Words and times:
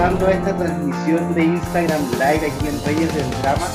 Dando 0.00 0.28
esta 0.28 0.56
transmisión 0.56 1.34
de 1.34 1.44
Instagram 1.44 2.00
Live 2.12 2.46
aquí 2.46 2.68
en 2.68 2.84
Reyes 2.86 3.14
del 3.14 3.30
Drama 3.42 3.66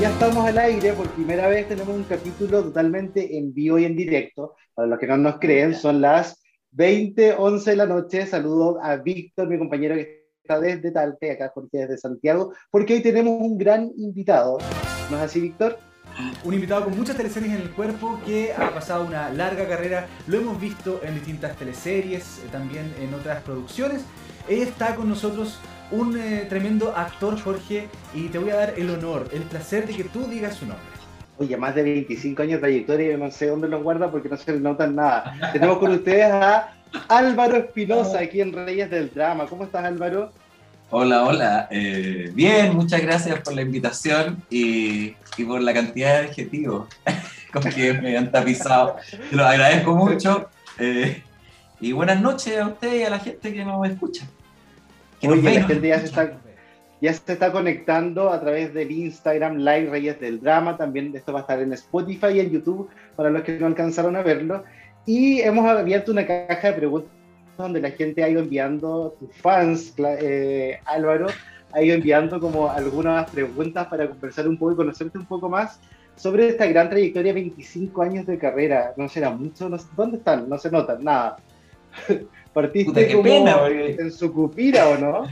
ya 0.00 0.10
estamos 0.10 0.44
al 0.44 0.58
aire, 0.58 0.92
por 0.92 1.08
primera 1.10 1.46
vez 1.46 1.68
tenemos 1.68 1.94
un 1.94 2.02
capítulo 2.02 2.64
totalmente 2.64 3.38
en 3.38 3.54
vivo 3.54 3.78
y 3.78 3.84
en 3.84 3.94
directo. 3.94 4.56
Para 4.74 4.88
los 4.88 4.98
que 4.98 5.06
no 5.06 5.16
nos 5.16 5.38
creen, 5.38 5.76
son 5.76 6.00
las 6.00 6.42
20, 6.72 7.34
11 7.34 7.70
de 7.70 7.76
la 7.76 7.86
noche. 7.86 8.26
Saludo 8.26 8.82
a 8.82 8.96
Víctor, 8.96 9.48
mi 9.48 9.56
compañero 9.56 9.94
que 9.94 10.26
está 10.42 10.58
desde 10.58 10.90
Talca, 10.90 11.32
acá 11.32 11.52
Jorge 11.54 11.78
desde 11.78 11.96
Santiago, 11.96 12.52
porque 12.72 12.94
hoy 12.94 13.00
tenemos 13.00 13.40
un 13.40 13.56
gran 13.56 13.92
invitado. 13.96 14.58
¿No 15.12 15.16
es 15.16 15.22
así, 15.22 15.40
Víctor? 15.40 15.78
Un 16.42 16.54
invitado 16.54 16.86
con 16.86 16.96
muchas 16.96 17.16
teleseries 17.16 17.54
en 17.54 17.62
el 17.62 17.70
cuerpo 17.70 18.18
que 18.26 18.52
ha 18.52 18.74
pasado 18.74 19.04
una 19.04 19.30
larga 19.30 19.68
carrera. 19.68 20.08
Lo 20.26 20.38
hemos 20.38 20.60
visto 20.60 21.00
en 21.04 21.14
distintas 21.14 21.56
teleseries, 21.56 22.38
eh, 22.38 22.48
también 22.50 22.92
en 23.00 23.14
otras 23.14 23.42
producciones. 23.44 24.04
Está 24.48 24.94
con 24.94 25.08
nosotros 25.10 25.58
un 25.90 26.18
eh, 26.18 26.46
tremendo 26.48 26.94
actor, 26.96 27.38
Jorge, 27.38 27.88
y 28.14 28.28
te 28.28 28.38
voy 28.38 28.50
a 28.50 28.56
dar 28.56 28.74
el 28.78 28.88
honor, 28.90 29.28
el 29.32 29.42
placer 29.42 29.86
de 29.86 29.94
que 29.94 30.04
tú 30.04 30.26
digas 30.26 30.56
su 30.56 30.66
nombre. 30.66 30.84
Oye, 31.36 31.56
más 31.56 31.74
de 31.74 31.82
25 31.82 32.42
años 32.42 32.54
de 32.54 32.58
trayectoria, 32.58 33.10
yo 33.12 33.18
no 33.18 33.30
sé 33.30 33.46
dónde 33.46 33.68
los 33.68 33.82
guarda 33.82 34.10
porque 34.10 34.28
no 34.28 34.36
se 34.36 34.52
le 34.52 34.60
notan 34.60 34.96
nada. 34.96 35.52
Tenemos 35.52 35.78
con 35.78 35.92
ustedes 35.92 36.24
a 36.24 36.72
Álvaro 37.08 37.56
Espinosa 37.56 38.20
aquí 38.20 38.40
en 38.40 38.52
Reyes 38.52 38.90
del 38.90 39.12
Drama. 39.12 39.46
¿Cómo 39.46 39.64
estás, 39.64 39.84
Álvaro? 39.84 40.32
Hola, 40.90 41.24
hola. 41.24 41.68
Eh, 41.70 42.32
bien, 42.34 42.74
muchas 42.74 43.02
gracias 43.02 43.40
por 43.40 43.54
la 43.54 43.60
invitación 43.60 44.42
y, 44.48 45.14
y 45.36 45.44
por 45.44 45.60
la 45.60 45.74
cantidad 45.74 46.20
de 46.20 46.28
adjetivos 46.28 46.88
con 47.52 47.62
que 47.64 47.92
me 47.92 48.16
han 48.16 48.32
tapizado. 48.32 48.96
Te 49.30 49.36
lo 49.36 49.44
agradezco 49.44 49.94
mucho. 49.94 50.48
Eh, 50.78 51.22
y 51.80 51.92
buenas 51.92 52.20
noches 52.20 52.58
a 52.58 52.66
usted 52.66 52.94
y 52.94 53.02
a 53.04 53.10
la 53.10 53.18
gente 53.20 53.52
que 53.52 53.64
nos 53.64 53.86
escucha. 53.86 54.26
Oye, 55.22 55.42
la 55.42 55.62
gente 55.64 55.88
ya 55.88 55.98
se, 55.98 56.06
está, 56.06 56.32
ya 57.00 57.12
se 57.12 57.32
está 57.32 57.52
conectando 57.52 58.30
a 58.30 58.40
través 58.40 58.72
del 58.72 58.90
Instagram 58.90 59.56
Live 59.56 59.90
Reyes 59.90 60.20
del 60.20 60.40
Drama. 60.40 60.76
También 60.76 61.14
esto 61.14 61.32
va 61.32 61.40
a 61.40 61.42
estar 61.42 61.60
en 61.60 61.72
Spotify 61.72 62.28
y 62.34 62.40
en 62.40 62.50
YouTube 62.50 62.88
para 63.16 63.30
los 63.30 63.42
que 63.42 63.58
no 63.58 63.66
alcanzaron 63.66 64.16
a 64.16 64.22
verlo. 64.22 64.64
Y 65.06 65.40
hemos 65.40 65.66
abierto 65.66 66.12
una 66.12 66.26
caja 66.26 66.68
de 66.68 66.72
preguntas 66.74 67.10
donde 67.56 67.80
la 67.80 67.90
gente 67.90 68.22
ha 68.22 68.28
ido 68.28 68.40
enviando, 68.40 69.16
tus 69.18 69.34
fans, 69.36 69.94
eh, 69.98 70.78
Álvaro, 70.84 71.26
ha 71.72 71.82
ido 71.82 71.94
enviando 71.94 72.38
como 72.38 72.70
algunas 72.70 73.28
preguntas 73.30 73.86
para 73.88 74.08
conversar 74.08 74.46
un 74.48 74.56
poco 74.56 74.72
y 74.72 74.76
conocerte 74.76 75.18
un 75.18 75.26
poco 75.26 75.48
más 75.48 75.80
sobre 76.14 76.48
esta 76.48 76.66
gran 76.66 76.88
trayectoria, 76.90 77.32
25 77.32 78.02
años 78.02 78.26
de 78.26 78.38
carrera. 78.38 78.92
No 78.96 79.08
será 79.08 79.30
mucho, 79.30 79.70
¿dónde 79.96 80.18
están? 80.18 80.48
No 80.48 80.58
se 80.58 80.70
notan, 80.70 81.02
nada. 81.02 81.36
Partiste 82.58 83.12
como 83.12 83.28
en 83.28 84.10
su 84.10 84.32
cupira, 84.32 84.88
¿o 84.88 84.98
no? 84.98 85.28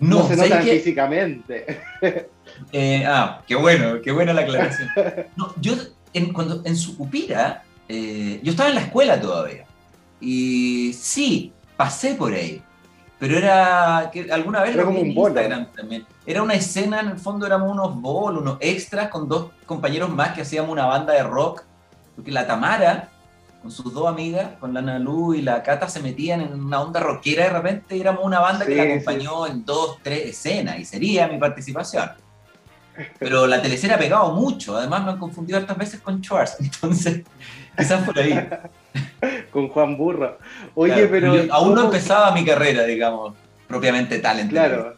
No, 0.00 0.26
se 0.26 0.36
notan 0.36 0.64
físicamente. 0.64 1.80
Eh, 2.70 3.02
ah, 3.06 3.40
qué 3.46 3.54
bueno, 3.54 4.02
qué 4.02 4.12
buena 4.12 4.34
la 4.34 4.42
aclaración. 4.42 4.88
No, 5.36 5.54
yo 5.58 5.72
en, 6.12 6.32
cuando, 6.34 6.60
en 6.64 6.76
Sucupira, 6.76 7.62
eh, 7.88 8.40
yo 8.42 8.50
estaba 8.50 8.68
en 8.68 8.74
la 8.74 8.82
escuela 8.82 9.18
todavía. 9.18 9.64
Y 10.20 10.92
sí, 10.92 11.50
pasé 11.76 12.14
por 12.14 12.34
ahí. 12.34 12.62
Pero 13.18 13.38
era 13.38 14.10
que 14.12 14.30
alguna 14.30 14.60
vez 14.60 14.74
era 14.74 14.84
como 14.84 15.00
un 15.00 15.12
Instagram 15.12 15.72
también. 15.72 16.04
Era 16.26 16.42
una 16.42 16.54
escena, 16.54 17.00
en 17.00 17.08
el 17.08 17.18
fondo 17.18 17.46
éramos 17.46 17.72
unos 17.72 17.98
bolos, 18.00 18.42
unos 18.42 18.58
extras 18.60 19.08
con 19.08 19.28
dos 19.28 19.50
compañeros 19.64 20.10
más 20.10 20.32
que 20.32 20.42
hacíamos 20.42 20.70
una 20.70 20.84
banda 20.84 21.14
de 21.14 21.22
rock. 21.22 21.62
Porque 22.14 22.30
la 22.30 22.46
Tamara 22.46 23.08
con 23.62 23.70
sus 23.70 23.94
dos 23.94 24.08
amigas, 24.08 24.50
con 24.58 24.74
la 24.74 24.82
Nalu 24.82 25.34
y 25.34 25.42
la 25.42 25.62
Cata, 25.62 25.88
se 25.88 26.02
metían 26.02 26.40
en 26.40 26.52
una 26.52 26.82
onda 26.82 26.98
rockera 27.00 27.44
de 27.44 27.50
repente 27.50 27.98
éramos 27.98 28.24
una 28.24 28.40
banda 28.40 28.66
que 28.66 28.74
la 28.74 28.82
acompañó 28.82 29.46
en 29.46 29.64
dos, 29.64 29.98
tres 30.02 30.26
escenas 30.30 30.78
y 30.80 30.84
sería 30.84 31.28
mi 31.28 31.38
participación. 31.38 32.10
Pero 33.18 33.46
la 33.46 33.62
telecera 33.62 33.94
ha 33.94 33.98
pegado 33.98 34.32
mucho, 34.34 34.76
además 34.76 35.04
me 35.04 35.12
han 35.12 35.18
confundido 35.18 35.58
hartas 35.58 35.78
veces 35.78 36.00
con 36.00 36.22
Schwartz, 36.22 36.56
entonces 36.60 37.22
quizás 37.78 38.02
por 38.02 38.18
ahí. 38.18 38.48
con 39.52 39.68
Juan 39.68 39.96
Burro. 39.96 40.38
Oye, 40.74 41.06
pero... 41.06 41.34
aún 41.50 41.74
no 41.74 41.84
empezaba 41.84 42.32
mi 42.32 42.44
carrera, 42.44 42.82
digamos, 42.82 43.34
propiamente 43.68 44.18
talent. 44.18 44.50
Claro. 44.50 44.96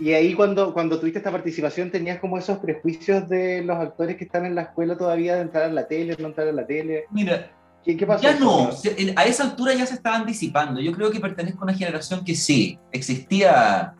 Y 0.00 0.14
ahí 0.14 0.32
cuando, 0.34 0.72
cuando 0.72 0.98
tuviste 0.98 1.18
esta 1.18 1.30
participación 1.30 1.90
tenías 1.90 2.18
como 2.20 2.38
esos 2.38 2.58
prejuicios 2.58 3.28
de 3.28 3.62
los 3.62 3.76
actores 3.76 4.16
que 4.16 4.24
están 4.24 4.46
en 4.46 4.54
la 4.54 4.62
escuela 4.62 4.96
todavía 4.96 5.34
de 5.34 5.42
entrar 5.42 5.64
a 5.64 5.72
la 5.72 5.86
tele, 5.86 6.16
no 6.18 6.28
entrar 6.28 6.48
a 6.48 6.52
la 6.52 6.66
tele. 6.66 7.04
Mira, 7.10 7.50
¿qué, 7.84 8.06
pasó? 8.06 8.22
Ya 8.22 8.38
no, 8.38 8.70
a 9.16 9.24
esa 9.26 9.44
altura 9.44 9.74
ya 9.74 9.84
se 9.84 9.94
estaban 9.94 10.24
disipando. 10.24 10.80
Yo 10.80 10.92
creo 10.92 11.10
que 11.10 11.20
pertenezco 11.20 11.60
a 11.60 11.64
una 11.64 11.74
generación 11.74 12.24
que 12.24 12.34
sí, 12.34 12.78
existía 12.90 13.94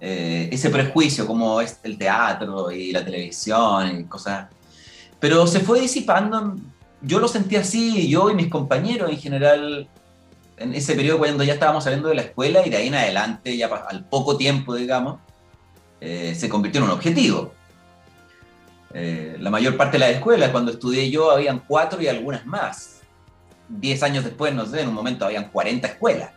eh, 0.00 0.48
ese 0.52 0.70
prejuicio 0.70 1.26
como 1.26 1.60
es 1.60 1.80
el 1.82 1.98
teatro 1.98 2.70
y 2.70 2.92
la 2.92 3.04
televisión 3.04 4.00
y 4.00 4.04
cosas. 4.04 4.46
Pero 5.18 5.44
se 5.48 5.58
fue 5.58 5.80
disipando. 5.80 6.54
Yo 7.02 7.18
lo 7.18 7.26
sentí 7.26 7.56
así, 7.56 8.08
yo 8.08 8.30
y 8.30 8.34
mis 8.34 8.48
compañeros 8.48 9.10
en 9.10 9.18
general 9.18 9.88
en 10.60 10.74
ese 10.74 10.94
periodo 10.94 11.18
cuando 11.18 11.42
ya 11.42 11.54
estábamos 11.54 11.84
saliendo 11.84 12.10
de 12.10 12.14
la 12.14 12.22
escuela 12.22 12.64
y 12.64 12.70
de 12.70 12.76
ahí 12.76 12.88
en 12.88 12.94
adelante, 12.94 13.56
ya 13.56 13.66
al 13.66 14.04
poco 14.04 14.36
tiempo, 14.36 14.74
digamos, 14.74 15.18
eh, 16.00 16.34
se 16.36 16.50
convirtió 16.50 16.80
en 16.80 16.84
un 16.84 16.90
objetivo. 16.92 17.54
Eh, 18.92 19.36
la 19.40 19.48
mayor 19.48 19.78
parte 19.78 19.92
de 19.92 20.00
la 20.00 20.10
escuela, 20.10 20.52
cuando 20.52 20.72
estudié 20.72 21.10
yo, 21.10 21.30
habían 21.30 21.60
cuatro 21.60 22.02
y 22.02 22.08
algunas 22.08 22.44
más. 22.44 23.00
Diez 23.68 24.02
años 24.02 24.22
después, 24.22 24.54
no 24.54 24.66
sé, 24.66 24.82
en 24.82 24.88
un 24.88 24.94
momento 24.94 25.24
habían 25.24 25.48
40 25.48 25.88
escuelas. 25.88 26.30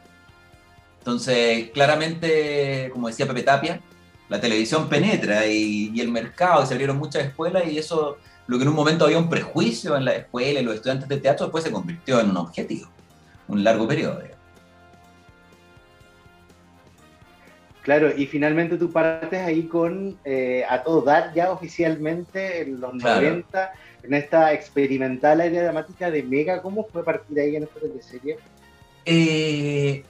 Entonces, 1.00 1.72
claramente, 1.72 2.90
como 2.94 3.10
decía 3.10 3.28
Pepe 3.28 3.44
Tapia, 3.44 3.82
la 4.30 4.40
televisión 4.40 4.88
penetra 4.88 5.46
y, 5.48 5.92
y 5.94 6.00
el 6.00 6.10
mercado, 6.10 6.64
y 6.64 6.68
se 6.68 6.74
abrieron 6.74 6.98
muchas 6.98 7.26
escuelas 7.26 7.66
y 7.68 7.78
eso, 7.78 8.20
lo 8.48 8.58
que 8.58 8.64
en 8.64 8.70
un 8.70 8.76
momento 8.76 9.04
había 9.04 9.18
un 9.18 9.30
prejuicio 9.30 9.98
en 9.98 10.06
la 10.06 10.16
escuela 10.16 10.62
y 10.62 10.64
los 10.64 10.76
estudiantes 10.76 11.10
de 11.10 11.18
teatro, 11.18 11.48
después 11.48 11.66
se 11.66 11.72
convirtió 11.72 12.22
en 12.22 12.30
un 12.30 12.38
objetivo 12.38 12.93
un 13.48 13.64
largo 13.64 13.88
periodo. 13.88 14.22
Claro, 17.84 18.16
y 18.16 18.26
finalmente 18.28 18.78
tú 18.78 18.92
partes 18.92 19.42
ahí 19.42 19.64
con 19.64 20.18
eh, 20.24 20.64
A 20.70 20.84
Todo 20.84 21.02
Dar 21.02 21.34
ya 21.34 21.52
oficialmente 21.52 22.62
en 22.62 22.80
los 22.80 22.94
90, 22.94 23.74
en 24.04 24.14
esta 24.14 24.54
experimental 24.54 25.42
área 25.42 25.64
dramática 25.64 26.10
de 26.10 26.24
Mega. 26.24 26.62
¿Cómo 26.62 26.86
fue 26.86 27.04
partir 27.04 27.38
ahí 27.38 27.58
en 27.58 27.64
esta 27.64 27.82
teleserie? 27.82 28.38
Eh, 29.06 30.02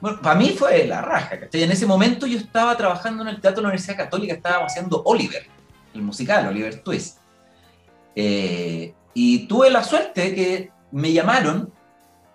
bueno, 0.00 0.18
para 0.22 0.34
mí 0.34 0.54
fue 0.58 0.86
la 0.86 1.02
raja, 1.02 1.40
¿cachai? 1.40 1.62
En 1.62 1.70
ese 1.70 1.84
momento 1.84 2.26
yo 2.26 2.38
estaba 2.38 2.74
trabajando 2.74 3.22
en 3.22 3.28
el 3.28 3.40
Teatro 3.40 3.56
de 3.56 3.62
la 3.64 3.68
Universidad 3.68 3.98
Católica, 3.98 4.32
estaba 4.32 4.64
haciendo 4.64 5.02
Oliver, 5.04 5.42
el 5.92 6.00
musical, 6.00 6.46
Oliver 6.48 6.80
Twist. 6.82 7.18
Eh, 8.16 8.94
y 9.12 9.46
tuve 9.46 9.70
la 9.70 9.84
suerte 9.84 10.34
que 10.34 10.70
me 10.90 11.12
llamaron 11.12 11.70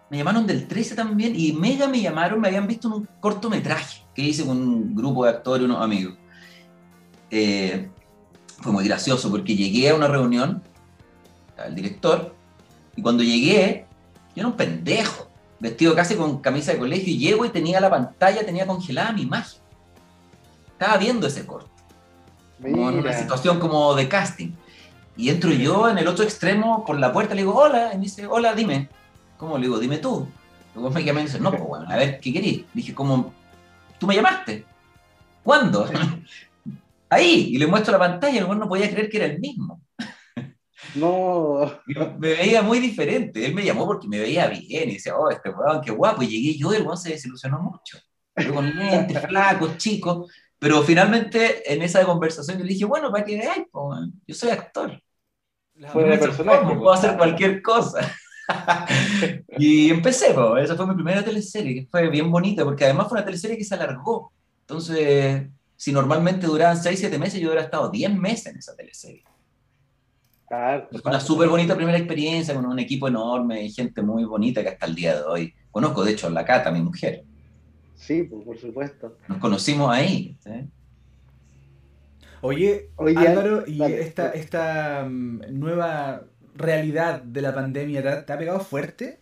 me 0.09 0.17
llamaron 0.17 0.45
del 0.45 0.67
13 0.67 0.95
también 0.95 1.33
y 1.35 1.53
Mega 1.53 1.87
me 1.87 2.01
llamaron, 2.01 2.39
me 2.39 2.47
habían 2.47 2.67
visto 2.67 2.87
en 2.87 2.93
un 2.93 3.09
cortometraje 3.19 4.03
que 4.13 4.21
hice 4.21 4.45
con 4.45 4.57
un 4.57 4.95
grupo 4.95 5.25
de 5.25 5.31
actores, 5.31 5.65
unos 5.65 5.81
amigos. 5.81 6.15
Eh, 7.31 7.89
fue 8.61 8.71
muy 8.71 8.85
gracioso 8.85 9.29
porque 9.29 9.55
llegué 9.55 9.89
a 9.89 9.95
una 9.95 10.07
reunión, 10.07 10.63
al 11.57 11.75
director, 11.75 12.35
y 12.95 13.01
cuando 13.01 13.23
llegué, 13.23 13.85
yo 14.35 14.41
era 14.41 14.47
un 14.47 14.55
pendejo, 14.55 15.29
vestido 15.59 15.95
casi 15.95 16.15
con 16.15 16.39
camisa 16.39 16.73
de 16.73 16.79
colegio, 16.79 17.13
y 17.13 17.17
llego 17.17 17.45
y 17.45 17.49
tenía 17.49 17.79
la 17.79 17.89
pantalla, 17.89 18.45
tenía 18.45 18.65
congelada 18.65 19.11
mi 19.11 19.23
imagen. 19.23 19.59
Estaba 20.67 20.97
viendo 20.97 21.27
ese 21.27 21.45
corto. 21.45 21.69
en 22.63 22.79
una 22.79 23.13
situación 23.13 23.59
como 23.59 23.95
de 23.95 24.07
casting. 24.07 24.51
Y 25.17 25.29
entro 25.29 25.51
yo 25.51 25.89
en 25.89 25.97
el 25.97 26.07
otro 26.07 26.23
extremo 26.23 26.83
por 26.85 26.99
la 26.99 27.11
puerta, 27.11 27.33
le 27.33 27.41
digo, 27.41 27.55
hola, 27.55 27.91
y 27.93 27.97
me 27.97 28.03
dice, 28.03 28.27
hola, 28.27 28.53
dime. 28.53 28.89
¿Cómo? 29.37 29.57
Le 29.57 29.63
digo, 29.63 29.79
dime 29.79 29.97
tú. 29.97 30.27
Luego 30.73 30.89
me 30.89 31.03
llama 31.03 31.21
y 31.21 31.23
dice, 31.23 31.39
no, 31.39 31.51
pues 31.51 31.63
bueno, 31.63 31.85
a 31.89 31.95
ver, 31.95 32.19
¿qué 32.19 32.33
querís? 32.33 32.65
Dije, 32.73 32.93
como, 32.93 33.33
tú 33.97 34.07
me 34.07 34.15
llamaste. 34.15 34.65
¿Cuándo? 35.43 35.87
Ahí, 37.09 37.49
y 37.53 37.57
le 37.57 37.67
muestro 37.67 37.93
la 37.93 37.99
pantalla, 37.99 38.33
y 38.33 38.37
el 38.39 38.59
no 38.59 38.67
podía 38.67 38.89
creer 38.89 39.09
que 39.09 39.17
era 39.17 39.25
el 39.25 39.39
mismo. 39.39 39.81
No. 40.93 41.81
me 42.19 42.29
veía 42.29 42.61
muy 42.61 42.79
diferente. 42.79 43.45
Él 43.45 43.53
me 43.53 43.65
llamó 43.65 43.85
porque 43.85 44.07
me 44.07 44.17
veía 44.17 44.47
bien 44.47 44.89
y 44.89 44.93
decía, 44.93 45.17
oh, 45.17 45.29
este 45.29 45.49
weón, 45.49 45.81
qué 45.81 45.91
guapo. 45.91 46.23
Y 46.23 46.27
llegué 46.27 46.57
yo, 46.57 46.71
el 46.71 46.83
weón 46.83 46.97
se 46.97 47.09
desilusionó 47.09 47.59
mucho. 47.59 47.97
Yo 48.37 48.53
con 48.53 48.73
lentes, 48.73 49.21
flacos, 49.27 49.77
chicos. 49.77 50.31
Pero 50.57 50.83
finalmente 50.83 51.69
en 51.71 51.81
esa 51.81 52.05
conversación 52.05 52.59
yo 52.59 52.63
le 52.63 52.71
dije, 52.71 52.85
bueno, 52.85 53.11
para 53.11 53.25
que 53.25 53.37
veáis, 53.37 53.65
yo 54.25 54.35
soy 54.35 54.51
actor. 54.51 55.01
Fue 55.91 56.05
de 56.05 56.17
personaje. 56.17 56.75
Puedo 56.75 56.93
hacer 56.93 57.17
cualquier 57.17 57.61
cosa. 57.61 58.15
y 59.57 59.89
empecé, 59.89 60.33
pues, 60.33 60.65
esa 60.65 60.75
fue 60.75 60.87
mi 60.87 60.95
primera 60.95 61.23
teleserie, 61.23 61.75
que 61.75 61.87
fue 61.87 62.09
bien 62.09 62.31
bonita, 62.31 62.63
porque 62.63 62.85
además 62.85 63.07
fue 63.07 63.17
una 63.17 63.25
teleserie 63.25 63.57
que 63.57 63.63
se 63.63 63.75
alargó. 63.75 64.31
Entonces, 64.61 65.47
si 65.75 65.91
normalmente 65.91 66.47
duraban 66.47 66.77
6, 66.77 66.99
7 66.99 67.17
meses, 67.17 67.39
yo 67.39 67.47
hubiera 67.47 67.63
estado 67.63 67.89
10 67.89 68.15
meses 68.15 68.47
en 68.47 68.57
esa 68.57 68.75
teleserie. 68.75 69.23
Claro, 70.47 70.87
fue 70.91 71.11
una 71.11 71.19
súper 71.19 71.49
bonita 71.49 71.75
primera 71.75 71.97
experiencia 71.97 72.53
con 72.53 72.65
un 72.65 72.77
equipo 72.77 73.07
enorme 73.07 73.63
y 73.63 73.71
gente 73.71 74.01
muy 74.03 74.25
bonita 74.25 74.61
que 74.61 74.69
hasta 74.69 74.85
el 74.85 74.93
día 74.93 75.15
de 75.15 75.23
hoy 75.23 75.53
conozco, 75.71 76.03
de 76.03 76.11
hecho, 76.11 76.27
a 76.27 76.29
la 76.29 76.45
Cata, 76.45 76.71
mi 76.71 76.81
mujer. 76.81 77.23
Sí, 77.95 78.23
pues, 78.23 78.45
por 78.45 78.57
supuesto. 78.57 79.17
Nos 79.27 79.39
conocimos 79.39 79.91
ahí. 79.91 80.37
Oye, 82.41 82.91
Álvaro, 82.97 83.63
¿y 83.65 83.81
esta, 83.81 84.29
esta 84.31 85.03
mm, 85.09 85.41
nueva 85.49 86.25
realidad 86.55 87.21
de 87.21 87.41
la 87.41 87.53
pandemia 87.53 88.25
te, 88.25 88.33
ha 88.33 88.37
pegado 88.37 88.59
fuerte? 88.59 89.19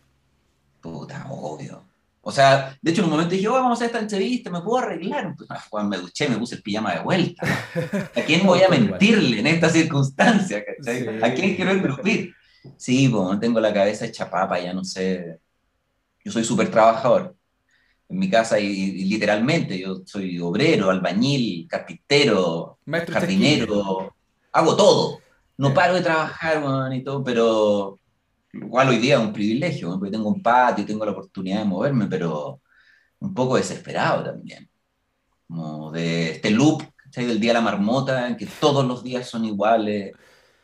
Puta, 0.82 1.28
obvio. 1.30 1.84
O 2.22 2.32
sea, 2.32 2.78
de 2.82 2.92
hecho 2.92 3.02
en 3.02 3.06
un 3.06 3.12
momento 3.12 3.36
dije, 3.36 3.48
oh, 3.50 3.54
vamos 3.54 3.72
a 3.72 3.74
hacer 3.74 3.88
esta 3.88 4.00
entrevista, 4.00 4.50
¿me 4.50 4.62
puedo 4.62 4.78
arreglar? 4.78 5.36
Pues, 5.36 5.50
ah, 5.52 5.84
me 5.84 5.98
duché, 5.98 6.30
me 6.30 6.38
puse 6.38 6.56
el 6.56 6.62
pijama 6.62 6.94
de 6.96 7.02
vuelta. 7.02 7.46
¿A 8.16 8.22
quién 8.22 8.46
voy 8.46 8.62
a 8.62 8.70
mentirle 8.70 9.40
en 9.40 9.48
esta 9.48 9.70
circunstancia? 9.70 10.64
¿A 11.22 11.34
quién 11.34 11.56
quiero 11.56 11.72
engrupir? 11.72 12.34
Sí, 12.78 13.10
bueno, 13.10 13.38
tengo 13.40 13.60
la 13.60 13.74
cabeza 13.74 14.06
hecha 14.06 14.30
papa, 14.30 14.60
ya 14.60 14.74
no 14.74 14.86
sé. 14.86 15.38
Yo 16.24 16.32
soy 16.32 16.46
súper 16.46 16.72
trabajador 16.72 17.36
en 18.08 18.20
mi 18.20 18.30
casa 18.30 18.60
y, 18.60 19.04
literalmente 19.06 19.78
yo 19.78 20.02
soy 20.06 20.40
obrero, 20.40 20.90
albañil, 20.90 21.68
carpintero, 21.68 22.80
jardinero, 23.10 24.16
hago 24.52 24.76
todo. 24.76 25.23
No 25.58 25.74
paro 25.74 25.96
de 25.96 26.02
trabajar, 26.02 26.62
y 26.94 27.04
todo, 27.04 27.24
pero 27.24 28.00
igual 28.54 28.90
hoy 28.90 28.98
día 28.98 29.16
es 29.16 29.22
un 29.22 29.34
privilegio, 29.34 29.98
porque 30.00 30.12
tengo 30.12 30.30
un 30.30 30.42
patio, 30.42 30.86
tengo 30.86 31.06
la 31.06 31.12
oportunidad 31.12 31.60
de 31.60 31.66
moverme, 31.66 32.08
pero 32.08 32.62
un 33.20 33.34
poco 33.34 33.58
desesperado 33.58 34.24
también. 34.24 34.70
Como 35.48 35.92
de 35.92 36.32
este 36.32 36.52
loop 36.52 36.84
del 37.22 37.40
día 37.40 37.52
de 37.52 37.56
la 37.56 37.62
marmota, 37.62 38.28
en 38.28 38.38
que 38.38 38.48
todos 38.60 38.86
los 38.86 39.04
días 39.04 39.28
son 39.28 39.46
iguales. 39.46 40.14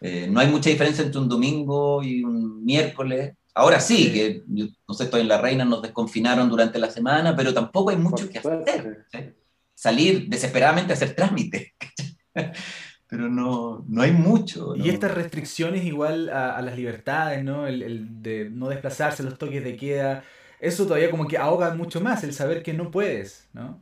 Eh, 0.01 0.27
no 0.29 0.39
hay 0.39 0.47
mucha 0.47 0.69
diferencia 0.69 1.03
entre 1.03 1.19
un 1.19 1.29
domingo 1.29 2.01
y 2.01 2.23
un 2.23 2.63
miércoles. 2.63 3.35
Ahora 3.53 3.79
sí, 3.79 4.11
que 4.11 4.43
no 4.47 4.93
sé, 4.93 5.05
estoy 5.05 5.21
en 5.21 5.27
la 5.27 5.41
reina, 5.41 5.65
nos 5.65 5.81
desconfinaron 5.81 6.49
durante 6.49 6.79
la 6.79 6.89
semana, 6.89 7.35
pero 7.35 7.53
tampoco 7.53 7.89
hay 7.89 7.97
mucho 7.97 8.29
que 8.29 8.39
hacer. 8.39 9.05
Salir 9.75 10.27
desesperadamente 10.27 10.93
a 10.93 10.95
hacer 10.95 11.15
trámite. 11.15 11.73
pero 13.09 13.27
no, 13.27 13.83
no 13.87 14.03
hay 14.03 14.11
mucho. 14.11 14.75
Y 14.75 14.89
estas 14.89 15.15
restricciones 15.15 15.83
igual 15.83 16.29
a, 16.29 16.61
las 16.61 16.77
libertades, 16.77 17.43
¿no? 17.43 17.65
El, 17.65 18.21
de 18.21 18.51
no 18.51 18.69
desplazarse, 18.69 19.23
los 19.23 19.37
toques 19.37 19.63
de 19.63 19.75
queda, 19.75 20.23
eso 20.59 20.85
todavía 20.85 21.09
como 21.09 21.27
que 21.27 21.37
ahoga 21.37 21.73
mucho 21.73 21.99
más, 22.01 22.23
el 22.23 22.33
saber 22.33 22.61
que 22.61 22.71
no 22.71 22.91
puedes, 22.91 23.49
¿no? 23.51 23.81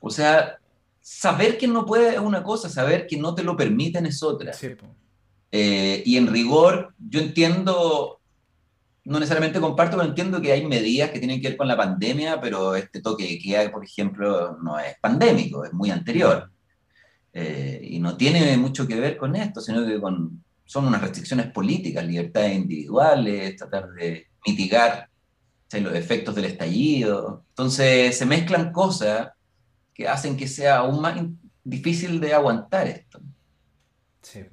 O 0.00 0.08
sea, 0.08 0.58
saber 1.02 1.58
que 1.58 1.68
no 1.68 1.84
puedes 1.84 2.14
es 2.14 2.20
una 2.20 2.42
cosa, 2.42 2.70
saber 2.70 3.06
que 3.06 3.18
no 3.18 3.34
te 3.34 3.42
lo 3.42 3.56
permiten 3.58 4.06
es 4.06 4.22
otra. 4.22 4.54
Sí, 4.54 4.74
eh, 5.52 6.02
y 6.06 6.16
en 6.16 6.28
rigor, 6.28 6.94
yo 6.98 7.20
entiendo, 7.20 8.20
no 9.04 9.18
necesariamente 9.18 9.60
comparto, 9.60 9.98
pero 9.98 10.08
entiendo 10.08 10.40
que 10.40 10.52
hay 10.52 10.66
medidas 10.66 11.10
que 11.10 11.18
tienen 11.18 11.42
que 11.42 11.48
ver 11.48 11.56
con 11.58 11.68
la 11.68 11.76
pandemia, 11.76 12.40
pero 12.40 12.74
este 12.74 13.02
toque 13.02 13.24
de 13.24 13.38
queda, 13.38 13.70
por 13.70 13.84
ejemplo, 13.84 14.56
no 14.62 14.78
es 14.78 14.96
pandémico, 14.98 15.66
es 15.66 15.74
muy 15.74 15.90
anterior. 15.90 16.50
Eh, 17.40 17.80
y 17.82 18.00
no 18.00 18.16
tiene 18.16 18.56
mucho 18.56 18.86
que 18.86 18.98
ver 18.98 19.16
con 19.16 19.36
esto, 19.36 19.60
sino 19.60 19.86
que 19.86 20.00
con, 20.00 20.42
son 20.64 20.86
unas 20.86 21.00
restricciones 21.00 21.46
políticas, 21.52 22.04
libertades 22.04 22.56
individuales, 22.56 23.56
tratar 23.56 23.90
de 23.92 24.26
mitigar 24.46 25.08
los 25.72 25.94
efectos 25.94 26.34
del 26.34 26.46
estallido. 26.46 27.44
Entonces 27.50 28.16
se 28.16 28.26
mezclan 28.26 28.72
cosas 28.72 29.28
que 29.94 30.08
hacen 30.08 30.36
que 30.36 30.48
sea 30.48 30.78
aún 30.78 31.00
más 31.00 31.20
difícil 31.62 32.20
de 32.20 32.34
aguantar 32.34 32.86
esto. 32.88 33.20
Sí, 34.22 34.44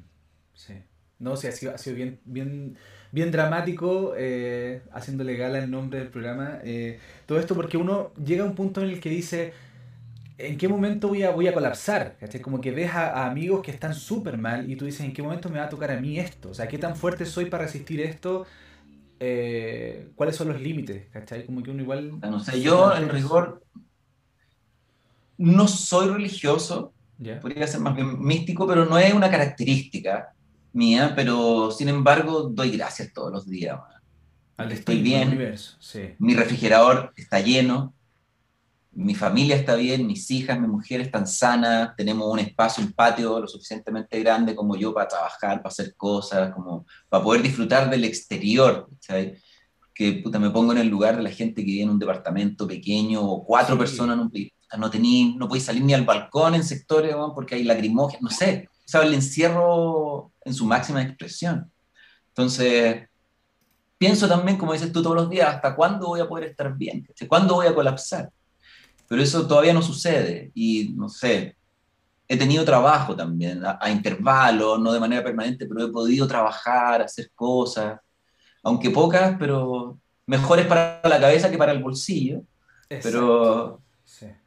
sí. 0.54 0.74
No, 1.18 1.38
sí, 1.38 1.48
ha 1.48 1.52
sido, 1.52 1.74
ha 1.74 1.78
sido 1.78 1.96
bien, 1.96 2.20
bien, 2.26 2.78
bien 3.12 3.32
dramático, 3.32 4.14
eh, 4.18 4.84
haciéndole 4.92 5.38
gala 5.38 5.60
el 5.60 5.72
nombre 5.72 6.00
del 6.00 6.10
programa. 6.10 6.60
Eh, 6.64 7.00
todo 7.26 7.40
esto 7.40 7.56
porque 7.56 7.78
uno 7.78 8.14
llega 8.16 8.44
a 8.44 8.48
un 8.48 8.56
punto 8.56 8.82
en 8.82 8.90
el 8.90 9.00
que 9.00 9.10
dice, 9.10 9.54
¿en 10.38 10.58
qué 10.58 10.68
momento 10.68 11.08
voy 11.10 11.24
a, 11.24 11.32
voy 11.32 11.48
a 11.48 11.54
colapsar? 11.54 12.18
Como 12.42 12.62
que 12.62 12.72
ves 12.72 12.92
a, 12.94 13.26
amigos 13.26 13.62
que 13.62 13.72
están 13.72 13.94
súper 13.94 14.38
mal 14.38 14.70
y 14.70 14.76
tú 14.76 14.86
dices, 14.86 15.02
¿en 15.02 15.14
qué 15.14 15.22
momento 15.22 15.50
me 15.50 15.60
va 15.60 15.66
a 15.66 15.70
tocar 15.70 15.92
a 15.92 16.00
mí 16.00 16.20
esto? 16.20 16.50
O 16.50 16.54
sea, 16.54 16.68
¿qué 16.68 16.78
tan 16.78 16.96
fuerte 16.96 17.26
soy 17.26 17.46
para 17.46 17.66
resistir 17.66 18.02
esto? 18.02 18.46
Eh, 19.20 20.10
¿Cuáles 20.16 20.36
son 20.36 20.50
los 20.50 20.62
límites? 20.62 21.08
¿Cachai? 21.12 21.46
Como 21.46 21.64
que 21.64 21.72
uno 21.72 21.82
igual... 21.82 22.20
No 22.20 22.40
sé, 22.40 22.62
yo 22.62 22.96
en 22.96 23.10
rigor 23.10 23.64
no 25.38 25.68
soy 25.68 26.10
religioso, 26.10 26.94
podría 27.42 27.68
ser 27.68 27.82
más 27.82 27.96
bien 27.96 28.22
místico, 28.22 28.68
pero 28.68 28.86
no 28.86 28.98
es 28.98 29.14
una 29.14 29.30
característica 29.30 30.34
mía, 30.74 31.14
pero 31.16 31.72
sin 31.72 31.90
embargo 31.90 32.44
doy 32.44 32.72
gracias 32.72 33.12
todos 33.14 33.32
los 33.32 33.50
días. 33.50 33.80
Al 34.58 34.72
Estoy 34.72 35.02
bien, 35.02 35.38
mi 36.20 36.34
refrigerador 36.34 37.14
está 37.18 37.42
lleno, 37.42 37.94
mi 38.96 39.14
familia 39.14 39.58
está 39.58 39.76
bien, 39.76 40.08
mis 40.08 40.32
hijas, 40.32 40.60
mi 40.60 40.68
mujer 40.68 41.02
están 41.02 41.28
sanas, 41.28 41.96
tenemos 41.98 42.32
un 42.32 42.40
espacio, 42.40 42.84
un 42.84 42.94
patio 42.94 43.42
lo 43.42 43.48
suficientemente 43.48 44.20
grande 44.22 44.56
como 44.56 44.78
yo 44.78 44.94
para 44.94 45.10
trabajar, 45.10 45.58
para 45.58 45.68
hacer 45.68 45.96
cosas, 45.96 46.54
como 46.54 46.86
para 47.10 47.24
poder 47.24 47.42
disfrutar 47.42 47.90
del 47.90 48.06
exterior, 48.06 48.90
¿sabes? 49.00 49.44
Que 49.94 50.14
puta, 50.24 50.40
me 50.40 50.50
pongo 50.50 50.72
en 50.72 50.80
el 50.80 50.88
lugar 50.88 51.18
de 51.18 51.24
la 51.24 51.30
gente 51.30 51.62
que 51.62 51.72
vive 51.72 51.84
en 51.84 51.90
un 51.90 52.00
departamento 52.00 52.68
pequeño 52.68 53.22
o 53.22 53.46
cuatro 53.46 53.78
personas 53.78 54.16
en 54.16 54.22
un 54.22 54.32
no 54.78 54.90
tení, 54.90 55.36
no 55.38 55.48
podéis 55.48 55.66
salir 55.66 55.84
ni 55.84 55.94
al 55.94 56.06
balcón 56.06 56.56
en 56.56 56.64
sectores 56.64 57.16
porque 57.34 57.56
hay 57.56 57.64
lacrimógenas, 57.64 58.22
no 58.22 58.30
sé, 58.30 58.70
¿sabes? 58.86 59.08
El 59.10 59.14
encierro 59.16 60.32
en 60.44 60.54
su 60.54 60.66
máxima 60.66 61.02
expresión. 61.02 61.72
Entonces, 62.30 63.08
pienso 63.98 64.28
también, 64.28 64.58
como 64.58 64.74
dices 64.74 64.92
tú 64.92 65.02
todos 65.02 65.16
los 65.16 65.30
días, 65.30 65.54
¿hasta 65.54 65.76
cuándo 65.76 66.08
voy 66.08 66.20
a 66.20 66.28
poder 66.28 66.50
estar 66.50 66.76
bien? 66.76 67.08
¿Cuándo 67.28 67.56
voy 67.56 67.68
a 67.68 67.76
colapsar? 67.76 68.30
Pero 69.08 69.22
eso 69.22 69.48
todavía 69.48 69.74
no 69.74 69.82
sucede 69.82 70.52
y 70.54 70.94
no 70.96 71.10
sé, 71.10 71.56
he 72.28 72.38
tenido 72.38 72.66
trabajo 72.66 73.16
también 73.16 73.62
a, 73.64 73.90
intervalos, 73.90 74.80
no 74.80 74.92
de 74.92 75.00
manera 75.00 75.24
permanente, 75.24 75.66
pero 75.68 75.86
he 75.86 75.92
podido 75.92 76.28
trabajar, 76.28 77.02
hacer 77.02 77.32
cosas, 77.36 78.00
aunque 78.64 78.90
pocas, 78.90 79.36
pero 79.38 80.00
mejores 80.26 80.66
para 80.66 81.02
la 81.04 81.20
cabeza 81.20 81.52
que 81.52 81.58
para 81.58 81.72
el 81.72 81.84
bolsillo, 81.84 82.42
pero, 82.90 83.82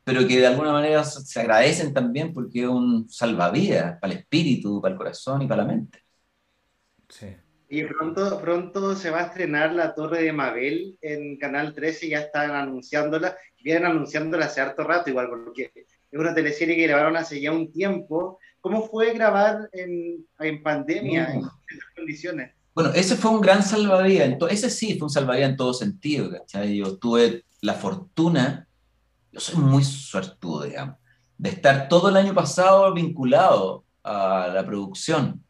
pero 0.02 0.26
que 0.26 0.40
de 0.40 0.46
alguna 0.46 0.72
manera 0.72 1.04
se 1.04 1.40
agradecen 1.40 1.94
también 1.94 2.32
porque 2.32 2.62
es 2.62 2.68
un 2.68 3.08
salvavidas 3.08 3.98
para 4.00 4.12
el 4.12 4.18
espíritu, 4.20 4.80
para 4.80 4.92
el 4.92 4.98
corazón 4.98 5.42
y 5.42 5.46
para 5.46 5.62
la 5.62 5.68
mente. 5.68 6.02
Sí. 7.08 7.28
Y 7.70 7.84
pronto, 7.84 8.40
pronto 8.40 8.96
se 8.96 9.10
va 9.10 9.20
a 9.20 9.26
estrenar 9.26 9.72
La 9.72 9.94
Torre 9.94 10.22
de 10.22 10.32
Mabel 10.32 10.96
en 11.02 11.36
Canal 11.36 11.74
13, 11.74 12.08
ya 12.08 12.20
están 12.20 12.52
anunciándola, 12.52 13.36
vienen 13.62 13.86
anunciándola 13.86 14.46
hace 14.46 14.60
harto 14.60 14.84
rato, 14.84 15.10
igual, 15.10 15.28
porque 15.28 15.72
es 15.74 16.18
una 16.18 16.34
teleserie 16.34 16.76
que 16.76 16.86
grabaron 16.86 17.16
hace 17.16 17.40
ya 17.40 17.52
un 17.52 17.70
tiempo. 17.72 18.38
¿Cómo 18.60 18.88
fue 18.88 19.12
grabar 19.12 19.68
en, 19.72 20.26
en 20.40 20.62
pandemia, 20.62 21.32
en 21.32 21.38
esas 21.40 21.94
condiciones? 21.94 22.52
Bueno, 22.74 22.92
ese 22.94 23.16
fue 23.16 23.30
un 23.30 23.40
gran 23.40 23.62
salvavidas, 23.62 24.36
ese 24.50 24.70
sí 24.70 24.98
fue 24.98 25.06
un 25.06 25.10
salvavidas 25.10 25.50
en 25.50 25.56
todo 25.56 25.74
sentido, 25.74 26.30
¿cachai? 26.30 26.76
Yo 26.76 26.96
tuve 26.96 27.44
la 27.60 27.74
fortuna, 27.74 28.68
yo 29.32 29.40
soy 29.40 29.56
muy 29.56 29.82
suertudo, 29.82 30.64
digamos, 30.64 30.96
de 31.36 31.50
estar 31.50 31.88
todo 31.88 32.08
el 32.08 32.16
año 32.16 32.34
pasado 32.34 32.92
vinculado 32.94 33.84
a 34.04 34.48
la 34.54 34.64
producción 34.64 35.42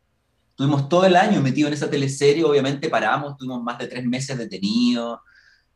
Tuvimos 0.58 0.88
todo 0.88 1.04
el 1.04 1.14
año 1.14 1.40
metido 1.40 1.68
en 1.68 1.74
esa 1.74 1.88
teleserie, 1.88 2.42
obviamente 2.42 2.88
paramos, 2.88 3.36
tuvimos 3.36 3.62
más 3.62 3.78
de 3.78 3.86
tres 3.86 4.04
meses 4.04 4.36
detenidos, 4.36 5.20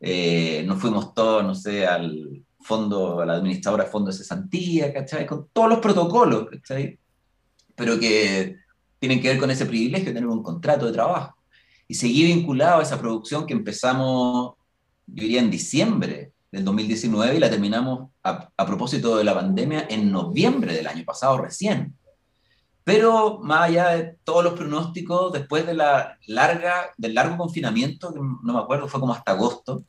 eh, 0.05 0.65
nos 0.67 0.81
fuimos 0.81 1.15
todos, 1.15 1.45
no 1.45 1.55
sé, 1.55 1.87
al 1.87 2.45
fondo, 2.61 3.21
a 3.21 3.27
la 3.27 3.35
administradora 3.35 3.87
fondo 3.87 4.11
de 4.11 4.17
cesantía, 4.17 4.93
¿cachai? 4.93 5.25
Con 5.25 5.49
todos 5.53 5.69
los 5.69 5.79
protocolos, 5.79 6.49
¿cachai? 6.51 6.99
Pero 7.77 8.01
que 8.01 8.57
tienen 8.99 9.21
que 9.23 9.29
ver 9.29 9.39
con 9.39 9.53
ese 9.53 9.65
privilegio 9.65 10.09
de 10.09 10.15
tener 10.15 10.29
un 10.29 10.43
contrato 10.43 10.87
de 10.87 10.93
trabajo. 10.93 11.37
Y 11.87 11.95
seguí 11.95 12.25
vinculado 12.25 12.81
a 12.81 12.83
esa 12.83 13.01
producción 13.01 13.47
que 13.47 13.53
empezamos, 13.53 14.55
yo 15.07 15.23
diría, 15.23 15.41
en 15.41 15.51
diciembre 15.51 16.33
del 16.51 16.65
2019 16.65 17.37
y 17.37 17.41
la 17.41 17.51
terminamos 17.51 18.11
a, 18.25 18.49
a 18.57 18.67
propósito 18.67 19.17
de 19.17 19.25
la 19.25 19.35
pandemia 19.35 19.87
en 19.89 20.11
noviembre 20.11 20.75
del 20.75 20.89
año 20.89 21.05
pasado 21.05 21.39
recién. 21.39 21.97
Pero 22.83 23.39
más 23.39 23.69
allá 23.69 23.91
de 23.91 24.17
todos 24.25 24.43
los 24.43 24.55
pronósticos, 24.55 25.33
después 25.33 25.65
de 25.65 25.75
la 25.75 26.19
larga, 26.27 26.91
del 26.97 27.15
largo 27.15 27.37
confinamiento, 27.37 28.13
que 28.13 28.19
no 28.19 28.53
me 28.53 28.59
acuerdo, 28.59 28.89
fue 28.89 28.99
como 28.99 29.13
hasta 29.13 29.33
agosto, 29.33 29.85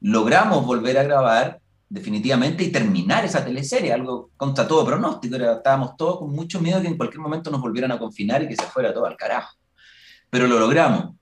logramos 0.00 0.64
volver 0.64 0.98
a 0.98 1.02
grabar 1.02 1.60
definitivamente 1.88 2.62
y 2.64 2.70
terminar 2.70 3.24
esa 3.24 3.44
teleserie, 3.44 3.92
algo 3.92 4.30
contra 4.36 4.66
todo 4.66 4.84
pronóstico. 4.84 5.36
Estábamos 5.36 5.96
todos 5.96 6.20
con 6.20 6.30
mucho 6.32 6.60
miedo 6.60 6.80
que 6.80 6.88
en 6.88 6.96
cualquier 6.96 7.20
momento 7.20 7.50
nos 7.50 7.60
volvieran 7.60 7.92
a 7.92 7.98
confinar 7.98 8.42
y 8.42 8.48
que 8.48 8.56
se 8.56 8.62
fuera 8.62 8.94
todo 8.94 9.06
al 9.06 9.16
carajo. 9.16 9.56
Pero 10.30 10.46
lo 10.46 10.58
logramos. 10.58 11.14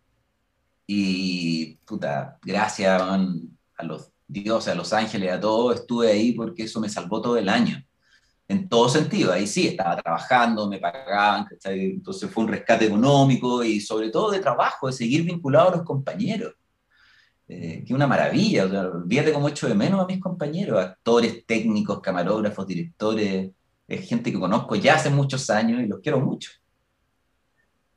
Y, 0.86 1.76
puta, 1.84 2.38
gracias 2.42 3.00
a 3.00 3.82
los 3.82 4.12
dioses, 4.26 4.72
a 4.72 4.74
los 4.74 4.92
ángeles, 4.92 5.32
a 5.32 5.40
todos, 5.40 5.80
estuve 5.80 6.10
ahí 6.10 6.32
porque 6.32 6.64
eso 6.64 6.80
me 6.80 6.88
salvó 6.88 7.20
todo 7.20 7.36
el 7.36 7.48
año 7.48 7.82
en 8.48 8.68
todo 8.68 8.88
sentido. 8.88 9.32
Ahí 9.32 9.46
sí, 9.46 9.68
estaba 9.68 9.96
trabajando, 9.96 10.68
me 10.68 10.78
pagaban, 10.78 11.46
entonces 11.64 12.30
fue 12.30 12.44
un 12.44 12.50
rescate 12.50 12.86
económico 12.86 13.62
y 13.62 13.80
sobre 13.80 14.10
todo 14.10 14.30
de 14.30 14.40
trabajo, 14.40 14.86
de 14.86 14.94
seguir 14.94 15.22
vinculado 15.24 15.68
a 15.68 15.76
los 15.76 15.84
compañeros. 15.84 16.54
Eh, 17.48 17.82
que 17.86 17.94
una 17.94 18.06
maravilla, 18.06 18.66
o 18.66 18.68
sea, 18.68 18.82
olvídate 18.82 19.32
cómo 19.32 19.48
echo 19.48 19.68
de 19.68 19.74
menos 19.74 20.00
a 20.00 20.06
mis 20.06 20.20
compañeros, 20.20 20.78
actores, 20.78 21.46
técnicos, 21.46 22.00
camarógrafos, 22.00 22.66
directores, 22.66 23.50
es 23.86 24.08
gente 24.08 24.30
que 24.30 24.38
conozco 24.38 24.76
ya 24.76 24.96
hace 24.96 25.08
muchos 25.08 25.48
años 25.48 25.80
y 25.80 25.86
los 25.86 26.00
quiero 26.00 26.20
mucho. 26.20 26.50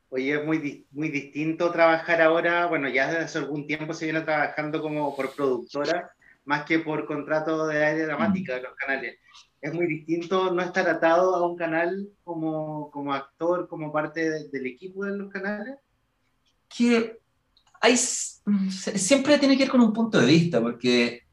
Oye, 0.09 0.39
es 0.39 0.45
muy, 0.45 0.85
muy 0.91 1.09
distinto 1.09 1.71
trabajar 1.71 2.21
ahora, 2.21 2.67
bueno, 2.67 2.87
ya 2.89 3.07
desde 3.07 3.23
hace 3.25 3.37
algún 3.39 3.67
tiempo 3.67 3.93
se 3.93 4.05
viene 4.05 4.21
trabajando 4.21 4.81
como 4.81 5.15
por 5.15 5.33
productora, 5.35 6.11
más 6.45 6.63
que 6.63 6.79
por 6.79 7.05
contrato 7.05 7.67
de 7.67 7.85
aire 7.85 8.05
dramática 8.05 8.55
de 8.55 8.61
los 8.61 8.75
canales 8.75 9.15
es 9.61 9.73
muy 9.73 9.85
distinto 9.85 10.51
no 10.51 10.61
estar 10.61 10.89
atado 10.89 11.35
a 11.35 11.47
un 11.47 11.55
canal 11.55 12.09
como, 12.23 12.89
como 12.89 13.13
actor, 13.13 13.67
como 13.67 13.91
parte 13.91 14.47
del 14.49 14.65
equipo 14.65 15.05
de 15.05 15.17
los 15.17 15.31
canales? 15.31 15.77
Que 16.67 17.19
hay, 17.79 17.95
siempre 18.69 19.37
tiene 19.37 19.57
que 19.57 19.63
ir 19.63 19.69
con 19.69 19.81
un 19.81 19.93
punto 19.93 20.19
de 20.19 20.25
vista, 20.25 20.61
porque 20.61 21.23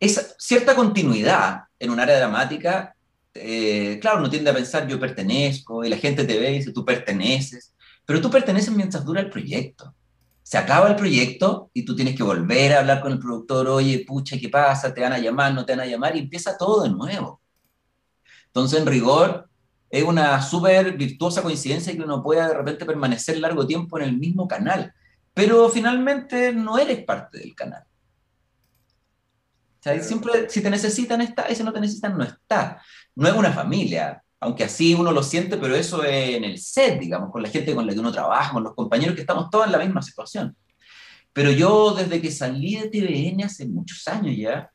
es 0.00 0.34
cierta 0.38 0.74
continuidad 0.74 1.64
en 1.78 1.90
un 1.90 2.00
área 2.00 2.18
dramática. 2.18 2.94
Eh, 3.34 3.98
claro, 4.00 4.18
uno 4.18 4.30
tiende 4.30 4.50
a 4.50 4.54
pensar 4.54 4.88
yo 4.88 4.98
pertenezco 4.98 5.84
y 5.84 5.88
la 5.88 5.98
gente 5.98 6.24
te 6.24 6.38
ve 6.38 6.52
y 6.52 6.58
dice 6.58 6.72
tú 6.72 6.84
perteneces, 6.84 7.74
pero 8.04 8.20
tú 8.20 8.30
perteneces 8.30 8.74
mientras 8.74 9.04
dura 9.04 9.20
el 9.20 9.30
proyecto. 9.30 9.94
Se 10.42 10.56
acaba 10.56 10.88
el 10.88 10.96
proyecto 10.96 11.70
y 11.74 11.84
tú 11.84 11.96
tienes 11.96 12.16
que 12.16 12.22
volver 12.22 12.72
a 12.72 12.78
hablar 12.78 13.00
con 13.00 13.12
el 13.12 13.18
productor, 13.18 13.66
oye, 13.66 14.04
pucha, 14.06 14.38
¿qué 14.38 14.48
pasa? 14.48 14.94
¿Te 14.94 15.00
van 15.00 15.12
a 15.12 15.18
llamar? 15.18 15.52
¿No 15.52 15.66
te 15.66 15.72
van 15.72 15.80
a 15.80 15.86
llamar? 15.86 16.14
Y 16.14 16.20
empieza 16.20 16.56
todo 16.56 16.84
de 16.84 16.90
nuevo. 16.90 17.40
Entonces, 18.46 18.80
en 18.80 18.86
rigor, 18.86 19.48
es 19.90 20.04
una 20.04 20.40
súper 20.40 20.96
virtuosa 20.96 21.42
coincidencia 21.42 21.92
que 21.92 22.02
uno 22.02 22.22
pueda 22.22 22.48
de 22.48 22.54
repente 22.54 22.84
permanecer 22.84 23.38
largo 23.38 23.66
tiempo 23.66 23.98
en 23.98 24.04
el 24.04 24.16
mismo 24.16 24.46
canal, 24.46 24.94
pero 25.36 25.68
finalmente 25.68 26.50
no 26.54 26.78
eres 26.78 27.04
parte 27.04 27.38
del 27.38 27.54
canal. 27.54 27.84
O 29.78 29.82
sea, 29.82 30.02
siempre, 30.02 30.48
si 30.48 30.62
te 30.62 30.70
necesitan, 30.70 31.20
está, 31.20 31.52
y 31.52 31.54
si 31.54 31.62
no 31.62 31.74
te 31.74 31.80
necesitan, 31.80 32.16
no 32.16 32.24
está. 32.24 32.80
No 33.14 33.28
es 33.28 33.34
una 33.34 33.52
familia, 33.52 34.24
aunque 34.40 34.64
así 34.64 34.94
uno 34.94 35.12
lo 35.12 35.22
siente, 35.22 35.58
pero 35.58 35.76
eso 35.76 36.02
es 36.04 36.36
en 36.36 36.44
el 36.44 36.58
set, 36.58 36.98
digamos, 36.98 37.30
con 37.30 37.42
la 37.42 37.50
gente 37.50 37.74
con 37.74 37.86
la 37.86 37.92
que 37.92 38.00
uno 38.00 38.10
trabaja, 38.10 38.54
con 38.54 38.64
los 38.64 38.74
compañeros 38.74 39.14
que 39.14 39.20
estamos 39.20 39.50
todos 39.50 39.66
en 39.66 39.72
la 39.72 39.78
misma 39.78 40.00
situación. 40.00 40.56
Pero 41.34 41.50
yo, 41.50 41.92
desde 41.92 42.22
que 42.22 42.30
salí 42.30 42.76
de 42.76 42.88
TVN 42.88 43.44
hace 43.44 43.66
muchos 43.66 44.08
años 44.08 44.34
ya, 44.38 44.70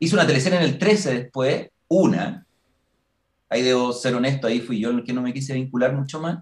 hice 0.00 0.14
una 0.14 0.26
teleserie 0.26 0.58
en 0.58 0.64
el 0.64 0.78
13 0.78 1.12
después, 1.12 1.68
una, 1.86 2.46
ahí 3.50 3.60
debo 3.60 3.92
ser 3.92 4.14
honesto, 4.14 4.46
ahí 4.46 4.60
fui 4.60 4.80
yo 4.80 4.88
el 4.88 5.04
que 5.04 5.12
no 5.12 5.20
me 5.20 5.34
quise 5.34 5.52
vincular 5.52 5.94
mucho 5.94 6.18
más, 6.18 6.38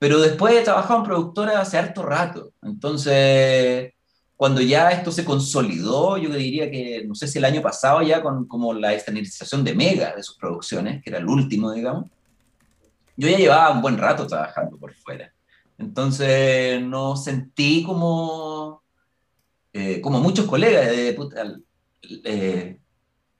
pero 0.00 0.18
después 0.18 0.54
he 0.54 0.62
trabajado 0.62 1.00
en 1.00 1.04
productora 1.04 1.60
hace 1.60 1.78
harto 1.78 2.02
rato, 2.02 2.52
entonces 2.62 3.92
cuando 4.40 4.62
ya 4.62 4.90
esto 4.90 5.12
se 5.12 5.22
consolidó, 5.22 6.16
yo 6.16 6.30
diría 6.30 6.70
que, 6.70 7.04
no 7.06 7.14
sé 7.14 7.28
si 7.28 7.36
el 7.36 7.44
año 7.44 7.60
pasado 7.60 8.00
ya 8.00 8.22
con 8.22 8.48
como 8.48 8.72
la 8.72 8.94
externalización 8.94 9.62
de 9.62 9.74
Mega 9.74 10.16
de 10.16 10.22
sus 10.22 10.38
producciones, 10.38 11.02
que 11.02 11.10
era 11.10 11.18
el 11.18 11.26
último, 11.26 11.72
digamos, 11.72 12.06
yo 13.18 13.28
ya 13.28 13.36
llevaba 13.36 13.70
un 13.74 13.82
buen 13.82 13.98
rato 13.98 14.26
trabajando 14.26 14.78
por 14.78 14.94
fuera. 14.94 15.30
Entonces 15.76 16.80
no 16.80 17.16
sentí 17.16 17.84
como, 17.84 18.82
eh, 19.74 20.00
como 20.00 20.20
muchos 20.20 20.46
colegas 20.46 20.86
de, 20.88 21.18
eh, 22.24 22.78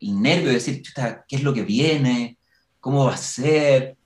el 0.01 0.21
nervio 0.21 0.49
de 0.49 0.55
decir, 0.55 0.83
¿qué 1.27 1.37
es 1.37 1.43
lo 1.43 1.55
que 1.55 1.63
viene? 1.63 2.37
¿Cómo 2.79 3.07
va 3.07 3.15
a 3.15 3.17
ser? 3.17 3.97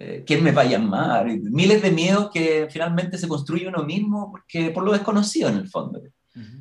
Eh, 0.00 0.22
¿Quién 0.24 0.44
me 0.44 0.52
va 0.52 0.62
a 0.62 0.66
llamar? 0.66 1.26
Miles 1.26 1.82
de 1.82 1.90
miedos 1.90 2.30
que 2.32 2.68
finalmente 2.70 3.18
se 3.18 3.26
construye 3.26 3.66
uno 3.66 3.82
mismo 3.82 4.30
porque 4.30 4.70
por 4.70 4.84
lo 4.84 4.92
desconocido 4.92 5.48
en 5.48 5.56
el 5.56 5.68
fondo. 5.68 6.00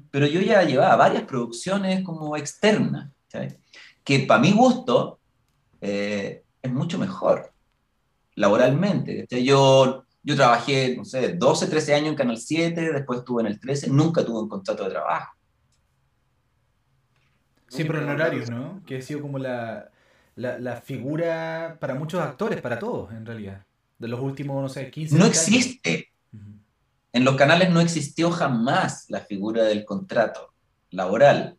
Pero 0.09 0.25
yo 0.25 0.41
ya 0.41 0.63
llevaba 0.63 0.95
varias 0.95 1.23
producciones 1.23 2.03
como 2.03 2.35
externas, 2.35 3.11
que 4.03 4.19
para 4.21 4.41
mi 4.41 4.51
gusto 4.53 5.19
eh, 5.81 6.41
es 6.63 6.71
mucho 6.71 6.97
mejor 6.97 7.51
laboralmente. 8.33 9.27
Yo, 9.43 10.03
yo 10.23 10.35
trabajé, 10.35 10.95
no 10.97 11.05
sé, 11.05 11.33
12, 11.33 11.67
13 11.67 11.93
años 11.93 12.09
en 12.09 12.15
Canal 12.15 12.37
7, 12.37 12.91
después 12.91 13.19
estuve 13.19 13.43
en 13.43 13.47
el 13.49 13.59
13, 13.59 13.91
nunca 13.91 14.25
tuve 14.25 14.39
un 14.39 14.49
contrato 14.49 14.83
de 14.83 14.89
trabajo. 14.89 15.35
Siempre 17.67 17.99
en 17.99 18.09
horarios, 18.09 18.49
¿no? 18.49 18.81
Que 18.83 18.97
ha 18.97 19.01
sido 19.01 19.21
como 19.21 19.37
la, 19.37 19.91
figura 20.83 21.77
para 21.79 21.95
muchos 21.95 22.21
actores, 22.21 22.61
para 22.61 22.79
todos, 22.79 23.11
en 23.11 23.25
realidad. 23.25 23.65
De 23.97 24.07
los 24.07 24.19
últimos, 24.19 24.61
no 24.61 24.69
sé, 24.69 24.91
15 24.91 25.17
No 25.17 25.25
existe. 25.25 26.11
En 27.11 27.23
los 27.23 27.35
canales 27.35 27.71
no 27.71 27.81
existió 27.81 28.29
jamás 28.29 29.05
la 29.09 29.21
figura 29.21 29.63
del 29.63 29.85
contrato 29.85 30.53
laboral. 30.91 31.57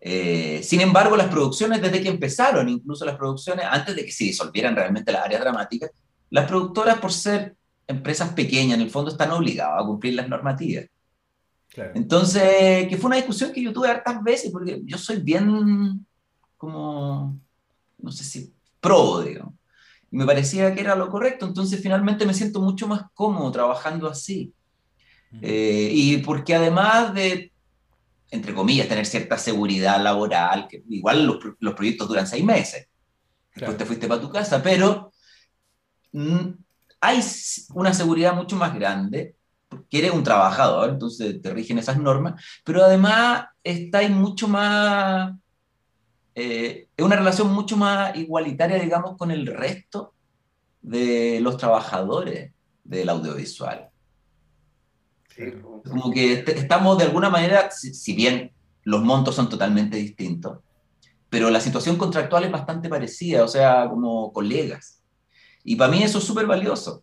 Eh, 0.00 0.60
sin 0.62 0.80
embargo, 0.80 1.16
las 1.16 1.28
producciones, 1.28 1.82
desde 1.82 2.00
que 2.00 2.08
empezaron, 2.08 2.68
incluso 2.68 3.04
las 3.04 3.16
producciones, 3.16 3.66
antes 3.68 3.96
de 3.96 4.04
que 4.04 4.12
se 4.12 4.24
disolvieran 4.24 4.76
realmente 4.76 5.10
las 5.10 5.24
áreas 5.24 5.40
dramáticas, 5.40 5.90
las 6.30 6.46
productoras, 6.46 6.98
por 6.98 7.12
ser 7.12 7.56
empresas 7.88 8.32
pequeñas, 8.32 8.78
en 8.78 8.82
el 8.82 8.90
fondo 8.90 9.10
están 9.10 9.32
obligadas 9.32 9.82
a 9.82 9.86
cumplir 9.86 10.14
las 10.14 10.28
normativas. 10.28 10.86
Entonces, 11.94 12.88
que 12.88 12.96
fue 12.96 13.08
una 13.08 13.16
discusión 13.16 13.52
que 13.52 13.62
yo 13.62 13.72
tuve 13.72 13.88
hartas 13.88 14.22
veces, 14.22 14.50
porque 14.50 14.80
yo 14.84 14.96
soy 14.96 15.20
bien 15.20 16.06
como, 16.56 17.38
no 17.98 18.12
sé 18.12 18.24
si, 18.24 18.54
pro, 18.80 19.20
digamos. 19.20 19.54
Y 20.10 20.16
me 20.16 20.26
parecía 20.26 20.74
que 20.74 20.80
era 20.80 20.94
lo 20.94 21.08
correcto, 21.08 21.46
entonces 21.46 21.80
finalmente 21.82 22.26
me 22.26 22.34
siento 22.34 22.60
mucho 22.60 22.86
más 22.86 23.02
cómodo 23.14 23.50
trabajando 23.50 24.08
así. 24.08 24.52
Eh, 25.42 25.90
y 25.92 26.18
porque 26.18 26.54
además 26.54 27.12
de, 27.12 27.52
entre 28.30 28.54
comillas, 28.54 28.88
tener 28.88 29.06
cierta 29.06 29.36
seguridad 29.36 30.00
laboral, 30.02 30.66
que 30.68 30.82
igual 30.88 31.26
los, 31.26 31.38
los 31.58 31.74
proyectos 31.74 32.08
duran 32.08 32.26
seis 32.26 32.44
meses, 32.44 32.88
después 33.54 33.76
te 33.76 33.84
fuiste 33.84 34.06
para 34.06 34.20
tu 34.20 34.30
casa, 34.30 34.62
pero 34.62 35.12
mm, 36.12 36.48
hay 37.00 37.20
una 37.74 37.92
seguridad 37.92 38.34
mucho 38.34 38.56
más 38.56 38.74
grande 38.74 39.36
porque 39.68 39.98
eres 39.98 40.12
un 40.12 40.22
trabajador, 40.22 40.90
entonces 40.90 41.40
te 41.42 41.50
rigen 41.52 41.78
esas 41.78 41.98
normas, 41.98 42.42
pero 42.64 42.84
además 42.84 43.46
está 43.62 44.06
mucho 44.08 44.48
más, 44.48 45.32
eh, 46.38 46.88
es 46.94 47.02
una 47.04 47.16
relación 47.16 47.50
mucho 47.50 47.78
más 47.78 48.14
igualitaria, 48.14 48.78
digamos, 48.78 49.16
con 49.16 49.30
el 49.30 49.46
resto 49.46 50.12
de 50.82 51.40
los 51.40 51.56
trabajadores 51.56 52.52
del 52.84 53.08
audiovisual. 53.08 53.88
Como 55.88 56.10
que 56.10 56.44
estamos 56.46 56.98
de 56.98 57.04
alguna 57.04 57.30
manera, 57.30 57.70
si, 57.70 58.14
bien 58.14 58.52
los 58.82 59.02
montos 59.02 59.34
son 59.34 59.48
totalmente 59.48 59.96
distintos, 59.96 60.58
pero 61.30 61.48
la 61.48 61.60
situación 61.60 61.96
contractual 61.96 62.44
es 62.44 62.52
bastante 62.52 62.90
parecida, 62.90 63.42
o 63.42 63.48
sea, 63.48 63.88
como 63.88 64.30
colegas. 64.30 65.02
Y 65.64 65.76
para 65.76 65.90
mí 65.90 66.02
eso 66.02 66.18
es 66.18 66.24
súper 66.24 66.46
valioso. 66.46 67.02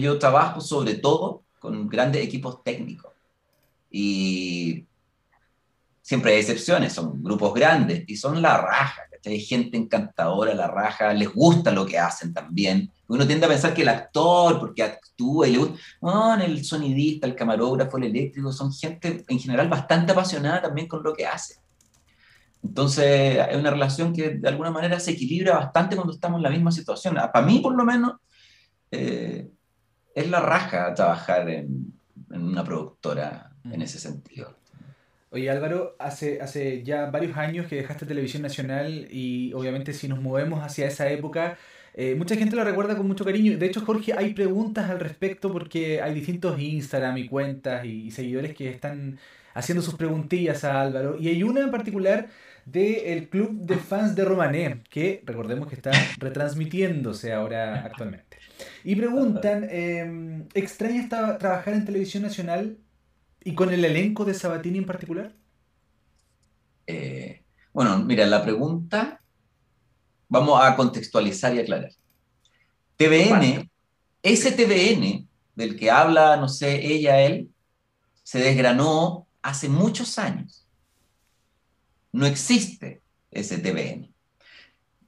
Yo 0.00 0.18
trabajo 0.18 0.62
sobre 0.62 0.94
todo 0.94 1.42
con 1.58 1.88
grandes 1.88 2.24
equipos 2.24 2.62
técnicos 2.62 3.12
y 3.90 4.86
siempre 6.06 6.32
hay 6.32 6.38
excepciones, 6.38 6.92
son 6.92 7.20
grupos 7.20 7.52
grandes 7.52 8.04
y 8.06 8.16
son 8.16 8.40
la 8.40 8.58
raja, 8.58 9.02
Hay 9.24 9.40
gente 9.40 9.76
encantadora, 9.76 10.54
la 10.54 10.68
raja, 10.68 11.12
les 11.12 11.28
gusta 11.28 11.72
lo 11.72 11.84
que 11.84 11.98
hacen 11.98 12.32
también. 12.32 12.92
Uno 13.08 13.26
tiende 13.26 13.44
a 13.44 13.48
pensar 13.48 13.74
que 13.74 13.82
el 13.82 13.88
actor, 13.88 14.60
porque 14.60 14.84
actúa 14.84 15.48
y 15.48 15.52
le 15.52 15.58
gusta, 15.58 16.44
el 16.44 16.64
sonidista, 16.64 17.26
el 17.26 17.34
camarógrafo, 17.34 17.98
el 17.98 18.04
eléctrico, 18.04 18.52
son 18.52 18.72
gente 18.72 19.24
en 19.26 19.38
general 19.40 19.68
bastante 19.68 20.12
apasionada 20.12 20.62
también 20.62 20.86
con 20.86 21.02
lo 21.02 21.12
que 21.12 21.26
hace. 21.26 21.56
Entonces, 22.62 23.40
hay 23.40 23.56
una 23.56 23.72
relación 23.72 24.12
que 24.12 24.30
de 24.30 24.48
alguna 24.48 24.70
manera 24.70 25.00
se 25.00 25.10
equilibra 25.10 25.56
bastante 25.56 25.96
cuando 25.96 26.12
estamos 26.12 26.38
en 26.38 26.44
la 26.44 26.50
misma 26.50 26.70
situación. 26.70 27.16
Para 27.16 27.44
mí, 27.44 27.58
por 27.58 27.74
lo 27.74 27.84
menos, 27.84 28.12
eh, 28.92 29.50
es 30.14 30.30
la 30.30 30.38
raja 30.38 30.94
trabajar 30.94 31.50
en, 31.50 31.92
una 32.30 32.62
productora 32.62 33.50
en 33.64 33.82
ese 33.82 33.98
sentido. 33.98 34.54
Oye 35.36 35.50
Álvaro, 35.50 35.96
hace, 35.98 36.40
hace 36.40 36.82
ya 36.82 37.10
varios 37.10 37.36
años 37.36 37.66
que 37.66 37.76
dejaste 37.76 38.06
Televisión 38.06 38.40
Nacional 38.40 39.06
y 39.10 39.52
obviamente 39.52 39.92
si 39.92 40.08
nos 40.08 40.22
movemos 40.22 40.64
hacia 40.64 40.86
esa 40.86 41.10
época, 41.10 41.58
Eh, 41.98 42.14
mucha 42.14 42.36
gente 42.36 42.56
lo 42.56 42.64
recuerda 42.64 42.96
con 42.96 43.06
mucho 43.06 43.24
cariño. 43.24 43.56
De 43.58 43.66
hecho, 43.66 43.80
Jorge, 43.82 44.12
hay 44.14 44.34
preguntas 44.34 44.90
al 44.90 45.00
respecto 45.00 45.50
porque 45.52 46.00
hay 46.02 46.14
distintos 46.14 46.58
Instagram 46.60 47.16
y 47.18 47.28
cuentas 47.28 47.84
y, 47.86 48.10
seguidores 48.10 48.54
que 48.54 48.68
están 48.70 49.18
haciendo 49.54 49.82
sus 49.82 49.94
preguntillas 49.94 50.64
a 50.64 50.80
Álvaro. 50.82 51.16
Y 51.18 51.28
hay 51.28 51.42
una 51.42 51.60
en 51.62 51.70
particular 51.70 52.28
del 52.66 53.28
club 53.28 53.50
de 53.52 53.76
fans 53.76 54.14
de 54.14 54.24
Romané, 54.24 54.82
que 54.90 55.22
recordemos 55.24 55.68
que 55.68 55.74
está 55.74 55.90
retransmitiéndose 56.18 57.32
ahora 57.32 57.84
actualmente. 57.84 58.38
Y 58.84 58.94
preguntan, 58.96 59.66
eh, 59.70 60.44
¿extraña 60.54 61.08
trabajar 61.38 61.74
en 61.74 61.84
televisión 61.86 62.22
nacional 62.22 62.76
y 63.46 63.54
con 63.54 63.72
el 63.72 63.84
elenco 63.84 64.24
de 64.24 64.34
Sabatini 64.34 64.78
en 64.78 64.86
particular? 64.86 65.32
Eh, 66.84 67.44
bueno, 67.72 67.96
mira, 67.98 68.26
la 68.26 68.42
pregunta 68.42 69.20
vamos 70.28 70.60
a 70.60 70.74
contextualizar 70.74 71.54
y 71.54 71.60
aclarar. 71.60 71.92
TVN, 72.96 73.70
ese 74.20 74.50
TVN 74.50 75.28
del 75.54 75.78
que 75.78 75.92
habla, 75.92 76.36
no 76.36 76.48
sé, 76.48 76.84
ella, 76.84 77.20
él, 77.20 77.48
se 78.24 78.40
desgranó 78.40 79.28
hace 79.42 79.68
muchos 79.68 80.18
años. 80.18 80.66
No 82.10 82.26
existe 82.26 83.00
ese 83.30 83.58
TVN. 83.58 84.12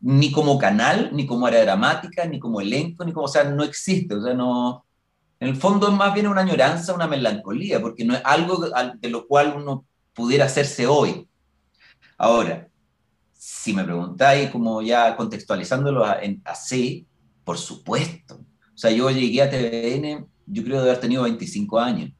Ni 0.00 0.30
como 0.30 0.58
canal, 0.58 1.10
ni 1.12 1.26
como 1.26 1.44
área 1.44 1.62
dramática, 1.62 2.24
ni 2.24 2.38
como 2.38 2.60
elenco, 2.60 3.04
ni 3.04 3.12
como, 3.12 3.24
o 3.24 3.28
sea, 3.28 3.42
no 3.42 3.64
existe. 3.64 4.14
O 4.14 4.22
sea, 4.22 4.34
no. 4.34 4.86
En 5.40 5.48
el 5.48 5.56
fondo 5.56 5.88
es 5.88 5.94
más 5.94 6.12
bien 6.14 6.26
una 6.26 6.40
añoranza, 6.40 6.94
una 6.94 7.06
melancolía, 7.06 7.80
porque 7.80 8.04
no 8.04 8.14
es 8.14 8.22
algo 8.24 8.68
de 9.00 9.08
lo 9.08 9.26
cual 9.26 9.54
uno 9.56 9.86
pudiera 10.12 10.46
hacerse 10.46 10.86
hoy. 10.86 11.28
Ahora, 12.16 12.68
si 13.32 13.72
me 13.72 13.84
preguntáis, 13.84 14.50
como 14.50 14.82
ya 14.82 15.16
contextualizándolo 15.16 16.04
así, 16.44 17.06
por 17.44 17.56
supuesto. 17.56 18.34
O 18.74 18.76
sea, 18.76 18.90
yo 18.90 19.10
llegué 19.10 19.42
a 19.42 19.50
TVN, 19.50 20.26
yo 20.46 20.64
creo 20.64 20.82
de 20.82 20.90
haber 20.90 21.00
tenido 21.00 21.22
25 21.22 21.78
años. 21.78 22.10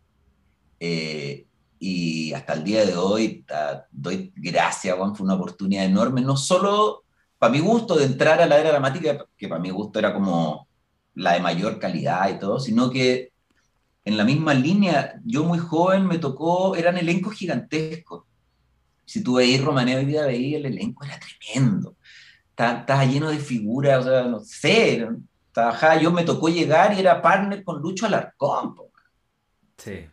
Eh, 0.79 1.47
y 1.81 2.33
hasta 2.33 2.53
el 2.53 2.65
día 2.65 2.87
de 2.87 2.97
hoy 2.97 3.45
doy 3.91 4.33
gracias, 4.37 4.97
Juan, 4.97 5.15
fue 5.15 5.25
una 5.25 5.35
oportunidad 5.35 5.85
enorme, 5.85 6.21
no 6.21 6.37
solo 6.37 7.05
para 7.39 7.53
mi 7.53 7.61
gusto 7.61 7.97
de 7.97 8.05
entrar 8.05 8.41
a 8.41 8.47
la 8.47 8.59
era 8.59 8.71
dramática, 8.71 9.27
que 9.37 9.49
para 9.49 9.61
mi 9.61 9.71
gusto 9.71 9.99
era 9.99 10.13
como 10.13 10.68
la 11.19 11.35
de 11.35 11.41
mayor 11.41 11.79
calidad 11.79 12.29
y 12.31 12.39
todo, 12.39 12.59
sino 12.59 12.91
que 12.91 13.33
en 14.05 14.17
la 14.17 14.25
misma 14.25 14.55
línea, 14.55 15.21
yo 15.25 15.45
muy 15.45 15.59
joven 15.59 16.07
me 16.07 16.19
tocó, 16.19 16.77
eran 16.77 16.97
elencos 16.97 17.35
gigantescos 17.35 18.25
si 19.09 19.23
tú 19.23 19.37
veis 19.37 19.65
Romané 19.65 19.97
hoy 19.97 20.05
día, 20.05 20.27
veis 20.27 20.57
el 20.57 20.67
elenco, 20.67 21.03
era 21.03 21.19
tremendo. 21.19 21.97
Estaba, 22.51 23.07
lleno 23.07 23.31
de 23.31 23.39
figuras, 23.39 24.05
o 24.05 24.11
sea, 24.11 24.25
no 24.25 24.41
sé. 24.41 25.09
Trabajaba, 25.51 25.97
yo 25.97 26.13
me 26.13 26.25
tocó 26.25 26.51
llegar 26.51 26.93
y 26.93 27.01
era 27.01 27.23
partner 27.23 27.65
con 27.65 27.81
Lucho 27.81 28.05
Alarcón. 28.05 28.75
Sí. 29.79 30.07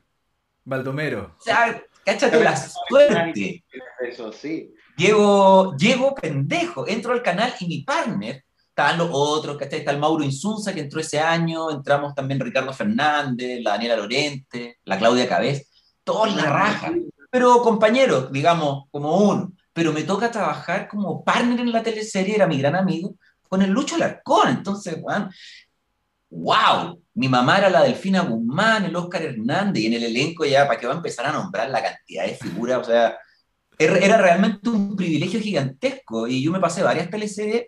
Baldomero. 0.64 1.36
O 1.38 1.44
sea, 1.44 1.84
cáchate 2.06 2.42
la 2.42 2.56
suerte. 2.56 3.66
Eso 4.00 4.32
sí. 4.32 4.74
Llego, 4.96 5.76
llego 5.76 6.16
pendejo, 6.16 6.88
entro 6.88 7.12
al 7.12 7.22
canal 7.22 7.54
y 7.60 7.68
mi 7.68 7.82
partner, 7.82 8.45
estaban 8.76 8.98
los 8.98 9.10
otros, 9.10 9.58
¿cachai? 9.58 9.80
Está 9.80 9.92
el 9.92 10.00
Mauro 10.00 10.22
Insunza 10.22 10.74
que 10.74 10.82
entró 10.82 11.00
ese 11.00 11.18
año, 11.18 11.72
entramos 11.72 12.14
también 12.14 12.42
Ricardo 12.42 12.74
Fernández, 12.74 13.62
la 13.64 13.72
Daniela 13.72 13.96
Lorente, 13.96 14.80
la 14.84 14.98
Claudia 14.98 15.30
Cabez, 15.30 15.70
todos 16.04 16.36
la 16.36 16.44
raja 16.44 16.92
pero 17.32 17.62
compañero, 17.62 18.28
digamos, 18.28 18.86
como 18.92 19.18
uno. 19.18 19.52
Pero 19.74 19.92
me 19.92 20.04
toca 20.04 20.32
trabajar 20.32 20.88
como 20.88 21.22
partner 21.22 21.60
en 21.60 21.74
la 21.74 21.84
teleserie, 21.84 22.36
era 22.36 22.48
mi 22.48 22.58
gran 22.58 22.78
amigo, 22.78 23.16
con 23.50 23.62
el 23.62 23.72
Lucho 23.72 23.96
Alarcón. 23.96 24.50
Entonces, 24.50 25.02
bueno, 25.02 25.30
wow, 26.30 27.02
mi 27.14 27.28
mamá 27.28 27.58
era 27.58 27.70
la 27.70 27.84
Delfina 27.84 28.22
Guzmán, 28.22 28.86
el 28.86 28.96
Oscar 28.96 29.24
Hernández, 29.24 29.84
y 29.84 29.88
en 29.88 29.94
el 29.96 30.04
elenco 30.04 30.46
ya, 30.46 30.66
¿para 30.66 30.80
qué 30.80 30.88
va 30.88 30.94
a 30.94 30.98
empezar 30.98 31.26
a 31.26 31.34
nombrar 31.34 31.70
la 31.70 31.84
cantidad 31.84 32.26
de 32.26 32.36
figuras? 32.36 32.80
O 32.80 32.84
sea, 32.86 33.18
era 33.78 34.18
realmente 34.18 34.70
un 34.70 34.96
privilegio 34.96 35.42
gigantesco, 35.42 36.28
y 36.28 36.42
yo 36.42 36.54
me 36.54 36.62
pasé 36.62 36.84
varias 36.84 37.10
teleseries 37.10 37.66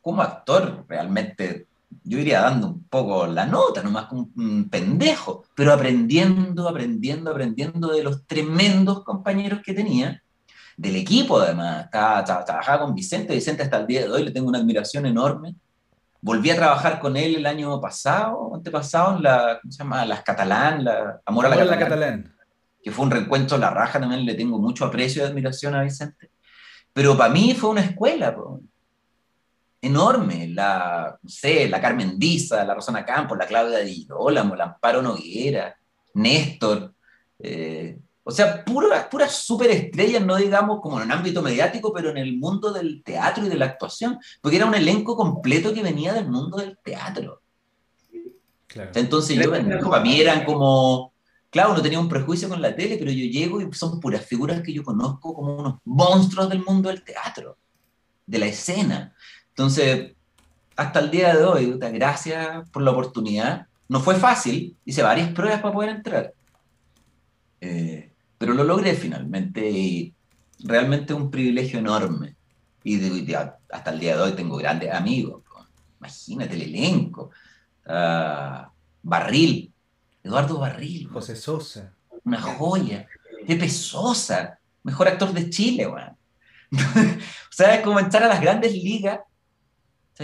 como 0.00 0.22
actor, 0.22 0.84
realmente 0.88 1.66
yo 2.04 2.18
iría 2.18 2.40
dando 2.42 2.68
un 2.68 2.84
poco 2.84 3.26
la 3.26 3.46
nota, 3.46 3.82
nomás 3.82 4.06
como 4.06 4.28
un 4.36 4.68
pendejo, 4.68 5.44
pero 5.54 5.72
aprendiendo, 5.72 6.68
aprendiendo, 6.68 7.30
aprendiendo 7.30 7.88
de 7.88 8.02
los 8.02 8.26
tremendos 8.26 9.04
compañeros 9.04 9.60
que 9.64 9.74
tenía, 9.74 10.22
del 10.76 10.96
equipo 10.96 11.38
además. 11.38 11.90
trabajaba 11.90 12.84
con 12.84 12.94
Vicente, 12.94 13.34
Vicente 13.34 13.62
hasta 13.62 13.78
el 13.78 13.86
día 13.86 14.02
de 14.02 14.10
hoy 14.10 14.22
le 14.22 14.30
tengo 14.30 14.48
una 14.48 14.58
admiración 14.58 15.04
enorme. 15.04 15.54
Volví 16.22 16.50
a 16.50 16.56
trabajar 16.56 17.00
con 17.00 17.16
él 17.16 17.36
el 17.36 17.46
año 17.46 17.78
pasado, 17.80 18.54
antepasado, 18.54 19.16
en 19.16 19.22
la, 19.22 19.58
¿cómo 19.60 19.72
se 19.72 19.78
llama? 19.78 20.06
Las 20.06 20.22
Catalán, 20.22 20.84
la 20.84 21.20
Amor 21.26 21.46
a 21.46 21.48
la, 21.50 21.56
Catalán, 21.56 21.78
Catalán, 21.78 22.34
que 22.82 22.90
fue 22.90 23.04
un 23.04 23.10
reencuentro 23.10 23.58
la 23.58 23.70
raja, 23.70 24.00
también 24.00 24.24
le 24.24 24.34
tengo 24.34 24.58
mucho 24.58 24.86
aprecio 24.86 25.22
y 25.22 25.26
admiración 25.26 25.74
a 25.74 25.82
Vicente. 25.82 26.30
Pero 26.92 27.16
para 27.16 27.32
mí 27.32 27.54
fue 27.54 27.70
una 27.70 27.82
escuela, 27.82 28.34
enorme, 29.80 30.48
la, 30.48 31.18
no 31.22 31.28
sé, 31.28 31.68
la 31.68 31.80
Carmen 31.80 32.18
Diza, 32.18 32.64
la 32.64 32.74
Rosana 32.74 33.04
Campos, 33.04 33.38
la 33.38 33.46
Claudia 33.46 33.78
Di 33.78 33.94
Girolamo, 33.94 34.54
la 34.54 34.64
Amparo 34.64 35.00
Noguera, 35.00 35.76
Néstor, 36.14 36.94
eh, 37.38 37.98
o 38.22 38.30
sea, 38.30 38.64
puras 38.64 39.06
pura 39.06 39.28
superestrellas, 39.28 40.24
no 40.24 40.36
digamos 40.36 40.80
como 40.80 40.98
en 40.98 41.06
un 41.06 41.12
ámbito 41.12 41.42
mediático, 41.42 41.92
pero 41.92 42.10
en 42.10 42.18
el 42.18 42.36
mundo 42.36 42.72
del 42.72 43.02
teatro 43.02 43.44
y 43.44 43.48
de 43.48 43.56
la 43.56 43.66
actuación, 43.66 44.18
porque 44.40 44.56
era 44.56 44.66
un 44.66 44.74
elenco 44.74 45.16
completo 45.16 45.72
que 45.72 45.82
venía 45.82 46.12
del 46.12 46.28
mundo 46.28 46.58
del 46.58 46.78
teatro. 46.78 47.42
Entonces 48.94 49.36
yo, 49.36 49.50
para 49.50 50.00
mí 50.00 50.20
eran 50.20 50.44
como, 50.44 51.12
claro, 51.50 51.74
no 51.74 51.82
tenía 51.82 51.98
un 51.98 52.08
prejuicio 52.08 52.48
con 52.48 52.62
la 52.62 52.76
tele, 52.76 52.98
pero 52.98 53.10
yo 53.10 53.24
llego 53.24 53.60
y 53.60 53.72
son 53.72 53.98
puras 53.98 54.24
figuras 54.24 54.62
que 54.62 54.72
yo 54.72 54.84
conozco 54.84 55.34
como 55.34 55.56
unos 55.56 55.78
monstruos 55.84 56.48
del 56.48 56.62
mundo 56.62 56.88
del 56.88 57.02
teatro, 57.02 57.56
de 58.26 58.38
la 58.38 58.46
escena. 58.46 59.14
Entonces, 59.60 60.12
hasta 60.74 61.00
el 61.00 61.10
día 61.10 61.36
de 61.36 61.44
hoy, 61.44 61.78
gracias 61.78 62.66
por 62.70 62.80
la 62.80 62.92
oportunidad. 62.92 63.66
No 63.90 64.00
fue 64.00 64.14
fácil, 64.14 64.74
hice 64.86 65.02
varias 65.02 65.32
pruebas 65.32 65.60
para 65.60 65.74
poder 65.74 65.90
entrar. 65.90 66.32
Eh, 67.60 68.10
pero 68.38 68.54
lo 68.54 68.64
logré 68.64 68.94
finalmente 68.94 69.68
y 69.68 70.14
realmente 70.60 71.12
un 71.12 71.30
privilegio 71.30 71.78
enorme. 71.78 72.36
Y 72.84 73.34
hasta 73.70 73.90
el 73.90 74.00
día 74.00 74.16
de 74.16 74.22
hoy 74.22 74.32
tengo 74.32 74.56
grandes 74.56 74.94
amigos. 74.94 75.42
Imagínate 75.98 76.54
el 76.54 76.62
elenco. 76.62 77.30
Ah, 77.84 78.72
Barril, 79.02 79.70
Eduardo 80.24 80.58
Barril. 80.58 81.06
José 81.08 81.36
Sosa. 81.36 81.92
Una 82.24 82.40
joya. 82.40 83.06
Pepe 83.46 83.68
Sosa, 83.68 84.58
mejor 84.84 85.08
actor 85.08 85.34
de 85.34 85.50
Chile, 85.50 85.86
o 86.72 87.50
sea, 87.50 87.74
es 87.74 87.82
como 87.82 87.98
entrar 87.98 88.22
a 88.22 88.28
las 88.28 88.40
grandes 88.40 88.72
ligas 88.72 89.18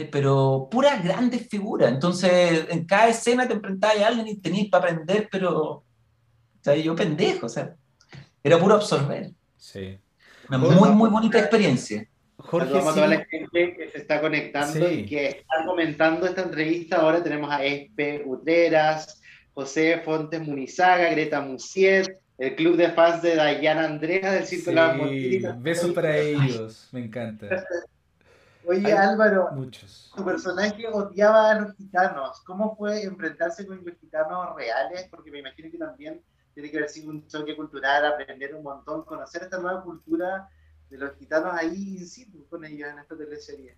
pero 0.04 0.68
puras 0.70 1.02
grandes 1.02 1.48
figuras. 1.48 1.90
Entonces, 1.90 2.66
en 2.68 2.84
cada 2.84 3.08
escena 3.08 3.48
te 3.48 3.54
enfrentabas 3.54 3.98
a 3.98 4.08
alguien 4.08 4.28
y 4.28 4.36
tenías 4.36 4.68
para 4.68 4.92
aprender, 4.92 5.28
pero 5.30 5.84
yo 6.82 6.94
pendejo, 6.94 7.46
o 7.46 7.48
sea, 7.48 7.74
era 8.42 8.58
puro 8.58 8.74
absorber. 8.74 9.30
Sí. 9.56 9.98
Una 10.48 10.58
muy, 10.58 10.90
muy 10.90 11.10
bonita 11.10 11.38
experiencia. 11.38 12.06
Jorge, 12.36 12.78
a 12.78 12.80
toda 12.80 13.06
la 13.08 13.24
gente 13.24 13.74
que 13.76 13.88
se 13.90 13.98
está 13.98 14.20
conectando 14.20 14.90
y 14.90 15.06
que 15.06 15.26
está 15.26 15.64
comentando 15.64 16.26
esta 16.26 16.42
entrevista. 16.42 16.96
Ahora 16.96 17.22
tenemos 17.22 17.50
a 17.50 17.64
Espe 17.64 18.22
Utreras, 18.24 19.20
José 19.54 20.00
Fontes 20.04 20.46
Munizaga, 20.46 21.10
Greta 21.10 21.40
Musiet, 21.40 22.20
el 22.38 22.54
club 22.54 22.76
de 22.76 22.90
fans 22.90 23.22
de 23.22 23.34
Dayana 23.34 23.86
Andrea 23.86 24.32
del 24.32 24.46
Circo 24.46 24.70
de 24.70 24.76
la 24.76 25.56
Besos 25.58 25.92
para 25.92 26.16
ellos, 26.16 26.88
me 26.92 27.00
encanta. 27.00 27.64
Oye, 28.68 28.92
Álvaro, 28.92 29.50
tu 30.16 30.24
personaje 30.24 30.88
odiaba 30.88 31.50
a 31.50 31.60
los 31.60 31.76
gitanos. 31.76 32.40
¿Cómo 32.44 32.76
fue 32.76 33.04
enfrentarse 33.04 33.64
con 33.64 33.76
los 33.84 33.96
gitanos 34.00 34.56
reales? 34.56 35.06
Porque 35.08 35.30
me 35.30 35.38
imagino 35.38 35.70
que 35.70 35.78
también 35.78 36.20
tiene 36.52 36.70
que 36.70 36.78
haber 36.78 36.90
sido 36.90 37.10
un 37.10 37.26
choque 37.28 37.54
cultural, 37.54 38.04
aprender 38.04 38.54
un 38.56 38.64
montón, 38.64 39.04
conocer 39.04 39.44
esta 39.44 39.58
nueva 39.58 39.84
cultura 39.84 40.48
de 40.90 40.98
los 40.98 41.16
gitanos 41.16 41.52
ahí 41.54 41.98
in 41.98 42.06
situ 42.08 42.46
con 42.48 42.64
ellos 42.64 42.88
en 42.90 42.98
esta 42.98 43.16
teleserie. 43.16 43.76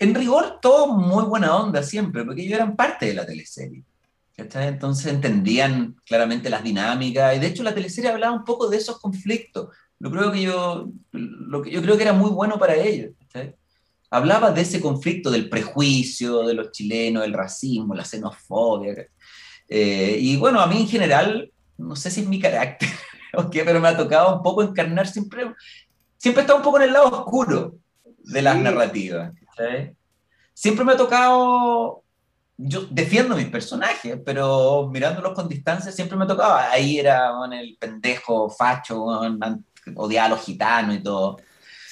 En 0.00 0.14
rigor, 0.14 0.58
todo 0.60 0.88
muy 0.88 1.24
buena 1.24 1.56
onda 1.56 1.82
siempre, 1.82 2.24
porque 2.24 2.42
ellos 2.42 2.54
eran 2.54 2.74
parte 2.74 3.06
de 3.06 3.14
la 3.14 3.26
teleserie. 3.26 3.84
Entonces 4.36 5.06
entendían 5.12 5.94
claramente 6.04 6.50
las 6.50 6.64
dinámicas, 6.64 7.36
y 7.36 7.38
de 7.38 7.46
hecho 7.46 7.62
la 7.62 7.74
teleserie 7.74 8.10
hablaba 8.10 8.34
un 8.34 8.44
poco 8.44 8.68
de 8.68 8.78
esos 8.78 8.98
conflictos 8.98 9.68
lo 10.00 10.10
creo 10.10 10.32
que 10.32 10.42
yo, 10.42 10.88
lo 11.12 11.62
que 11.62 11.70
yo 11.70 11.82
creo 11.82 11.96
que 11.96 12.02
era 12.02 12.12
muy 12.12 12.30
bueno 12.30 12.58
para 12.58 12.74
ellos. 12.74 13.12
Hablaba 14.10 14.52
de 14.52 14.60
ese 14.60 14.80
conflicto 14.80 15.30
del 15.30 15.48
prejuicio 15.48 16.42
de 16.42 16.54
los 16.54 16.70
chilenos, 16.70 17.24
el 17.24 17.32
racismo, 17.32 17.94
la 17.94 18.04
xenofobia. 18.04 19.08
Eh, 19.68 20.18
y 20.20 20.36
bueno, 20.36 20.60
a 20.60 20.66
mí 20.66 20.82
en 20.82 20.88
general, 20.88 21.50
no 21.78 21.96
sé 21.96 22.10
si 22.10 22.20
es 22.20 22.28
mi 22.28 22.38
carácter, 22.38 22.88
pero 23.52 23.80
me 23.80 23.88
ha 23.88 23.96
tocado 23.96 24.36
un 24.36 24.42
poco 24.42 24.62
encarnar 24.62 25.08
siempre, 25.08 25.52
siempre 26.16 26.42
está 26.42 26.54
un 26.54 26.62
poco 26.62 26.76
en 26.78 26.84
el 26.84 26.92
lado 26.92 27.08
oscuro. 27.08 27.76
de 28.24 28.42
las 28.42 28.58
narrativas. 28.58 29.32
Siempre 30.52 30.84
me 30.84 30.92
ha 30.92 30.96
tocado, 30.96 32.02
yo 32.56 32.86
defiendo 32.90 33.36
mis 33.36 33.48
personajes, 33.48 34.18
pero 34.24 34.88
mirándolos 34.92 35.34
con 35.34 35.48
distancia 35.48 35.90
siempre 35.90 36.16
me 36.16 36.26
tocaba. 36.26 36.70
Ahí 36.70 36.98
era 36.98 37.32
el 37.52 37.76
pendejo 37.78 38.48
facho, 38.48 39.24
odiaba 39.94 40.26
a 40.26 40.30
los 40.30 40.44
gitanos 40.44 40.96
y 40.96 41.02
todo. 41.02 41.38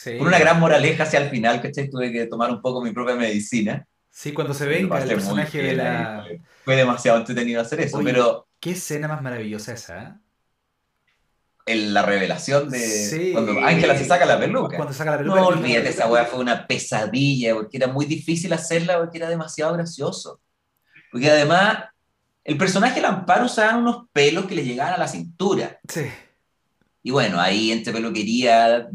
Con 0.04 0.26
una 0.26 0.38
gran 0.38 0.58
moraleja 0.58 1.04
hacia 1.04 1.20
el 1.20 1.30
final, 1.30 1.60
que 1.60 1.70
tuve 1.70 2.10
que 2.10 2.26
tomar 2.26 2.50
un 2.50 2.60
poco 2.60 2.82
mi 2.82 2.92
propia 2.92 3.14
medicina. 3.14 3.86
Sí, 4.10 4.32
cuando 4.32 4.52
se 4.52 4.66
venga 4.66 5.00
el 5.00 5.08
personaje 5.08 5.62
de 5.62 5.76
la... 5.76 6.26
Fue 6.64 6.76
demasiado 6.76 7.18
entretenido 7.18 7.60
hacer 7.60 7.80
eso, 7.80 8.00
pero... 8.02 8.48
Qué 8.60 8.72
escena 8.72 9.08
más 9.08 9.22
maravillosa 9.22 9.72
esa, 9.72 10.02
¿eh? 10.02 10.12
la 11.66 12.02
revelación 12.02 12.68
de 12.70 13.30
cuando 13.32 13.60
Ángela 13.60 13.96
se 13.96 14.04
saca 14.04 14.26
la 14.26 14.38
peluca. 14.38 14.76
Cuando 14.76 14.92
saca 14.92 15.12
la 15.12 15.18
peluca. 15.18 15.40
No 15.40 15.46
olvídate, 15.46 15.90
esa 15.90 16.08
weá 16.08 16.24
fue 16.24 16.40
una 16.40 16.66
pesadilla, 16.66 17.54
porque 17.54 17.76
era 17.76 17.86
muy 17.86 18.06
difícil 18.06 18.52
hacerla, 18.52 18.98
porque 18.98 19.18
era 19.18 19.28
demasiado 19.28 19.72
gracioso. 19.74 20.40
Porque 21.10 21.30
además, 21.30 21.84
el 22.42 22.56
personaje 22.56 23.00
de 23.00 23.06
Amparo 23.06 23.44
usaba 23.44 23.76
unos 23.76 24.06
pelos 24.12 24.46
que 24.46 24.56
le 24.56 24.64
llegaban 24.64 24.94
a 24.94 24.98
la 24.98 25.08
cintura. 25.08 25.78
Sí. 25.88 26.06
Y 27.02 27.10
bueno, 27.10 27.40
ahí 27.40 27.72
entre 27.72 27.92
peluquería, 27.92 28.88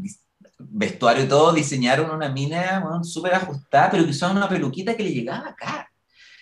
vestuario 0.58 1.26
y 1.26 1.28
todo, 1.28 1.54
diseñaron 1.54 2.12
una 2.12 2.30
mina 2.30 2.84
súper 3.04 3.36
ajustada, 3.36 3.91
pero 3.91 4.04
que 4.04 4.12
usaba 4.12 4.34
una 4.34 4.50
peluquita 4.50 4.96
que 4.96 5.04
le 5.04 5.13
llegaba 5.13 5.50
acá. 5.50 5.89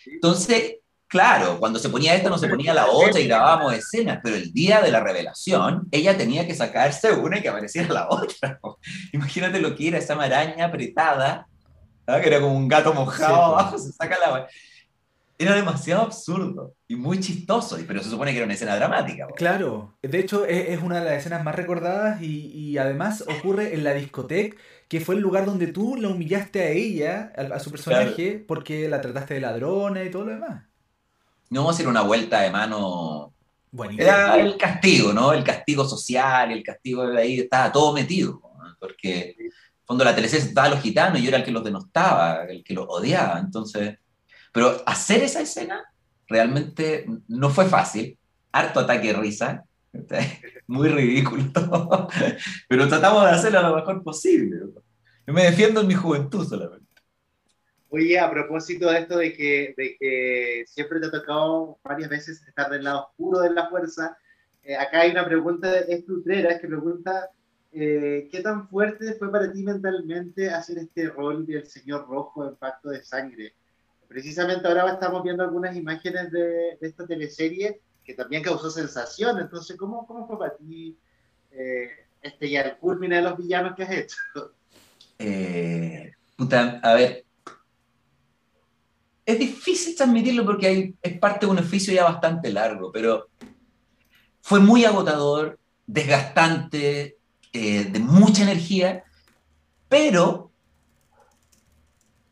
Entonces, 0.06 0.75
Claro, 1.08 1.60
cuando 1.60 1.78
se 1.78 1.89
ponía 1.89 2.15
esta 2.15 2.30
no 2.30 2.38
se 2.38 2.47
ponía 2.47 2.73
la 2.73 2.88
otra 2.88 3.19
y 3.19 3.28
grabábamos 3.28 3.73
escenas, 3.73 4.19
pero 4.23 4.36
el 4.36 4.51
día 4.51 4.82
de 4.82 4.91
la 4.91 4.99
revelación 4.99 5.88
ella 5.91 6.17
tenía 6.17 6.47
que 6.47 6.56
sacarse 6.56 7.12
una 7.13 7.38
y 7.38 7.41
que 7.41 7.49
apareciera 7.49 7.93
la 7.93 8.10
otra. 8.10 8.60
Imagínate 9.13 9.60
lo 9.60 9.75
que 9.75 9.88
era 9.88 9.99
esa 9.99 10.15
maraña 10.15 10.65
apretada, 10.65 11.47
que 12.06 12.28
era 12.28 12.41
como 12.41 12.58
un 12.58 12.67
gato 12.67 12.93
mojado 12.93 13.36
abajo, 13.36 13.78
se 13.78 13.91
saca 13.91 14.17
la... 14.19 14.47
Era 15.38 15.56
demasiado 15.56 16.04
absurdo 16.04 16.74
y 16.88 16.95
muy 16.95 17.19
chistoso, 17.19 17.78
pero 17.88 18.02
se 18.02 18.10
supone 18.10 18.32
que 18.32 18.38
era 18.38 18.45
una 18.45 18.54
escena 18.54 18.76
dramática. 18.76 19.28
Claro, 19.36 19.98
de 20.02 20.19
hecho 20.19 20.45
es, 20.45 20.82
una 20.82 21.00
de 21.00 21.06
las 21.06 21.13
escenas 21.15 21.43
más 21.43 21.56
recordadas 21.56 22.21
y, 22.21 22.78
además 22.78 23.24
ocurre 23.28 23.74
en 23.74 23.84
la 23.84 23.93
discoteca, 23.93 24.56
que 24.88 25.02
fue 25.02 25.15
el 25.15 25.21
lugar 25.21 25.45
donde 25.45 25.67
tú 25.67 25.98
la 25.98 26.10
humillaste 26.10 26.62
a 26.62 26.69
ella, 26.69 27.34
a, 27.36 27.60
su 27.60 27.71
personaje, 27.71 28.43
porque 28.48 28.88
la 28.88 29.02
trataste 29.02 29.34
de 29.34 29.41
ladrona 29.41 30.04
y 30.04 30.12
todo 30.12 30.26
lo 30.26 30.32
demás 30.32 30.63
no 31.50 31.62
vamos 31.62 31.76
a 31.76 31.78
hacer 31.78 31.88
una 31.88 32.02
vuelta 32.02 32.41
de 32.41 32.52
mano. 32.52 33.34
Era 33.98 34.38
el 34.38 34.58
castigo, 34.58 35.13
¿no? 35.13 35.34
El 35.34 35.43
castigo 35.43 35.86
social, 35.86 36.52
el 36.52 36.63
castigo 36.63 37.08
de 37.08 37.21
ahí, 37.21 37.39
estaba 37.39 37.71
todo 37.71 37.93
metido, 37.93 38.41
porque 38.80 39.36
en 39.38 39.52
fondo 39.86 40.04
la 40.04 40.15
teleserie 40.15 40.48
estaba 40.48 40.67
a 40.67 40.69
los 40.71 40.82
gitanos 40.82 41.19
y 41.19 41.24
yo 41.24 41.30
era 41.30 41.38
el 41.38 41.43
que 41.43 41.52
los 41.52 41.63
denostaba, 41.63 42.43
el 42.45 42.63
que 42.63 42.74
los 42.74 42.86
odiaba, 42.88 43.39
entonces... 43.39 43.98
Pero 44.56 44.82
hacer 44.86 45.22
esa 45.22 45.41
escena 45.41 45.84
realmente 46.30 47.06
no 47.28 47.50
fue 47.50 47.65
fácil, 47.65 48.18
harto 48.54 48.80
ataque 48.80 49.12
risa, 49.12 49.65
muy 50.68 50.88
ridículo, 50.88 51.44
pero 52.70 52.88
tratamos 52.88 53.26
de 53.26 53.32
hacerlo 53.32 53.62
lo 53.62 53.76
mejor 53.76 54.02
posible. 54.02 54.62
Yo 55.28 55.34
me 55.34 55.44
defiendo 55.44 55.82
en 55.82 55.88
mi 55.88 55.94
juventud 55.94 56.48
solamente. 56.48 56.86
Oye, 57.89 58.18
a 58.18 58.32
propósito 58.32 58.89
de 58.89 59.00
esto 59.00 59.18
de 59.18 59.34
que, 59.34 59.74
de 59.76 59.98
que 60.00 60.63
siempre 60.68 61.02
te 61.02 61.08
ha 61.08 61.12
tocado 61.12 61.78
varias 61.84 62.10
veces 62.10 62.41
estar 62.48 62.70
del 62.70 62.86
lado 62.86 63.08
oscuro 63.10 63.41
de 63.41 63.50
la 63.50 63.70
fuerza, 63.70 64.18
eh, 64.63 64.78
acá 64.78 65.02
hay 65.02 65.12
una 65.12 65.26
pregunta 65.26 65.70
de 65.70 65.94
Estutrera 65.94 66.58
que 66.60 66.68
pregunta, 66.68 67.30
eh, 67.74 68.30
¿qué 68.32 68.39
tan 68.39 68.70
fuerte 68.70 69.15
fue 69.15 69.30
para 69.30 69.52
ti 69.52 69.63
mentalmente 69.63 70.50
hacer 70.50 70.78
este 70.78 71.10
rol 71.10 71.46
del 71.46 71.68
señor 71.68 72.08
rojo 72.08 72.48
en 72.48 72.56
Pacto 72.56 72.88
de 72.88 73.04
Sangre? 73.04 73.54
Precisamente 74.08 74.68
ahora 74.68 74.94
estamos 74.94 75.24
viendo 75.24 75.44
algunas 75.44 75.76
imágenes 75.76 76.32
de, 76.32 76.78
de 76.80 76.88
esta 76.88 77.06
teleserie 77.06 77.82
que 78.04 78.13
también 78.13 78.44
causó 78.44 78.70
sensación, 78.70 79.39
entonces, 79.39 79.76
¿cómo, 79.78 80.06
cómo 80.06 80.28
fue 80.28 80.38
para 80.38 80.56
ti 80.56 80.96
eh, 81.52 81.89
este 82.22 82.50
ya 82.50 82.62
el 82.62 82.78
culmine 82.78 83.18
de 83.18 83.22
los 83.24 83.38
villanos 83.38 83.76
que 83.76 83.84
has 83.84 83.91
hecho? 83.91 84.18
puta, 86.36 86.80
a 86.84 86.94
ver, 86.94 87.26
es 89.26 89.39
difícil 89.39 89.96
transmitirlo 89.96 90.46
porque 90.46 90.94
es 91.02 91.20
parte 91.20 91.46
de 91.46 91.52
un 91.52 91.60
oficio 91.60 91.94
ya 91.94 92.04
bastante 92.04 92.52
largo, 92.52 92.91
pero 92.91 93.30
fue 94.41 94.60
muy 94.60 94.86
agotador, 94.86 95.58
desgastante, 95.88 97.18
eh, 97.54 97.86
de 97.86 98.00
mucha 98.00 98.44
energía, 98.44 99.04
pero 99.88 100.44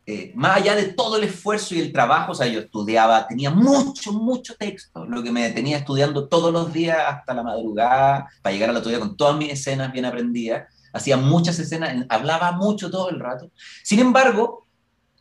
eh, 0.06 0.32
más 0.36 0.58
allá 0.58 0.76
de 0.76 0.94
todo 0.94 1.18
el 1.18 1.24
esfuerzo 1.24 1.76
y 1.76 1.80
el 1.80 1.94
trabajo, 1.94 2.34
o 2.34 2.36
sea, 2.36 2.48
yo 2.48 2.60
estudiaba, 2.60 3.28
tenía 3.28 3.52
mucho, 3.52 4.12
mucho 4.12 4.56
texto, 4.56 5.06
lo 5.06 5.24
que 5.24 5.32
me 5.32 5.50
tenía 5.52 5.78
estudiando 5.78 6.28
todos 6.28 6.52
los 6.52 6.74
días 6.74 6.98
hasta 7.08 7.34
la 7.34 7.44
madrugada, 7.44 8.28
para 8.42 8.54
llegar 8.54 8.70
a 8.70 8.74
la 8.74 8.82
tuya 8.82 9.00
con 9.00 9.16
todas 9.16 9.38
mis 9.38 9.52
escenas 9.52 9.92
bien 9.94 10.06
aprendidas, 10.06 10.68
hacía 10.92 11.18
muchas 11.18 11.58
escenas, 11.60 12.06
hablaba 12.10 12.52
mucho 12.52 12.92
todo 12.92 13.10
el 13.10 13.20
rato. 13.20 13.50
Sin 13.84 14.00
embargo, 14.00 14.68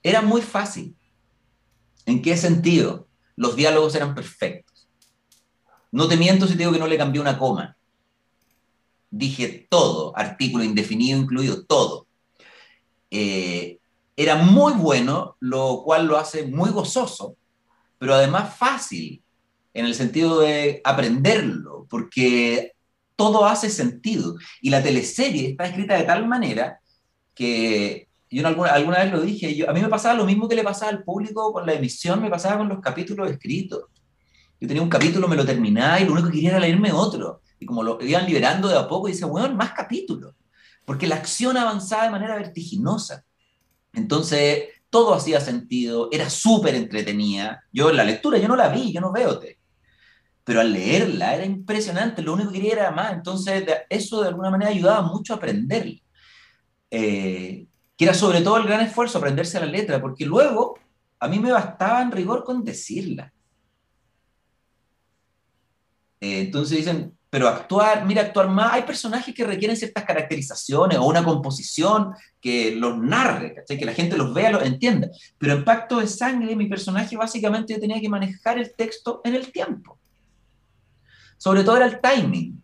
era 0.02 0.20
muy 0.20 0.42
fácil 0.42 0.96
¿En 2.06 2.22
qué 2.22 2.36
sentido? 2.36 3.08
Los 3.36 3.56
diálogos 3.56 3.94
eran 3.94 4.14
perfectos. 4.14 4.88
No 5.90 6.08
te 6.08 6.16
miento 6.16 6.46
si 6.46 6.54
te 6.54 6.60
digo 6.60 6.72
que 6.72 6.78
no 6.78 6.86
le 6.86 6.98
cambié 6.98 7.20
una 7.20 7.38
coma. 7.38 7.76
Dije 9.10 9.66
todo, 9.68 10.16
artículo 10.16 10.64
indefinido 10.64 11.18
incluido, 11.18 11.64
todo. 11.64 12.06
Eh, 13.10 13.78
era 14.16 14.36
muy 14.36 14.74
bueno, 14.74 15.36
lo 15.40 15.82
cual 15.84 16.06
lo 16.06 16.18
hace 16.18 16.46
muy 16.46 16.70
gozoso, 16.70 17.36
pero 17.98 18.14
además 18.14 18.56
fácil, 18.56 19.22
en 19.74 19.86
el 19.86 19.94
sentido 19.94 20.40
de 20.40 20.80
aprenderlo, 20.84 21.86
porque 21.88 22.72
todo 23.16 23.46
hace 23.46 23.70
sentido. 23.70 24.36
Y 24.60 24.70
la 24.70 24.82
teleserie 24.82 25.50
está 25.50 25.66
escrita 25.66 25.96
de 25.96 26.04
tal 26.04 26.26
manera 26.26 26.80
que 27.34 28.08
yo 28.30 28.46
alguna, 28.46 28.70
alguna 28.70 28.98
vez 28.98 29.12
lo 29.12 29.20
dije, 29.20 29.64
a 29.68 29.72
mí 29.72 29.80
me 29.80 29.88
pasaba 29.88 30.14
lo 30.14 30.24
mismo 30.24 30.48
que 30.48 30.56
le 30.56 30.62
pasaba 30.62 30.90
al 30.90 31.04
público 31.04 31.52
con 31.52 31.66
la 31.66 31.74
emisión, 31.74 32.20
me 32.20 32.30
pasaba 32.30 32.58
con 32.58 32.68
los 32.68 32.80
capítulos 32.80 33.30
escritos. 33.30 33.84
Yo 34.60 34.68
tenía 34.68 34.82
un 34.82 34.88
capítulo, 34.88 35.28
me 35.28 35.36
lo 35.36 35.44
terminaba 35.44 36.00
y 36.00 36.04
lo 36.04 36.12
único 36.12 36.28
que 36.28 36.34
quería 36.34 36.50
era 36.50 36.60
leerme 36.60 36.92
otro. 36.92 37.42
Y 37.58 37.66
como 37.66 37.82
lo 37.82 37.98
iban 38.00 38.26
liberando 38.26 38.68
de 38.68 38.76
a 38.78 38.88
poco, 38.88 39.08
y 39.08 39.12
dice, 39.12 39.24
bueno, 39.24 39.54
más 39.54 39.72
capítulos. 39.72 40.34
Porque 40.84 41.06
la 41.06 41.16
acción 41.16 41.56
avanzaba 41.56 42.04
de 42.04 42.10
manera 42.10 42.36
vertiginosa. 42.36 43.24
Entonces, 43.92 44.68
todo 44.90 45.14
hacía 45.14 45.40
sentido, 45.40 46.08
era 46.12 46.28
súper 46.30 46.74
entretenida. 46.74 47.64
Yo 47.72 47.90
en 47.90 47.96
la 47.96 48.04
lectura, 48.04 48.38
yo 48.38 48.48
no 48.48 48.56
la 48.56 48.68
vi, 48.68 48.92
yo 48.92 49.00
no 49.00 49.12
veo 49.12 49.38
te. 49.38 49.58
Pero 50.44 50.60
al 50.60 50.72
leerla 50.72 51.34
era 51.34 51.44
impresionante, 51.44 52.22
lo 52.22 52.34
único 52.34 52.50
que 52.50 52.58
quería 52.58 52.72
era 52.74 52.90
más. 52.90 53.12
Entonces, 53.12 53.64
eso 53.88 54.22
de 54.22 54.28
alguna 54.28 54.50
manera 54.50 54.70
ayudaba 54.70 55.02
mucho 55.02 55.32
a 55.32 55.36
aprender. 55.36 56.00
Eh, 56.90 57.66
que 57.96 58.04
era 58.04 58.14
sobre 58.14 58.42
todo 58.42 58.58
el 58.58 58.66
gran 58.66 58.80
esfuerzo 58.80 59.18
aprenderse 59.18 59.60
la 59.60 59.66
letra, 59.66 60.00
porque 60.00 60.26
luego 60.26 60.78
a 61.18 61.28
mí 61.28 61.38
me 61.38 61.52
bastaba 61.52 62.02
en 62.02 62.10
rigor 62.10 62.44
con 62.44 62.64
decirla. 62.64 63.32
Eh, 66.20 66.40
entonces 66.42 66.78
dicen, 66.78 67.16
pero 67.32 67.48
actuar, 67.48 68.04
mira, 68.04 68.20
actuar 68.20 68.46
más, 68.50 68.74
hay 68.74 68.82
personajes 68.82 69.34
que 69.34 69.46
requieren 69.46 69.74
ciertas 69.74 70.04
caracterizaciones 70.04 70.98
o 70.98 71.06
una 71.06 71.24
composición 71.24 72.12
que 72.38 72.74
los 72.74 72.98
narre, 72.98 73.54
que 73.66 73.86
la 73.86 73.94
gente 73.94 74.18
los 74.18 74.34
vea, 74.34 74.50
los 74.50 74.62
entienda. 74.62 75.08
Pero 75.38 75.54
en 75.54 75.64
Pacto 75.64 76.00
de 76.00 76.08
Sangre, 76.08 76.54
mi 76.54 76.66
personaje 76.66 77.16
básicamente 77.16 77.78
tenía 77.78 77.98
que 78.02 78.08
manejar 78.10 78.58
el 78.58 78.74
texto 78.74 79.22
en 79.24 79.34
el 79.34 79.50
tiempo. 79.50 79.98
Sobre 81.38 81.64
todo 81.64 81.78
era 81.78 81.86
el 81.86 82.02
timing. 82.02 82.62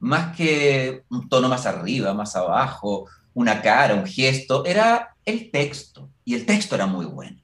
Más 0.00 0.36
que 0.36 1.04
un 1.08 1.28
tono 1.28 1.48
más 1.48 1.66
arriba, 1.66 2.12
más 2.14 2.34
abajo, 2.34 3.06
una 3.32 3.62
cara, 3.62 3.94
un 3.94 4.06
gesto, 4.06 4.64
era 4.64 5.14
el 5.24 5.52
texto. 5.52 6.10
Y 6.24 6.34
el 6.34 6.44
texto 6.44 6.74
era 6.74 6.86
muy 6.86 7.06
bueno. 7.06 7.40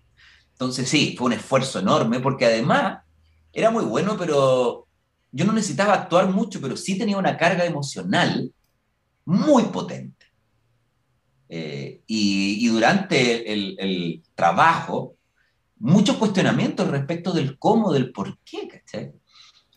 Entonces 0.51 0.89
sí, 0.89 1.15
fue 1.17 1.29
un 1.29 1.35
esfuerzo 1.35 1.79
enorme 1.79 2.19
porque 2.19 2.47
además 2.47 3.05
era 3.53 3.71
muy 3.71 3.85
bueno, 3.85 4.17
pero 4.19 4.84
yo 5.35 5.45
no 5.45 5.53
necesitaba 5.53 5.95
actuar 5.95 6.31
mucho, 6.31 6.61
pero 6.61 6.77
sí 6.77 6.97
tenía 6.97 7.19
una 7.19 7.37
carga 7.37 7.65
emocional 7.65 8.53
muy 9.25 9.65
potente. 9.65 10.27
Eh, 11.49 12.03
y, 12.07 12.69
durante 12.69 13.53
el, 13.53 13.75
el, 13.81 14.23
trabajo, 14.37 15.17
muchos 15.79 16.17
cuestionamientos 16.19 16.89
respecto 16.89 17.33
del 17.33 17.59
cómo, 17.59 17.93
del 17.93 18.13
por 18.13 18.39
qué, 18.45 18.69
¿cachai? 18.69 19.13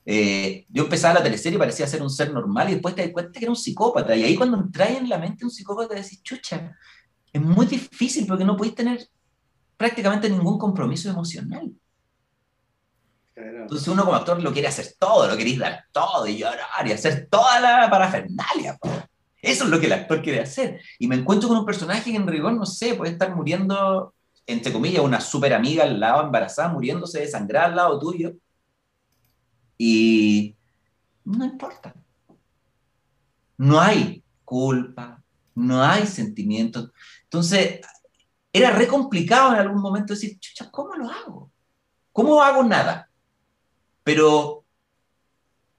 Eh, 0.06 0.68
yo 0.70 0.84
empezaba 0.84 1.16
la 1.16 1.24
teleserie 1.24 1.58
y 1.58 1.60
parecía 1.60 1.88
ser 1.88 2.04
un 2.04 2.12
ser 2.12 2.32
normal 2.32 2.70
y 2.70 2.74
después 2.74 2.94
te 2.94 3.02
das 3.02 3.12
cuenta 3.12 3.40
que 3.40 3.46
era 3.46 3.52
un 3.52 3.58
psicópata. 3.58 4.16
Y 4.16 4.24
ahí 4.24 4.36
cuando 4.36 4.64
trae 4.72 4.98
en 4.98 5.10
la 5.10 5.18
mente 5.18 5.44
un 5.44 5.52
psicópata 5.52 5.96
decís, 5.96 6.22
chucha, 6.22 6.78
es 7.34 7.42
muy 7.42 7.66
difícil 7.66 8.28
porque 8.28 8.46
no 8.46 8.56
podéis 8.56 8.76
tener 8.76 9.10
prácticamente 9.76 10.30
ningún 10.30 10.60
compromiso 10.60 11.10
emocional. 11.10 11.74
Entonces 13.38 13.88
uno 13.88 14.04
como 14.04 14.16
actor 14.16 14.42
lo 14.42 14.52
quiere 14.52 14.68
hacer 14.68 14.96
todo, 14.98 15.28
lo 15.28 15.38
queréis 15.38 15.60
dar 15.60 15.86
todo 15.92 16.26
y 16.26 16.38
llorar 16.38 16.88
y 16.88 16.92
hacer 16.92 17.28
toda 17.30 17.60
la 17.60 17.90
parafernalia. 17.90 18.78
Eso 19.42 19.64
es 19.66 19.70
lo 19.70 19.80
que 19.80 19.86
el 19.86 19.94
actor 19.94 20.22
quiere 20.24 20.42
hacer. 20.42 20.82
Y 20.98 21.08
me 21.08 21.16
encuentro 21.16 21.48
con 21.48 21.58
un 21.60 21.66
personaje 21.66 22.12
que 22.12 22.18
en 22.18 22.28
rigor, 22.28 22.54
no 22.54 22.66
sé, 22.66 22.96
puede 22.96 23.12
estar 23.12 23.36
muriendo, 23.36 24.14
entre 24.48 24.74
comillas, 24.74 25.04
una 25.04 25.22
súper 25.22 25.54
amiga 25.54 25.84
al 25.84 26.00
lado, 26.00 26.24
embarazada, 26.24 26.70
muriéndose 26.70 27.20
de 27.20 27.28
sangrar 27.28 27.66
al 27.66 27.76
lado 27.76 28.00
tuyo. 28.00 28.34
Y 29.78 30.56
no 31.24 31.46
importa. 31.46 31.94
No 33.58 33.80
hay 33.80 34.24
culpa, 34.44 35.22
no 35.54 35.84
hay 35.84 36.08
sentimientos. 36.08 36.92
Entonces, 37.24 37.82
era 38.52 38.72
re 38.72 38.88
complicado 38.88 39.54
en 39.54 39.60
algún 39.60 39.82
momento 39.82 40.14
decir, 40.14 40.40
chucha, 40.40 40.72
¿cómo 40.72 40.96
lo 40.96 41.10
hago? 41.10 41.52
¿Cómo 42.12 42.42
hago 42.42 42.64
nada? 42.64 43.07
Pero 44.08 44.64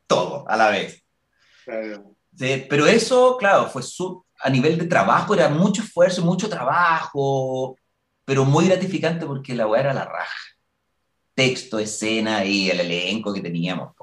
todo 0.07 0.47
a 0.47 0.55
la 0.55 0.69
vez. 0.69 1.03
pero 2.69 2.87
eso, 2.87 3.39
claro, 3.39 3.71
fue 3.71 3.81
a 4.41 4.51
nivel 4.51 4.77
de 4.77 4.85
trabajo, 4.85 5.33
era 5.33 5.49
mucho 5.49 5.81
esfuerzo, 5.81 6.23
mucho 6.23 6.47
trabajo, 6.47 7.79
pero 8.27 8.45
muy 8.45 8.67
gratificante 8.67 9.25
porque 9.25 9.55
la 9.55 9.67
weá 9.67 9.81
era 9.81 9.95
la 9.95 10.05
raja. 10.05 10.39
Texto, 11.35 11.79
escena 11.79 12.45
y 12.45 12.69
el 12.69 12.81
elenco 12.81 13.33
que 13.33 13.41
teníamos. 13.41 13.95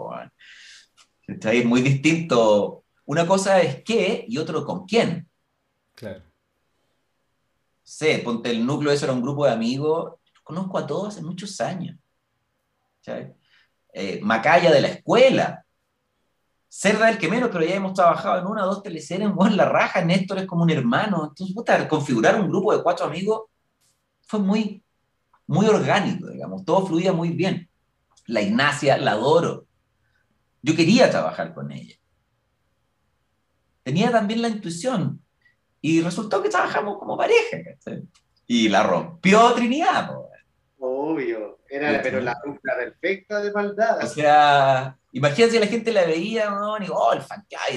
Es 1.27 1.65
muy 1.65 1.83
distinto. 1.83 2.83
Una 3.05 3.27
cosa 3.27 3.61
es 3.61 3.83
qué 3.83 4.25
y 4.27 4.39
otro 4.39 4.65
con 4.65 4.87
quién. 4.87 5.29
Claro. 5.93 6.23
Sé, 7.83 8.23
ponte 8.25 8.49
el 8.49 8.65
núcleo, 8.65 8.91
eso 8.91 9.05
era 9.05 9.13
un 9.13 9.21
grupo 9.21 9.45
de 9.45 9.51
amigos. 9.51 10.15
Conozco 10.43 10.79
a 10.79 10.87
todos 10.87 11.09
hace 11.09 11.21
muchos 11.21 11.61
años. 11.61 11.99
Eh, 13.97 14.19
Macaya 14.21 14.71
de 14.71 14.81
la 14.81 14.89
escuela. 14.89 15.65
Cerda 16.67 17.05
del 17.05 17.17
que 17.17 17.29
menos, 17.29 17.49
pero 17.49 17.63
ya 17.63 17.75
hemos 17.75 17.93
trabajado 17.93 18.41
en 18.41 18.45
una 18.45 18.65
o 18.65 18.67
dos 18.67 18.83
teleseries, 18.83 19.29
en 19.29 19.55
la 19.55 19.69
raja, 19.69 20.03
Néstor 20.03 20.39
es 20.39 20.45
como 20.45 20.63
un 20.63 20.69
hermano. 20.69 21.27
Entonces, 21.29 21.55
puta, 21.55 21.87
configurar 21.87 22.37
un 22.41 22.49
grupo 22.49 22.75
de 22.75 22.83
cuatro 22.83 23.05
amigos 23.05 23.43
fue 24.23 24.41
muy, 24.41 24.83
muy 25.47 25.65
orgánico, 25.67 26.27
digamos, 26.27 26.65
todo 26.65 26.85
fluía 26.85 27.13
muy 27.13 27.29
bien. 27.29 27.69
La 28.27 28.41
Ignacia, 28.41 28.97
la 28.97 29.11
adoro. 29.11 29.65
Yo 30.61 30.75
quería 30.75 31.09
trabajar 31.09 31.53
con 31.53 31.71
ella. 31.71 31.95
Tenía 33.83 34.11
también 34.11 34.41
la 34.41 34.49
intuición 34.49 35.23
y 35.79 36.01
resultó 36.01 36.43
que 36.43 36.49
trabajamos 36.49 36.97
como 36.97 37.15
pareja. 37.15 37.59
Y 38.45 38.67
la 38.67 38.83
rompió 38.83 39.53
Trinidad. 39.53 40.11
Obvio, 40.77 41.59
era 41.69 42.01
pero 42.01 42.19
la 42.19 42.37
dupla 42.43 42.75
perfecta 42.77 43.41
de 43.41 43.51
maldad. 43.51 44.03
O 44.03 44.07
sea, 44.07 44.97
imagínate 45.11 45.53
si 45.53 45.59
la 45.59 45.67
gente 45.67 45.91
la 45.93 46.05
veía, 46.05 46.49
¿no? 46.49 46.77
y 46.77 46.87
oh, 46.91 47.13
el 47.13 47.21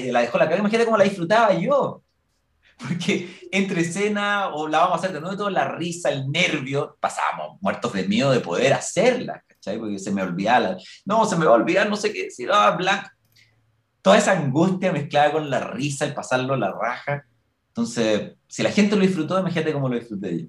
y 0.03 0.11
la 0.11 0.21
dejó 0.21 0.37
la 0.37 0.45
cabeza, 0.45 0.59
imagínate 0.59 0.85
cómo 0.85 0.97
la 0.97 1.03
disfrutaba 1.05 1.53
yo. 1.53 2.03
Porque 2.77 3.29
entre 3.51 3.81
escena 3.81 4.49
o 4.53 4.67
la 4.67 4.79
vamos 4.79 4.95
a 4.95 4.99
hacer 4.99 5.13
de 5.13 5.19
nuevo, 5.21 5.35
todo 5.35 5.49
la 5.49 5.67
risa, 5.67 6.09
el 6.09 6.29
nervio, 6.31 6.97
pasábamos 6.99 7.61
muertos 7.61 7.91
de 7.93 8.07
miedo 8.07 8.31
de 8.31 8.39
poder 8.39 8.73
hacerla, 8.73 9.43
¿cachai? 9.47 9.77
Porque 9.77 9.99
se 9.99 10.11
me 10.11 10.21
olvidaba, 10.21 10.77
no, 11.05 11.25
se 11.25 11.35
me 11.35 11.45
va 11.45 11.51
a 11.51 11.55
olvidar, 11.55 11.89
no 11.89 11.97
sé 11.97 12.13
qué 12.13 12.25
decir, 12.25 12.49
ah, 12.51 12.71
blanco. 12.71 13.09
Toda 14.01 14.17
esa 14.17 14.31
angustia 14.31 14.93
mezclada 14.93 15.33
con 15.33 15.49
la 15.49 15.59
risa, 15.59 16.05
el 16.05 16.13
pasarlo 16.13 16.55
la 16.55 16.71
raja, 16.71 17.25
entonces, 17.79 18.35
si 18.47 18.61
la 18.61 18.71
gente 18.71 18.97
lo 18.97 19.03
disfrutó, 19.03 19.39
imagínate 19.39 19.71
cómo 19.71 19.87
lo 19.87 19.95
disfruté 19.95 20.43
yo. 20.43 20.47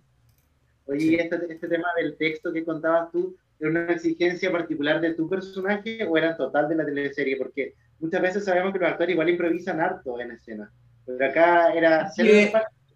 Oye, 0.90 1.22
este, 1.22 1.36
este, 1.48 1.68
tema 1.68 1.88
del 1.96 2.16
texto 2.16 2.52
que 2.52 2.64
contabas 2.64 3.12
tú, 3.12 3.36
¿era 3.60 3.70
una 3.70 3.92
exigencia 3.92 4.50
particular 4.50 5.00
de 5.00 5.14
tu 5.14 5.28
personaje 5.28 6.04
o 6.04 6.16
era 6.16 6.36
total 6.36 6.68
de 6.68 6.74
la 6.74 6.84
teleserie? 6.84 7.36
Porque 7.36 7.74
muchas 8.00 8.20
veces 8.20 8.44
sabemos 8.44 8.72
que 8.72 8.80
los 8.80 8.88
actores 8.88 9.12
igual 9.12 9.28
improvisan 9.28 9.80
harto 9.80 10.18
en 10.20 10.32
escena. 10.32 10.72
Pero 11.06 11.24
acá 11.24 11.72
era... 11.72 12.10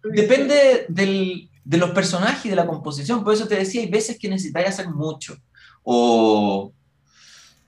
depende 0.03 0.85
del, 0.89 1.49
de 1.63 1.77
los 1.77 1.91
personajes 1.91 2.45
y 2.45 2.49
de 2.49 2.55
la 2.57 2.67
composición. 2.67 3.23
Por 3.23 3.33
eso 3.33 3.47
te 3.47 3.55
decía, 3.55 3.81
hay 3.81 3.89
veces 3.89 4.19
que 4.19 4.29
necesitáis 4.29 4.67
hacer 4.67 4.89
mucho. 4.89 5.37
O 5.83 6.73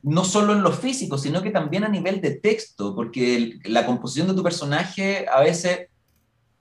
no 0.03 0.23
solo 0.25 0.53
en 0.53 0.61
lo 0.61 0.71
físico, 0.71 1.17
sino 1.17 1.41
que 1.41 1.51
también 1.51 1.83
a 1.83 1.89
nivel 1.89 2.19
de 2.21 2.31
texto, 2.31 2.95
porque 2.95 3.59
la 3.65 3.85
composición 3.85 4.27
de 4.27 4.33
tu 4.33 4.43
personaje 4.43 5.25
a 5.31 5.41
veces 5.41 5.87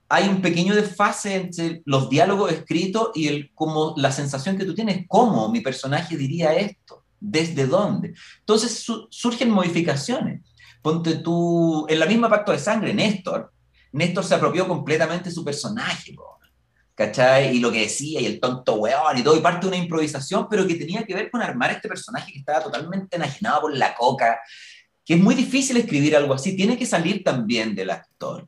hay 0.09 0.29
un 0.29 0.41
pequeño 0.41 0.75
desfase 0.75 1.35
entre 1.35 1.83
los 1.85 2.09
diálogos 2.09 2.53
escritos 2.53 3.11
y 3.15 3.29
el, 3.29 3.53
como 3.55 3.95
la 3.97 4.13
sensación 4.13 4.57
que 4.57 4.65
tú 4.65 4.75
tienes, 4.75 5.05
cómo 5.09 5.51
mi 5.51 5.61
personaje 5.61 6.17
diría 6.17 6.55
esto, 6.55 7.05
desde 7.19 7.67
dónde. 7.67 8.15
Entonces 8.41 8.87
surgen 9.11 9.51
modificaciones. 9.51 10.43
Ponte 10.83 11.17
tú, 11.17 11.87
en 11.89 11.99
la 11.99 12.07
misma 12.07 12.29
Pacto 12.29 12.53
de 12.53 12.59
Sangre, 12.59 12.95
Néstor, 12.95 13.53
Néstor 13.93 14.25
se 14.25 14.35
apropió 14.35 14.69
completamente 14.69 15.31
su 15.31 15.45
personaje, 15.45 16.15
¿cachai? 16.95 17.57
Y 17.57 17.61
lo 17.61 17.73
que 17.73 17.81
decía, 17.81 18.21
y 18.21 18.27
el 18.27 18.39
tonto 18.39 18.75
weón, 18.75 19.19
y 19.19 19.23
todo, 19.23 19.37
y 19.37 19.41
parte 19.41 19.63
de 19.63 19.69
una 19.69 19.83
improvisación, 19.83 20.47
pero 20.49 20.67
que 20.67 20.75
tenía 20.75 21.05
que 21.05 21.15
ver 21.15 21.31
con 21.31 21.43
armar 21.43 21.73
este 21.73 21.89
personaje 21.89 22.33
que 22.33 22.39
estaba 22.39 22.63
totalmente 22.63 23.17
enajenado 23.17 23.63
por 23.63 23.77
la 23.77 23.95
coca, 23.95 24.39
que 25.05 25.15
es 25.15 25.21
muy 25.21 25.35
difícil 25.35 25.77
escribir 25.77 26.15
algo 26.15 26.35
así, 26.35 26.55
tiene 26.57 26.77
que 26.77 26.87
salir 26.87 27.25
también 27.25 27.75
del 27.75 27.91
actor. 27.91 28.47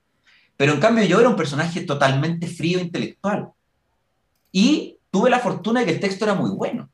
Pero 0.59 0.73
en 0.73 0.81
cambio 0.81 1.05
yo 1.05 1.21
era 1.21 1.29
un 1.29 1.37
personaje 1.37 1.83
totalmente 1.83 2.49
frío 2.49 2.81
intelectual. 2.81 3.51
Y 4.51 4.99
tuve 5.09 5.31
la 5.31 5.39
fortuna 5.39 5.81
de 5.81 5.87
que 5.87 5.93
el 5.93 6.01
texto 6.01 6.25
era 6.25 6.35
muy 6.35 6.51
bueno. 6.51 6.91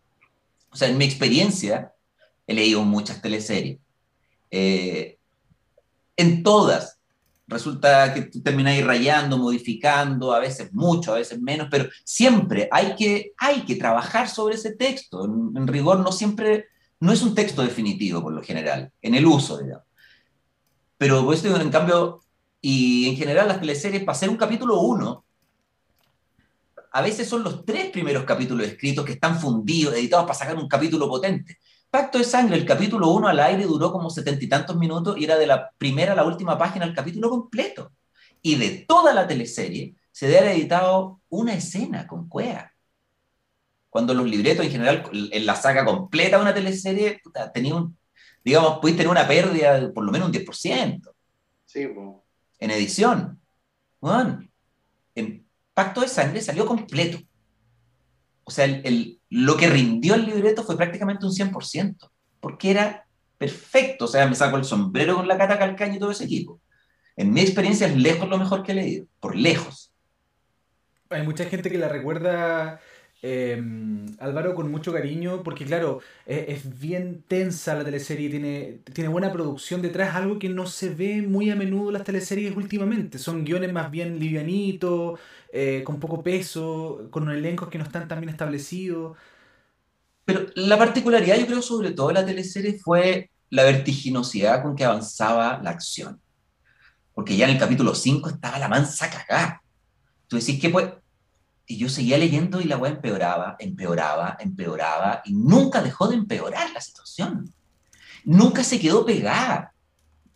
O 0.71 0.77
sea, 0.77 0.89
en 0.89 0.99
mi 0.99 1.07
experiencia, 1.07 1.95
he 2.47 2.53
leído 2.53 2.83
muchas 2.83 3.23
teleseries. 3.23 3.79
Eh, 4.51 5.19
en 6.19 6.43
todas, 6.43 7.01
resulta 7.47 8.13
que 8.13 8.23
tú 8.23 8.43
termináis 8.43 8.85
rayando, 8.85 9.39
modificando, 9.39 10.35
a 10.35 10.41
veces 10.41 10.71
mucho, 10.75 11.15
a 11.15 11.19
veces 11.19 11.41
menos, 11.41 11.69
pero 11.71 11.89
siempre 12.05 12.69
hay 12.71 12.95
que, 12.97 13.33
hay 13.39 13.63
que 13.63 13.77
trabajar 13.77 14.29
sobre 14.29 14.57
ese 14.57 14.75
texto. 14.75 15.25
En, 15.25 15.67
rigor, 15.67 16.01
no 16.01 16.13
siempre, 16.13 16.67
no 17.01 17.13
es 17.13 17.23
un 17.23 17.35
texto 17.35 17.63
definitivo 17.63 18.23
por 18.23 18.35
lo 18.35 18.43
general, 18.43 18.93
en 19.01 19.15
el 19.15 19.25
uso, 19.25 19.57
digamos. 19.57 19.87
Pero 20.99 21.25
pues, 21.25 21.43
en 21.43 21.71
cambio, 21.71 22.24
y 22.67 23.11
en 23.11 23.17
general 23.17 23.47
las 23.47 23.61
teleseries, 23.61 24.05
para 24.05 24.17
hacer 24.17 24.31
un 24.31 24.39
capítulo 24.39 24.81
uno, 24.81 25.27
a 26.93 27.03
veces 27.03 27.29
son 27.29 27.45
los 27.45 27.63
tres 27.67 27.91
primeros 27.91 28.25
capítulos 28.25 28.67
escritos 28.67 29.05
que 29.05 29.13
están 29.13 29.39
fundidos, 29.39 29.93
editados 29.95 30.25
para 30.25 30.39
sacar 30.39 30.57
un 30.57 30.67
capítulo 30.67 31.07
potente. 31.07 31.59
Pacto 31.91 32.17
de 32.17 32.25
Sangre, 32.25 32.57
el 32.57 32.65
capítulo 32.65 33.11
uno 33.11 33.29
al 33.29 33.39
aire 33.39 33.65
duró 33.65 33.93
como 33.93 34.09
setenta 34.09 34.43
y 34.43 34.49
tantos 34.49 34.79
minutos 34.79 35.15
y 35.19 35.25
era 35.25 35.37
de 35.37 35.47
la 35.47 35.73
primera 35.77 36.13
a 36.13 36.17
la 36.17 36.25
última 36.25 36.57
página 36.57 36.87
el 36.87 36.95
capítulo 36.95 37.29
completo. 37.29 37.93
Y 38.41 38.55
de 38.55 38.87
toda 38.89 39.13
la 39.13 39.27
teleserie 39.27 39.95
se 40.11 40.29
debe 40.29 40.55
editado 40.55 41.21
una 41.29 41.53
escena 41.53 42.07
con 42.07 42.31
Cuea. 42.31 42.73
Cuando 43.91 44.15
los 44.15 44.27
libretos 44.27 44.65
en 44.65 44.73
general, 44.73 45.11
en 45.13 45.45
la 45.45 45.55
saga 45.55 45.85
completa 45.85 46.39
de 46.39 46.43
una 46.43 46.55
teleserie, 46.55 47.21
tenía 47.53 47.75
un, 47.75 47.95
digamos, 48.43 48.79
pudiste 48.79 49.03
tener 49.03 49.11
una 49.11 49.29
pérdida 49.29 49.81
de 49.81 49.89
por 49.89 50.03
lo 50.03 50.11
menos 50.11 50.29
un 50.29 50.33
10%. 50.33 51.13
Sí, 51.67 51.85
bueno 51.85 52.24
en 52.65 52.71
edición. 52.71 53.41
En 55.15 55.47
Pacto 55.75 56.01
de 56.01 56.09
Sangre 56.09 56.41
salió 56.41 56.67
completo. 56.67 57.19
O 58.45 58.51
sea, 58.51 58.67
lo 59.31 59.57
que 59.57 59.69
rindió 59.69 60.15
el 60.15 60.27
libreto 60.27 60.65
fue 60.65 60.77
prácticamente 60.77 61.25
un 61.25 61.33
100%, 61.33 62.11
porque 62.41 62.71
era 62.71 63.07
perfecto. 63.39 64.07
O 64.07 64.09
sea, 64.09 64.27
me 64.27 64.35
saco 64.35 64.57
el 64.57 64.65
sombrero 64.65 65.17
con 65.17 65.29
la 65.29 65.39
cata 65.39 65.59
calcaña 65.59 65.97
y 65.97 65.99
todo 65.99 66.11
ese 66.11 66.25
equipo. 66.25 66.61
En 67.17 67.33
mi 67.33 67.41
experiencia 67.41 67.87
es 67.87 67.97
lejos 67.97 68.29
lo 68.29 68.39
mejor 68.39 68.63
que 68.63 68.73
he 68.73 68.75
leído, 68.75 69.07
por 69.21 69.37
lejos. 69.37 69.93
Hay 71.11 71.23
mucha 71.23 71.45
gente 71.45 71.71
que 71.71 71.79
la 71.79 71.89
recuerda 71.89 72.81
Em, 73.27 74.05
Álvaro 74.19 74.55
con 74.55 74.71
mucho 74.71 74.93
cariño, 74.93 75.43
porque 75.43 75.65
claro, 75.65 76.01
e, 76.27 76.45
es, 76.49 76.79
bien 76.79 77.25
tensa 77.27 77.75
la 77.75 77.83
teleserie, 77.83 78.29
tiene, 78.29 78.81
tiene 78.93 79.09
buena 79.09 79.33
producción 79.33 79.81
detrás, 79.81 80.15
algo 80.15 80.39
que 80.39 80.51
no 80.51 80.67
se 80.67 80.91
ve 80.91 81.23
muy 81.23 81.51
a 81.51 81.57
menudo 81.57 81.89
en 81.89 81.95
las 81.95 82.05
teleseries 82.05 82.55
últimamente. 82.55 83.19
Son 83.19 83.43
guiones 83.47 83.73
más 83.73 83.91
bien 83.91 84.19
livianitos, 84.19 85.19
eh, 85.55 85.83
con 85.87 86.01
poco 86.01 86.23
peso, 86.23 87.09
con 87.11 87.31
elencos 87.31 87.71
que 87.71 87.79
no 87.79 87.85
están 87.85 88.09
tan 88.09 88.21
bien 88.21 88.29
establecidos. 88.29 89.17
Pero 90.27 90.47
la 90.57 90.77
particularidad, 90.77 91.39
yo 91.39 91.47
creo, 91.47 91.63
sobre 91.63 91.93
todo 91.93 92.09
de 92.09 92.15
la 92.15 92.27
teleserie 92.27 92.79
fue 92.79 93.31
la 93.49 93.65
vertiginosidad 93.65 94.63
con 94.63 94.77
que 94.77 94.85
avanzaba 94.85 95.61
la 95.63 95.71
acción. 95.71 96.21
Porque 97.15 97.37
ya 97.37 97.47
en 97.47 97.53
el 97.53 97.59
capítulo 97.59 97.95
5 97.95 98.29
estaba 98.29 98.59
la 98.59 98.69
mansa 98.69 99.09
cagada. 99.11 99.63
Tú 100.29 100.37
decís 100.37 100.61
que 100.61 100.69
pues 100.69 100.87
y 101.67 101.79
yo 101.79 101.89
seguía 101.89 102.19
leyendo 102.19 102.61
y 102.61 102.65
la 102.65 102.77
weá 102.77 102.93
empeoraba, 102.93 103.57
empeoraba, 103.59 104.37
empeoraba, 104.41 105.23
y 105.25 105.33
nunca 105.33 105.83
dejó 105.83 106.09
de 106.09 106.17
empeorar 106.17 106.71
la 106.73 106.81
situación. 106.81 107.53
Nunca 108.25 108.63
se 108.65 108.79
quedó 108.79 109.05
pegada. 109.05 109.73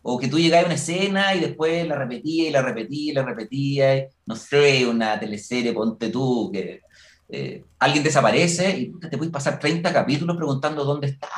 O 0.03 0.19
que 0.19 0.29
tú 0.29 0.39
llegabas 0.39 0.65
a 0.65 0.67
una 0.69 0.75
escena 0.77 1.35
y 1.35 1.41
después 1.41 1.87
la 1.87 1.97
repetía 1.97 2.49
y 2.49 2.51
la 2.51 2.63
repetía 2.63 3.11
y 3.11 3.15
la 3.15 3.23
repetía. 3.25 4.09
no 4.25 4.37
sé, 4.37 4.87
una 4.87 5.21
teleserie, 5.21 5.73
ponte 5.73 6.09
tú, 6.09 6.51
que 6.53 6.81
eh, 7.29 7.65
alguien 7.79 8.03
desaparece 8.03 8.79
y 8.79 8.93
te 8.99 9.19
puedes 9.19 9.33
pasar 9.33 9.59
30 9.59 9.93
capítulos 9.93 10.37
preguntando 10.37 10.85
dónde 10.85 11.09
está. 11.09 11.29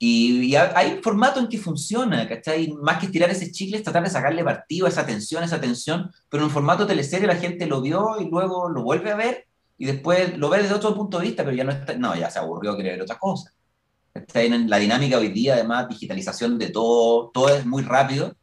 Y, 0.00 0.54
hay 0.54 1.00
formato 1.02 1.40
en 1.40 1.48
que 1.48 1.58
funciona, 1.58 2.28
¿cachai? 2.28 2.72
Más 2.80 2.98
que 2.98 3.06
estirar 3.06 3.30
ese 3.30 3.50
chicle, 3.50 3.78
es 3.78 3.82
tratar 3.82 4.04
de 4.04 4.10
sacarle 4.10 4.44
partido 4.44 4.86
a 4.86 4.90
esa 4.90 5.04
tensión, 5.04 5.42
esa 5.42 5.60
tensión, 5.60 6.10
pero 6.28 6.44
en 6.44 6.50
formato 6.50 6.86
teleserie 6.86 7.26
la 7.26 7.36
gente 7.36 7.66
lo 7.66 7.80
vio 7.80 8.20
y 8.20 8.30
luego 8.30 8.68
lo 8.68 8.82
vuelve 8.82 9.10
a 9.10 9.16
ver 9.16 9.46
y 9.76 9.86
después 9.86 10.38
lo 10.38 10.50
ve 10.50 10.62
desde 10.62 10.74
otro 10.74 10.94
punto 10.94 11.18
de 11.18 11.26
vista, 11.26 11.44
pero 11.44 11.56
ya 11.56 11.64
no 11.64 11.72
está, 11.72 11.94
no, 11.94 12.14
ya 12.14 12.30
se 12.30 12.38
aburrió, 12.38 12.74
quiere 12.74 12.90
ver 12.92 13.02
otra 13.02 13.18
cosa. 13.18 13.52
Está 14.14 14.42
en 14.42 14.70
la 14.70 14.78
dinámica 14.78 15.18
hoy 15.18 15.28
día, 15.28 15.54
además, 15.54 15.88
digitalización 15.88 16.58
de 16.58 16.70
todo, 16.70 17.30
todo 17.32 17.48
es 17.48 17.66
muy 17.66 17.82
rápido. 17.82 18.36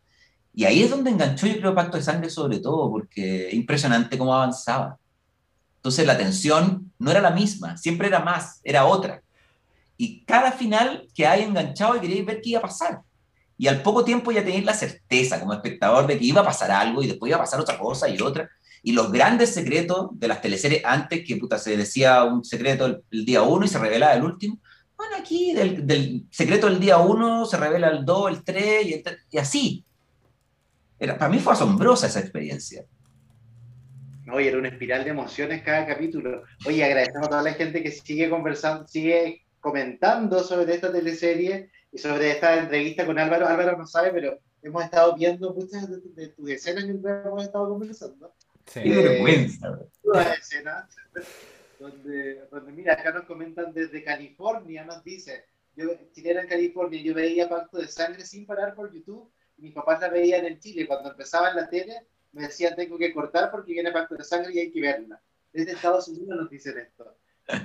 Y 0.54 0.66
ahí 0.66 0.84
es 0.84 0.90
donde 0.90 1.10
enganchó, 1.10 1.48
yo 1.48 1.58
creo, 1.60 1.76
Pacto 1.76 1.98
de 1.98 2.04
Sangre 2.04 2.30
sobre 2.30 2.60
todo, 2.60 2.90
porque 2.90 3.50
es 3.50 3.54
impresionante 3.54 4.18
cómo 4.18 4.34
avanzaba. 4.34 4.98
Entonces 5.78 6.08
la 6.08 6.18
tensión 6.18 6.92
no 6.98 7.12
era 7.12 7.22
la 7.22 7.32
misma, 7.32 7.78
siempre 7.78 8.08
era 8.08 8.20
más, 8.20 8.62
era 8.64 8.86
otra. 8.86 9.22
Y 9.98 10.26
cada 10.26 10.52
final 10.52 11.08
que 11.16 11.26
hay 11.26 11.44
enganchado 11.44 11.96
y 11.96 12.02
queréis 12.02 12.26
ver 12.26 12.42
qué 12.42 12.50
iba 12.52 12.60
a 12.60 12.64
pasar. 12.64 13.02
Y 13.58 13.68
al 13.68 13.82
poco 13.82 14.04
tiempo 14.04 14.32
ya 14.32 14.44
tenéis 14.44 14.66
la 14.66 14.74
certeza 14.74 15.40
como 15.40 15.54
espectador 15.54 16.08
de 16.08 16.18
que 16.18 16.26
iba 16.26 16.42
a 16.42 16.46
pasar 16.46 16.72
algo 16.72 17.02
y 17.02 17.08
después 17.08 17.30
iba 17.30 17.38
a 17.38 17.42
pasar 17.42 17.60
otra 17.60 17.78
cosa 17.78 18.10
y 18.10 18.20
otra. 18.20 18.50
Y 18.84 18.92
los 18.92 19.12
grandes 19.12 19.54
secretos 19.54 20.10
de 20.14 20.28
las 20.28 20.42
teleseries 20.42 20.84
antes, 20.86 21.26
que 21.26 21.38
puta, 21.38 21.58
se 21.58 21.76
decía 21.78 22.24
un 22.24 22.44
secreto 22.44 23.02
el, 23.10 23.26
día 23.26 23.42
uno 23.42 23.66
y 23.66 23.70
se 23.70 23.80
revelaba 23.80 24.14
el 24.14 24.24
último, 24.24 24.60
bueno, 24.98 25.16
aquí 25.18 25.54
del, 25.54 26.26
secreto 26.30 26.68
del 26.68 26.80
día 26.80 26.98
uno 26.98 27.46
se 27.46 27.58
revela 27.58 27.90
el 27.90 28.06
2, 28.06 28.32
el 28.32 28.44
3 28.44 29.04
y, 29.32 29.38
así. 29.38 29.84
Era, 30.98 31.18
para 31.18 31.30
mí 31.30 31.40
fue 31.40 31.54
asombrosa 31.54 32.08
esa 32.08 32.22
experiencia. 32.22 32.86
Oye, 34.32 34.48
era 34.48 34.58
una 34.58 34.70
espiral 34.70 35.04
de 35.04 35.12
emociones 35.12 35.62
cada 35.64 35.86
capítulo. 35.86 36.44
Oye, 36.66 36.84
agradecemos 36.84 37.28
a 37.28 37.30
toda 37.30 37.44
la 37.44 37.54
gente 37.54 37.84
que 37.84 37.92
sigue 37.92 38.30
conversando, 38.30 38.88
sigue 38.88 39.45
comentando 39.66 40.44
sobre 40.44 40.76
esta 40.76 40.92
teleserie 40.92 41.72
y 41.92 41.98
sobre 41.98 42.30
esta 42.30 42.56
entrevista 42.56 43.04
con 43.04 43.18
Álvaro. 43.18 43.48
Álvaro 43.48 43.76
no 43.76 43.88
sabe, 43.88 44.12
pero 44.12 44.38
hemos 44.62 44.84
estado 44.84 45.16
viendo 45.16 45.56
muchas 45.56 45.90
de, 46.16 46.28
tus 46.28 46.52
escenas 46.52 46.84
y 46.84 46.90
hemos 46.92 47.44
estado 47.44 47.70
conversando. 47.70 48.32
Sí. 48.68 48.84
Qué 48.84 48.96
vergüenza. 48.96 49.80
Todas 50.04 50.38
escenas. 50.38 50.96
Donde, 51.80 52.46
donde, 52.52 52.72
mira, 52.74 52.94
acá 52.94 53.12
nos 53.12 53.24
comentan 53.26 53.74
desde 53.74 54.04
California, 54.04 54.86
nos 54.86 55.04
dice, 55.04 55.46
yo, 55.76 55.90
chilena 56.14 56.42
en 56.42 56.48
California, 56.48 57.02
yo 57.02 57.16
veía 57.16 57.50
Pacto 57.50 57.80
de 57.80 57.88
Sangre 57.88 58.24
sin 58.24 58.46
parar 58.46 58.76
por 58.76 58.94
YouTube 58.94 59.32
y 59.58 59.64
mis 59.64 59.74
papás 59.74 60.00
la 60.00 60.10
veían 60.10 60.46
en 60.46 60.60
Chile. 60.60 60.86
Cuando 60.86 61.10
empezaba 61.10 61.50
en 61.50 61.56
la 61.56 61.68
tele, 61.68 62.06
me 62.34 62.44
decían, 62.44 62.76
tengo 62.76 63.00
que 63.00 63.12
cortar 63.12 63.50
porque 63.50 63.74
viene 63.74 63.92
Pacto 63.92 64.14
de 64.14 64.24
Sangre 64.24 64.54
y 64.54 64.60
hay 64.60 64.72
que 64.72 64.82
verla. 64.82 65.20
Desde 65.52 65.72
Estados 65.72 66.08
Unidos 66.08 66.38
nos 66.38 66.52
dicen 66.52 66.78
esto 66.78 67.18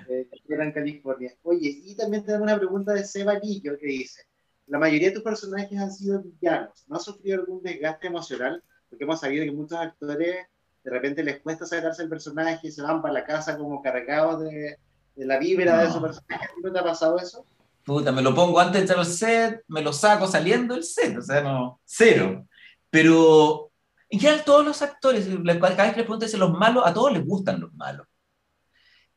eh, 0.09 0.29
en 0.49 0.73
California. 0.73 1.35
Oye, 1.43 1.81
y 1.85 1.95
también 1.95 2.25
tenemos 2.25 2.47
una 2.47 2.59
pregunta 2.59 2.93
de 2.93 3.05
Seba 3.05 3.35
Lillo 3.39 3.79
que 3.79 3.87
dice, 3.87 4.23
la 4.67 4.79
mayoría 4.79 5.09
de 5.09 5.15
tus 5.15 5.25
personajes 5.25 5.79
han 5.79 5.93
sido 5.93 6.23
villanos, 6.23 6.85
¿no 6.87 6.97
has 6.97 7.05
sufrido 7.05 7.41
algún 7.41 7.63
desgaste 7.63 8.07
emocional? 8.07 8.63
Porque 8.89 9.05
hemos 9.05 9.21
sabido 9.21 9.45
que 9.45 9.53
muchos 9.53 9.79
actores 9.79 10.47
de 10.83 10.91
repente 10.91 11.23
les 11.23 11.41
cuesta 11.41 11.67
sacarse 11.67 12.03
el 12.03 12.09
personaje 12.09 12.69
y 12.69 12.73
se 12.73 12.83
van 12.83 13.03
para 13.03 13.15
la 13.15 13.25
casa 13.25 13.57
como 13.59 13.83
cargados 13.83 14.43
de, 14.43 14.79
de 15.15 15.27
la 15.27 15.39
vibra 15.39 15.85
de 15.85 15.91
su 15.91 16.01
personaje. 16.01 16.49
¿No 16.63 16.73
te 16.73 16.79
ha 16.79 16.85
pasado 16.85 17.19
eso? 17.19 17.45
Puta, 17.85 18.13
me 18.13 18.23
lo 18.23 18.35
pongo 18.35 18.61
antes 18.61 18.75
de 18.75 18.81
entrar 18.81 18.99
al 18.99 19.07
set, 19.07 19.63
me 19.69 19.83
lo 19.83 19.93
saco 19.93 20.27
saliendo 20.27 20.75
del 20.75 20.85
set, 20.85 21.17
o 21.17 21.23
sea, 21.23 21.43
no, 21.43 21.81
cero. 21.85 22.47
Pero 22.91 23.71
en 24.09 24.21
general 24.21 24.45
todos 24.45 24.65
los 24.65 24.83
actores, 24.83 25.27
cada 25.27 25.85
vez 25.85 25.93
que 25.93 26.01
les 26.01 26.07
pregunto 26.07 26.27
los 26.37 26.53
malos, 26.53 26.85
a 26.87 26.93
todos 26.93 27.13
les 27.13 27.25
gustan 27.25 27.61
los 27.61 27.73
malos. 27.75 28.07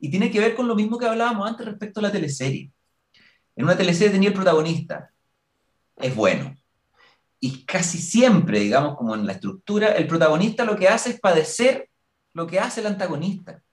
Y 0.04 0.10
tiene 0.10 0.30
que 0.30 0.42
ver 0.42 0.54
con 0.54 0.68
lo 0.68 0.76
mismo 0.76 0.98
que 0.98 1.06
hablábamos 1.06 1.48
antes 1.48 1.66
respecto 1.66 2.02
a 2.02 2.04
la 2.04 2.12
teleserie. 2.12 2.70
En 3.56 3.64
una 3.64 3.78
teleserie 3.78 4.12
tenía 4.12 4.28
el 4.28 4.36
protagonista, 4.36 5.10
es 5.96 6.14
bueno. 6.14 6.54
Y 7.40 7.64
casi 7.64 8.00
siempre, 8.00 8.60
digamos, 8.60 8.98
como 8.98 9.16
en 9.16 9.26
la 9.26 9.32
estructura, 9.32 9.94
el 9.94 10.06
protagonista 10.06 10.66
lo 10.66 10.76
que 10.76 10.90
hace 10.90 11.12
es 11.12 11.22
padecer 11.22 11.90
lo 12.34 12.46
que 12.46 12.60
hace 12.60 12.82
el 12.82 12.88
antagonista. 12.88 13.64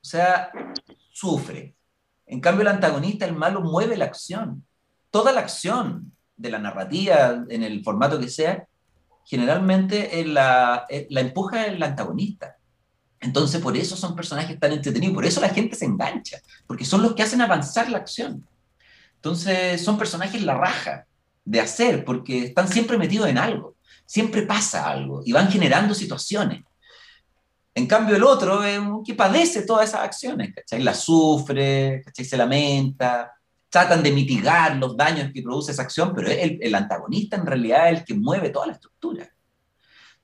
O 0.00 0.08
sea, 0.08 0.50
sufre. 1.12 1.74
En 2.24 2.40
cambio, 2.40 2.62
el 2.62 2.68
antagonista, 2.68 3.26
el 3.26 3.36
malo, 3.36 3.60
mueve 3.60 3.98
la 3.98 4.06
acción. 4.06 4.64
Toda 5.10 5.30
la 5.30 5.40
acción 5.40 6.10
de 6.38 6.48
la 6.48 6.58
narrativa, 6.58 7.44
en 7.50 7.62
el 7.62 7.84
formato 7.84 8.18
que 8.18 8.30
sea, 8.30 8.66
generalmente 9.26 10.24
la, 10.24 10.86
la 11.10 11.20
empuja 11.20 11.66
el 11.66 11.82
antagonista. 11.82 12.55
Entonces, 13.20 13.60
por 13.60 13.76
eso 13.76 13.96
son 13.96 14.14
personajes 14.14 14.58
tan 14.58 14.72
entretenidos, 14.72 15.14
por 15.14 15.24
eso 15.24 15.40
la 15.40 15.48
gente 15.48 15.74
se 15.74 15.86
engancha, 15.86 16.38
porque 16.66 16.84
son 16.84 17.02
los 17.02 17.14
que 17.14 17.22
hacen 17.22 17.40
avanzar 17.40 17.90
la 17.90 17.98
acción. 17.98 18.46
Entonces, 19.16 19.82
son 19.82 19.98
personajes 19.98 20.42
la 20.42 20.54
raja 20.54 21.06
de 21.44 21.60
hacer, 21.60 22.04
porque 22.04 22.44
están 22.44 22.68
siempre 22.68 22.98
metidos 22.98 23.28
en 23.28 23.38
algo, 23.38 23.76
siempre 24.04 24.42
pasa 24.42 24.88
algo 24.88 25.22
y 25.24 25.32
van 25.32 25.50
generando 25.50 25.94
situaciones. 25.94 26.62
En 27.74 27.86
cambio, 27.86 28.16
el 28.16 28.24
otro 28.24 28.64
es 28.64 28.78
un 28.78 29.04
que 29.04 29.14
padece 29.14 29.62
todas 29.62 29.88
esas 29.88 30.00
acciones, 30.02 30.54
¿cachai? 30.54 30.82
La 30.82 30.94
sufre, 30.94 32.02
¿cachai? 32.04 32.24
Se 32.24 32.36
lamenta, 32.36 33.32
tratan 33.68 34.02
de 34.02 34.12
mitigar 34.12 34.76
los 34.76 34.96
daños 34.96 35.30
que 35.32 35.42
produce 35.42 35.72
esa 35.72 35.82
acción, 35.82 36.12
pero 36.14 36.28
el, 36.30 36.58
el 36.60 36.74
antagonista 36.74 37.36
en 37.36 37.46
realidad 37.46 37.90
es 37.90 37.98
el 37.98 38.04
que 38.04 38.14
mueve 38.14 38.50
toda 38.50 38.68
la 38.68 38.72
estructura. 38.72 39.28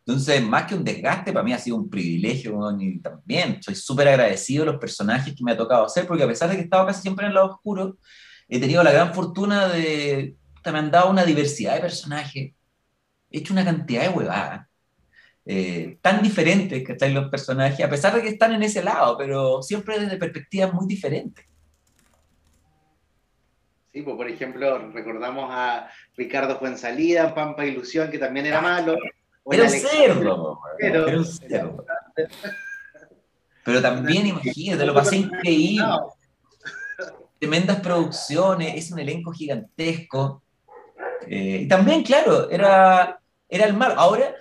Entonces, 0.04 0.42
más 0.42 0.64
que 0.66 0.74
un 0.74 0.82
desgaste, 0.82 1.32
para 1.32 1.44
mí 1.44 1.52
ha 1.52 1.58
sido 1.58 1.76
un 1.76 1.88
privilegio 1.88 2.58
y 2.80 2.98
también 2.98 3.62
soy 3.62 3.76
súper 3.76 4.08
agradecido 4.08 4.64
de 4.64 4.72
los 4.72 4.80
personajes 4.80 5.32
que 5.32 5.44
me 5.44 5.52
ha 5.52 5.56
tocado 5.56 5.84
hacer, 5.84 6.06
porque 6.08 6.24
a 6.24 6.26
pesar 6.26 6.48
de 6.48 6.56
que 6.56 6.62
he 6.62 6.64
estado 6.64 6.86
casi 6.86 7.02
siempre 7.02 7.24
en 7.24 7.30
el 7.30 7.36
lado 7.36 7.52
oscuro, 7.52 7.96
he 8.48 8.58
tenido 8.58 8.82
la 8.82 8.90
gran 8.90 9.14
fortuna 9.14 9.68
de, 9.68 10.34
me 10.64 10.78
han 10.78 10.90
dado 10.90 11.08
una 11.08 11.24
diversidad 11.24 11.74
de 11.74 11.80
personajes, 11.82 12.52
he 13.30 13.38
hecho 13.38 13.52
una 13.52 13.64
cantidad 13.64 14.02
de 14.02 14.08
huevadas, 14.08 14.66
eh, 15.44 15.98
tan 16.00 16.20
diferentes 16.20 16.84
que 16.84 16.92
están 16.92 17.14
los 17.14 17.30
personajes, 17.30 17.84
a 17.84 17.90
pesar 17.90 18.14
de 18.14 18.22
que 18.22 18.28
están 18.28 18.52
en 18.54 18.64
ese 18.64 18.82
lado, 18.82 19.16
pero 19.16 19.62
siempre 19.62 20.00
desde 20.00 20.16
perspectivas 20.16 20.72
muy 20.72 20.86
diferentes. 20.88 21.46
Sí, 23.92 24.02
pues 24.02 24.16
por 24.16 24.28
ejemplo, 24.28 24.90
recordamos 24.90 25.48
a 25.50 25.88
Ricardo 26.16 26.58
Fuensalida, 26.58 27.34
Pampa 27.34 27.64
Ilusión, 27.64 28.10
que 28.10 28.18
también 28.18 28.46
era 28.46 28.60
malo. 28.60 28.96
Era 29.50 29.64
un 29.64 29.70
cerdo, 29.70 30.60
pero, 30.78 31.08
era 31.08 31.18
un 31.18 31.24
cerdo. 31.24 31.84
Pero 33.64 33.82
también, 33.82 34.26
imagínate, 34.26 34.86
lo 34.86 34.94
pasé 34.94 35.16
increíble. 35.16 35.84
Tremendas 37.38 37.80
producciones, 37.80 38.74
es 38.76 38.92
un 38.92 39.00
elenco 39.00 39.32
gigantesco. 39.32 40.42
Eh, 41.26 41.60
y 41.62 41.68
también, 41.68 42.02
claro, 42.02 42.50
era, 42.50 43.20
era 43.48 43.66
el 43.66 43.74
malo. 43.74 43.94
Ahora, 43.98 44.34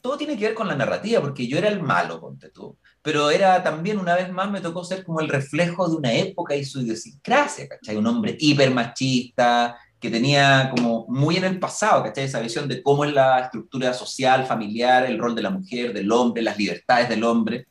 todo 0.00 0.16
tiene 0.16 0.36
que 0.36 0.46
ver 0.46 0.54
con 0.54 0.68
la 0.68 0.76
narrativa, 0.76 1.20
porque 1.20 1.46
yo 1.46 1.58
era 1.58 1.68
el 1.68 1.82
malo, 1.82 2.20
ponte 2.20 2.50
tú. 2.50 2.76
Pero 3.02 3.30
era 3.30 3.62
también, 3.62 3.98
una 3.98 4.14
vez 4.14 4.30
más, 4.30 4.50
me 4.50 4.60
tocó 4.60 4.84
ser 4.84 5.04
como 5.04 5.20
el 5.20 5.28
reflejo 5.28 5.88
de 5.88 5.96
una 5.96 6.12
época 6.12 6.54
y 6.54 6.64
su 6.64 6.80
idiosincrasia, 6.80 7.68
¿cachai? 7.68 7.96
Un 7.96 8.06
hombre 8.06 8.36
hiper 8.38 8.70
machista, 8.72 9.76
que 10.00 10.10
tenía 10.10 10.70
como 10.74 11.06
muy 11.08 11.36
en 11.36 11.44
el 11.44 11.58
pasado, 11.58 12.04
¿cachai? 12.04 12.24
Esa 12.24 12.40
visión 12.40 12.68
de 12.68 12.82
cómo 12.82 13.04
es 13.04 13.12
la 13.12 13.40
estructura 13.40 13.92
social, 13.92 14.46
familiar, 14.46 15.04
el 15.04 15.18
rol 15.18 15.34
de 15.34 15.42
la 15.42 15.50
mujer, 15.50 15.92
del 15.92 16.10
hombre, 16.12 16.42
las 16.42 16.56
libertades 16.56 17.08
del 17.08 17.24
hombre. 17.24 17.66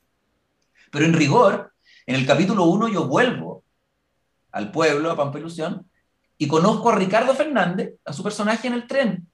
Pero 0.92 1.06
en 1.06 1.14
rigor, 1.14 1.74
en 2.06 2.16
el 2.16 2.26
capítulo 2.26 2.66
1 2.66 2.90
yo 2.90 3.08
vuelvo 3.08 3.64
al 4.52 4.72
pueblo, 4.72 5.12
a 5.12 5.16
Pampa 5.16 5.40
Ilusión, 5.40 5.90
y 6.38 6.48
conozco 6.48 6.90
a 6.90 6.96
Ricardo 6.96 7.34
Fernández, 7.34 7.94
a 8.06 8.14
su 8.14 8.24
personaje 8.24 8.68
en 8.68 8.74
el 8.74 8.88
tren, 8.88 9.28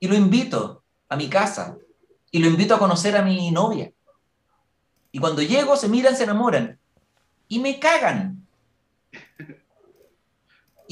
y 0.00 0.08
lo 0.08 0.14
invito 0.14 0.82
a 1.08 1.16
mi 1.16 1.28
casa, 1.28 1.76
y 2.30 2.38
lo 2.38 2.48
invito 2.48 2.74
a 2.74 2.78
conocer 2.78 3.16
a 3.16 3.22
mi 3.22 3.50
novia. 3.50 3.92
Y 5.12 5.18
cuando 5.18 5.42
llego, 5.42 5.76
se 5.76 5.88
miran, 5.88 6.16
se 6.16 6.24
enamoran, 6.24 6.78
y 7.48 7.58
me 7.58 7.78
cagan. 7.78 8.43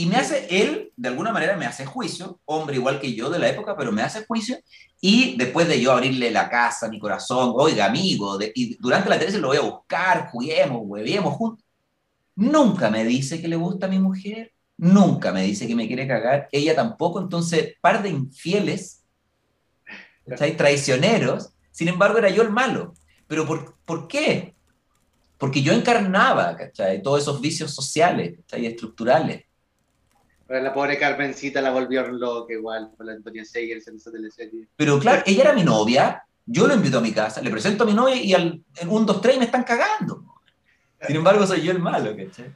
Y 0.02 0.06
me 0.06 0.16
hace, 0.16 0.48
él, 0.50 0.92
de 0.96 1.10
alguna 1.10 1.30
manera, 1.32 1.56
me 1.56 1.64
hace 1.64 1.86
juicio, 1.86 2.40
hombre 2.46 2.74
igual 2.74 2.98
que 2.98 3.14
yo 3.14 3.30
de 3.30 3.38
la 3.38 3.48
época, 3.48 3.76
pero 3.76 3.92
me 3.92 4.02
hace 4.02 4.26
juicio. 4.26 4.58
Y 5.00 5.36
después 5.36 5.68
de 5.68 5.80
yo 5.80 5.92
abrirle 5.92 6.32
la 6.32 6.50
casa, 6.50 6.88
mi 6.88 6.98
corazón, 6.98 7.52
oiga, 7.54 7.86
amigo, 7.86 8.36
y 8.52 8.76
durante 8.80 9.08
la 9.08 9.14
televisión 9.14 9.42
lo 9.42 9.48
voy 9.48 9.58
a 9.58 9.60
buscar, 9.60 10.28
juguemos, 10.32 10.80
huevemos 10.82 11.34
juntos. 11.34 11.64
Nunca 12.34 12.90
me 12.90 13.04
dice 13.04 13.40
que 13.40 13.46
le 13.46 13.54
gusta 13.54 13.86
a 13.86 13.88
mi 13.88 14.00
mujer, 14.00 14.52
nunca 14.76 15.30
me 15.30 15.44
dice 15.44 15.68
que 15.68 15.76
me 15.76 15.86
quiere 15.86 16.08
cagar, 16.08 16.48
ella 16.50 16.74
tampoco. 16.74 17.20
Entonces, 17.20 17.76
par 17.80 18.02
de 18.02 18.08
infieles, 18.08 19.04
¿cachai? 20.26 20.56
Traicioneros, 20.56 21.52
sin 21.70 21.86
embargo, 21.86 22.18
era 22.18 22.28
yo 22.28 22.42
el 22.42 22.50
malo. 22.50 22.92
¿Pero 23.28 23.46
por, 23.46 23.76
por 23.84 24.08
qué? 24.08 24.56
Porque 25.38 25.62
yo 25.62 25.72
encarnaba, 25.72 26.56
¿cachai? 26.56 27.00
Todos 27.00 27.22
esos 27.22 27.40
vicios 27.40 27.72
sociales, 27.72 28.34
¿cachai? 28.40 28.66
Estructurales 28.66 29.44
la 30.60 30.72
pobre 30.72 30.98
Carmencita 30.98 31.60
la 31.60 31.70
volvió 31.70 32.06
loca 32.08 32.52
igual, 32.52 32.90
por 32.96 33.06
la 33.06 33.12
Antonia 33.12 33.44
Segers 33.44 33.88
en 33.88 33.96
esa 33.96 34.10
teleserie. 34.10 34.66
Pero 34.76 34.98
claro, 34.98 35.22
ella 35.24 35.42
era 35.42 35.52
mi 35.52 35.64
novia, 35.64 36.24
yo 36.44 36.66
lo 36.66 36.74
invito 36.74 36.98
a 36.98 37.00
mi 37.00 37.12
casa, 37.12 37.40
le 37.40 37.50
presento 37.50 37.84
a 37.84 37.86
mi 37.86 37.94
novia 37.94 38.16
y 38.16 38.34
al, 38.34 38.62
en 38.76 38.88
un, 38.88 39.06
dos, 39.06 39.20
tres 39.20 39.38
me 39.38 39.44
están 39.44 39.64
cagando. 39.64 40.24
Sin 41.06 41.16
embargo, 41.16 41.46
soy 41.46 41.62
yo 41.62 41.72
el 41.72 41.78
malo, 41.78 42.14
¿cachai? 42.16 42.54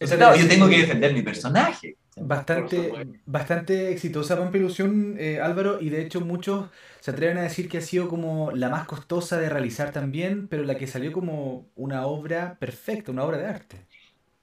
yo 0.00 0.48
tengo 0.48 0.68
que 0.68 0.78
defender 0.78 1.12
mi 1.12 1.22
personaje. 1.22 1.96
Bastante, 2.16 2.92
bastante 3.26 3.90
exitosa 3.90 4.38
Pampa 4.38 4.56
Ilusión, 4.56 5.16
eh, 5.18 5.40
Álvaro, 5.40 5.80
y 5.80 5.90
de 5.90 6.00
hecho 6.00 6.20
muchos 6.20 6.68
se 7.00 7.10
atreven 7.10 7.38
a 7.38 7.42
decir 7.42 7.68
que 7.68 7.78
ha 7.78 7.80
sido 7.80 8.08
como 8.08 8.52
la 8.52 8.68
más 8.68 8.86
costosa 8.86 9.36
de 9.38 9.48
realizar 9.48 9.90
también, 9.90 10.46
pero 10.46 10.62
la 10.62 10.76
que 10.76 10.86
salió 10.86 11.12
como 11.12 11.66
una 11.74 12.06
obra 12.06 12.56
perfecta, 12.60 13.10
una 13.10 13.24
obra 13.24 13.38
de 13.38 13.46
arte. 13.46 13.86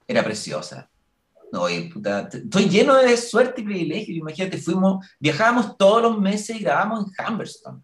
Era 0.06 0.22
preciosa. 0.22 0.91
No, 1.52 1.66
puta, 1.94 2.30
estoy 2.32 2.70
lleno 2.70 2.96
de 2.96 3.18
suerte 3.18 3.62
y 3.62 3.66
privilegio. 3.66 4.16
Imagínate, 4.16 4.58
fuimos, 4.58 5.06
viajábamos 5.20 5.78
todos 5.78 6.02
los 6.02 6.18
meses 6.20 6.56
y 6.56 6.60
grabábamos 6.64 7.08
en 7.08 7.26
Humberston. 7.26 7.84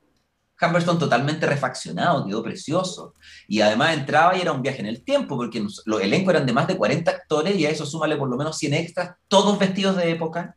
Humberston 0.59 0.97
totalmente 0.97 1.45
refaccionado, 1.45 2.25
quedó 2.25 2.41
precioso. 2.41 3.13
Y 3.47 3.61
además 3.61 3.95
entraba 3.95 4.37
y 4.37 4.41
era 4.41 4.53
un 4.53 4.61
viaje 4.61 4.79
en 4.79 4.87
el 4.87 5.03
tiempo, 5.03 5.35
porque 5.35 5.63
los 5.85 6.01
elencos 6.01 6.33
eran 6.33 6.45
de 6.45 6.53
más 6.53 6.67
de 6.67 6.77
40 6.77 7.11
actores 7.11 7.55
y 7.57 7.65
a 7.65 7.69
eso 7.69 7.85
súmale 7.85 8.15
por 8.15 8.29
lo 8.29 8.37
menos 8.37 8.57
100 8.57 8.73
extras, 8.73 9.15
todos 9.27 9.59
vestidos 9.59 9.97
de 9.97 10.11
época. 10.11 10.55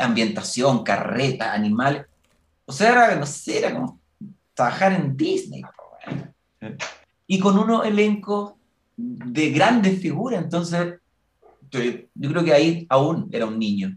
Ambientación, 0.00 0.82
carreta, 0.82 1.52
animales. 1.52 2.06
O 2.64 2.72
sea, 2.72 2.90
era, 2.90 3.16
no 3.16 3.26
sé, 3.26 3.58
era 3.58 3.72
como 3.72 4.00
trabajar 4.54 4.92
en 4.92 5.16
Disney. 5.16 5.62
Y 7.26 7.38
con 7.38 7.58
unos 7.58 7.86
elencos 7.86 8.54
de 8.96 9.50
grandes 9.50 10.00
figuras. 10.00 10.42
Entonces, 10.42 10.94
yo, 11.70 11.80
yo 12.14 12.30
creo 12.30 12.44
que 12.44 12.52
ahí 12.52 12.86
aún 12.88 13.28
era 13.32 13.46
un 13.46 13.58
niño. 13.58 13.96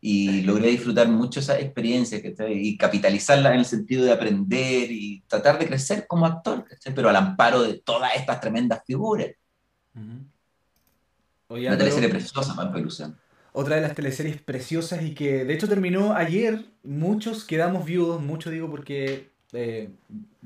Y 0.00 0.42
logré 0.42 0.68
disfrutar 0.70 1.08
mucho 1.08 1.40
esa 1.40 1.58
experiencia 1.58 2.20
y 2.48 2.76
capitalizarla 2.78 3.52
en 3.52 3.58
el 3.58 3.64
sentido 3.64 4.04
de 4.04 4.12
aprender 4.12 4.92
y 4.92 5.24
tratar 5.26 5.58
de 5.58 5.66
crecer 5.66 6.06
como 6.06 6.24
actor, 6.24 6.64
pero 6.94 7.08
al 7.08 7.16
amparo 7.16 7.62
de 7.62 7.80
todas 7.80 8.14
estas 8.14 8.40
tremendas 8.40 8.80
figuras. 8.86 9.30
Una 11.48 11.76
teleserie 11.76 12.08
preciosa, 12.10 12.54
Pampa 12.54 12.78
Ilusión. 12.78 13.18
Otra 13.52 13.74
de 13.76 13.82
las 13.82 13.94
teleseries 13.94 14.40
preciosas 14.40 15.02
y 15.02 15.14
que 15.14 15.44
de 15.44 15.54
hecho 15.54 15.68
terminó 15.68 16.14
ayer, 16.14 16.66
muchos 16.84 17.44
quedamos 17.44 17.84
viudos, 17.84 18.22
mucho 18.22 18.50
digo 18.50 18.70
porque 18.70 19.32
eh, 19.52 19.90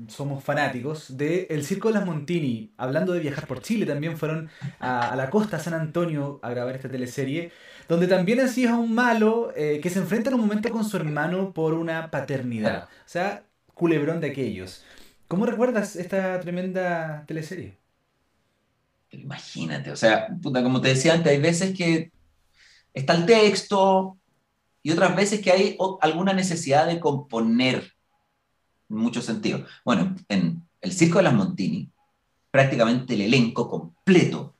somos 0.07 0.43
fanáticos, 0.43 1.17
de 1.17 1.47
El 1.49 1.65
Circo 1.65 1.89
de 1.89 1.95
las 1.95 2.05
Montini, 2.05 2.73
hablando 2.77 3.13
de 3.13 3.19
viajar 3.19 3.47
por 3.47 3.61
Chile, 3.61 3.85
también 3.85 4.17
fueron 4.17 4.49
a, 4.79 5.11
a 5.11 5.15
la 5.15 5.29
costa 5.29 5.59
San 5.59 5.73
Antonio 5.73 6.39
a 6.41 6.49
grabar 6.49 6.75
esta 6.75 6.89
teleserie 6.89 7.51
donde 7.87 8.07
también 8.07 8.39
así 8.39 8.63
es 8.65 8.71
un 8.71 8.93
malo 8.93 9.51
eh, 9.55 9.79
que 9.81 9.89
se 9.89 9.99
enfrenta 9.99 10.29
en 10.29 10.35
un 10.35 10.41
momento 10.41 10.69
con 10.69 10.85
su 10.85 10.97
hermano 10.97 11.53
por 11.53 11.73
una 11.73 12.09
paternidad. 12.11 12.85
O 12.85 12.87
sea, 13.05 13.45
culebrón 13.73 14.21
de 14.21 14.31
aquellos. 14.31 14.83
¿Cómo 15.27 15.45
recuerdas 15.45 15.95
esta 15.95 16.39
tremenda 16.39 17.25
teleserie? 17.27 17.77
Imagínate, 19.11 19.91
o 19.91 19.95
sea, 19.95 20.27
puta, 20.41 20.63
como 20.63 20.81
te 20.81 20.89
decía 20.89 21.13
antes, 21.13 21.31
hay 21.31 21.39
veces 21.39 21.77
que 21.77 22.11
está 22.93 23.13
el 23.13 23.25
texto 23.25 24.17
y 24.81 24.91
otras 24.91 25.15
veces 25.15 25.41
que 25.41 25.51
hay 25.51 25.77
alguna 26.01 26.33
necesidad 26.33 26.87
de 26.87 26.99
componer 26.99 27.92
en 28.93 28.99
muchos 28.99 29.25
sentidos. 29.25 29.69
Bueno, 29.83 30.15
en 30.29 30.61
El 30.79 30.91
Circo 30.93 31.17
de 31.17 31.23
las 31.23 31.33
Montini, 31.33 31.89
prácticamente 32.51 33.15
el 33.15 33.21
elenco 33.21 33.67
completo 33.67 34.55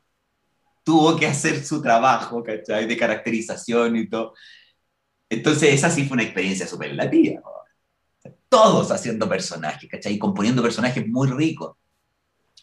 tuvo 0.84 1.16
que 1.16 1.28
hacer 1.28 1.64
su 1.64 1.82
trabajo, 1.82 2.44
¿cachai? 2.44 2.88
De 2.88 2.98
caracterización 2.98 3.96
y 3.96 4.10
todo. 4.10 4.34
Entonces, 5.30 5.74
esa 5.74 5.90
sí 5.90 6.06
fue 6.06 6.16
una 6.16 6.24
experiencia 6.24 6.68
superlativa. 6.68 7.42
Todos 8.50 8.92
haciendo 8.92 9.30
personajes, 9.30 9.90
¿cachai? 9.90 10.14
Y 10.14 10.20
componiendo 10.20 10.62
personajes 10.62 11.08
muy 11.08 11.30
ricos. 11.30 11.78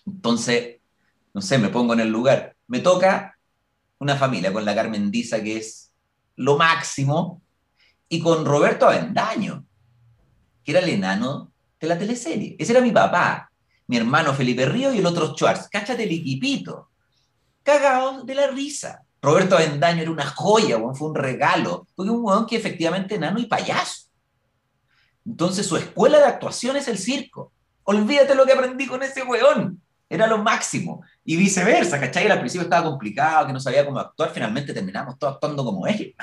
Entonces, 0.06 0.80
no 1.32 1.40
sé, 1.40 1.58
me 1.58 1.68
pongo 1.68 1.94
en 1.94 2.00
el 2.00 2.10
lugar. 2.10 2.56
Me 2.66 2.80
toca 2.80 3.38
una 3.98 4.16
familia 4.16 4.52
con 4.52 4.64
la 4.64 4.74
Carmen 4.74 5.10
Diza, 5.10 5.42
que 5.42 5.58
es 5.58 5.92
lo 6.36 6.56
máximo, 6.56 7.42
y 8.08 8.20
con 8.20 8.44
Roberto 8.44 8.86
Avendaño, 8.86 9.64
que 10.64 10.72
era 10.72 10.80
el 10.80 10.88
enano 10.88 11.49
de 11.80 11.88
la 11.88 11.98
teleserie. 11.98 12.56
Ese 12.58 12.72
era 12.72 12.80
mi 12.80 12.92
papá, 12.92 13.50
mi 13.86 13.96
hermano 13.96 14.34
Felipe 14.34 14.66
Río 14.66 14.92
y 14.92 14.98
el 14.98 15.06
otro 15.06 15.34
Schwartz. 15.34 15.68
Cáchate 15.70 16.04
el 16.04 16.12
equipito 16.12 16.90
cagados 17.62 18.26
de 18.26 18.34
la 18.34 18.48
risa. 18.48 19.02
Roberto 19.22 19.56
Avendaño 19.56 20.02
era 20.02 20.10
una 20.10 20.26
joya, 20.26 20.78
fue 20.94 21.08
un 21.08 21.14
regalo, 21.14 21.86
porque 21.94 22.10
un 22.10 22.24
weón 22.24 22.46
que 22.46 22.56
efectivamente 22.56 23.16
enano 23.16 23.38
y 23.38 23.46
payaso. 23.46 24.08
Entonces 25.26 25.66
su 25.66 25.76
escuela 25.76 26.18
de 26.18 26.24
actuación 26.24 26.76
es 26.76 26.88
el 26.88 26.98
circo. 26.98 27.52
Olvídate 27.84 28.34
lo 28.34 28.46
que 28.46 28.52
aprendí 28.52 28.86
con 28.86 29.02
ese 29.02 29.22
weón. 29.22 29.80
Era 30.08 30.26
lo 30.26 30.38
máximo. 30.38 31.02
Y 31.24 31.36
viceversa, 31.36 32.00
¿cachai? 32.00 32.28
Al 32.28 32.40
principio 32.40 32.64
estaba 32.64 32.88
complicado, 32.88 33.46
que 33.46 33.52
no 33.52 33.60
sabía 33.60 33.84
cómo 33.84 33.98
actuar, 34.00 34.30
finalmente 34.32 34.72
terminamos 34.72 35.18
todos 35.18 35.34
actuando 35.34 35.64
como 35.64 35.86
él. 35.86 36.14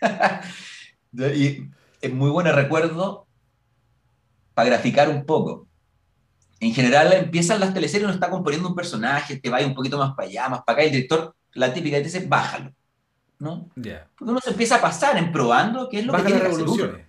y 1.12 1.64
es 2.00 2.12
muy 2.12 2.30
buen 2.30 2.46
recuerdo 2.46 3.26
para 4.54 4.68
graficar 4.68 5.08
un 5.08 5.24
poco 5.24 5.66
en 6.62 6.72
general 6.72 7.12
empiezan 7.12 7.58
las 7.58 7.74
teleseries, 7.74 8.04
uno 8.04 8.14
está 8.14 8.30
componiendo 8.30 8.68
un 8.68 8.76
personaje, 8.76 9.36
te 9.36 9.50
va 9.50 9.58
un 9.66 9.74
poquito 9.74 9.98
más 9.98 10.14
para 10.14 10.28
allá, 10.28 10.48
más 10.48 10.62
para 10.62 10.74
acá, 10.74 10.84
y 10.84 10.86
el 10.86 10.92
director, 10.92 11.34
la 11.54 11.74
típica, 11.74 11.96
te 11.96 12.04
dice, 12.04 12.24
bájalo. 12.26 12.72
¿no? 13.40 13.68
Porque 13.74 14.06
uno 14.20 14.38
se 14.38 14.50
empieza 14.50 14.76
a 14.76 14.80
pasar 14.80 15.18
en 15.18 15.32
probando 15.32 15.88
qué 15.88 15.98
es 15.98 16.06
lo 16.06 16.12
que 16.12 16.22
tiene 16.22 16.40
que 16.40 16.46
hacer 16.46 17.06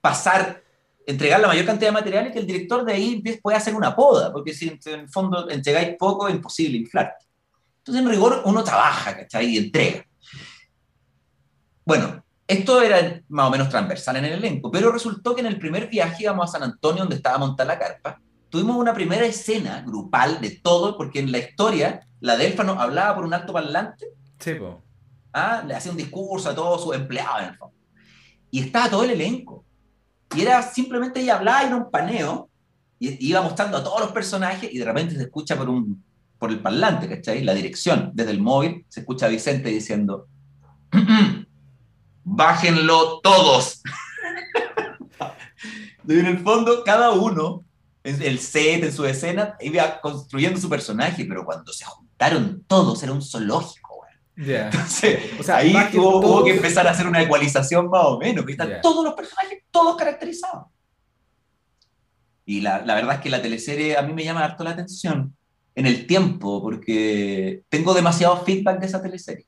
Pasar, 0.00 0.62
entregar 1.04 1.40
la 1.40 1.48
mayor 1.48 1.66
cantidad 1.66 1.88
de 1.88 1.94
materiales 1.94 2.32
que 2.32 2.38
el 2.38 2.46
director 2.46 2.84
de 2.84 2.92
ahí 2.92 3.20
puede 3.42 3.56
hacer 3.56 3.74
una 3.74 3.96
poda, 3.96 4.32
porque 4.32 4.54
si 4.54 4.68
en 4.68 5.00
el 5.00 5.08
fondo 5.08 5.50
entregáis 5.50 5.96
poco 5.98 6.28
es 6.28 6.36
imposible 6.36 6.78
inflarte. 6.78 7.26
Entonces, 7.78 8.04
en 8.04 8.08
rigor, 8.08 8.42
uno 8.44 8.62
trabaja, 8.62 9.16
¿cachai? 9.16 9.46
Y 9.46 9.58
entrega. 9.58 10.06
Bueno, 11.84 12.24
esto 12.46 12.80
era 12.80 13.20
más 13.28 13.48
o 13.48 13.50
menos 13.50 13.68
transversal 13.68 14.16
en 14.16 14.26
el 14.26 14.32
elenco, 14.34 14.70
pero 14.70 14.92
resultó 14.92 15.34
que 15.34 15.40
en 15.40 15.48
el 15.48 15.58
primer 15.58 15.88
viaje 15.88 16.22
íbamos 16.22 16.48
a 16.48 16.52
San 16.52 16.62
Antonio, 16.62 17.00
donde 17.00 17.16
estaba 17.16 17.38
montada 17.38 17.74
la 17.74 17.78
carpa, 17.78 18.20
tuvimos 18.48 18.76
una 18.76 18.94
primera 18.94 19.26
escena 19.26 19.82
grupal 19.84 20.40
de 20.40 20.50
todo, 20.50 20.96
porque 20.96 21.18
en 21.18 21.32
la 21.32 21.38
historia 21.38 22.06
la 22.20 22.36
Delfano 22.36 22.80
hablaba 22.80 23.16
por 23.16 23.24
un 23.24 23.34
alto 23.34 23.52
parlante. 23.52 24.06
Sí, 24.38 24.52
¿ah? 25.32 25.62
Le 25.66 25.74
hacía 25.74 25.90
un 25.90 25.98
discurso 25.98 26.50
a 26.50 26.54
todos 26.54 26.82
sus 26.82 26.94
empleados 26.94 27.42
en 27.42 27.48
el 27.48 27.56
fondo. 27.56 27.76
Y 28.50 28.60
estaba 28.60 28.90
todo 28.90 29.04
el 29.04 29.10
elenco. 29.10 29.64
Y 30.34 30.42
era 30.42 30.62
simplemente 30.62 31.20
ella 31.20 31.36
hablaba 31.36 31.62
era 31.62 31.76
un 31.76 31.90
paneo. 31.90 32.48
Y 32.98 33.28
iba 33.28 33.42
mostrando 33.42 33.76
a 33.76 33.84
todos 33.84 34.00
los 34.00 34.12
personajes 34.12 34.72
y 34.72 34.78
de 34.78 34.84
repente 34.84 35.14
se 35.14 35.22
escucha 35.22 35.56
por, 35.56 35.68
un, 35.68 36.02
por 36.38 36.50
el 36.50 36.60
parlante, 36.60 37.08
¿cachai? 37.08 37.44
La 37.44 37.52
dirección, 37.52 38.10
desde 38.14 38.30
el 38.30 38.40
móvil, 38.40 38.86
se 38.88 39.00
escucha 39.00 39.26
a 39.26 39.28
Vicente 39.28 39.68
diciendo, 39.68 40.28
bájenlo 42.26 43.20
todos. 43.20 43.80
y 46.06 46.12
en 46.18 46.26
el 46.26 46.38
fondo, 46.40 46.82
cada 46.84 47.12
uno 47.12 47.64
el 48.02 48.38
set, 48.38 48.84
en 48.84 48.92
su 48.92 49.04
escena, 49.04 49.56
iba 49.60 50.00
construyendo 50.00 50.60
su 50.60 50.68
personaje, 50.68 51.24
pero 51.24 51.44
cuando 51.44 51.72
se 51.72 51.84
juntaron 51.84 52.62
todos 52.66 53.02
era 53.02 53.12
un 53.12 53.22
zoológico, 53.22 53.96
güey. 53.96 54.56
Entonces, 54.56 55.32
o 55.40 55.42
sea, 55.42 55.56
ahí 55.56 55.74
hubo, 55.94 56.44
que 56.44 56.52
empezar 56.52 56.86
a 56.86 56.90
hacer 56.90 57.06
una 57.06 57.22
ecualización 57.22 57.88
más 57.88 58.02
o 58.04 58.18
menos, 58.18 58.44
que 58.44 58.52
están 58.52 58.80
todos 58.80 59.04
los 59.04 59.14
personajes, 59.14 59.64
todos 59.70 59.96
caracterizados. 59.96 60.66
Y 62.44 62.60
la, 62.60 62.84
la, 62.84 62.94
verdad 62.94 63.16
es 63.16 63.20
que 63.22 63.30
la 63.30 63.42
teleserie 63.42 63.96
a 63.96 64.02
mí 64.02 64.12
me 64.12 64.22
llama 64.22 64.44
harto 64.44 64.62
la 64.62 64.70
atención 64.70 65.36
en 65.74 65.86
el 65.86 66.06
tiempo, 66.06 66.62
porque 66.62 67.62
tengo 67.68 67.92
demasiado 67.92 68.44
feedback 68.44 68.78
de 68.78 68.86
esa 68.86 69.02
teleserie. 69.02 69.46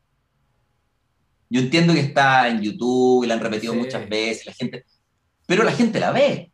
Yo 1.51 1.61
entiendo 1.61 1.94
que 1.94 2.01
está 2.01 2.49
en 2.49 2.61
YouTube 2.61 3.24
y 3.24 3.26
la 3.26 3.34
han 3.34 3.40
repetido 3.40 3.74
muchas 3.74 4.09
veces, 4.09 4.46
la 4.46 4.53
gente, 4.53 4.84
pero 5.46 5.64
la 5.64 5.72
gente 5.72 5.99
la 5.99 6.12
ve 6.12 6.53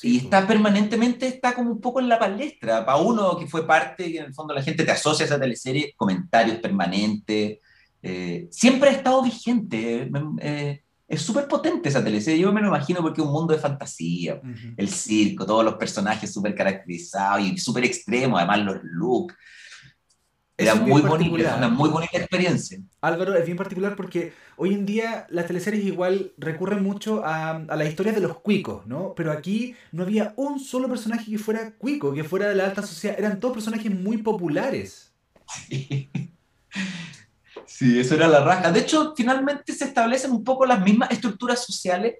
y 0.00 0.16
está 0.16 0.46
permanentemente, 0.46 1.26
está 1.26 1.54
como 1.54 1.70
un 1.70 1.80
poco 1.80 2.00
en 2.00 2.08
la 2.08 2.18
palestra. 2.18 2.84
Para 2.84 2.98
uno 2.98 3.36
que 3.38 3.46
fue 3.46 3.66
parte, 3.66 4.08
y 4.08 4.16
en 4.16 4.24
el 4.24 4.34
fondo 4.34 4.54
la 4.54 4.62
gente 4.62 4.84
te 4.84 4.90
asocia 4.90 5.24
a 5.24 5.26
esa 5.26 5.40
teleserie, 5.40 5.92
comentarios 5.96 6.58
permanentes. 6.58 7.58
Eh, 8.02 8.48
siempre 8.50 8.88
ha 8.88 8.92
estado 8.92 9.22
vigente. 9.22 10.10
Eh, 10.40 10.82
es 11.06 11.22
súper 11.22 11.46
potente 11.46 11.90
esa 11.90 12.02
teleserie. 12.02 12.40
Yo 12.40 12.52
me 12.52 12.62
lo 12.62 12.68
imagino 12.68 13.02
porque 13.02 13.20
es 13.20 13.26
un 13.26 13.32
mundo 13.32 13.52
de 13.52 13.60
fantasía. 13.60 14.40
El 14.76 14.88
circo, 14.88 15.44
todos 15.44 15.64
los 15.64 15.74
personajes 15.74 16.32
súper 16.32 16.54
caracterizados 16.54 17.46
y 17.46 17.58
súper 17.58 17.84
extremos, 17.84 18.38
además 18.38 18.60
los 18.60 18.76
looks. 18.82 19.34
Era 20.62 20.74
muy 20.74 21.02
bonita, 21.02 21.56
una 21.56 21.68
muy 21.68 21.90
bonita 21.90 22.18
experiencia. 22.18 22.78
Álvaro, 23.00 23.34
es 23.34 23.44
bien 23.44 23.56
particular 23.56 23.96
porque 23.96 24.32
hoy 24.56 24.74
en 24.74 24.86
día 24.86 25.26
las 25.30 25.46
teleseries 25.46 25.84
igual 25.84 26.32
recurren 26.38 26.82
mucho 26.82 27.24
a, 27.24 27.50
a 27.50 27.76
las 27.76 27.88
historias 27.88 28.14
de 28.14 28.20
los 28.22 28.38
cuicos, 28.38 28.86
¿no? 28.86 29.14
Pero 29.14 29.32
aquí 29.32 29.74
no 29.90 30.02
había 30.02 30.34
un 30.36 30.60
solo 30.60 30.88
personaje 30.88 31.30
que 31.30 31.38
fuera 31.38 31.72
cuico, 31.76 32.12
que 32.12 32.24
fuera 32.24 32.48
de 32.48 32.54
la 32.54 32.64
alta 32.64 32.82
sociedad. 32.82 33.18
Eran 33.18 33.40
todos 33.40 33.54
personajes 33.54 33.90
muy 33.92 34.18
populares. 34.18 35.12
Sí. 37.66 37.98
eso 37.98 38.14
era 38.14 38.28
la 38.28 38.40
raja. 38.44 38.70
De 38.70 38.80
hecho, 38.80 39.14
finalmente 39.16 39.72
se 39.72 39.84
establecen 39.84 40.30
un 40.30 40.44
poco 40.44 40.66
las 40.66 40.80
mismas 40.80 41.10
estructuras 41.10 41.64
sociales, 41.64 42.16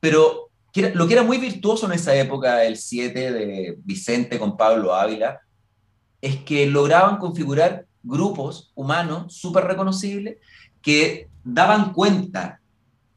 pero 0.00 0.50
lo 0.94 1.06
que 1.06 1.12
era 1.12 1.22
muy 1.22 1.38
virtuoso 1.38 1.86
en 1.86 1.92
esa 1.92 2.14
época, 2.14 2.64
el 2.64 2.76
7 2.76 3.32
de 3.32 3.78
Vicente 3.84 4.38
con 4.38 4.56
Pablo 4.56 4.94
Ávila, 4.94 5.40
es 6.22 6.36
que 6.36 6.66
lograban 6.66 7.18
configurar 7.18 7.84
grupos 8.02 8.72
humanos 8.74 9.34
súper 9.34 9.64
reconocibles 9.64 10.38
que 10.80 11.28
daban 11.44 11.92
cuenta 11.92 12.60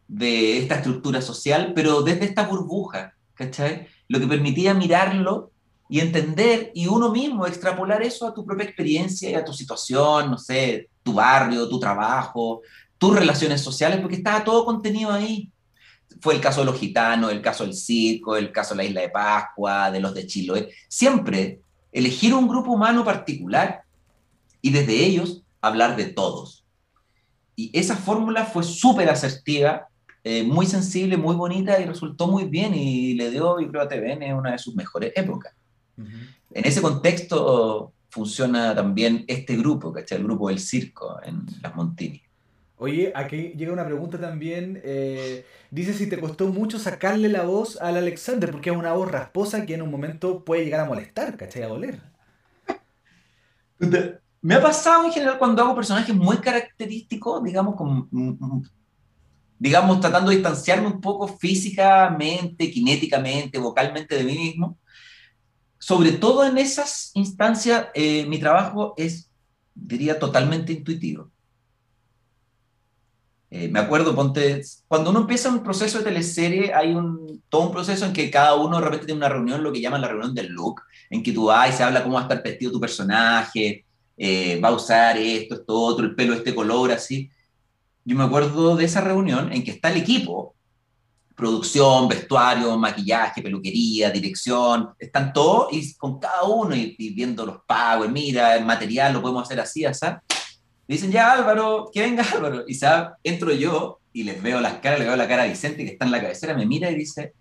de 0.08 0.58
esta 0.58 0.76
estructura 0.76 1.22
social, 1.22 1.72
pero 1.74 2.02
desde 2.02 2.26
esta 2.26 2.46
burbuja, 2.48 3.14
¿cachai? 3.36 3.88
Lo 4.08 4.20
que 4.20 4.28
permitía 4.28 4.74
mirarlo 4.74 5.52
y 5.88 6.00
entender 6.00 6.72
y 6.74 6.88
uno 6.88 7.12
mismo 7.12 7.46
extrapolar 7.46 8.02
eso 8.02 8.28
a 8.28 8.34
tu 8.34 8.46
propia 8.46 8.66
experiencia 8.66 9.30
y 9.30 9.36
a 9.36 9.46
tu 9.46 9.54
situación, 9.54 10.32
no 10.32 10.38
sé, 10.38 10.90
tu 11.04 11.14
barrio, 11.14 11.70
tu 11.70 11.80
trabajo, 11.80 12.62
tus 12.98 13.16
relaciones 13.16 13.62
sociales, 13.62 14.00
porque 14.00 14.18
estaba 14.18 14.44
todo 14.44 14.66
contenido 14.66 15.12
ahí. 15.12 15.52
Fue 16.22 16.34
el 16.34 16.42
caso 16.42 16.62
de 16.62 16.68
los 16.68 16.80
gitanos, 16.80 17.32
el 17.32 17.42
caso 17.42 17.64
del 17.64 17.76
circo, 17.76 18.36
el 18.36 18.52
caso 18.52 18.74
de 18.74 18.78
la 18.78 18.90
isla 18.90 19.02
de 19.02 19.10
Pascua, 19.10 19.92
de 19.92 20.00
los 20.00 20.14
de 20.14 20.26
Chiloé. 20.26 20.72
Siempre 20.88 21.60
elegir 21.96 22.34
un 22.34 22.48
grupo 22.48 22.72
humano 22.72 23.06
particular 23.06 23.84
y 24.62 24.70
desde 24.72 24.94
ellos 25.06 25.44
hablar 25.62 25.96
de 25.96 26.06
todos. 26.06 26.66
Y 27.56 27.72
esa 27.74 27.96
fórmula 27.96 28.46
fue 28.46 28.64
súper 28.64 29.10
asertiva, 29.10 29.88
eh, 30.22 30.44
muy 30.44 30.66
sensible, 30.66 31.16
muy 31.16 31.36
bonita 31.38 31.80
y 31.80 31.86
resultó 31.86 32.28
muy 32.28 32.46
bien 32.46 32.76
y 32.76 33.14
le 33.14 33.32
dio, 33.32 33.62
yo 33.62 33.70
creo, 33.70 33.82
a 33.82 33.88
TVN 33.88 34.34
una 34.34 34.52
de 34.52 34.58
sus 34.58 34.76
mejores 34.76 35.14
épocas. 35.16 35.54
En 35.98 36.66
ese 36.66 36.82
contexto 36.82 37.94
funciona 38.10 38.76
también 38.76 39.24
este 39.28 39.56
grupo, 39.56 39.94
¿cachai? 39.94 40.18
El 40.18 40.26
grupo 40.26 40.50
del 40.50 40.60
circo 40.60 41.18
en 41.24 41.46
Las 41.62 41.74
Montini. 41.76 42.22
Oye, 42.78 43.14
aquí 43.16 43.54
llega 43.56 43.72
una 43.72 43.86
pregunta 43.86 44.20
también. 44.20 44.82
Eh, 44.84 45.46
dice 45.72 45.94
si 45.94 46.08
te 46.08 46.20
costó 46.20 46.48
mucho 46.48 46.78
sacarle 46.78 47.30
la 47.30 47.44
voz 47.44 47.78
al 47.82 47.96
Alexander, 47.98 48.52
porque 48.52 48.70
es 48.70 48.76
una 48.76 48.94
voz 48.94 49.10
rasposa 49.12 49.66
que 49.66 49.76
en 49.76 49.82
un 49.82 49.92
momento 49.92 50.44
puede 50.44 50.66
llegar 50.66 50.82
a 50.82 50.86
molestar, 50.86 51.38
¿cachai? 51.38 51.64
A 51.64 51.68
doler. 51.68 52.02
Me 54.42 54.56
ha 54.56 54.62
pasado 54.62 55.06
en 55.06 55.12
general 55.12 55.38
cuando 55.38 55.62
hago 55.62 55.76
personajes 55.76 56.14
muy 56.14 56.38
característicos, 56.38 57.44
digamos, 57.44 57.76
con, 57.76 58.10
digamos, 59.58 60.00
tratando 60.02 60.30
de 60.30 60.38
distanciarme 60.38 60.88
un 60.88 61.02
poco 61.02 61.28
físicamente, 61.28 62.70
kinéticamente, 62.70 63.58
vocalmente 63.58 64.16
de 64.18 64.24
mí 64.26 64.38
mismo. 64.38 64.78
Sobre 65.80 66.12
todo 66.12 66.46
en 66.46 66.58
esas 66.58 67.12
instancias, 67.14 67.88
eh, 67.94 68.26
mi 68.26 68.40
trabajo 68.40 68.94
es, 68.98 69.32
diría, 69.74 70.20
totalmente 70.20 70.74
intuitivo 70.74 71.32
eh, 73.58 73.70
me 73.70 73.80
acuerdo, 73.80 74.14
ponte, 74.14 74.62
cuando 74.86 75.12
uno 75.12 75.22
empieza 75.22 75.48
un 75.48 75.64
proceso 75.64 76.00
de 76.00 76.04
teleserie, 76.04 76.74
hay 76.74 76.94
un, 76.94 77.42
todo 77.48 77.68
un 77.68 77.72
proceso 77.72 78.06
en 78.06 78.12
que 78.12 78.30
cada 78.30 78.56
uno 78.56 78.76
de 78.76 78.84
repente 78.84 79.06
tiene 79.06 79.20
una 79.20 79.30
reunión, 79.30 79.64
lo 79.64 79.72
que 79.72 79.80
llaman 79.80 80.02
la 80.02 80.10
reunión 80.10 80.36
del 80.36 80.48
look, 80.48 80.82
en 81.10 81.24
que 81.24 81.32
tú 81.32 81.46
vas 81.46 81.70
y 81.70 81.78
se 81.78 81.82
habla 81.82 82.04
cómo 82.04 82.16
va 82.16 82.20
a 82.20 82.24
estar 82.24 82.44
vestido 82.44 82.74
tu 82.74 82.82
personaje, 82.82 83.86
eh, 84.18 84.60
va 84.62 84.68
a 84.68 84.74
usar 84.74 85.18
esto, 85.18 85.56
esto, 85.56 85.74
otro, 85.74 86.06
el 86.06 86.16
pelo 86.16 86.34
este 86.34 86.54
color, 86.54 86.92
así. 86.92 87.30
Yo 88.04 88.18
me 88.18 88.26
acuerdo 88.26 88.76
de 88.76 88.84
esa 88.84 89.00
reunión 89.00 89.54
en 89.54 89.64
que 89.64 89.72
está 89.72 89.90
el 89.90 90.02
equipo, 90.02 90.54
producción, 91.34 92.10
vestuario, 92.10 92.78
maquillaje, 92.78 93.42
peluquería, 93.42 94.12
dirección, 94.12 94.90
están 95.00 95.32
todos 95.32 95.72
y 95.72 95.94
con 95.94 96.20
cada 96.20 96.44
uno 96.44 96.76
y, 96.76 96.94
y 96.98 97.14
viendo 97.14 97.46
los 97.46 97.60
pagos, 97.66 98.12
mira, 98.12 98.58
el 98.58 98.66
material 98.66 99.14
lo 99.14 99.22
podemos 99.22 99.44
hacer 99.44 99.62
así, 99.62 99.86
así 99.86 100.06
dicen, 100.94 101.12
ya 101.12 101.32
Álvaro, 101.32 101.90
que 101.94 102.02
venga 102.02 102.24
Álvaro. 102.34 102.64
Y 102.68 102.76
¿sabes? 102.76 103.10
entro 103.24 103.52
yo 103.52 104.00
y 104.14 104.24
les 104.24 104.42
veo 104.42 104.62
las 104.62 104.76
caras, 104.76 105.00
le 105.00 105.06
veo 105.06 105.16
la 105.16 105.28
cara 105.28 105.44
a 105.44 105.48
Vicente 105.48 105.84
que 105.84 105.92
está 105.92 106.06
en 106.06 106.12
la 106.12 106.22
cabecera, 106.22 106.54
me 106.54 106.66
mira 106.66 106.90
y 106.90 106.96
dice, 106.96 107.34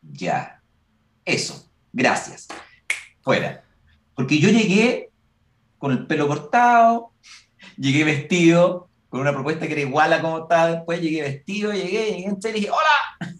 ya, 0.00 0.62
eso, 1.24 1.70
gracias, 1.92 2.48
fuera. 3.20 3.64
Porque 4.14 4.38
yo 4.38 4.48
llegué 4.48 5.10
con 5.78 5.92
el 5.92 6.06
pelo 6.06 6.28
cortado, 6.28 7.12
llegué 7.76 8.04
vestido, 8.04 8.88
con 9.08 9.20
una 9.20 9.32
propuesta 9.32 9.66
que 9.66 9.72
era 9.72 9.82
igual 9.82 10.12
a 10.12 10.22
como 10.22 10.38
estaba 10.38 10.68
después, 10.68 11.00
llegué 11.00 11.22
vestido, 11.22 11.72
llegué, 11.72 12.12
llegué 12.12 12.24
en 12.24 12.38
y 12.42 12.52
dije, 12.52 12.70
¡hola! 12.70 13.36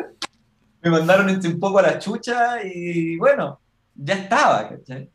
me 0.80 0.90
mandaron 0.90 1.28
un 1.28 1.60
poco 1.60 1.78
a 1.78 1.82
la 1.82 1.98
chucha 1.98 2.64
y 2.64 3.16
bueno, 3.16 3.60
ya 3.94 4.14
estaba, 4.14 4.68
¿cachai? 4.68 5.10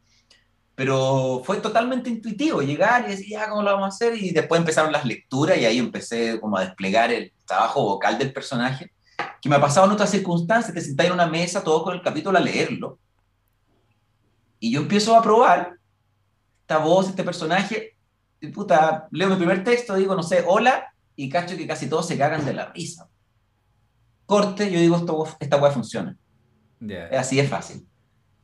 Pero 0.80 1.42
fue 1.44 1.58
totalmente 1.58 2.10
intuitivo 2.10 2.62
llegar 2.62 3.04
y 3.04 3.12
decir, 3.12 3.28
ya, 3.32 3.50
¿cómo 3.50 3.64
lo 3.64 3.72
vamos 3.74 3.84
a 3.84 3.88
hacer? 3.90 4.16
Y 4.16 4.32
después 4.32 4.60
empezaron 4.62 4.94
las 4.94 5.04
lecturas 5.04 5.58
y 5.58 5.66
ahí 5.66 5.78
empecé 5.78 6.40
como 6.40 6.56
a 6.56 6.62
desplegar 6.62 7.12
el 7.12 7.34
trabajo 7.46 7.84
vocal 7.84 8.18
del 8.18 8.32
personaje, 8.32 8.94
que 9.42 9.50
me 9.50 9.58
ha 9.58 9.60
pasado 9.60 9.88
en 9.88 9.92
otras 9.92 10.10
circunstancias, 10.10 10.74
te 10.74 10.80
sentás 10.80 11.08
en 11.08 11.12
una 11.12 11.28
mesa 11.28 11.66
todo 11.66 11.84
con 11.84 11.96
el 11.96 12.02
capítulo 12.02 12.38
a 12.38 12.42
leerlo, 12.42 12.98
y 14.58 14.72
yo 14.72 14.80
empiezo 14.80 15.18
a 15.18 15.22
probar 15.22 15.74
esta 16.62 16.78
voz, 16.78 17.10
este 17.10 17.26
personaje, 17.26 17.98
y 18.40 18.48
puta, 18.48 19.10
leo 19.12 19.28
mi 19.28 19.36
primer 19.36 19.66
texto, 19.66 19.96
digo, 19.96 20.16
no 20.16 20.24
sé, 20.24 20.46
hola, 20.48 20.94
y 21.14 21.28
cacho 21.28 21.58
que 21.58 21.68
casi 21.68 21.90
todos 21.90 22.08
se 22.08 22.18
cagan 22.18 22.46
de 22.46 22.54
la 22.54 22.72
risa. 22.72 23.10
Corte, 24.26 24.72
yo 24.72 24.80
digo, 24.80 24.96
esto, 24.96 25.28
esta 25.42 25.58
weá 25.58 25.72
funciona. 25.72 26.16
Así 27.12 27.38
es 27.38 27.50
fácil. 27.50 27.86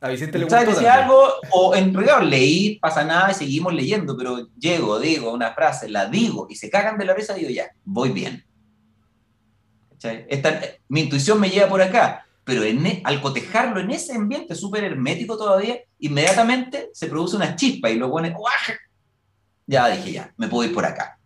A 0.00 0.08
Vicente 0.10 0.38
le 0.38 0.44
gustó. 0.44 0.64
Decir 0.64 0.88
algo, 0.88 1.26
o 1.52 1.74
en 1.74 1.94
realidad 1.94 2.22
leí, 2.22 2.78
pasa 2.78 3.04
nada 3.04 3.30
y 3.30 3.34
seguimos 3.34 3.72
leyendo, 3.72 4.16
pero 4.16 4.48
llego, 4.58 4.98
digo 4.98 5.32
una 5.32 5.54
frase, 5.54 5.88
la 5.88 6.06
digo 6.06 6.46
y 6.50 6.56
se 6.56 6.68
cagan 6.68 6.98
de 6.98 7.06
la 7.06 7.14
risa, 7.14 7.34
digo 7.34 7.50
ya, 7.50 7.70
voy 7.84 8.10
bien. 8.10 8.44
Esta, 10.02 10.60
mi 10.88 11.00
intuición 11.00 11.40
me 11.40 11.48
lleva 11.48 11.68
por 11.68 11.82
acá, 11.82 12.26
pero 12.44 12.62
en, 12.62 12.86
e, 12.86 13.02
al 13.04 13.20
cotejarlo 13.20 13.80
en 13.80 13.90
ese 13.90 14.14
ambiente 14.14 14.54
súper 14.54 14.84
hermético 14.84 15.36
todavía, 15.36 15.78
inmediatamente 15.98 16.90
se 16.92 17.08
produce 17.08 17.36
una 17.36 17.56
chispa 17.56 17.90
y 17.90 17.96
lo 17.96 18.10
pone, 18.10 18.34
ya 19.66 19.88
dije 19.88 20.12
ya, 20.12 20.34
me 20.36 20.46
puedo 20.46 20.68
ir 20.68 20.74
por 20.74 20.84
acá. 20.84 21.18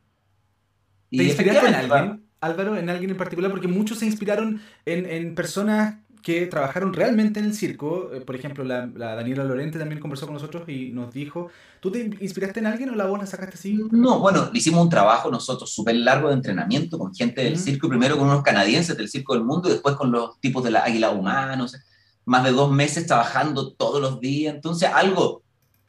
¿Te 1.10 1.24
inspiraste 1.24 1.66
en 1.66 1.74
alguien, 1.74 2.24
Álvaro, 2.40 2.76
en 2.76 2.88
alguien 2.88 3.10
en 3.10 3.16
particular? 3.16 3.50
Porque 3.50 3.68
muchos 3.68 3.98
se 3.98 4.06
inspiraron 4.06 4.62
en, 4.86 5.06
en 5.06 5.34
personas 5.34 5.96
que 6.22 6.46
trabajaron 6.46 6.92
realmente 6.92 7.40
en 7.40 7.46
el 7.46 7.54
circo. 7.54 8.10
Eh, 8.12 8.20
por 8.20 8.36
ejemplo, 8.36 8.64
la, 8.64 8.86
Daniela 8.86 9.44
Lorente 9.44 9.78
también 9.78 10.00
conversó 10.00 10.26
con 10.26 10.34
nosotros 10.34 10.68
y 10.68 10.90
nos 10.90 11.12
dijo, 11.12 11.48
¿tú 11.80 11.90
te 11.90 12.10
inspiraste 12.20 12.60
en 12.60 12.66
alguien 12.66 12.90
o 12.90 12.94
la 12.94 13.06
voz 13.06 13.18
la 13.18 13.26
sacaste 13.26 13.54
así? 13.54 13.78
No, 13.90 14.18
bueno, 14.20 14.50
hicimos 14.52 14.82
un 14.82 14.90
trabajo 14.90 15.30
nosotros 15.30 15.72
súper 15.72 15.96
largo 15.96 16.28
de 16.28 16.34
entrenamiento 16.34 16.98
con 16.98 17.14
gente 17.14 17.42
del 17.42 17.58
circo, 17.58 17.88
primero 17.88 18.18
con 18.18 18.28
unos 18.28 18.42
canadienses 18.42 18.96
del 18.96 19.08
Circo 19.08 19.34
del 19.34 19.44
Mundo 19.44 19.68
y 19.68 19.72
después 19.72 19.96
con 19.96 20.10
los 20.10 20.38
tipos 20.40 20.62
de 20.64 20.70
la 20.70 20.84
Águila 20.84 21.10
Humanos, 21.10 21.76
más 22.24 22.44
de 22.44 22.52
dos 22.52 22.70
meses 22.70 23.06
trabajando 23.06 23.72
todos 23.72 24.00
los 24.00 24.20
días, 24.20 24.54
entonces 24.54 24.90
algo 24.92 25.42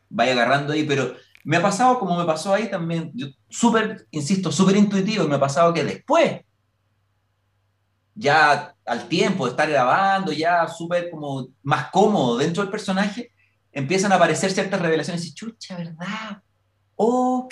vaya 0.09 0.33
agarrando 0.33 0.73
ahí, 0.73 0.83
pero 0.83 1.13
me 1.43 1.57
ha 1.57 1.61
pasado 1.61 1.99
como 1.99 2.17
me 2.17 2.25
pasó 2.25 2.53
ahí 2.53 2.69
también, 2.69 3.11
yo 3.13 3.27
súper, 3.49 4.07
insisto, 4.11 4.51
súper 4.51 4.75
intuitivo, 4.75 5.27
me 5.27 5.35
ha 5.35 5.39
pasado 5.39 5.73
que 5.73 5.83
después 5.83 6.41
ya 8.21 8.75
al 8.85 9.07
tiempo 9.07 9.45
de 9.45 9.51
estar 9.51 9.69
grabando, 9.69 10.31
ya 10.31 10.67
súper 10.67 11.09
como 11.09 11.47
más 11.63 11.89
cómodo 11.91 12.37
dentro 12.37 12.61
del 12.61 12.71
personaje, 12.71 13.31
empiezan 13.71 14.11
a 14.11 14.15
aparecer 14.15 14.51
ciertas 14.51 14.79
revelaciones 14.79 15.25
y 15.25 15.33
chucha, 15.33 15.75
¿verdad? 15.75 16.41
Oh, 16.95 17.49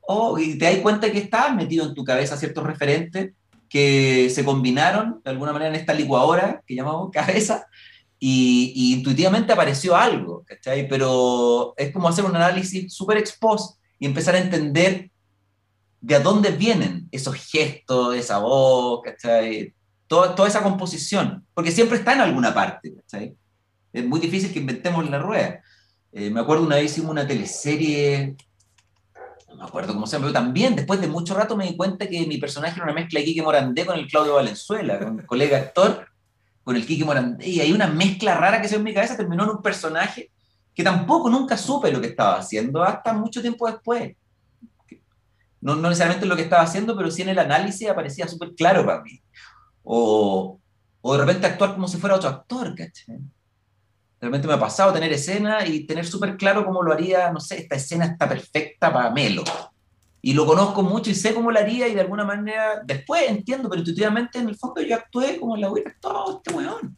oh, 0.00 0.38
y 0.38 0.58
te 0.58 0.64
das 0.64 0.78
cuenta 0.78 1.12
que 1.12 1.18
estás 1.18 1.54
metido 1.54 1.86
en 1.86 1.94
tu 1.94 2.02
cabeza 2.02 2.36
ciertos 2.36 2.64
referentes 2.64 3.32
que 3.68 4.30
se 4.30 4.44
combinaron 4.44 5.20
de 5.24 5.30
alguna 5.30 5.52
manera 5.52 5.70
en 5.70 5.80
esta 5.80 5.94
licuadora 5.94 6.60
que 6.66 6.74
llamamos 6.74 7.10
cabeza 7.12 7.66
y, 8.18 8.94
intuitivamente 8.94 9.52
apareció 9.52 9.94
algo, 9.94 10.44
¿cachai? 10.44 10.88
Pero 10.88 11.74
es 11.76 11.92
como 11.92 12.08
hacer 12.08 12.24
un 12.24 12.34
análisis 12.34 12.92
súper 12.92 13.18
expost 13.18 13.80
y 14.00 14.06
empezar 14.06 14.34
a 14.34 14.40
entender 14.40 15.10
de 16.00 16.14
a 16.14 16.20
dónde 16.20 16.50
vienen 16.50 17.08
esos 17.10 17.34
gestos, 17.34 18.14
esa 18.14 18.38
voz, 18.38 19.02
¿cachai? 19.02 19.74
Toda, 20.06 20.34
toda 20.34 20.48
esa 20.48 20.62
composición, 20.62 21.46
porque 21.54 21.70
siempre 21.70 21.98
está 21.98 22.14
en 22.14 22.20
alguna 22.20 22.54
parte, 22.54 22.94
¿cachai? 22.94 23.36
Es 23.92 24.04
muy 24.04 24.20
difícil 24.20 24.52
que 24.52 24.60
inventemos 24.60 25.08
la 25.10 25.18
rueda. 25.18 25.60
Eh, 26.12 26.30
me 26.30 26.40
acuerdo 26.40 26.64
una 26.64 26.76
vez 26.76 26.92
hicimos 26.92 27.10
una 27.10 27.26
teleserie, 27.26 28.36
no 29.48 29.56
me 29.56 29.64
acuerdo 29.64 29.92
cómo 29.92 30.06
se 30.06 30.16
llama, 30.16 30.26
pero 30.26 30.32
también 30.32 30.76
después 30.76 31.00
de 31.00 31.08
mucho 31.08 31.34
rato 31.34 31.56
me 31.56 31.66
di 31.66 31.76
cuenta 31.76 32.08
que 32.08 32.26
mi 32.26 32.38
personaje 32.38 32.76
era 32.76 32.84
una 32.84 32.94
mezcla 32.94 33.20
de 33.20 33.26
Quique 33.26 33.42
Morandé 33.42 33.84
con 33.84 33.98
el 33.98 34.06
Claudio 34.06 34.34
Valenzuela, 34.34 34.98
con 34.98 35.20
el 35.20 35.26
colega 35.26 35.58
actor, 35.58 36.06
con 36.62 36.76
el 36.76 36.86
Quique 36.86 37.04
Morandé, 37.04 37.48
y 37.48 37.60
hay 37.60 37.72
una 37.72 37.86
mezcla 37.86 38.34
rara 38.36 38.62
que 38.62 38.68
se 38.68 38.76
en 38.76 38.84
mi 38.84 38.94
cabeza, 38.94 39.16
terminó 39.16 39.44
en 39.44 39.50
un 39.50 39.62
personaje 39.62 40.30
que 40.74 40.84
tampoco 40.84 41.28
nunca 41.28 41.56
supe 41.56 41.90
lo 41.90 42.00
que 42.00 42.08
estaba 42.08 42.38
haciendo 42.38 42.82
hasta 42.82 43.12
mucho 43.12 43.40
tiempo 43.40 43.66
después 43.66 44.14
no, 45.60 45.74
no 45.74 45.88
necesariamente 45.88 46.26
lo 46.26 46.36
que 46.36 46.42
estaba 46.42 46.62
haciendo, 46.62 46.96
pero 46.96 47.10
sí 47.10 47.22
en 47.22 47.30
el 47.30 47.38
análisis 47.38 47.88
aparecía 47.88 48.28
súper 48.28 48.54
claro 48.54 48.84
para 48.84 49.02
mí. 49.02 49.20
O, 49.82 50.60
o, 51.00 51.12
de 51.12 51.18
repente 51.18 51.46
actuar 51.46 51.74
como 51.74 51.88
si 51.88 51.96
fuera 51.96 52.16
otro 52.16 52.28
actor, 52.28 52.74
¿cachai? 52.74 53.16
De 53.16 54.26
repente 54.26 54.48
me 54.48 54.54
ha 54.54 54.60
pasado 54.60 54.92
tener 54.92 55.12
escena 55.12 55.66
y 55.66 55.86
tener 55.86 56.04
súper 56.04 56.36
claro 56.36 56.64
cómo 56.64 56.82
lo 56.82 56.92
haría, 56.92 57.32
no 57.32 57.40
sé, 57.40 57.58
esta 57.58 57.76
escena 57.76 58.04
está 58.04 58.28
perfecta 58.28 58.92
para 58.92 59.10
Melo. 59.10 59.44
Y 60.20 60.32
lo 60.32 60.44
conozco 60.44 60.82
mucho 60.82 61.10
y 61.10 61.14
sé 61.14 61.32
cómo 61.32 61.52
lo 61.52 61.58
haría 61.58 61.86
y 61.86 61.94
de 61.94 62.00
alguna 62.00 62.24
manera, 62.24 62.82
después 62.84 63.22
entiendo, 63.28 63.68
pero 63.68 63.80
intuitivamente 63.80 64.38
en 64.38 64.48
el 64.48 64.56
fondo 64.56 64.82
yo 64.82 64.96
actué 64.96 65.38
como 65.38 65.56
la 65.56 65.70
hubiera 65.70 65.90
actuado 65.90 66.38
este 66.38 66.54
weón. 66.54 66.96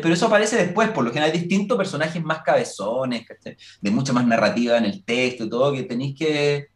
Pero 0.00 0.14
eso 0.14 0.26
aparece 0.26 0.56
después, 0.56 0.88
por 0.90 1.04
lo 1.04 1.10
general 1.10 1.30
hay 1.30 1.38
distintos 1.38 1.76
personajes 1.76 2.22
más 2.22 2.42
cabezones, 2.42 3.26
de 3.80 3.90
mucha 3.90 4.12
más 4.14 4.26
narrativa 4.26 4.78
en 4.78 4.86
el 4.86 5.04
texto 5.04 5.44
y 5.44 5.50
todo, 5.50 5.72
que 5.72 5.82
tenéis 5.82 6.18
que... 6.18 6.68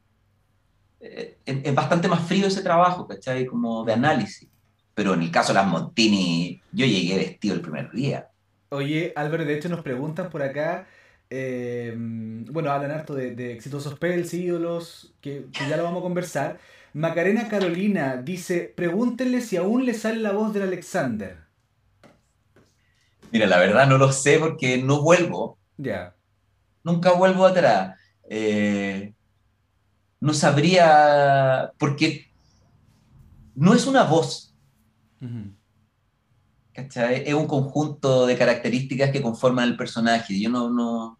Eh, 1.00 1.38
es 1.46 1.74
bastante 1.74 2.08
más 2.08 2.26
frío 2.26 2.46
ese 2.46 2.62
trabajo, 2.62 3.06
¿cachai? 3.06 3.46
Como 3.46 3.84
de 3.84 3.94
análisis. 3.94 4.48
Pero 4.94 5.14
en 5.14 5.22
el 5.22 5.30
caso 5.30 5.52
de 5.52 5.60
las 5.60 5.66
Montini, 5.66 6.60
yo 6.72 6.84
llegué 6.84 7.16
vestido 7.16 7.54
el 7.54 7.60
primer 7.60 7.90
día. 7.92 8.28
Oye, 8.70 9.12
Álvaro, 9.16 9.44
de 9.44 9.54
hecho 9.54 9.68
nos 9.68 9.82
preguntan 9.82 10.28
por 10.28 10.42
acá, 10.42 10.86
eh, 11.30 11.94
bueno, 11.96 12.70
hablan 12.70 12.90
harto 12.90 13.14
de, 13.14 13.52
exitosos 13.52 13.98
pels, 13.98 14.34
ídolos, 14.34 15.14
que, 15.20 15.46
que, 15.52 15.68
ya 15.68 15.76
lo 15.76 15.84
vamos 15.84 16.00
a 16.00 16.02
conversar. 16.02 16.58
Macarena 16.92 17.48
Carolina 17.48 18.16
dice, 18.16 18.72
pregúntenle 18.74 19.40
si 19.40 19.56
aún 19.56 19.86
le 19.86 19.94
sale 19.94 20.18
la 20.18 20.32
voz 20.32 20.52
del 20.52 20.64
Alexander. 20.64 21.45
Mira, 23.32 23.46
la 23.46 23.58
verdad 23.58 23.86
no 23.86 23.98
lo 23.98 24.12
sé 24.12 24.38
porque 24.38 24.82
no 24.82 25.02
vuelvo. 25.02 25.58
Ya. 25.76 26.14
Nunca 26.82 27.12
vuelvo 27.12 27.46
atrás. 27.46 27.98
Eh, 28.28 29.14
no 30.20 30.32
sabría, 30.34 31.72
porque 31.78 32.26
no 33.54 33.74
es 33.74 33.86
una 33.86 34.04
voz. 34.04 34.54
Es 36.72 37.34
un 37.34 37.46
conjunto 37.46 38.26
de 38.26 38.36
características 38.36 39.10
que 39.10 39.22
conforman 39.22 39.68
el 39.68 39.76
personaje. 39.76 40.38
Yo 40.38 40.50
no, 40.50 40.70
no... 40.70 41.18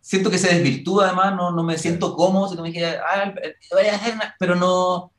Siento 0.00 0.30
que 0.30 0.38
se 0.38 0.54
desvirtúa, 0.54 1.06
además, 1.06 1.34
no, 1.34 1.50
no 1.50 1.62
me 1.62 1.76
siento 1.76 2.14
cómodo 2.16 2.62
me 2.62 2.68
dijeras, 2.68 2.98
ah, 3.06 3.34
hacer 3.92 4.14
pero 4.38 4.54
no, 4.54 5.12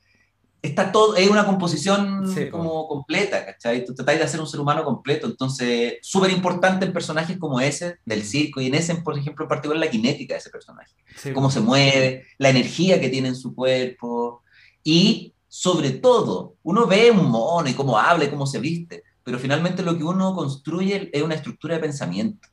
está 0.61 0.91
todo, 0.91 1.15
es 1.15 1.29
una 1.29 1.45
composición 1.45 2.33
como 2.51 2.87
completa, 2.87 3.45
¿cachai? 3.45 3.85
Tú 3.85 3.93
tratáis 3.93 4.19
de 4.19 4.25
hacer 4.25 4.41
un 4.41 4.47
ser 4.47 4.59
humano 4.59 4.83
completo, 4.83 5.27
entonces, 5.27 5.99
súper 6.01 6.31
importante 6.31 6.85
en 6.85 6.93
personajes 6.93 7.37
como 7.37 7.59
ese, 7.61 7.97
del 8.05 8.23
circo, 8.23 8.59
y 8.59 8.67
en 8.67 8.75
ese, 8.75 8.95
por 8.95 9.17
ejemplo, 9.17 9.45
en 9.45 9.49
particular, 9.49 9.79
la 9.79 9.89
kinética 9.89 10.33
de 10.33 10.39
ese 10.39 10.49
personaje. 10.49 10.93
cómo 11.33 11.49
se 11.49 11.61
mueve, 11.61 12.25
la 12.37 12.49
energía 12.49 12.99
que 12.99 13.09
tiene 13.09 13.29
en 13.29 13.35
su 13.35 13.55
cuerpo, 13.55 14.43
y 14.83 15.33
sobre 15.47 15.91
todo, 15.91 16.55
uno 16.63 16.85
ve 16.85 17.09
un 17.11 17.29
mono 17.29 17.69
y 17.69 17.73
cómo 17.73 17.97
habla 17.97 18.25
y 18.25 18.29
cómo 18.29 18.45
se 18.45 18.59
viste, 18.59 19.03
pero 19.23 19.39
finalmente 19.39 19.83
lo 19.83 19.97
que 19.97 20.03
uno 20.03 20.33
construye 20.35 21.09
es 21.13 21.21
una 21.21 21.35
estructura 21.35 21.75
de 21.75 21.81
pensamiento. 21.81 22.47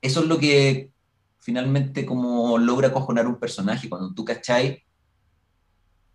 Eso 0.00 0.20
es 0.20 0.26
lo 0.26 0.38
que 0.38 0.90
finalmente 1.38 2.04
como 2.04 2.58
logra 2.58 2.92
cojonar 2.92 3.26
un 3.26 3.38
personaje, 3.38 3.88
cuando 3.88 4.12
tú, 4.12 4.24
¿cachai? 4.24 4.84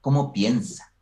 Cómo 0.01 0.33
piensa. 0.33 0.93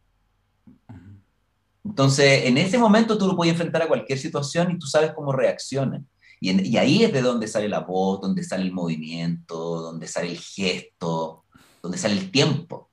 Entonces, 1.83 2.45
en 2.45 2.57
ese 2.57 2.77
momento 2.77 3.17
tú 3.17 3.27
lo 3.27 3.35
puedes 3.35 3.53
enfrentar 3.53 3.81
a 3.81 3.87
cualquier 3.87 4.19
situación 4.19 4.71
y 4.71 4.79
tú 4.79 4.87
sabes 4.87 5.13
cómo 5.13 5.31
reacciona. 5.31 6.03
Y, 6.39 6.69
y, 6.69 6.77
ahí 6.77 7.03
es 7.03 7.13
de 7.13 7.21
donde 7.21 7.47
sale 7.47 7.69
la 7.69 7.79
voz, 7.79 8.21
donde 8.21 8.43
sale 8.43 8.63
el 8.63 8.73
movimiento, 8.73 9.81
donde 9.81 10.07
sale 10.07 10.29
el 10.29 10.39
gesto, 10.39 11.45
donde 11.81 11.97
sale 11.97 12.15
el 12.15 12.29
tiempo. 12.29 12.91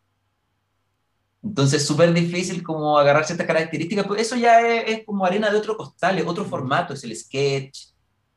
Entonces 1.43 1.83
es 1.83 1.87
súper 1.87 2.15
difícil 2.15 2.63
como 2.63 2.99
agarrarse 2.99 3.35
estas 3.35 3.47
características, 3.47 4.07
pues 4.07 4.23
eso 4.23 4.37
ya 4.37 4.61
es, 4.67 5.05
como 5.05 5.27
arena 5.27 5.51
de 5.51 5.59
otro 5.59 5.77
costal, 5.77 6.19
es 6.19 6.27
otro 6.27 6.45
formato, 6.45 6.95
es 6.95 7.05
el 7.05 7.15
sketch. 7.15 7.89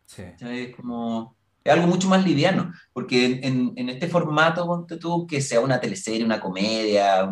Sí. 0.05 0.23
Es 0.41 0.75
como 0.75 1.37
es 1.63 1.73
algo 1.73 1.87
mucho 1.87 2.07
más 2.07 2.25
liviano, 2.25 2.71
porque 2.93 3.41
en, 3.43 3.73
en, 3.75 3.89
este 3.89 4.07
formato, 4.07 4.65
ponte 4.65 4.95
tú, 4.97 5.27
que 5.27 5.41
sea 5.41 5.59
una 5.59 5.81
teleserie, 5.81 6.23
una 6.23 6.39
comedia, 6.39 7.29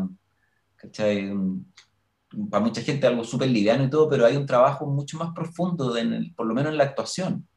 para 2.49 2.63
mucha 2.63 2.81
gente 2.81 3.07
algo 3.07 3.23
súper 3.23 3.49
liviano 3.49 3.85
y 3.85 3.89
todo, 3.89 4.09
pero 4.09 4.25
hay 4.25 4.35
un 4.35 4.45
trabajo 4.45 4.85
mucho 4.85 5.17
más 5.17 5.33
profundo, 5.33 5.95
en 5.97 6.33
por 6.35 6.45
lo 6.45 6.53
menos 6.53 6.71
en 6.71 6.77
la 6.77 6.85
actuación. 6.85 7.47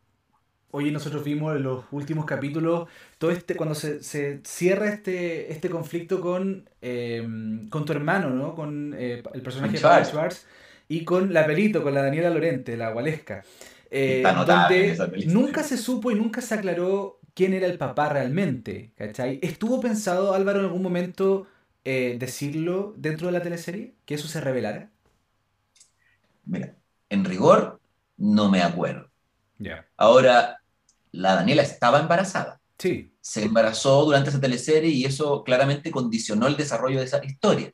Oye, 0.70 0.90
nosotros 0.90 1.24
vimos 1.24 1.56
en 1.56 1.62
los 1.62 1.84
últimos 1.92 2.26
capítulos, 2.26 2.88
todo 3.16 3.30
este, 3.30 3.56
cuando 3.56 3.74
se, 3.74 4.02
se 4.02 4.40
cierra 4.44 4.88
este, 4.88 5.50
este 5.50 5.70
conflicto 5.70 6.20
con, 6.20 6.68
eh, 6.82 7.26
con 7.70 7.86
tu 7.86 7.92
hermano, 7.92 8.28
¿no? 8.30 8.54
Con 8.54 8.94
eh, 8.96 9.22
el 9.32 9.42
personaje 9.42 9.72
de 9.72 9.78
Schwartz. 9.78 10.08
Schwartz 10.10 10.46
y 10.88 11.04
con 11.04 11.32
la 11.32 11.46
pelito, 11.46 11.82
con 11.82 11.94
la 11.94 12.02
Daniela 12.02 12.28
Lorente, 12.30 12.76
la 12.76 12.90
Gualesca. 12.90 13.44
Eh, 13.90 14.22
donde 14.46 15.24
nunca 15.26 15.62
se 15.62 15.78
supo 15.78 16.10
y 16.10 16.14
nunca 16.14 16.42
se 16.42 16.54
aclaró 16.54 17.18
quién 17.32 17.54
era 17.54 17.66
el 17.66 17.78
papá 17.78 18.10
realmente, 18.10 18.92
¿cachai? 18.96 19.38
¿Estuvo 19.40 19.80
pensado, 19.80 20.34
Álvaro, 20.34 20.58
en 20.58 20.66
algún 20.66 20.82
momento 20.82 21.46
eh, 21.90 22.18
decirlo 22.18 22.92
dentro 22.98 23.28
de 23.28 23.32
la 23.32 23.42
teleserie? 23.42 23.94
¿Que 24.04 24.14
eso 24.14 24.28
se 24.28 24.42
revelara? 24.42 24.90
Mira, 26.44 26.76
en 27.08 27.24
rigor, 27.24 27.80
no 28.18 28.50
me 28.50 28.60
acuerdo. 28.60 29.08
Ya. 29.56 29.86
Ahora, 29.96 30.60
la 31.12 31.34
Daniela 31.34 31.62
estaba 31.62 32.00
embarazada. 32.00 32.60
Sí. 32.76 33.14
Se 33.22 33.42
embarazó 33.42 34.04
durante 34.04 34.28
esa 34.28 34.38
teleserie 34.38 34.90
y 34.90 35.06
eso 35.06 35.42
claramente 35.42 35.90
condicionó 35.90 36.46
el 36.46 36.58
desarrollo 36.58 36.98
de 36.98 37.06
esa 37.06 37.24
historia. 37.24 37.72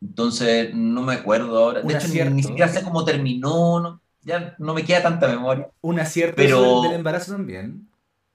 Entonces, 0.00 0.72
no 0.72 1.02
me 1.02 1.14
acuerdo 1.14 1.58
ahora. 1.58 1.82
De 1.82 1.92
hecho, 1.92 2.06
ni, 2.30 2.44
siquiera 2.44 2.68
sé 2.68 2.84
cómo 2.84 3.04
terminó, 3.04 4.00
ya 4.22 4.54
no 4.60 4.74
me 4.74 4.84
queda 4.84 5.02
tanta 5.02 5.26
memoria. 5.26 5.68
Un 5.80 5.98
acierto 5.98 6.36
pero, 6.36 6.82
del 6.82 6.92
embarazo 6.92 7.32
también. 7.32 7.88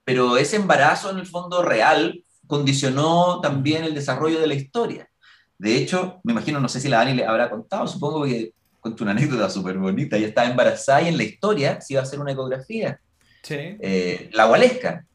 Pero 0.04 0.36
ese 0.36 0.58
embarazo, 0.58 1.10
en 1.10 1.20
el 1.20 1.26
fondo 1.26 1.64
real, 1.64 2.26
condicionó 2.48 3.40
también 3.42 3.84
el 3.84 3.94
desarrollo 3.94 4.40
de 4.40 4.48
la 4.48 4.54
historia. 4.54 5.10
De 5.58 5.78
hecho, 5.78 6.20
me 6.24 6.34
imagino, 6.34 6.60
no 6.60 6.68
sé 6.68 6.80
si 6.80 6.90
la 6.90 6.98
Dani 6.98 7.14
le 7.14 7.26
habrá 7.26 7.50
contado, 7.50 7.88
supongo 7.88 8.26
que 8.26 8.54
cuento 8.80 9.04
una 9.04 9.12
anécdota 9.12 9.50
súper 9.50 9.78
bonita. 9.78 10.18
Ella 10.18 10.28
estaba 10.28 10.50
embarazada 10.50 11.02
y 11.04 11.08
en 11.08 11.18
la 11.18 11.24
historia 11.24 11.80
se 11.80 11.94
iba 11.94 12.02
a 12.02 12.04
hacer 12.04 12.20
una 12.20 12.34
ecografía. 12.34 13.00
Sí. 13.42 13.56
Eh, 13.58 14.30
la 14.34 14.46
Gualesca. 14.46 15.06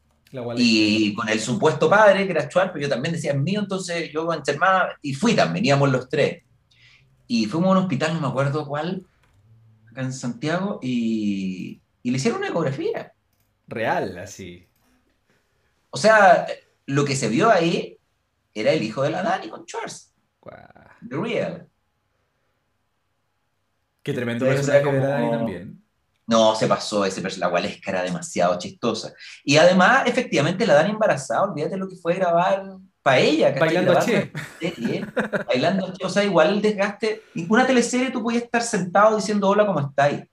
Y 0.57 1.13
con 1.13 1.27
el 1.29 1.39
supuesto 1.39 1.89
padre, 1.89 2.25
que 2.25 2.31
era 2.31 2.47
Chuar, 2.47 2.71
pero 2.71 2.83
yo 2.83 2.89
también 2.89 3.13
decía, 3.13 3.31
es 3.31 3.39
mío, 3.39 3.61
entonces 3.61 4.11
yo 4.11 4.25
con 4.25 4.41
hermana, 4.45 4.89
y 5.01 5.13
fui 5.13 5.33
también, 5.33 5.65
íbamos 5.65 5.91
los 5.91 6.07
tres. 6.07 6.43
Y 7.27 7.45
fuimos 7.45 7.69
a 7.69 7.71
un 7.71 7.77
hospital, 7.77 8.13
no 8.13 8.21
me 8.21 8.27
acuerdo 8.27 8.67
cuál, 8.67 9.05
acá 9.89 10.01
en 10.01 10.13
Santiago, 10.13 10.79
y, 10.81 11.81
y 12.03 12.11
le 12.11 12.17
hicieron 12.17 12.39
una 12.39 12.49
ecografía. 12.49 13.11
Real, 13.67 14.17
así. 14.19 14.67
O 15.89 15.97
sea, 15.97 16.45
lo 16.89 17.05
que 17.05 17.15
se 17.15 17.29
vio 17.29 17.51
ahí 17.51 17.97
era 18.53 18.71
el 18.71 18.81
hijo 18.81 19.03
de 19.03 19.11
la 19.11 19.21
Dani 19.21 19.47
con 19.49 19.63
Charles. 19.65 20.11
The 21.07 21.15
Real. 21.15 21.67
Qué 24.01 24.11
tremendo 24.11 24.45
personaje 24.45 24.91
de 24.91 24.99
la 24.99 25.07
Dani 25.07 25.29
también. 25.29 25.83
No, 26.25 26.55
se 26.55 26.67
pasó 26.67 27.05
ese. 27.05 27.21
La 27.37 27.47
Gualesca 27.47 27.91
era 27.91 28.01
demasiado 28.01 28.57
chistosa. 28.57 29.13
Y 29.43 29.57
además, 29.57 30.07
efectivamente, 30.07 30.65
la 30.65 30.73
Dani 30.73 30.89
embarazada, 30.91 31.43
olvídate 31.43 31.77
lo 31.77 31.87
que 31.87 31.95
fue 31.95 32.15
grabar 32.15 32.63
para 33.03 33.19
ella. 33.19 33.55
Bailando 33.59 33.95
a 33.95 34.01
Che. 34.01 34.31
Bailando 35.47 35.85
a 35.87 35.93
Che. 35.93 36.05
O 36.05 36.09
sea, 36.09 36.23
igual 36.23 36.55
el 36.55 36.61
desgaste. 36.61 37.21
Ninguna 37.35 37.67
teleserie 37.67 38.09
tú 38.09 38.23
podías 38.23 38.43
estar 38.43 38.63
sentado 38.63 39.15
diciendo 39.15 39.47
hola, 39.47 39.65
¿cómo 39.67 39.79
estáis? 39.79 40.23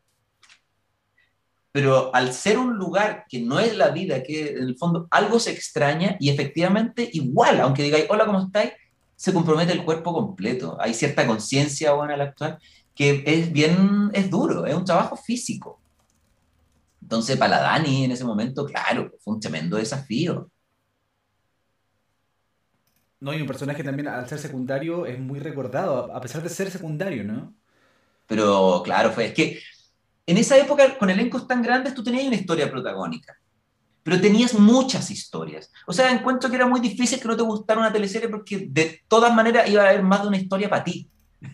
Pero 1.76 2.10
al 2.14 2.32
ser 2.32 2.56
un 2.56 2.78
lugar 2.78 3.26
que 3.28 3.38
no 3.38 3.60
es 3.60 3.76
la 3.76 3.90
vida, 3.90 4.22
que 4.22 4.52
en 4.52 4.62
el 4.62 4.78
fondo 4.78 5.06
algo 5.10 5.38
se 5.38 5.50
extraña 5.50 6.16
y 6.18 6.30
efectivamente 6.30 7.06
igual, 7.12 7.60
aunque 7.60 7.82
digáis, 7.82 8.06
hola, 8.08 8.24
¿cómo 8.24 8.40
estáis? 8.46 8.72
Se 9.14 9.30
compromete 9.30 9.74
el 9.74 9.84
cuerpo 9.84 10.14
completo. 10.14 10.78
Hay 10.80 10.94
cierta 10.94 11.26
conciencia 11.26 11.92
buena 11.92 12.14
al 12.14 12.22
actuar 12.22 12.58
que 12.94 13.22
es 13.26 13.52
bien, 13.52 14.10
es 14.14 14.30
duro, 14.30 14.64
es 14.64 14.74
un 14.74 14.86
trabajo 14.86 15.16
físico. 15.16 15.78
Entonces, 17.02 17.36
para 17.36 17.56
la 17.56 17.62
Dani 17.64 18.04
en 18.04 18.12
ese 18.12 18.24
momento, 18.24 18.64
claro, 18.64 19.12
fue 19.20 19.34
un 19.34 19.40
tremendo 19.40 19.76
desafío. 19.76 20.50
No, 23.20 23.34
y 23.34 23.42
un 23.42 23.46
personaje 23.46 23.84
también 23.84 24.08
al 24.08 24.26
ser 24.26 24.38
secundario 24.38 25.04
es 25.04 25.18
muy 25.18 25.40
recordado, 25.40 26.10
a 26.16 26.22
pesar 26.22 26.42
de 26.42 26.48
ser 26.48 26.70
secundario, 26.70 27.22
¿no? 27.22 27.54
Pero 28.26 28.80
claro, 28.82 29.12
fue, 29.12 29.26
es 29.26 29.34
que 29.34 29.60
en 30.26 30.36
esa 30.36 30.58
época, 30.58 30.98
con 30.98 31.08
elencos 31.08 31.46
tan 31.46 31.62
grandes, 31.62 31.94
tú 31.94 32.02
tenías 32.02 32.26
una 32.26 32.36
historia 32.36 32.70
protagónica, 32.70 33.36
pero 34.02 34.20
tenías 34.20 34.54
muchas 34.54 35.10
historias. 35.10 35.70
O 35.86 35.92
sea, 35.92 36.10
encuentro 36.10 36.50
que 36.50 36.56
era 36.56 36.66
muy 36.66 36.80
difícil 36.80 37.20
que 37.20 37.28
no 37.28 37.36
te 37.36 37.42
gustara 37.42 37.80
una 37.80 37.92
teleserie 37.92 38.28
porque 38.28 38.66
de 38.68 39.02
todas 39.08 39.32
maneras 39.34 39.68
iba 39.68 39.82
a 39.82 39.88
haber 39.88 40.02
más 40.02 40.22
de 40.22 40.28
una 40.28 40.36
historia 40.36 40.68
para 40.68 40.84
ti. 40.84 41.08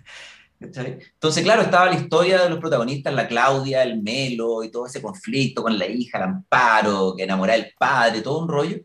Entonces, 0.60 1.42
claro, 1.42 1.62
estaba 1.62 1.86
la 1.86 1.98
historia 1.98 2.42
de 2.42 2.48
los 2.48 2.60
protagonistas, 2.60 3.12
la 3.12 3.26
Claudia, 3.26 3.82
el 3.82 4.00
Melo 4.00 4.62
y 4.62 4.70
todo 4.70 4.86
ese 4.86 5.02
conflicto 5.02 5.62
con 5.62 5.76
la 5.76 5.86
hija, 5.86 6.18
el 6.18 6.24
Amparo, 6.24 7.14
que 7.16 7.24
enamora 7.24 7.54
del 7.54 7.72
padre, 7.76 8.22
todo 8.22 8.38
un 8.38 8.48
rollo, 8.48 8.76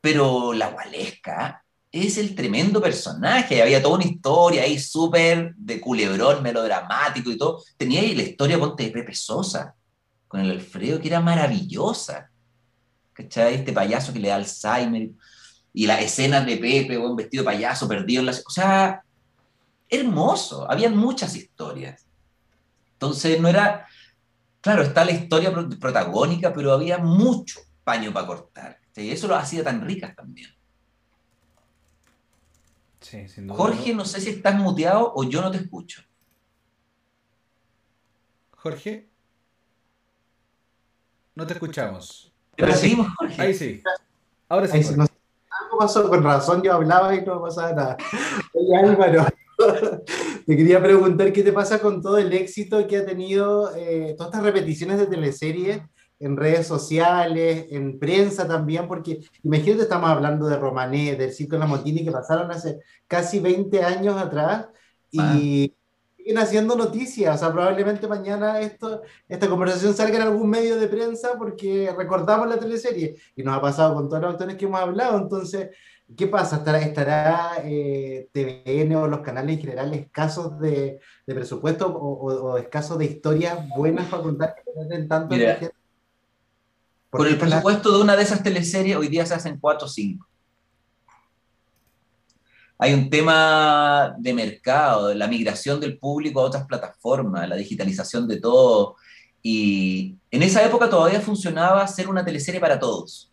pero 0.00 0.52
la 0.52 0.68
Gualesca 0.68 1.61
es 1.92 2.16
el 2.16 2.34
tremendo 2.34 2.80
personaje. 2.80 3.60
Había 3.60 3.82
toda 3.82 3.96
una 3.96 4.06
historia 4.06 4.62
ahí 4.62 4.78
súper 4.78 5.54
de 5.54 5.78
culebrón, 5.78 6.42
melodramático 6.42 7.30
y 7.30 7.36
todo. 7.36 7.62
Tenía 7.76 8.00
ahí 8.00 8.14
la 8.14 8.22
historia, 8.22 8.58
ponte, 8.58 8.84
de 8.84 8.90
Pepe 8.90 9.14
Sosa, 9.14 9.74
con 10.26 10.40
el 10.40 10.50
Alfredo, 10.50 10.98
que 10.98 11.08
era 11.08 11.20
maravillosa. 11.20 12.30
¿Cachai? 13.12 13.56
Este 13.56 13.74
payaso 13.74 14.12
que 14.12 14.20
le 14.20 14.28
da 14.28 14.36
Alzheimer. 14.36 15.10
Y 15.74 15.86
las 15.86 16.00
escenas 16.00 16.46
de 16.46 16.56
Pepe, 16.56 16.96
un 16.96 17.14
vestido 17.14 17.42
de 17.42 17.50
payaso, 17.50 17.86
perdido 17.86 18.20
en 18.20 18.26
la... 18.26 18.32
O 18.32 18.50
sea, 18.50 19.02
hermoso. 19.90 20.70
Habían 20.70 20.96
muchas 20.96 21.36
historias. 21.36 22.06
Entonces 22.94 23.38
no 23.38 23.48
era, 23.48 23.86
claro, 24.62 24.82
está 24.82 25.04
la 25.04 25.12
historia 25.12 25.52
protagónica, 25.78 26.54
pero 26.54 26.72
había 26.72 26.96
mucho 26.96 27.60
paño 27.84 28.14
para 28.14 28.26
cortar. 28.26 28.78
Y 28.96 29.10
eso 29.10 29.28
lo 29.28 29.36
hacía 29.36 29.62
tan 29.62 29.82
ricas 29.82 30.16
también. 30.16 30.48
Sí, 33.12 33.28
sin 33.28 33.46
duda. 33.46 33.58
Jorge, 33.58 33.94
no 33.94 34.06
sé 34.06 34.22
si 34.22 34.30
estás 34.30 34.54
muteado 34.54 35.12
o 35.14 35.22
yo 35.24 35.42
no 35.42 35.50
te 35.50 35.58
escucho. 35.58 36.00
Jorge, 38.52 39.10
no 41.34 41.46
te 41.46 41.52
escuchamos. 41.52 42.32
Pero 42.56 42.72
seguimos, 42.72 43.08
Jorge. 43.18 43.42
Ahí 43.42 43.52
sí. 43.52 43.82
Ahora 44.48 44.66
sí. 44.66 44.78
Ahí 44.78 44.82
sí, 44.82 44.94
no 44.96 45.04
sé, 45.04 45.12
algo 45.50 45.78
pasó, 45.78 46.08
con 46.08 46.22
razón 46.22 46.62
yo 46.62 46.72
hablaba 46.72 47.14
y 47.14 47.22
no 47.22 47.42
pasaba 47.42 47.74
nada. 47.74 47.96
Oye, 48.54 48.76
Álvaro, 48.78 49.26
te 50.46 50.56
quería 50.56 50.82
preguntar 50.82 51.34
qué 51.34 51.42
te 51.42 51.52
pasa 51.52 51.80
con 51.80 52.00
todo 52.00 52.16
el 52.16 52.32
éxito 52.32 52.86
que 52.86 52.96
ha 52.96 53.04
tenido 53.04 53.76
eh, 53.76 54.14
todas 54.16 54.32
estas 54.32 54.42
repeticiones 54.42 54.98
de 54.98 55.06
teleseries 55.06 55.82
en 56.22 56.36
redes 56.36 56.68
sociales, 56.68 57.66
en 57.70 57.98
prensa 57.98 58.46
también, 58.46 58.86
porque 58.86 59.20
imagínate, 59.42 59.82
estamos 59.82 60.08
hablando 60.08 60.46
de 60.46 60.56
Romané, 60.56 61.16
del 61.16 61.32
Circo 61.32 61.56
de 61.56 61.60
la 61.60 61.66
Montini, 61.66 62.04
que 62.04 62.12
pasaron 62.12 62.48
hace 62.52 62.78
casi 63.08 63.40
20 63.40 63.82
años 63.82 64.16
atrás 64.16 64.68
y 65.10 65.74
siguen 66.16 66.38
haciendo 66.38 66.76
noticias. 66.76 67.34
O 67.34 67.38
sea, 67.38 67.52
probablemente 67.52 68.06
mañana 68.06 68.60
esto, 68.60 69.02
esta 69.28 69.48
conversación 69.48 69.94
salga 69.94 70.16
en 70.16 70.22
algún 70.22 70.48
medio 70.48 70.78
de 70.78 70.86
prensa 70.86 71.36
porque 71.36 71.92
recordamos 71.96 72.48
la 72.48 72.58
teleserie 72.58 73.16
y 73.34 73.42
nos 73.42 73.56
ha 73.56 73.60
pasado 73.60 73.94
con 73.94 74.08
todos 74.08 74.22
los 74.22 74.32
actores 74.34 74.56
que 74.56 74.66
hemos 74.66 74.80
hablado. 74.80 75.18
Entonces, 75.18 75.70
¿qué 76.16 76.28
pasa? 76.28 76.58
¿Estará, 76.58 76.78
estará 76.78 77.50
eh, 77.64 78.28
TVN 78.32 78.94
o 78.94 79.08
los 79.08 79.22
canales 79.22 79.56
en 79.56 79.60
general 79.60 79.92
escasos 79.92 80.56
de, 80.60 81.00
de 81.26 81.34
presupuesto 81.34 81.88
o, 81.88 81.98
o, 81.98 82.52
o, 82.52 82.58
escasos 82.58 82.96
de 82.96 83.06
historias 83.06 83.68
buenas 83.76 84.06
para 84.06 84.22
contar 84.22 84.54
que 84.54 84.98
tanto 85.08 85.34
Mira, 87.12 87.18
Con 87.18 87.26
el 87.26 87.38
presupuesto 87.38 87.92
de 87.92 88.02
una 88.02 88.16
de 88.16 88.22
esas 88.22 88.42
teleseries, 88.42 88.96
hoy 88.96 89.08
día 89.08 89.26
se 89.26 89.34
hacen 89.34 89.58
4 89.58 89.86
o 89.86 89.88
5. 89.88 90.26
Hay 92.78 92.94
un 92.94 93.10
tema 93.10 94.14
de 94.18 94.34
mercado, 94.34 95.08
de 95.08 95.14
la 95.14 95.28
migración 95.28 95.78
del 95.78 95.98
público 95.98 96.40
a 96.40 96.44
otras 96.44 96.66
plataformas, 96.66 97.48
la 97.48 97.54
digitalización 97.56 98.26
de 98.26 98.40
todo. 98.40 98.96
Y 99.42 100.16
en 100.30 100.42
esa 100.42 100.64
época 100.64 100.88
todavía 100.88 101.20
funcionaba 101.20 101.82
hacer 101.82 102.08
una 102.08 102.24
teleserie 102.24 102.60
para 102.60 102.78
todos. 102.78 103.30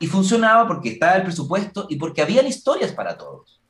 Y 0.00 0.06
funcionaba 0.06 0.66
porque 0.66 0.90
estaba 0.90 1.16
el 1.16 1.22
presupuesto 1.24 1.86
y 1.88 1.96
porque 1.96 2.22
habían 2.22 2.46
historias 2.46 2.92
para 2.92 3.16
todos. 3.16 3.60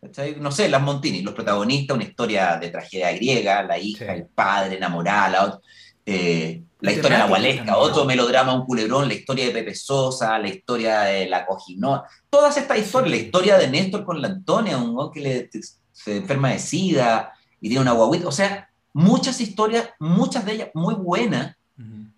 ¿Cachai? 0.00 0.36
No 0.38 0.52
sé, 0.52 0.68
las 0.68 0.82
Montini, 0.82 1.22
los 1.22 1.34
protagonistas, 1.34 1.96
una 1.96 2.04
historia 2.04 2.58
de 2.58 2.68
tragedia 2.68 3.12
griega, 3.12 3.62
la 3.62 3.78
hija, 3.78 4.04
sí. 4.04 4.10
el 4.12 4.26
padre, 4.26 4.76
enamorada, 4.76 5.30
la 5.30 5.44
otra. 5.44 5.60
Eh, 6.06 6.62
la 6.80 6.92
historia 6.92 7.18
nahualesca, 7.18 7.78
otro 7.78 8.04
melodrama, 8.04 8.54
un 8.54 8.66
culebrón, 8.66 9.08
la 9.08 9.14
historia 9.14 9.46
de 9.46 9.52
Pepe 9.52 9.74
Sosa, 9.74 10.38
la 10.38 10.48
historia 10.48 11.00
de 11.00 11.26
la 11.26 11.46
Cojinoa, 11.46 12.04
todas 12.28 12.56
estas 12.58 12.78
historias, 12.78 13.10
la 13.10 13.16
historia 13.16 13.56
de 13.56 13.68
Néstor 13.68 14.04
con 14.04 14.20
la 14.20 14.28
Antonia, 14.28 14.76
un 14.76 14.98
hombre 14.98 15.12
que 15.14 15.20
le, 15.20 15.50
se 15.92 16.18
enferma 16.18 16.50
de 16.50 16.58
sida 16.58 17.32
y 17.58 17.68
tiene 17.68 17.80
una 17.80 17.92
guaguita, 17.92 18.28
o 18.28 18.32
sea, 18.32 18.68
muchas 18.92 19.40
historias, 19.40 19.88
muchas 19.98 20.44
de 20.44 20.52
ellas 20.52 20.68
muy 20.74 20.94
buenas. 20.94 21.56
Uh 21.78 21.82
-huh. 21.82 22.12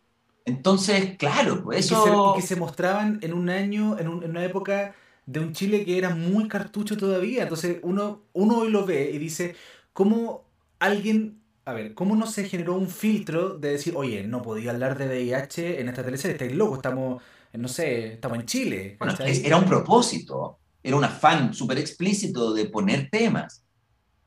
Entonces, 0.45 1.17
claro, 1.17 1.63
pues 1.63 1.87
eso... 1.87 2.01
Y 2.01 2.05
que, 2.05 2.11
se, 2.11 2.17
y 2.17 2.41
que 2.41 2.47
se 2.55 2.57
mostraban 2.57 3.19
en 3.23 3.35
un 3.35 3.49
año, 3.51 3.99
en, 3.99 4.09
un, 4.09 4.25
en, 4.25 4.31
una 4.31 4.45
época 4.45 4.95
de 5.27 5.41
un 5.41 5.53
Chile 5.53 5.85
que 5.85 5.97
era 5.97 6.11
muy 6.11 6.49
cartucho 6.49 6.97
todavía, 6.97 7.45
entonces 7.45 7.79
uno, 7.83 8.23
uno 8.33 8.59
hoy 8.59 8.71
lo 8.71 8.85
ve 8.85 9.11
y 9.13 9.19
dice, 9.19 9.55
¿cómo 9.93 10.45
alguien 10.79 11.41
a 11.67 11.73
ver, 11.73 11.95
¿cómo 11.95 12.15
no 12.15 12.29
se 12.29 12.49
generó 12.49 12.77
un 12.77 12.89
filtro 12.89 13.59
de 13.59 13.73
decir, 13.73 13.95
oye, 13.97 14.23
no 14.23 14.41
podía 14.41 14.71
hablar 14.71 14.97
de 14.97 15.09
VIH 15.09 15.81
en 15.81 15.89
esta 15.89 16.05
teleserie, 16.05 16.35
estáis 16.35 16.55
locos, 16.55 16.79
estamos, 16.79 17.21
no 17.55 17.67
sé, 17.67 18.13
estamos 18.15 18.39
en 18.39 18.47
Chile? 18.47 18.97
Bueno, 19.01 19.15
era 19.19 19.57
un 19.57 19.65
propósito, 19.65 20.61
era 20.81 20.95
un 20.95 21.03
afán 21.03 21.53
súper 21.53 21.79
explícito 21.79 22.55
de 22.55 22.67
poner 22.67 23.11
temas. 23.11 23.65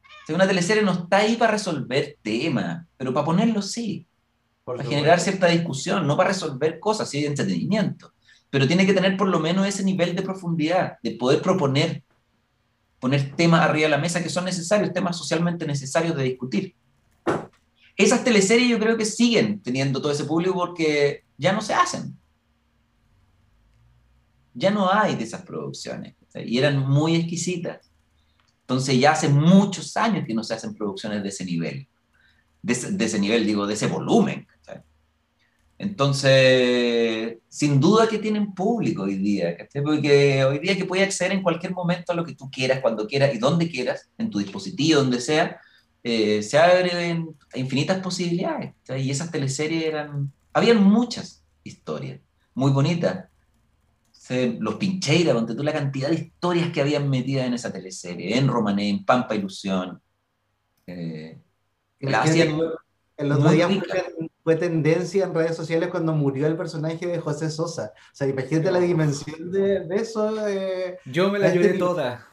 O 0.01 0.25
sea, 0.25 0.35
una 0.35 0.47
teleserie 0.47 0.83
no 0.83 0.91
está 0.91 1.19
ahí 1.19 1.37
para 1.37 1.53
resolver 1.53 2.17
temas, 2.21 2.85
pero 2.97 3.13
para 3.13 3.25
ponerlos 3.25 3.71
sí, 3.71 4.05
Por 4.65 4.75
para 4.75 4.89
generar 4.89 5.21
cierta 5.21 5.47
discusión, 5.47 6.05
no 6.05 6.17
para 6.17 6.31
resolver 6.31 6.77
cosas, 6.77 7.09
sí, 7.09 7.21
de 7.21 7.27
entretenimiento. 7.27 8.11
Pero 8.49 8.67
tiene 8.67 8.85
que 8.85 8.93
tener 8.93 9.15
por 9.15 9.29
lo 9.29 9.39
menos 9.39 9.65
ese 9.65 9.85
nivel 9.85 10.13
de 10.13 10.23
profundidad, 10.23 10.97
de 11.01 11.11
poder 11.11 11.41
proponer, 11.41 12.03
poner 12.99 13.33
temas 13.37 13.61
arriba 13.61 13.85
de 13.85 13.91
la 13.91 13.97
mesa 13.97 14.21
que 14.21 14.29
son 14.29 14.43
necesarios, 14.43 14.91
temas 14.91 15.17
socialmente 15.17 15.65
necesarios 15.65 16.17
de 16.17 16.23
discutir 16.23 16.75
esas 17.99 18.23
teleseries 18.23 18.69
yo 18.69 18.79
creo 18.79 18.95
que 18.95 19.03
siguen 19.03 19.61
teniendo 19.61 20.01
todo 20.01 20.13
ese 20.13 20.23
público 20.23 20.53
porque 20.53 21.25
ya 21.37 21.51
no 21.51 21.61
se 21.61 21.73
hacen. 21.73 22.17
Ya 24.53 24.71
no 24.71 24.89
hay 24.89 25.15
de 25.15 25.25
esas 25.25 25.41
producciones. 25.41 26.15
Y 26.33 26.57
eran 26.57 26.79
muy 26.79 27.17
exquisitas. 27.17 27.91
Entonces 28.61 28.97
ya 28.97 29.11
hace 29.11 29.27
muchos 29.27 29.97
años 29.97 30.25
que 30.25 30.33
no 30.33 30.45
se 30.45 30.53
hacen 30.53 30.75
producciones 30.75 31.21
de 31.21 31.27
ese 31.27 31.43
nivel. 31.43 31.89
De 32.61 32.73
ese, 32.73 33.19
nivel, 33.19 33.45
digo, 33.45 33.67
de 33.67 33.73
ese 33.73 33.87
volumen. 33.87 34.47
Entonces, 35.77 37.37
sin 37.49 37.81
duda 37.81 38.07
que 38.07 38.17
tienen 38.17 38.53
público 38.53 39.03
hoy 39.03 39.15
día, 39.15 39.57
¿cachai? 39.57 39.81
porque 39.81 40.43
hoy 40.45 40.59
día 40.59 40.77
que 40.77 40.85
puedes 40.85 41.05
acceder 41.05 41.33
en 41.33 41.43
cualquier 41.43 41.73
momento 41.73 42.11
a 42.11 42.15
lo 42.15 42.25
que 42.25 42.35
tú 42.35 42.49
quieras, 42.49 42.79
cuando 42.81 43.07
quieras 43.07 43.33
y 43.33 43.39
donde 43.39 43.69
quieras, 43.69 44.09
en 44.17 44.29
tu 44.29 44.39
dispositivo, 44.39 45.01
donde 45.01 45.19
sea, 45.21 45.59
eh, 46.03 46.41
se 46.43 46.57
abren 46.57 47.35
infinitas 47.55 47.99
posibilidades. 47.99 48.73
Y 48.97 49.11
esas 49.11 49.31
teleseries 49.31 49.85
eran. 49.85 50.31
Habían 50.53 50.83
muchas 50.83 51.43
historias, 51.63 52.19
muy 52.53 52.71
bonitas. 52.71 53.25
Los 54.59 54.75
Pincheiras, 54.75 55.33
donde 55.33 55.55
tú 55.55 55.63
la 55.63 55.73
cantidad 55.73 56.09
de 56.09 56.15
historias 56.15 56.71
que 56.71 56.81
habían 56.81 57.09
metidas 57.09 57.47
en 57.47 57.55
esa 57.55 57.73
teleserie, 57.73 58.37
en 58.37 58.47
Romané, 58.47 58.87
en 58.87 59.03
Pampa 59.03 59.33
Ilusión. 59.33 59.99
Eh, 60.85 61.39
la 61.99 62.21
hacían 62.21 62.59
el 63.19 63.33
otro 63.33 63.49
día 63.51 63.67
fue, 63.67 64.29
fue, 64.45 64.55
tendencia 64.55 65.25
en 65.25 65.33
redes 65.33 65.57
sociales 65.57 65.89
cuando 65.89 66.13
murió 66.13 66.47
el 66.47 66.55
personaje 66.55 67.05
de 67.05 67.19
José 67.19 67.49
Sosa. 67.49 67.91
O 67.93 68.15
sea, 68.15 68.27
imagínate 68.27 68.71
la 68.71 68.79
dimensión 68.79 69.51
de, 69.51 69.81
de 69.81 69.95
eso. 69.97 70.47
Eh, 70.47 70.99
Yo 71.03 71.29
me 71.29 71.37
la 71.37 71.53
lloré 71.53 71.77
toda. 71.77 72.28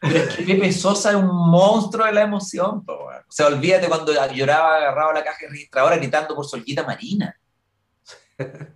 Pero 0.00 0.16
es 0.16 0.36
que 0.36 0.44
Pepe 0.44 0.72
Sosa 0.72 1.10
es 1.10 1.16
un 1.16 1.26
monstruo 1.26 2.06
de 2.06 2.12
la 2.12 2.22
emoción, 2.22 2.84
o 2.86 3.32
sea, 3.32 3.48
olvídate 3.48 3.88
cuando 3.88 4.12
lloraba 4.32 4.76
agarrado 4.76 5.10
a 5.10 5.14
la 5.14 5.24
caja 5.24 5.46
registradora 5.50 5.96
gritando 5.96 6.34
por 6.34 6.46
Solquita 6.46 6.84
Marina. 6.84 7.34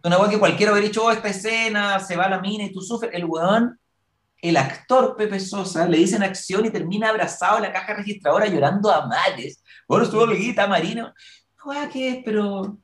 Una 0.03 0.19
weá 0.19 0.29
que 0.29 0.39
cualquiera 0.39 0.73
hubiera 0.73 0.89
dicho, 0.89 1.05
oh, 1.05 1.13
esta 1.13 1.29
escena, 1.29 2.01
se 2.01 2.17
va 2.17 2.25
a 2.25 2.31
la 2.31 2.41
mina 2.41 2.65
y 2.65 2.73
tú 2.73 2.81
sufres. 2.81 3.13
El 3.15 3.25
weón, 3.25 3.79
el 4.39 4.57
actor 4.57 5.15
Pepe 5.17 5.39
Sosa, 5.39 5.87
le 5.87 5.99
dicen 5.99 6.25
acción 6.25 6.67
y 6.67 6.71
termina 6.71 7.11
abrazado 7.11 7.59
en 7.59 7.63
la 7.63 7.73
caja 7.73 7.95
registradora 7.95 8.49
llorando 8.49 8.91
a 8.91 9.07
mares. 9.07 9.63
Por 9.87 10.05
Solquita 10.11 10.67
Marina. 10.67 11.15
Weá 11.65 11.89
que 11.89 12.09
es, 12.09 12.19
pero 12.25 12.77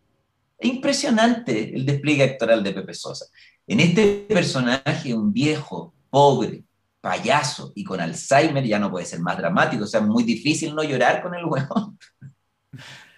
es 0.56 0.70
impresionante 0.70 1.74
el 1.74 1.84
despliegue 1.84 2.22
actoral 2.22 2.62
de 2.62 2.72
Pepe 2.72 2.94
Sosa. 2.94 3.26
En 3.66 3.80
este 3.80 4.26
personaje, 4.28 5.12
un 5.12 5.32
viejo, 5.32 5.92
pobre, 6.10 6.62
payaso 7.00 7.72
y 7.74 7.84
con 7.84 8.00
Alzheimer 8.00 8.64
ya 8.64 8.78
no 8.78 8.90
puede 8.90 9.06
ser 9.06 9.20
más 9.20 9.38
dramático, 9.38 9.84
o 9.84 9.86
sea, 9.86 10.00
muy 10.00 10.24
difícil 10.24 10.74
no 10.74 10.82
llorar 10.82 11.22
con 11.22 11.34
el 11.34 11.44
huevón. 11.44 11.98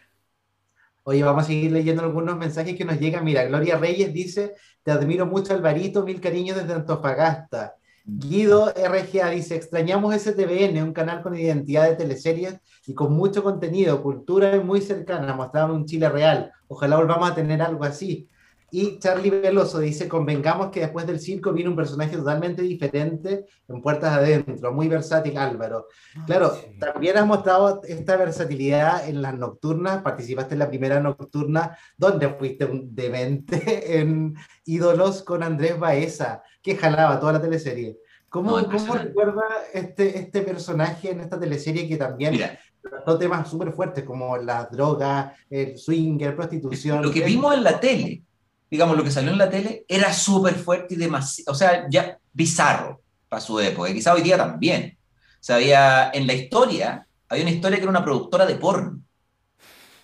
Oye, 1.03 1.23
vamos 1.23 1.45
a 1.45 1.47
seguir 1.47 1.73
leyendo 1.73 2.03
algunos 2.03 2.37
mensajes 2.37 2.77
que 2.77 2.85
nos 2.85 3.01
llegan. 3.01 3.25
Mira, 3.25 3.45
Gloria 3.45 3.79
Reyes 3.79 4.13
dice, 4.13 4.55
te 4.83 4.93
admiro 4.93 5.27
mucho 5.27 5.55
Alvarito, 5.55 6.05
mil 6.05 6.21
cariños 6.21 6.57
desde 6.57 6.75
Antofagasta. 6.75 7.75
Guido 8.05 8.73
RGA 8.75 9.31
dice, 9.31 9.57
extrañamos 9.57 10.15
STVN, 10.15 10.83
un 10.83 10.93
canal 10.93 11.23
con 11.23 11.37
identidad 11.37 11.89
de 11.89 11.97
teleseries 11.97 12.61
y 12.87 12.95
con 12.95 13.13
mucho 13.13 13.43
contenido, 13.43 14.03
cultura 14.03 14.61
muy 14.61 14.81
cercana, 14.81 15.35
mostraban 15.35 15.73
un 15.73 15.87
Chile 15.87 16.09
real. 16.09 16.53
Ojalá 16.69 16.97
volvamos 16.97 17.31
a 17.31 17.35
tener 17.35 17.61
algo 17.63 17.85
así. 17.85 18.29
Y 18.71 18.99
Charlie 18.99 19.31
Veloso 19.31 19.79
dice, 19.79 20.09
convengamos 20.09 20.71
que 20.71 20.81
después 20.81 21.07
del 21.07 21.21
circo 21.21 21.53
viene 21.53 21.71
un 21.71 21.77
personaje 21.77 22.17
totalmente 22.17 22.63
diferente 22.63 23.47
en 23.69 23.83
Puertas 23.83 24.13
Adentro, 24.17 24.73
muy 24.73 24.89
versátil 24.89 25.37
Álvaro. 25.39 25.89
Claro, 26.27 26.55
sí. 26.55 26.79
también 26.79 27.17
has 27.17 27.27
mostrado 27.27 27.83
esta 27.85 28.17
versatilidad 28.17 29.09
en 29.09 29.23
las 29.23 29.37
nocturnas, 29.37 30.03
participaste 30.03 30.55
en 30.55 30.61
la 30.61 30.69
primera 30.69 31.01
nocturna, 31.01 31.77
donde 31.97 32.29
fuiste 32.29 32.65
un 32.65 32.95
demente 32.95 33.99
en 34.01 34.35
Ídolos 34.65 35.23
con 35.23 35.43
Andrés 35.43 35.79
Baeza, 35.79 36.43
que 36.63 36.77
jalaba 36.77 37.19
toda 37.19 37.35
la 37.35 37.41
teleserie. 37.41 37.99
¿Cómo, 38.29 38.61
no, 38.61 38.71
¿cómo 38.71 38.95
recuerda 38.95 39.43
este, 39.75 40.17
este 40.17 40.43
personaje 40.43 41.11
en 41.11 41.21
esta 41.21 41.39
teleserie 41.39 41.89
que 41.89 41.97
también... 41.97 42.33
Mira, 42.33 42.59
trató 42.81 43.19
temas 43.19 43.49
súper 43.49 43.73
fuertes 43.73 44.05
como 44.05 44.37
la 44.37 44.65
droga, 44.65 45.35
el 45.49 45.77
swinger, 45.77 46.35
prostitución. 46.35 47.03
Lo 47.03 47.13
que 47.13 47.25
vimos 47.25 47.55
en 47.55 47.65
la 47.65 47.79
tele, 47.79 48.23
digamos, 48.71 48.97
lo 48.97 49.03
que 49.03 49.11
salió 49.11 49.33
en 49.33 49.39
la 49.39 49.51
tele 49.51 49.85
era 49.89 50.13
súper 50.13 50.55
fuerte 50.55 50.95
y 50.95 50.97
demasiado, 50.97 51.53
o 51.53 51.55
sea, 51.55 51.87
ya 51.91 52.19
bizarro 52.33 53.03
para 53.29 53.43
su 53.43 53.59
época, 53.59 53.93
quizá 53.93 54.15
hoy 54.15 54.23
día 54.23 54.37
también. 54.37 54.97
O 55.35 55.43
sea, 55.43 55.57
había, 55.57 56.11
en 56.13 56.27
la 56.27 56.35
historia, 56.35 57.07
había 57.29 57.45
una 57.45 57.53
historia 57.53 57.79
que 57.79 57.83
era 57.83 57.91
una 57.91 58.05
productora 58.05 58.47
de 58.47 58.57
porno. 58.57 59.01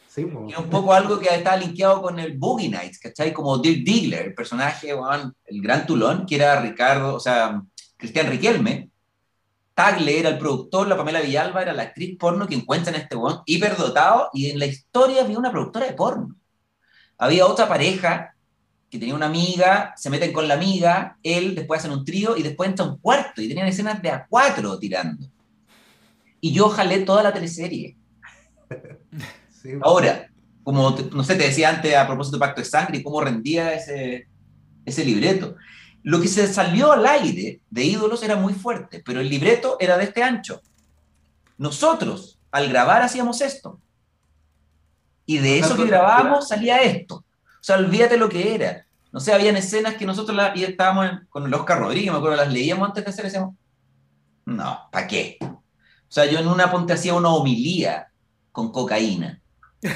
Sí, 0.08 0.24
un 0.24 0.70
poco 0.70 0.94
algo 0.94 1.18
que 1.18 1.28
estaba 1.28 1.58
linkeado 1.58 2.00
con 2.00 2.18
el 2.18 2.38
Boogie 2.38 2.70
Nights, 2.70 2.98
¿cachai? 2.98 3.34
Como 3.34 3.58
Dirk 3.58 3.84
Diggler, 3.84 4.28
el 4.28 4.34
personaje, 4.34 4.88
el 4.90 5.62
gran 5.62 5.86
tulón, 5.86 6.24
que 6.24 6.36
era 6.36 6.58
Ricardo, 6.58 7.16
o 7.16 7.20
sea, 7.20 7.62
Cristian 7.98 8.28
Riquelme. 8.28 8.90
Tagle 9.74 10.18
era 10.18 10.30
el 10.30 10.38
productor, 10.38 10.88
la 10.88 10.96
Pamela 10.96 11.20
Villalba 11.20 11.60
era 11.60 11.74
la 11.74 11.82
actriz 11.82 12.16
porno 12.18 12.46
que 12.46 12.54
encuentra 12.54 12.94
en 12.94 13.02
este 13.02 13.14
weón 13.14 13.42
hiperdotado 13.44 14.30
y 14.32 14.48
en 14.48 14.58
la 14.58 14.64
historia 14.64 15.22
había 15.22 15.38
una 15.38 15.50
productora 15.50 15.84
de 15.84 15.92
porno. 15.92 16.34
Había 17.18 17.44
otra 17.44 17.68
pareja 17.68 18.35
que 18.96 19.00
tenía 19.00 19.14
una 19.14 19.26
amiga, 19.26 19.92
se 19.94 20.08
meten 20.08 20.32
con 20.32 20.48
la 20.48 20.54
amiga, 20.54 21.18
él, 21.22 21.54
después 21.54 21.80
hacen 21.80 21.92
un 21.92 22.04
trío 22.04 22.36
y 22.36 22.42
después 22.42 22.70
entra 22.70 22.86
un 22.86 22.96
cuarto 22.96 23.42
y 23.42 23.48
tenían 23.48 23.68
escenas 23.68 24.00
de 24.00 24.10
a 24.10 24.26
cuatro 24.26 24.78
tirando. 24.78 25.26
Y 26.40 26.52
yo 26.52 26.70
jalé 26.70 27.00
toda 27.00 27.22
la 27.22 27.32
teleserie. 27.32 27.96
Ahora, 29.82 30.28
como, 30.62 30.96
no 31.12 31.22
sé, 31.24 31.34
te 31.36 31.44
decía 31.44 31.68
antes 31.68 31.94
a 31.94 32.06
propósito 32.06 32.38
de 32.38 32.40
Pacto 32.40 32.62
de 32.62 32.66
Sangre 32.66 32.98
y 32.98 33.02
cómo 33.02 33.20
rendía 33.20 33.74
ese, 33.74 34.28
ese 34.84 35.04
libreto. 35.04 35.56
Lo 36.02 36.20
que 36.20 36.28
se 36.28 36.46
salió 36.46 36.92
al 36.92 37.06
aire 37.06 37.60
de 37.68 37.84
ídolos 37.84 38.22
era 38.22 38.36
muy 38.36 38.54
fuerte, 38.54 39.02
pero 39.04 39.20
el 39.20 39.28
libreto 39.28 39.76
era 39.78 39.98
de 39.98 40.04
este 40.04 40.22
ancho. 40.22 40.62
Nosotros, 41.58 42.38
al 42.50 42.68
grabar, 42.68 43.02
hacíamos 43.02 43.42
esto. 43.42 43.78
Y 45.26 45.38
de 45.38 45.58
eso 45.58 45.76
que 45.76 45.84
grabábamos 45.84 46.48
salía 46.48 46.78
esto. 46.78 47.16
O 47.16 47.62
sea, 47.66 47.76
olvídate 47.76 48.16
lo 48.16 48.28
que 48.28 48.54
era. 48.54 48.85
No 49.16 49.20
sé, 49.20 49.32
habían 49.32 49.56
escenas 49.56 49.94
que 49.94 50.04
nosotros 50.04 50.36
la, 50.36 50.52
y 50.54 50.62
estábamos 50.62 51.22
con 51.30 51.46
el 51.46 51.54
Oscar 51.54 51.78
Rodríguez, 51.78 52.12
me 52.12 52.18
acuerdo, 52.18 52.36
las 52.36 52.52
leíamos 52.52 52.86
antes 52.86 53.02
de 53.02 53.08
hacer, 53.08 53.24
decíamos, 53.24 53.54
no, 54.44 54.90
¿para 54.92 55.06
qué? 55.06 55.38
O 55.40 55.62
sea, 56.06 56.26
yo 56.26 56.38
en 56.38 56.46
una 56.46 56.70
ponte 56.70 56.92
hacía 56.92 57.14
una 57.14 57.30
homilía 57.30 58.08
con 58.52 58.70
cocaína. 58.70 59.40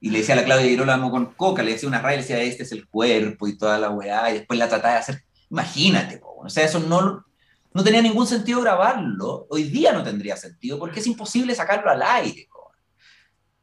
Y 0.00 0.08
le 0.08 0.20
decía 0.20 0.32
a 0.32 0.38
la 0.38 0.44
Claudia 0.44 0.66
Girolamo 0.66 1.10
con 1.10 1.34
coca, 1.34 1.62
le 1.62 1.72
decía 1.72 1.86
una 1.86 2.00
raya, 2.00 2.16
le 2.16 2.22
decía, 2.22 2.40
este 2.40 2.62
es 2.62 2.72
el 2.72 2.88
cuerpo 2.88 3.46
y 3.46 3.58
toda 3.58 3.78
la 3.78 3.90
weá, 3.90 4.30
y 4.30 4.38
después 4.38 4.58
la 4.58 4.66
trataba 4.66 4.94
de 4.94 5.00
hacer. 5.00 5.24
Imagínate, 5.50 6.18
o 6.22 6.48
sea, 6.48 6.64
eso 6.64 6.80
no, 6.80 7.26
no 7.74 7.84
tenía 7.84 8.00
ningún 8.00 8.26
sentido 8.26 8.62
grabarlo. 8.62 9.46
Hoy 9.50 9.64
día 9.64 9.92
no 9.92 10.02
tendría 10.02 10.38
sentido 10.38 10.78
porque 10.78 11.00
es 11.00 11.06
imposible 11.06 11.54
sacarlo 11.54 11.90
al 11.90 12.00
aire. 12.00 12.48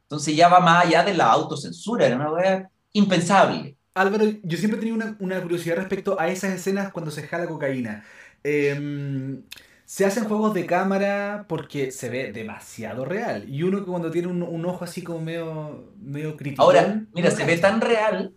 Entonces 0.02 0.36
ya 0.36 0.46
va 0.46 0.60
más 0.60 0.84
allá 0.84 1.02
de 1.02 1.14
la 1.14 1.32
autocensura, 1.32 2.06
era 2.06 2.14
una 2.14 2.30
weá 2.30 2.70
impensable. 2.92 3.77
Álvaro, 4.00 4.24
yo 4.42 4.58
siempre 4.58 4.78
he 4.78 4.80
tenido 4.80 4.96
una, 4.96 5.16
una, 5.20 5.42
curiosidad 5.42 5.76
respecto 5.76 6.18
a 6.20 6.28
esas 6.28 6.52
escenas 6.52 6.92
cuando 6.92 7.10
se 7.10 7.22
jala 7.22 7.46
cocaína. 7.46 8.04
Eh, 8.44 9.40
se 9.88 10.04
hacen 10.04 10.24
juegos 10.24 10.52
de 10.52 10.66
cámara 10.66 11.46
porque 11.48 11.92
se 11.92 12.10
ve 12.10 12.30
demasiado 12.30 13.06
real. 13.06 13.48
Y 13.48 13.62
uno 13.62 13.78
que 13.78 13.90
cuando 13.90 14.10
tiene 14.10 14.28
un, 14.28 14.66
ojo 14.66 14.84
así 14.84 15.02
como 15.02 15.22
medio, 15.22 15.94
medio 15.98 16.36
crítico. 16.36 16.62
Ahora, 16.62 17.06
mira, 17.14 17.30
se 17.30 17.42
ve 17.46 17.56
tan 17.56 17.80
real, 17.80 18.34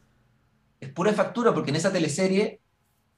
es 0.80 0.88
pura 0.88 1.12
factura, 1.12 1.54
porque 1.54 1.72
en 1.72 1.76
esa 1.76 1.92
teleserie 1.92 2.62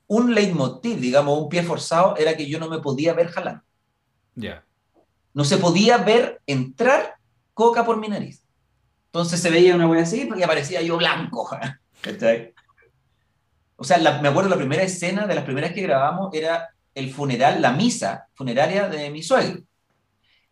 un 0.08 0.34
leitmotiv, 0.34 1.00
digamos, 1.00 1.38
un 1.38 1.48
pie 1.48 1.62
forzado, 1.62 2.18
era 2.18 2.36
que 2.36 2.48
yo 2.48 2.60
no 2.60 2.70
me 2.70 2.80
podía 2.80 3.14
ver 3.14 3.28
jalando. 3.28 3.62
Ya. 4.34 4.66
No 5.36 5.44
se 5.44 5.58
podía 5.58 5.98
ver 5.98 6.42
entrar 6.48 7.18
coca 7.54 7.86
por 7.86 7.98
mi 7.98 8.08
nariz. 8.08 8.44
Entonces 9.06 9.42
se 9.42 9.52
veía 9.52 9.76
una 9.76 9.88
wea 9.88 10.02
así 10.02 10.28
y 10.36 10.42
aparecía 10.42 10.82
yo 10.82 10.98
blanco. 10.98 11.48
O 13.76 13.84
sea, 13.84 13.98
me 14.22 14.30
acuerdo 14.30 14.50
la 14.50 14.58
primera 14.58 14.84
escena 14.84 15.28
de 15.28 15.36
las 15.36 15.44
primeras 15.44 15.74
que 15.74 15.82
grabamos 15.82 16.34
era 16.34 16.70
el 16.96 17.12
funeral, 17.14 17.62
la 17.62 17.72
misa 17.72 18.28
funeraria 18.36 18.88
de 18.88 19.10
mi 19.10 19.24
suegro. 19.24 19.62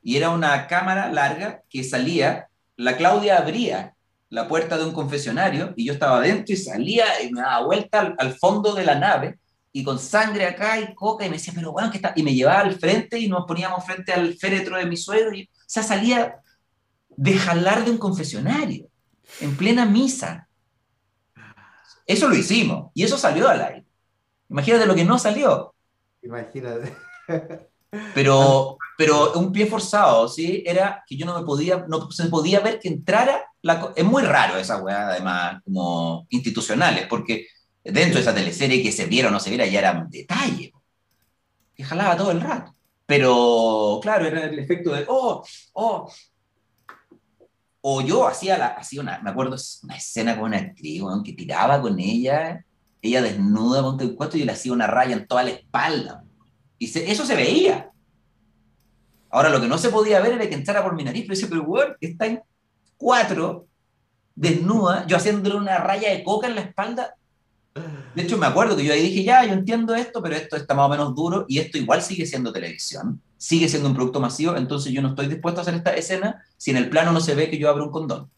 Y 0.03 0.17
era 0.17 0.31
una 0.31 0.67
cámara 0.67 1.11
larga 1.11 1.61
que 1.69 1.83
salía, 1.83 2.47
la 2.75 2.97
Claudia 2.97 3.37
abría 3.37 3.95
la 4.29 4.47
puerta 4.47 4.77
de 4.77 4.85
un 4.85 4.93
confesionario 4.93 5.73
y 5.75 5.85
yo 5.85 5.93
estaba 5.93 6.17
adentro 6.17 6.53
y 6.53 6.57
salía 6.57 7.21
y 7.21 7.31
me 7.31 7.41
daba 7.41 7.65
vuelta 7.65 8.15
al, 8.17 8.33
fondo 8.33 8.73
de 8.73 8.85
la 8.85 8.95
nave 8.95 9.37
y 9.73 9.83
con 9.83 9.99
sangre 9.99 10.45
acá 10.45 10.79
y 10.79 10.95
coca 10.95 11.25
y 11.25 11.29
me 11.29 11.35
decía, 11.35 11.53
pero 11.55 11.73
bueno, 11.73 11.91
¿qué 11.91 11.97
está? 11.97 12.13
Y 12.15 12.23
me 12.23 12.33
llevaba 12.33 12.61
al 12.61 12.79
frente 12.79 13.19
y 13.19 13.27
nos 13.27 13.45
poníamos 13.45 13.85
frente 13.85 14.13
al 14.13 14.33
féretro 14.35 14.77
de 14.77 14.85
mi 14.85 14.97
suegro 14.97 15.35
y, 15.35 15.43
o 15.43 15.63
sea, 15.67 15.83
salía 15.83 16.35
de 17.09 17.33
jalar 17.33 17.83
de 17.83 17.91
un 17.91 17.97
confesionario 17.97 18.87
en 19.41 19.55
plena 19.55 19.85
misa. 19.85 20.47
Eso 22.05 22.27
lo 22.27 22.35
hicimos 22.35 22.91
y 22.93 23.03
eso 23.03 23.17
salió 23.17 23.47
al 23.47 23.61
aire. 23.61 23.85
Imagínate 24.49 24.85
lo 24.85 24.95
que 24.95 25.05
no 25.05 25.17
salió. 25.17 25.73
Imagínate. 26.21 26.95
Pero, 28.15 28.77
pero 28.97 29.33
un 29.33 29.51
pie 29.51 29.65
forzado, 29.65 30.29
¿sí? 30.29 30.63
Era 30.65 31.03
que 31.05 31.17
yo 31.17 31.25
no 31.25 31.37
me 31.37 31.45
podía, 31.45 31.85
no 31.89 32.09
se 32.09 32.27
podía 32.27 32.61
ver 32.61 32.79
que 32.79 32.87
entrara 32.87 33.43
la... 33.61 33.91
Es 33.97 34.05
muy 34.05 34.23
raro 34.23 34.57
esa 34.57 34.77
weá, 34.81 35.09
además, 35.09 35.61
como 35.65 36.25
institucionales, 36.29 37.07
porque 37.07 37.47
dentro 37.83 38.15
de 38.15 38.21
esa 38.21 38.33
teleserie 38.33 38.81
que 38.81 38.93
se 38.93 39.07
viera 39.07 39.27
o 39.27 39.31
no 39.31 39.41
se 39.41 39.49
viera 39.49 39.65
ya 39.65 39.79
era 39.79 39.91
un 39.91 40.09
detalle, 40.09 40.71
que 41.75 41.83
jalaba 41.83 42.15
todo 42.15 42.31
el 42.31 42.39
rato. 42.39 42.73
Pero, 43.05 43.99
claro, 44.01 44.25
era 44.25 44.45
el 44.45 44.57
efecto 44.59 44.93
de, 44.93 45.03
oh, 45.09 45.43
oh. 45.73 46.09
O 47.81 48.01
yo 48.01 48.27
hacía, 48.27 48.57
la, 48.57 48.67
hacía 48.67 49.01
una, 49.01 49.19
me 49.21 49.31
acuerdo, 49.31 49.55
una 49.83 49.95
escena 49.95 50.35
con 50.35 50.45
una 50.45 50.57
actriz, 50.57 51.01
que 51.25 51.33
tiraba 51.33 51.81
con 51.81 51.99
ella 51.99 52.63
ella 53.01 53.21
desnuda, 53.21 53.81
ponte 53.81 54.03
el 54.03 54.15
y 54.33 54.43
le 54.43 54.51
hacía 54.51 54.73
una 54.73 54.87
raya 54.87 55.15
en 55.15 55.27
toda 55.27 55.43
la 55.43 55.51
espalda. 55.51 56.23
Y 56.77 56.85
eso 56.85 57.25
se 57.25 57.35
veía. 57.35 57.89
Ahora, 59.29 59.49
lo 59.49 59.61
que 59.61 59.67
no 59.67 59.77
se 59.77 59.89
podía 59.89 60.19
ver 60.19 60.33
era 60.33 60.47
que 60.47 60.55
entrara 60.55 60.83
por 60.83 60.95
mi 60.95 61.03
nariz, 61.03 61.23
pero 61.23 61.35
dice, 61.35 61.47
pero 61.47 61.63
bueno, 61.63 61.95
está 61.99 62.27
en 62.27 62.41
cuatro, 62.97 63.67
desnuda, 64.35 65.07
yo 65.07 65.17
haciéndole 65.17 65.55
una 65.55 65.77
raya 65.77 66.11
de 66.11 66.23
coca 66.23 66.47
en 66.47 66.55
la 66.55 66.61
espalda. 66.61 67.15
De 68.13 68.23
hecho, 68.23 68.37
me 68.37 68.45
acuerdo 68.45 68.75
que 68.75 68.83
yo 68.83 68.93
ahí 68.93 69.01
dije, 69.01 69.23
ya, 69.23 69.45
yo 69.45 69.53
entiendo 69.53 69.95
esto, 69.95 70.21
pero 70.21 70.35
esto 70.35 70.57
está 70.57 70.73
más 70.73 70.85
o 70.85 70.89
menos 70.89 71.15
duro 71.15 71.45
y 71.47 71.59
esto 71.59 71.77
igual 71.77 72.01
sigue 72.01 72.25
siendo 72.25 72.51
televisión, 72.51 73.21
sigue 73.41 73.67
siendo 73.67 73.89
un 73.89 73.95
producto 73.95 74.19
masivo, 74.19 74.55
entonces 74.55 74.93
yo 74.93 75.01
no 75.01 75.09
estoy 75.09 75.25
dispuesto 75.25 75.59
a 75.59 75.63
hacer 75.63 75.73
esta 75.73 75.95
escena 75.95 76.45
si 76.57 76.69
en 76.69 76.77
el 76.77 76.89
plano 76.89 77.11
no 77.11 77.19
se 77.19 77.33
ve 77.33 77.49
que 77.49 77.57
yo 77.57 77.69
abro 77.69 77.85
un 77.85 77.91
condón. 77.91 78.29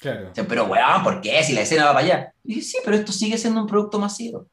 Claro. 0.00 0.32
pero 0.48 0.64
weón, 0.64 1.04
¿por 1.04 1.20
qué? 1.20 1.44
Si 1.44 1.52
la 1.52 1.60
escena 1.60 1.84
va 1.84 1.92
para 1.92 2.04
allá. 2.04 2.34
Y 2.42 2.54
dije, 2.54 2.62
sí, 2.62 2.78
pero 2.84 2.96
esto 2.96 3.12
sigue 3.12 3.38
siendo 3.38 3.60
un 3.60 3.68
producto 3.68 4.00
masivo. 4.00 4.48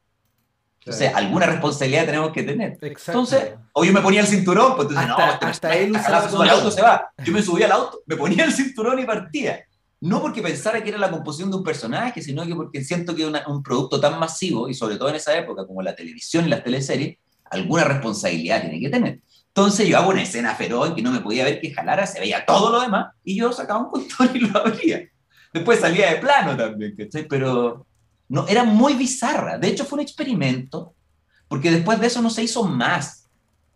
O 0.86 0.92
sea, 0.92 1.16
alguna 1.16 1.46
responsabilidad 1.46 2.06
tenemos 2.06 2.30
que 2.30 2.44
tener. 2.44 2.78
Entonces, 2.80 3.54
o 3.72 3.84
yo 3.84 3.92
me 3.92 4.00
ponía 4.00 4.20
el 4.20 4.28
cinturón, 4.28 4.76
pues 4.76 4.88
entonces, 4.90 5.10
hasta, 5.10 5.26
no, 5.26 5.32
este 5.32 5.46
hasta 5.46 5.76
él 5.76 5.92
el 5.96 6.50
auto 6.50 6.70
se 6.70 6.80
va. 6.80 7.10
Yo 7.24 7.32
me 7.32 7.42
subía 7.42 7.66
al 7.66 7.72
auto, 7.72 8.00
me 8.06 8.16
ponía 8.16 8.44
el 8.44 8.52
cinturón 8.52 9.00
y 9.00 9.06
partía. 9.06 9.64
No 10.00 10.22
porque 10.22 10.40
pensara 10.40 10.84
que 10.84 10.90
era 10.90 10.98
la 10.98 11.10
composición 11.10 11.50
de 11.50 11.56
un 11.56 11.64
personaje, 11.64 12.22
sino 12.22 12.46
que 12.46 12.54
porque 12.54 12.84
siento 12.84 13.12
que 13.16 13.26
un 13.26 13.62
producto 13.64 14.00
tan 14.00 14.20
masivo, 14.20 14.68
y 14.68 14.74
sobre 14.74 14.96
todo 14.96 15.08
en 15.08 15.16
esa 15.16 15.36
época, 15.36 15.66
como 15.66 15.82
la 15.82 15.96
televisión 15.96 16.46
y 16.46 16.48
las 16.48 16.62
teleseries, 16.62 17.18
alguna 17.50 17.82
responsabilidad 17.82 18.60
tiene 18.60 18.78
que 18.78 18.88
tener. 18.88 19.20
Entonces 19.58 19.88
yo 19.88 19.98
hago 19.98 20.10
una 20.10 20.22
escena 20.22 20.54
feroz 20.54 20.94
que 20.94 21.02
no 21.02 21.10
me 21.10 21.18
podía 21.18 21.44
ver 21.44 21.60
que 21.60 21.74
jalara, 21.74 22.06
se 22.06 22.20
veía 22.20 22.46
todo 22.46 22.70
lo 22.70 22.80
demás, 22.80 23.12
y 23.24 23.36
yo 23.36 23.52
sacaba 23.52 23.80
un 23.80 23.90
control 23.90 24.30
y 24.32 24.38
lo 24.38 24.56
abría. 24.56 25.10
Después 25.52 25.80
salía 25.80 26.12
de 26.12 26.20
plano 26.20 26.56
también, 26.56 26.94
¿cachai? 26.94 27.26
Pero 27.26 27.84
no, 28.28 28.46
era 28.46 28.62
muy 28.62 28.94
bizarra. 28.94 29.58
De 29.58 29.66
hecho, 29.66 29.84
fue 29.84 29.96
un 29.96 30.04
experimento, 30.04 30.94
porque 31.48 31.72
después 31.72 31.98
de 31.98 32.06
eso 32.06 32.22
no 32.22 32.30
se 32.30 32.44
hizo 32.44 32.62
más 32.62 33.28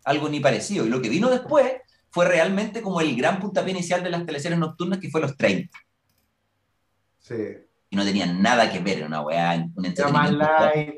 algo 0.05 0.29
ni 0.29 0.39
parecido. 0.39 0.85
Y 0.85 0.89
lo 0.89 1.01
que 1.01 1.09
vino 1.09 1.29
después 1.29 1.73
fue 2.11 2.29
realmente 2.29 2.81
como 2.81 3.01
el 3.01 3.13
gran 3.17 3.41
puntapié 3.41 3.73
inicial 3.73 4.01
de 4.03 4.09
las 4.09 4.25
teleseries 4.25 4.59
nocturnas, 4.59 4.99
que 4.99 5.09
fue 5.09 5.19
los 5.19 5.35
30. 5.35 5.77
Sí. 7.19 7.57
Y 7.93 7.95
no 7.95 8.03
tenían 8.03 8.41
nada 8.41 8.71
que 8.71 8.79
ver, 8.79 9.01
en 9.01 9.05
una 9.05 9.21
weá, 9.21 9.69
un 9.75 9.85
entretenimiento. 9.85 10.47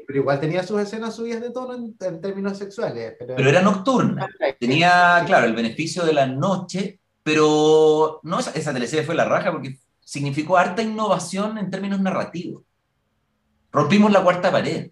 pero 0.08 0.18
igual 0.18 0.40
tenía 0.40 0.64
sus 0.64 0.80
escenas 0.80 1.14
subidas 1.14 1.42
de 1.42 1.52
tono 1.52 1.74
en, 1.76 2.22
términos 2.22 2.58
sexuales. 2.58 3.16
Pero, 3.20 3.36
pero 3.36 3.50
era 3.50 3.62
nocturna. 3.62 4.30
Tenía, 4.58 5.22
claro, 5.26 5.46
el 5.46 5.54
beneficio 5.54 6.06
de 6.06 6.14
la 6.14 6.26
noche, 6.26 7.02
pero 7.22 8.22
no, 8.24 8.40
esa, 8.40 8.52
esa 8.52 8.74
teleserie 8.74 9.06
fue 9.06 9.14
la 9.14 9.26
raja 9.26 9.52
porque 9.52 9.78
significó 10.00 10.56
harta 10.56 10.82
innovación 10.84 11.58
en 11.58 11.70
términos 11.70 12.00
narrativos. 12.00 12.64
Rompimos 13.74 14.10
la 14.10 14.24
cuarta 14.24 14.50
pared. 14.50 14.90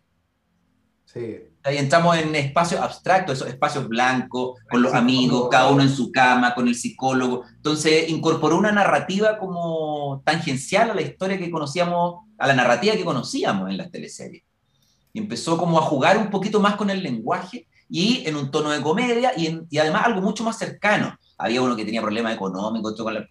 Sí. 1.06 1.53
Ahí 1.64 1.78
entramos 1.78 2.18
en 2.18 2.36
espacios 2.36 2.82
abstractos, 2.82 3.38
esos 3.38 3.47
espacios 3.47 3.88
blancos, 3.88 4.59
con 4.70 4.82
los 4.82 4.93
amigos, 4.93 5.47
cada 5.49 5.70
uno 5.72 5.82
en 5.82 5.89
su 5.89 6.11
cama, 6.11 6.53
con 6.53 6.68
el 6.68 6.76
psicólogo. 6.76 7.43
Entonces 7.55 8.09
incorporó 8.09 8.57
una 8.57 8.72
narrativa 8.72 9.38
como 9.38 10.22
tangencial 10.26 10.91
a 10.91 10.93
la 10.93 11.01
historia 11.01 11.38
que 11.38 11.49
conocíamos, 11.49 12.26
a 12.38 12.47
la 12.47 12.53
narrativa 12.53 12.95
que 12.95 13.05
conocíamos 13.05 13.70
en 13.70 13.78
las 13.78 13.91
teleseries. 13.91 14.43
Y 15.14 15.20
empezó 15.20 15.57
como 15.57 15.78
a 15.78 15.84
jugar 15.84 16.18
un 16.18 16.30
poquito 16.30 16.59
más 16.59 16.76
con 16.76 16.89
el 16.89 17.01
lenguaje 17.01 17.68
y 17.88 18.24
en 18.26 18.36
un 18.36 18.51
tono 18.51 18.72
de 18.72 18.82
comedia 18.82 19.32
y, 19.38 19.61
y 19.70 19.78
además 19.78 20.05
algo 20.05 20.22
mucho 20.22 20.43
más 20.43 20.57
cercano. 20.57 21.18
Había 21.38 21.61
uno 21.61 21.76
que 21.76 21.86
tenía 21.86 22.01
problemas 22.01 22.36
económicos, 22.36 22.91
otro 22.93 23.05
con 23.05 23.14
la 23.14 23.28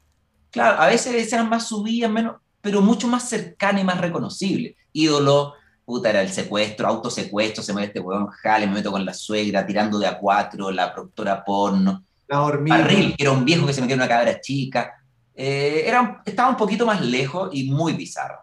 Claro, 0.53 0.81
a 0.81 0.87
veces 0.87 1.33
eran 1.33 1.49
más 1.49 1.67
subidas, 1.67 2.11
menos, 2.11 2.37
pero 2.61 2.83
mucho 2.83 3.09
más 3.09 3.29
cercana 3.29 3.81
y 3.81 3.85
más 3.85 4.01
reconocible. 4.01 4.77
Ídolo, 4.93 5.55
puta, 5.85 6.11
era 6.11 6.23
el 6.23 6.31
secuestro, 6.31 6.87
autosecuestro, 6.87 7.63
se 7.63 7.73
mueve 7.73 7.89
este 7.89 8.01
huevón, 8.01 8.29
jale, 8.29 8.67
me 8.67 8.75
meto 8.75 8.91
con 8.91 9.05
la 9.05 9.15
suegra, 9.15 9.67
tirando 9.67 9.99
de 9.99 10.07
a 10.07 10.19
cuatro, 10.19 10.71
la 10.71 10.93
productora 10.93 11.45
porno. 11.45 12.05
La 12.29 12.43
hormiga. 12.43 12.79
Barril, 12.79 13.15
que 13.17 13.23
era 13.23 13.33
un 13.33 13.45
viejo 13.45 13.67
que 13.67 13.73
se 13.73 13.81
metió 13.81 13.95
en 13.95 14.01
una 14.01 14.09
cabra 14.09 14.41
chica. 14.41 14.95
eh, 15.35 15.85
era, 15.87 16.23
estaba 16.25 16.51
un 16.51 16.57
poquito 16.57 16.87
más 16.87 17.01
lejos 17.01 17.51
y 17.53 17.71
muy 17.71 17.95
bizarro. 17.95 18.41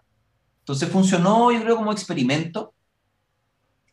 Entonces 0.60 0.90
funcionó, 0.90 1.52
yo 1.52 1.62
creo, 1.62 1.76
como 1.76 1.92
experimento, 1.92 2.74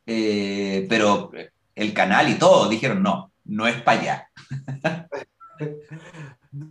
eh, 0.04 0.86
pero 0.88 1.30
el 1.74 1.92
canal 1.94 2.28
y 2.30 2.34
todo 2.34 2.68
dijeron, 2.68 3.02
no, 3.02 3.32
no 3.44 3.66
es 3.66 3.80
para 3.82 4.00
allá. 4.00 4.28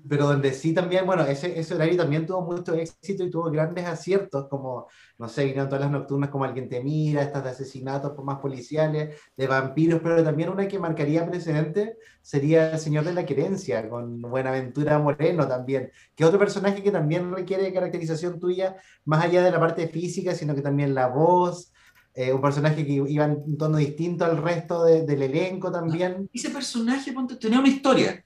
pero 0.07 0.27
donde 0.27 0.53
sí 0.53 0.73
también, 0.73 1.05
bueno, 1.05 1.23
ese, 1.25 1.59
ese 1.59 1.75
horario 1.75 1.97
también 1.97 2.25
tuvo 2.25 2.41
mucho 2.41 2.73
éxito 2.73 3.23
y 3.23 3.29
tuvo 3.29 3.51
grandes 3.51 3.85
aciertos, 3.85 4.47
como, 4.49 4.87
no 5.17 5.27
sé, 5.27 5.45
vinieron 5.45 5.67
todas 5.67 5.81
las 5.81 5.91
nocturnas 5.91 6.29
como 6.29 6.45
Alguien 6.45 6.69
te 6.69 6.83
mira, 6.83 7.21
estas 7.21 7.43
de 7.43 7.49
asesinatos 7.49 8.13
más 8.23 8.39
policiales, 8.39 9.15
de 9.35 9.47
vampiros, 9.47 10.01
pero 10.01 10.23
también 10.23 10.49
una 10.49 10.67
que 10.67 10.79
marcaría 10.79 11.25
precedente 11.29 11.97
sería 12.21 12.73
El 12.73 12.79
Señor 12.79 13.05
de 13.05 13.13
la 13.13 13.25
Querencia, 13.25 13.87
con 13.89 14.21
Buenaventura 14.21 14.99
Moreno 14.99 15.47
también, 15.47 15.91
que 16.15 16.25
otro 16.25 16.39
personaje 16.39 16.81
que 16.81 16.91
también 16.91 17.31
requiere 17.33 17.73
caracterización 17.73 18.39
tuya, 18.39 18.75
más 19.05 19.23
allá 19.23 19.43
de 19.43 19.51
la 19.51 19.59
parte 19.59 19.87
física, 19.87 20.33
sino 20.33 20.55
que 20.55 20.61
también 20.61 20.95
la 20.95 21.07
voz, 21.07 21.71
eh, 22.13 22.31
un 22.31 22.41
personaje 22.41 22.85
que 22.85 22.93
iba 22.93 23.25
en 23.25 23.43
un 23.45 23.57
tono 23.57 23.77
distinto 23.77 24.25
al 24.25 24.37
resto 24.37 24.85
del 24.85 25.21
elenco 25.21 25.71
también. 25.71 26.29
Ese 26.33 26.49
personaje, 26.49 27.13
tenía 27.39 27.59
una 27.59 27.67
historia 27.67 28.24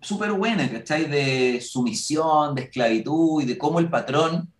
súper 0.00 0.32
buena, 0.32 0.70
¿cachai? 0.70 1.06
De 1.06 1.60
sumisión, 1.60 2.54
de 2.54 2.62
esclavitud 2.62 3.42
y 3.42 3.46
de 3.46 3.58
cómo 3.58 3.78
el 3.78 3.88
patrón 3.88 4.52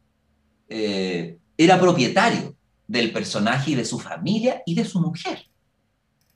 eh, 0.69 1.39
era 1.57 1.81
propietario 1.81 2.55
del 2.87 3.13
personaje 3.13 3.73
y 3.73 3.75
de 3.75 3.85
su 3.85 3.99
familia 3.99 4.63
y 4.67 4.75
de 4.75 4.85
su 4.85 5.01
mujer. 5.01 5.47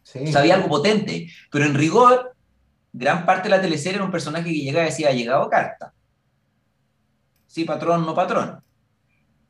Sí. 0.02 0.30
Sabía 0.32 0.56
algo 0.56 0.68
potente, 0.68 1.28
pero 1.50 1.64
en 1.64 1.74
rigor, 1.74 2.34
gran 2.92 3.24
parte 3.24 3.48
de 3.48 3.56
la 3.56 3.62
teleserie 3.62 3.96
era 3.96 4.04
un 4.04 4.10
personaje 4.10 4.50
que 4.50 4.60
llegaba 4.60 4.86
y 4.86 4.90
decía, 4.90 5.08
ha 5.08 5.12
llegado 5.12 5.48
carta. 5.48 5.92
Sí, 7.46 7.64
patrón, 7.64 8.04
no 8.04 8.14
patrón. 8.14 8.62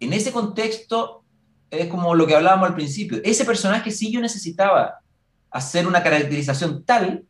En 0.01 0.13
ese 0.13 0.33
contexto, 0.33 1.25
es 1.71 1.89
como 1.89 2.15
lo 2.15 2.27
que 2.27 2.35
hablábamos 2.35 2.69
al 2.69 2.75
principio, 2.75 3.21
ese 3.25 3.45
personaje 3.45 3.91
sí 3.91 4.13
yo 4.13 4.21
necesitaba 4.21 4.99
hacer 5.51 5.87
una 5.87 6.03
caracterización 6.03 6.85
tal 6.85 7.25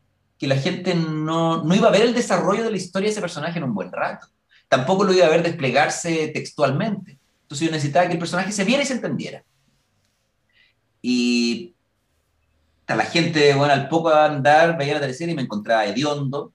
que 0.45 0.49
la 0.49 0.57
gente 0.61 0.95
no, 0.95 1.65
no 1.65 1.75
iba 1.75 1.89
a 1.89 1.91
ver 1.91 2.03
el 2.03 2.13
desarrollo 2.13 2.65
de 2.65 2.71
la 2.71 2.77
historia 2.77 3.07
de 3.07 3.13
ese 3.13 3.23
personaje 3.23 3.57
en 3.57 3.65
un 3.65 3.73
buen 3.73 3.91
rato. 3.91 4.27
Tampoco 4.69 5.03
lo 5.03 5.15
iba 5.15 5.25
a 5.25 5.31
ver 5.31 5.43
desplegarse 5.43 6.29
textualmente. 6.35 7.19
Entonces 7.41 7.67
yo 7.67 7.73
necesitaba 7.73 8.07
que 8.07 8.13
el 8.13 8.19
personaje 8.19 8.53
se 8.53 8.63
viera 8.65 8.83
y 8.83 8.87
se 8.87 8.93
entendiera. 8.93 9.43
Y 11.01 11.75
a 12.87 12.95
la 12.95 13.07
gente, 13.07 13.55
bueno, 13.55 13.73
al 13.73 13.89
poco 13.89 14.11
andar, 14.11 14.77
veía 14.77 14.93
la 14.93 15.01
teleserie 15.01 15.33
y 15.33 15.37
me 15.37 15.41
encontraba 15.41 15.87
hediondo, 15.87 16.53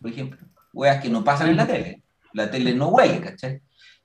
por 0.00 0.10
ejemplo. 0.10 0.38
Weas 0.72 1.02
que 1.02 1.10
no 1.10 1.22
pasan 1.22 1.50
en 1.50 1.58
la 1.58 1.66
tele. 1.66 2.02
La 2.32 2.50
tele 2.50 2.72
no 2.72 2.88
huele, 2.88 3.20
¿cachai? 3.20 3.60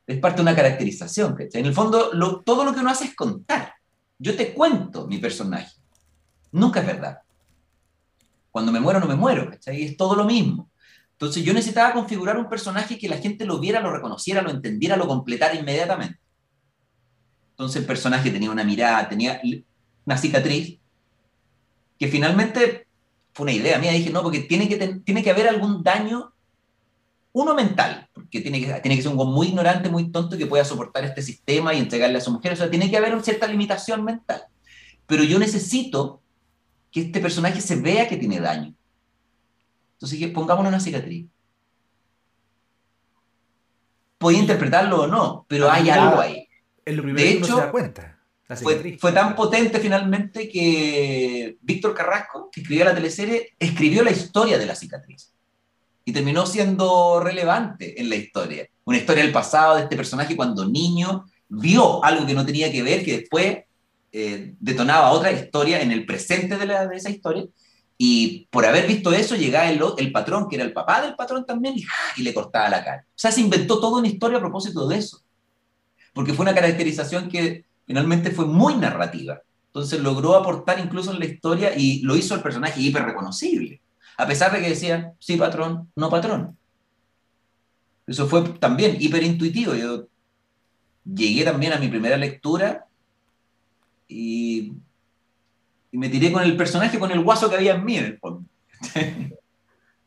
Es 0.06 0.20
parte 0.20 0.38
de 0.38 0.42
una 0.42 0.56
caracterización, 0.56 1.34
¿cachai? 1.34 1.62
En 1.62 1.68
el 1.68 1.74
fondo, 1.74 2.12
todo 2.44 2.66
lo 2.66 2.74
que 2.74 2.82
uno 2.82 2.89
hace 2.89 3.06
es 3.06 3.16
contar. 3.16 3.74
Yo 4.20 4.36
te 4.36 4.54
cuento 4.54 5.08
mi 5.08 5.18
personaje. 5.18 5.78
Nunca 6.52 6.82
es 6.82 6.88
verdad. 6.88 7.20
Cuando 8.52 8.72
me 8.72 8.80
muero, 8.80 8.99
no 8.99 9.08
me 9.08 9.16
muero, 9.16 9.49
¿cachai? 9.49 9.84
Es 9.84 9.97
todo 9.97 10.16
lo 10.16 10.26
mismo. 10.26 10.70
Entonces 11.14 11.43
yo 11.43 11.54
necesitaba 11.54 11.93
configurar 11.93 12.38
un 12.38 12.49
personaje 12.49 12.97
que 12.97 13.08
la 13.08 13.18
gente 13.18 13.45
lo 13.45 13.60
viera, 13.60 13.80
lo 13.80 13.91
reconociera, 13.91 14.41
lo 14.41 14.49
entendiera, 14.49 14.97
lo 14.97 15.08
completara 15.08 15.54
inmediatamente. 15.54 16.20
Entonces 17.52 17.82
el 17.82 17.88
personaje 17.88 18.32
tenía 18.32 18.49
una 18.49 18.64
mirada, 18.64 19.08
tenía 19.08 19.39
una 20.06 20.18
cicatriz, 20.18 20.80
que 21.99 22.08
finalmente 22.08 22.88
fue 23.34 23.43
una 23.43 23.54
idea 23.54 23.78
mía. 23.78 23.91
Dije, 23.91 24.10
no, 24.10 24.24
porque 24.24 24.39
tiene 24.39 24.68
que, 24.68 24.76
tiene 25.06 25.24
que 25.24 25.30
haber 25.30 25.47
algún 25.47 25.84
daño, 25.84 26.34
uno 27.34 27.54
mental, 27.54 28.10
porque 28.14 28.41
tiene 28.41 28.60
que, 28.60 28.74
tiene 28.82 28.95
que 28.95 29.04
ser 29.04 29.12
un 29.12 29.32
muy 29.32 29.49
ignorante, 29.49 29.89
muy 29.89 30.12
tonto 30.12 30.36
que 30.36 30.47
pueda 30.47 30.66
soportar 30.66 31.06
este 31.06 31.22
sistema 31.22 31.74
y 31.76 31.78
entregarle 31.78 32.18
a 32.18 32.22
su 32.22 32.32
mujer. 32.32 32.54
O 32.54 32.56
sea, 32.56 32.72
tiene 32.72 32.89
que 32.89 32.97
haber 32.97 33.14
una 33.14 33.24
cierta 33.24 33.47
limitación 33.47 34.04
mental. 34.04 34.41
Pero 35.06 35.24
yo 35.24 35.38
necesito 35.38 36.21
que 36.92 37.02
este 37.02 37.20
personaje 37.20 37.62
se 37.62 37.78
vea 37.78 38.08
que 38.08 38.18
tiene 38.18 38.39
daño. 38.39 38.74
Entonces, 39.94 40.30
pongámonos 40.32 40.70
una 40.70 40.80
cicatriz. 40.80 41.28
Puede 44.18 44.38
interpretarlo 44.38 45.04
o 45.04 45.08
no, 45.08 45.46
pero 45.48 45.72
hay 45.72 45.89
algo 45.89 46.20
ahí. 46.20 46.48
de 46.86 47.32
hecho, 47.32 47.72
cuenta. 47.72 48.18
Fue, 48.56 48.98
fue, 49.00 49.14
tan 49.14 49.34
potente 49.34 49.80
finalmente 49.80 50.50
que 50.50 51.58
Víctor 51.62 51.94
Carrasco, 51.94 52.50
que 52.52 52.60
escribió 52.60 52.84
la 52.84 52.94
teleserie, 52.94 53.56
escribió 53.58 54.04
la 54.04 54.12
historia 54.12 54.58
de 54.58 54.66
la 54.66 54.76
cicatriz. 54.76 55.34
Y 56.04 56.12
terminó 56.12 56.46
siendo 56.46 57.22
relevante 57.22 58.02
en 58.02 58.10
la 58.10 58.16
historia. 58.16 58.68
Una 58.84 58.98
historia 58.98 59.24
del 59.24 59.32
pasado 59.32 59.76
de 59.76 59.84
este 59.84 59.96
personaje 59.96 60.36
cuando 60.36 60.68
niño 60.68 61.26
vio 61.48 62.04
algo 62.04 62.26
que 62.26 62.34
no 62.34 62.46
tenía 62.46 62.72
que 62.72 62.84
ver, 62.84 63.06
que 63.06 63.20
después 63.20 63.60
eh, 64.12 64.55
detonaba 64.59 65.12
otra 65.12 65.32
historia 65.32 65.82
en 65.82 65.91
el 65.91 66.05
presente 66.05 66.57
de, 66.57 66.66
la, 66.66 66.88
de, 66.88 66.97
esa 66.97 67.09
historia. 67.09 67.45
Y 67.97 68.47
por 68.49 68.66
haber 68.66 68.88
visto 68.88 69.14
eso, 69.14 69.36
llegaba 69.36 69.70
el, 69.70 69.82
el, 69.97 70.12
patrón, 70.12 70.49
que 70.49 70.55
era 70.55 70.66
el 70.66 70.74
papá 70.74 71.01
del 71.01 71.16
patrón 71.16 71.45
también, 71.45 71.78
y, 71.78 71.86
y, 72.18 72.24
le 72.24 72.34
cortaba 72.34 72.70
la 72.70 72.84
cara. 72.84 73.05
O 73.07 73.20
sea, 73.20 73.32
se 73.32 73.41
inventó 73.41 73.80
toda 73.80 73.99
una 73.99 74.07
historia 74.07 74.38
a 74.38 74.41
propósito 74.41 74.88
de 74.88 74.97
eso. 74.97 75.22
Porque 76.14 76.34
fue 76.34 76.43
una 76.43 76.55
caracterización 76.55 77.30
que 77.30 77.66
finalmente 77.86 78.32
fue 78.32 78.45
muy 78.45 78.76
narrativa. 78.76 79.41
Entonces 79.68 80.01
logró 80.01 80.36
aportar 80.36 80.80
incluso 80.80 81.14
en 81.14 81.20
la 81.20 81.26
historia 81.26 81.74
y 81.78 82.01
lo 82.01 82.18
hizo 82.18 82.36
el 82.36 82.41
personaje 82.41 82.82
hiper 82.82 83.05
reconocible. 83.05 83.82
A 84.18 84.28
pesar 84.28 84.51
de 84.51 84.62
que 84.62 84.70
decía, 84.70 85.14
sí, 85.20 85.38
patrón, 85.38 85.89
no 85.95 86.09
patrón. 86.09 86.57
Eso 88.05 88.28
fue 88.28 88.41
también 88.59 88.97
hiper 88.99 89.24
intuitivo. 89.24 89.74
Yo 89.74 90.07
llegué 91.05 91.45
también 91.45 91.72
a 91.72 91.78
mi 91.78 91.88
primera 91.88 92.18
lectura 92.18 92.88
y, 94.12 94.74
me 95.93 96.09
tiré 96.09 96.32
con 96.32 96.43
el 96.43 96.55
personaje, 96.55 96.99
con 96.99 97.12
el 97.12 97.22
guaso 97.22 97.49
que 97.49 97.55
había 97.55 97.76
en 97.76 97.86
mí, 97.86 97.97
en 97.97 98.05
el 98.05 98.18
fondo. 98.18 98.45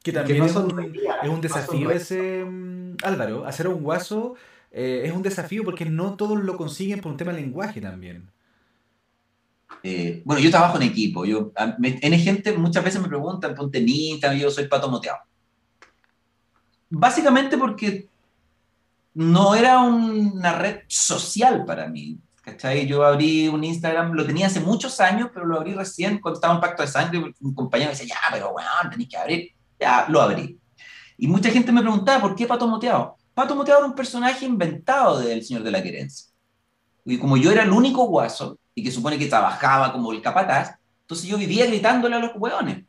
que 0.02 0.12
también 0.12 0.42
es, 0.44 0.56
un, 0.56 1.40
desafío 1.40 1.90
ese, 1.90 2.44
mm, 2.44 2.96
Álvaro, 3.02 3.46
hacer 3.46 3.68
un 3.68 3.82
guaso 3.82 4.34
eh, 4.76 5.02
es 5.04 5.12
un 5.12 5.22
desafío 5.22 5.62
porque 5.62 5.84
no 5.84 6.16
todos 6.16 6.42
lo 6.42 6.56
consiguen 6.56 7.00
por 7.00 7.12
un 7.12 7.16
tema 7.16 7.32
de 7.32 7.40
lenguaje 7.40 7.80
también. 7.80 8.28
Eh, 9.84 10.20
bueno, 10.24 10.42
yo 10.42 10.50
trabajo 10.50 10.76
en 10.78 10.82
equipo. 10.82 11.24
Yo, 11.24 11.52
en 11.56 12.18
gente 12.18 12.52
muchas 12.58 12.82
veces 12.82 13.00
me 13.00 13.06
preguntan, 13.06 13.54
ponte 13.54 13.80
Nita, 13.80 14.34
yo 14.34 14.50
soy 14.50 14.66
pato 14.66 14.90
moteado. 14.90 15.20
Básicamente 16.90 17.56
porque 17.56 18.08
no 19.14 19.54
era 19.54 19.78
una 19.78 20.58
red 20.58 20.80
social 20.88 21.64
para 21.64 21.86
mí. 21.86 22.18
¿Cachai? 22.44 22.86
Yo 22.86 23.04
abrí 23.04 23.48
un 23.48 23.64
Instagram, 23.64 24.12
lo 24.12 24.26
tenía 24.26 24.46
hace 24.46 24.60
muchos 24.60 25.00
años, 25.00 25.30
pero 25.32 25.46
lo 25.46 25.56
abrí 25.56 25.74
recién 25.74 26.20
cuando 26.20 26.36
estaba 26.36 26.54
en 26.54 26.60
Pacto 26.60 26.82
de 26.82 26.88
Sangre. 26.88 27.34
Un 27.40 27.54
compañero 27.54 27.90
me 27.90 27.96
decía, 27.96 28.14
ya, 28.14 28.32
pero 28.32 28.52
bueno, 28.52 28.68
tenéis 28.90 29.08
que 29.08 29.16
abrir. 29.16 29.52
Ya, 29.80 30.06
lo 30.08 30.20
abrí. 30.20 30.58
Y 31.16 31.26
mucha 31.26 31.50
gente 31.50 31.72
me 31.72 31.80
preguntaba, 31.80 32.20
¿por 32.20 32.34
qué 32.34 32.46
Pato 32.46 32.66
Moteado? 32.66 33.16
Pato 33.32 33.54
Moteado 33.56 33.80
era 33.80 33.88
un 33.88 33.94
personaje 33.94 34.44
inventado 34.44 35.18
del 35.20 35.42
Señor 35.42 35.62
de 35.62 35.70
la 35.70 35.82
Querencia. 35.82 36.30
Y 37.04 37.18
como 37.18 37.36
yo 37.36 37.50
era 37.50 37.62
el 37.62 37.70
único 37.70 38.06
guaso, 38.06 38.58
y 38.74 38.82
que 38.82 38.90
supone 38.90 39.18
que 39.18 39.26
trabajaba 39.26 39.92
como 39.92 40.12
el 40.12 40.20
capataz, 40.20 40.76
entonces 41.02 41.28
yo 41.28 41.38
vivía 41.38 41.66
gritándole 41.66 42.16
a 42.16 42.18
los 42.18 42.32
hueones. 42.34 42.84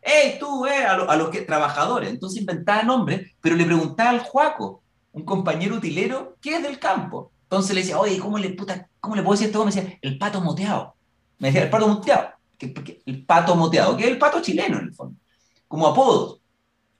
¡Ey, 0.00 0.38
tú, 0.38 0.64
eh! 0.66 0.84
A, 0.84 0.94
a 0.94 1.16
los 1.16 1.28
que, 1.28 1.42
trabajadores. 1.42 2.10
Entonces 2.10 2.40
inventaba 2.40 2.82
nombres, 2.82 3.32
pero 3.40 3.56
le 3.56 3.64
preguntaba 3.64 4.10
al 4.10 4.20
Juaco, 4.20 4.82
un 5.12 5.24
compañero 5.24 5.76
utilero 5.76 6.36
que 6.40 6.56
es 6.56 6.62
del 6.62 6.78
campo. 6.78 7.32
Entonces 7.48 7.74
le 7.74 7.80
decía, 7.80 7.98
oye, 7.98 8.18
¿cómo 8.18 8.36
le, 8.36 8.50
puta, 8.50 8.90
¿cómo 9.00 9.16
le 9.16 9.22
puedo 9.22 9.32
decir 9.32 9.46
esto? 9.46 9.64
Me 9.64 9.72
decía, 9.72 9.98
el 10.02 10.18
pato 10.18 10.42
moteado. 10.42 10.94
Me 11.38 11.48
decía, 11.48 11.62
el 11.62 11.70
pato 11.70 11.88
moteado. 11.88 12.28
el 12.60 13.24
pato 13.24 13.56
moteado, 13.56 13.96
que 13.96 14.04
es 14.04 14.10
el 14.10 14.18
pato 14.18 14.42
chileno 14.42 14.78
en 14.78 14.84
el 14.84 14.94
fondo. 14.94 15.18
Como 15.66 15.86
apodo. 15.86 16.40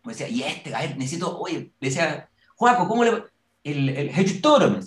Me 0.05 0.15
decía, 0.15 0.27
y 0.27 0.43
este, 0.43 0.75
a 0.75 0.81
ver, 0.81 0.97
necesito, 0.97 1.39
oye, 1.39 1.73
le 1.79 1.89
decía, 1.89 2.31
Juaco, 2.57 2.89
¿cómo 2.89 3.05
le. 3.05 3.25
El, 3.63 3.91
el 3.91 4.11
Jesús 4.11 4.41
Toro, 4.41 4.71
me 4.71 4.81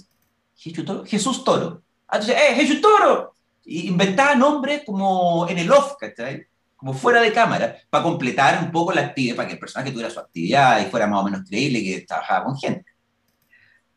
¿Jesús 0.55 0.83
Toro? 0.83 1.05
Jesús 1.05 1.43
Toro. 1.43 1.83
Ah, 2.07 2.17
entonces, 2.17 2.37
¡eh, 2.41 2.55
Jesús 2.55 2.81
Toro! 2.81 3.35
Y 3.63 3.87
inventaba 3.87 4.33
nombres 4.33 4.81
como 4.83 5.47
en 5.47 5.59
el 5.59 5.71
off, 5.71 5.93
¿cachai? 5.99 6.47
Como 6.75 6.95
fuera 6.95 7.21
de 7.21 7.31
cámara, 7.31 7.77
para 7.91 8.03
completar 8.03 8.63
un 8.63 8.71
poco 8.71 8.91
la 8.93 9.01
actividad, 9.01 9.35
para 9.35 9.47
que 9.47 9.53
el 9.53 9.59
personaje 9.59 9.91
tuviera 9.91 10.09
su 10.09 10.19
actividad 10.19 10.81
y 10.81 10.89
fuera 10.89 11.05
más 11.05 11.21
o 11.21 11.25
menos 11.25 11.47
creíble 11.47 11.83
que 11.83 12.01
trabajaba 12.01 12.45
con 12.45 12.57
gente. 12.57 12.90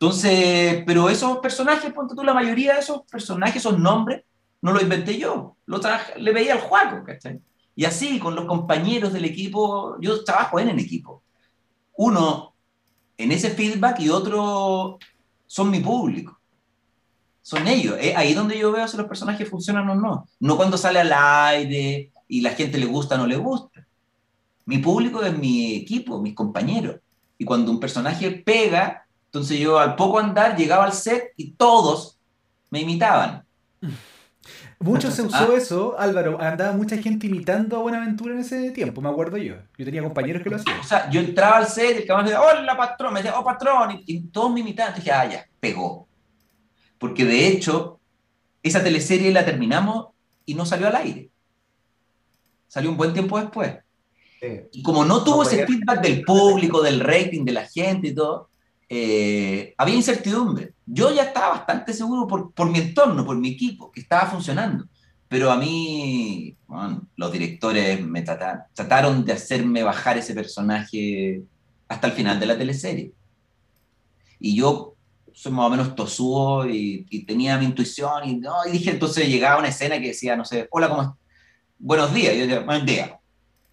Entonces, 0.04 0.82
pero 0.84 1.08
esos 1.08 1.38
personajes, 1.38 1.90
ponte 1.90 2.14
tú, 2.14 2.22
la 2.22 2.34
mayoría 2.34 2.74
de 2.74 2.80
esos 2.80 3.04
personajes, 3.10 3.56
esos 3.56 3.78
nombres, 3.78 4.22
no 4.60 4.74
los 4.74 4.82
inventé 4.82 5.16
yo, 5.16 5.56
lo 5.64 5.80
le 6.18 6.32
veía 6.32 6.52
al 6.52 6.60
juego, 6.60 7.02
¿cachai? 7.06 7.40
Y 7.74 7.86
así, 7.86 8.18
con 8.18 8.34
los 8.34 8.44
compañeros 8.44 9.14
del 9.14 9.24
equipo, 9.24 9.96
yo 10.02 10.22
trabajo 10.22 10.60
en 10.60 10.68
el 10.68 10.78
equipo. 10.78 11.22
Uno 11.96 12.54
en 13.16 13.32
ese 13.32 13.48
feedback 13.48 14.00
y 14.00 14.10
otro 14.10 14.98
son 15.46 15.70
mi 15.70 15.80
público. 15.80 16.38
Son 17.40 17.66
ellos. 17.66 17.96
Es 17.98 18.14
ahí 18.14 18.34
donde 18.34 18.58
yo 18.58 18.72
veo 18.72 18.86
si 18.86 18.98
los 18.98 19.06
personajes 19.06 19.48
funcionan 19.48 19.88
o 19.88 19.94
no. 19.94 20.28
No 20.38 20.56
cuando 20.58 20.76
sale 20.76 21.00
al 21.00 21.14
aire 21.14 22.12
y 22.28 22.42
la 22.42 22.50
gente 22.50 22.76
le 22.76 22.84
gusta 22.84 23.14
o 23.14 23.18
no 23.18 23.26
le 23.26 23.36
gusta. 23.36 23.86
Mi 24.66 24.76
público 24.76 25.22
es 25.22 25.34
mi 25.34 25.76
equipo, 25.76 26.20
mis 26.20 26.34
compañeros. 26.34 27.00
Y 27.38 27.46
cuando 27.46 27.70
un 27.70 27.80
personaje 27.80 28.30
pega, 28.30 29.04
entonces 29.34 29.58
yo 29.58 29.80
al 29.80 29.96
poco 29.96 30.20
andar 30.20 30.56
llegaba 30.56 30.84
al 30.84 30.92
set 30.92 31.32
y 31.36 31.54
todos 31.54 32.20
me 32.70 32.82
imitaban. 32.82 33.44
Mucho 34.78 35.10
se 35.10 35.22
usó 35.22 35.50
ah. 35.50 35.56
eso, 35.56 35.96
Álvaro. 35.98 36.40
Andaba 36.40 36.72
mucha 36.72 36.96
gente 36.98 37.26
imitando 37.26 37.76
a 37.76 37.80
Buenaventura 37.80 38.34
en 38.34 38.40
ese 38.40 38.70
tiempo, 38.70 39.00
me 39.00 39.08
acuerdo 39.08 39.36
yo. 39.36 39.56
Yo 39.76 39.84
tenía 39.84 40.04
compañeros 40.04 40.40
que 40.40 40.50
lo 40.50 40.56
hacían. 40.56 40.78
O 40.78 40.84
sea, 40.84 41.10
yo 41.10 41.18
entraba 41.18 41.56
al 41.56 41.66
set 41.66 41.96
y 41.96 42.02
el 42.02 42.06
cabrón 42.06 42.26
decía, 42.26 42.40
hola 42.40 42.76
patrón, 42.76 43.12
me 43.12 43.22
decía, 43.22 43.36
oh 43.36 43.44
patrón, 43.44 44.04
y, 44.06 44.20
todos 44.28 44.52
me 44.52 44.60
imitaban. 44.60 44.92
Entonces 44.92 45.04
dije, 45.04 45.16
ah, 45.16 45.28
ya, 45.28 45.46
pegó. 45.58 46.06
Porque 46.96 47.24
de 47.24 47.48
hecho, 47.48 47.98
esa 48.62 48.84
teleserie 48.84 49.32
la 49.32 49.44
terminamos 49.44 50.10
y 50.46 50.54
no 50.54 50.64
salió 50.64 50.86
al 50.86 50.94
aire. 50.94 51.28
Salió 52.68 52.88
un 52.88 52.96
buen 52.96 53.12
tiempo 53.12 53.40
después. 53.40 53.78
Y 54.70 54.80
como 54.80 55.04
no 55.04 55.24
tuvo 55.24 55.42
ese 55.42 55.66
feedback 55.66 56.02
del 56.02 56.22
público, 56.22 56.82
del 56.82 57.00
rating, 57.00 57.44
de 57.44 57.52
la 57.52 57.66
gente 57.66 58.08
y 58.08 58.14
todo, 58.14 58.50
eh, 58.88 59.74
había 59.76 59.94
incertidumbre. 59.94 60.74
Yo 60.86 61.12
ya 61.14 61.24
estaba 61.24 61.50
bastante 61.50 61.92
seguro 61.92 62.26
por, 62.26 62.52
por, 62.52 62.70
mi 62.70 62.78
entorno, 62.78 63.24
por 63.24 63.36
mi 63.36 63.50
equipo, 63.50 63.90
que 63.90 64.00
estaba 64.00 64.30
funcionando. 64.30 64.86
Pero 65.28 65.50
a 65.50 65.56
mí, 65.56 66.56
los 67.16 67.32
directores 67.32 68.04
me 68.04 68.22
trataron, 68.22 68.62
trataron 68.72 69.24
de 69.24 69.32
hacerme 69.32 69.82
bajar 69.82 70.18
ese 70.18 70.34
personaje 70.34 71.42
hasta 71.88 72.06
el 72.08 72.12
final 72.12 72.38
de 72.38 72.46
la 72.46 72.58
teleserie. 72.58 73.12
Y 74.38 74.56
yo 74.56 74.94
soy 75.32 75.52
más 75.52 75.66
o 75.66 75.70
menos 75.70 75.94
tosudo 75.94 76.68
y, 76.68 77.24
tenía 77.26 77.58
mi 77.58 77.64
intuición 77.64 78.28
y, 78.28 78.36
no, 78.36 78.54
y 78.66 78.72
dije, 78.72 78.90
entonces 78.90 79.28
llegaba 79.28 79.58
una 79.58 79.68
escena 79.68 79.98
que 79.98 80.08
decía, 80.08 80.36
no 80.36 80.44
sé, 80.44 80.68
hola, 80.70 80.88
¿cómo 80.88 81.18
Buenos 81.78 82.14
días. 82.14 82.34
Y 82.34 82.38
yo 82.38 82.42
decía, 82.46 82.60
buenos 82.60 82.86
días. 82.86 83.10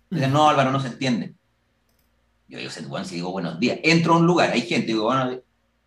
Dice, 0.09 0.28
no, 0.28 0.49
Álvaro, 0.49 0.72
no 0.72 0.80
se 0.80 0.88
entiende. 0.88 1.36
Yo 2.51 2.57
digo, 2.57 2.69
bueno, 2.89 3.05
si 3.05 3.15
digo 3.15 3.31
buenos 3.31 3.57
días, 3.61 3.79
entro 3.81 4.13
a 4.13 4.17
un 4.17 4.25
lugar, 4.25 4.51
hay 4.51 4.63
gente, 4.63 4.87
digo, 4.87 5.05
bueno, 5.05 5.39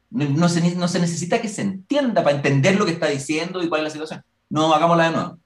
no, 0.09 0.49
se, 0.49 0.75
no 0.75 0.89
se 0.89 0.99
necesita 0.99 1.39
que 1.39 1.49
se 1.51 1.61
entienda 1.61 2.25
para 2.25 2.37
entender 2.37 2.77
lo 2.77 2.87
que 2.87 2.93
está 2.93 3.07
diciendo 3.07 3.63
y 3.63 3.69
cuál 3.69 3.83
es 3.83 3.85
la 3.85 3.91
situación. 3.91 4.25
No, 4.49 4.73
hagámosla 4.73 5.05
de 5.05 5.11
nuevo. 5.11 5.39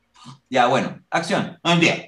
Ya, 0.49 0.69
bueno, 0.69 1.01
acción, 1.11 1.59
buenos 1.63 1.81
días. 1.81 2.05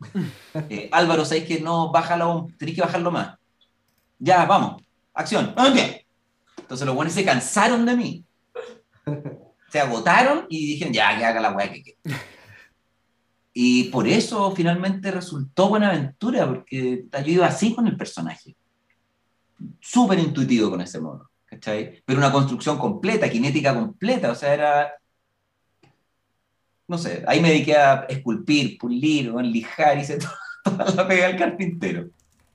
Eh, 0.68 0.90
Álvaro, 0.92 1.24
¿sabes 1.24 1.44
que 1.44 1.60
no? 1.60 1.92
Bájalo, 1.92 2.48
tenés 2.58 2.74
que 2.74 2.82
bajarlo 2.82 3.10
más. 3.10 3.38
Ya, 4.18 4.44
vamos, 4.44 4.82
acción, 5.14 5.52
buenos 5.54 5.74
días. 5.74 6.00
Entonces 6.58 6.84
los 6.84 6.96
buenos 6.96 7.14
se 7.14 7.24
cansaron 7.24 7.86
de 7.86 7.96
mí. 7.96 8.24
Se 9.70 9.80
agotaron 9.80 10.46
y 10.48 10.66
dijeron, 10.66 10.92
ya, 10.92 11.16
que 11.16 11.24
haga 11.24 11.40
la 11.40 11.52
weá 11.52 11.72
que 11.72 11.82
quiera. 11.82 11.98
Y 13.54 13.84
por 13.84 14.08
eso 14.08 14.54
finalmente 14.54 15.10
resultó 15.10 15.68
Buenaventura, 15.68 16.46
porque 16.46 17.04
yo 17.10 17.32
iba 17.32 17.46
así 17.46 17.74
con 17.74 17.86
el 17.86 17.96
personaje. 17.96 18.56
Súper 19.80 20.18
intuitivo 20.18 20.70
con 20.70 20.80
ese 20.80 21.00
modo, 21.00 21.30
¿cachai? 21.44 22.02
Pero 22.04 22.18
una 22.18 22.32
construcción 22.32 22.78
completa, 22.78 23.28
kinética 23.28 23.74
completa, 23.74 24.30
o 24.30 24.34
sea, 24.34 24.54
era... 24.54 24.92
No 26.88 26.98
sé, 26.98 27.24
ahí 27.26 27.40
me 27.40 27.50
dediqué 27.50 27.76
a 27.76 28.06
esculpir, 28.08 28.76
pulir, 28.78 29.32
lijar, 29.34 29.98
hice 29.98 30.18
toda 30.64 30.94
la 30.94 31.06
pega 31.06 31.28
del 31.28 31.36
carpintero. 31.36 32.10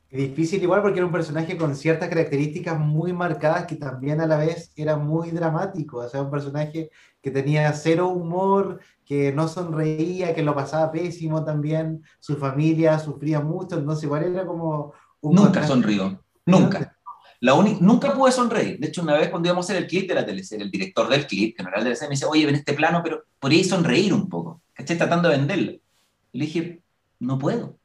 Difícil 0.09 0.63
igual 0.63 0.81
porque 0.81 0.99
era 0.99 1.05
un 1.05 1.11
personaje 1.11 1.57
con 1.57 1.75
ciertas 1.75 2.07
características 2.07 2.79
muy 2.79 3.11
marcadas 3.11 3.65
que 3.65 3.75
también 3.75 4.21
a 4.21 4.27
la 4.27 4.37
vez 4.37 4.71
era 4.77 4.95
muy 4.95 5.31
dramático, 5.31 5.97
o 5.97 6.07
sea, 6.07 6.21
un 6.21 6.31
personaje 6.31 6.89
que 7.21 7.29
tenía 7.29 7.73
cero 7.73 8.07
humor, 8.07 8.79
que 9.03 9.33
no 9.33 9.49
sonreía, 9.49 10.33
que 10.33 10.43
lo 10.43 10.55
pasaba 10.55 10.93
pésimo 10.93 11.43
también, 11.43 12.03
su 12.21 12.37
familia 12.37 12.99
sufría 12.99 13.41
mucho, 13.41 13.77
entonces 13.77 14.05
igual 14.05 14.23
era 14.23 14.45
como... 14.45 14.93
nunca 15.21 15.67
sonrió, 15.67 16.23
nunca. 16.45 16.93
La 17.39 17.53
nunca 17.81 18.13
pude 18.13 18.31
sonreír. 18.31 18.79
De 18.79 18.87
hecho, 18.87 19.03
una 19.03 19.13
vez 19.13 19.29
cuando 19.29 19.47
íbamos 19.47 19.65
a 19.65 19.73
hacer 19.73 19.83
el 19.83 19.87
clip 19.87 20.07
de 20.07 20.15
la 20.15 20.25
teleserie, 20.25 20.65
el 20.65 20.71
director 20.71 21.07
del 21.07 21.27
clip, 21.27 21.55
general 21.55 21.83
de 21.83 21.91
la 21.91 21.95
serie, 21.95 22.09
me 22.09 22.15
dice, 22.15 22.25
oye, 22.25 22.45
ven 22.45 22.55
este 22.55 22.73
plano, 22.73 23.01
pero 23.03 23.25
podría 23.39 23.63
sonreír 23.63 24.11
un 24.11 24.27
poco. 24.27 24.61
Estoy 24.75 24.97
tratando 24.97 25.29
de 25.29 25.37
venderlo. 25.37 25.71
Y 26.31 26.39
le 26.39 26.45
dije, 26.45 26.81
no 27.19 27.37
puedo 27.37 27.77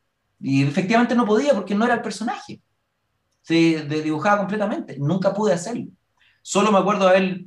y 0.43 0.65
efectivamente 0.67 1.15
no 1.15 1.25
podía 1.25 1.55
porque 1.55 1.75
no 1.75 1.85
era 1.85 1.95
el 1.95 2.03
personaje. 2.03 2.61
Se 3.43 3.85
dibujaba 3.85 4.39
completamente. 4.39 4.99
Nunca 4.99 5.33
pude 5.33 5.53
hacerlo. 5.53 5.87
Solo 6.43 6.73
me 6.73 6.79
acuerdo 6.79 7.09
haber 7.09 7.45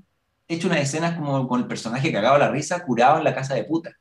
hecho 0.47 0.67
unas 0.67 0.79
escenas 0.79 1.17
como 1.17 1.47
con 1.47 1.61
el 1.61 1.67
personaje 1.67 2.07
que 2.07 2.13
cagaba 2.13 2.37
la 2.37 2.49
risa 2.49 2.83
curado 2.85 3.17
en 3.17 3.25
la 3.25 3.35
casa 3.35 3.53
de 3.53 3.65
puta. 3.65 3.91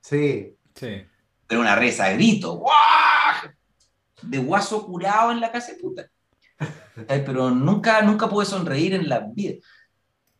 Sí. 0.00 0.56
Sí. 0.74 1.04
Pero 1.46 1.60
una 1.60 1.76
risa 1.76 2.06
de 2.06 2.14
grito. 2.14 2.62
De 4.22 4.38
guaso 4.38 4.84
curado 4.84 5.30
en 5.30 5.40
la 5.40 5.52
casa 5.52 5.72
de 5.72 5.78
puta. 5.78 6.10
Pero 7.06 7.50
nunca, 7.50 8.02
nunca 8.02 8.28
pude 8.28 8.46
sonreír 8.46 8.94
en 8.94 9.08
la 9.08 9.20
vida. 9.20 9.60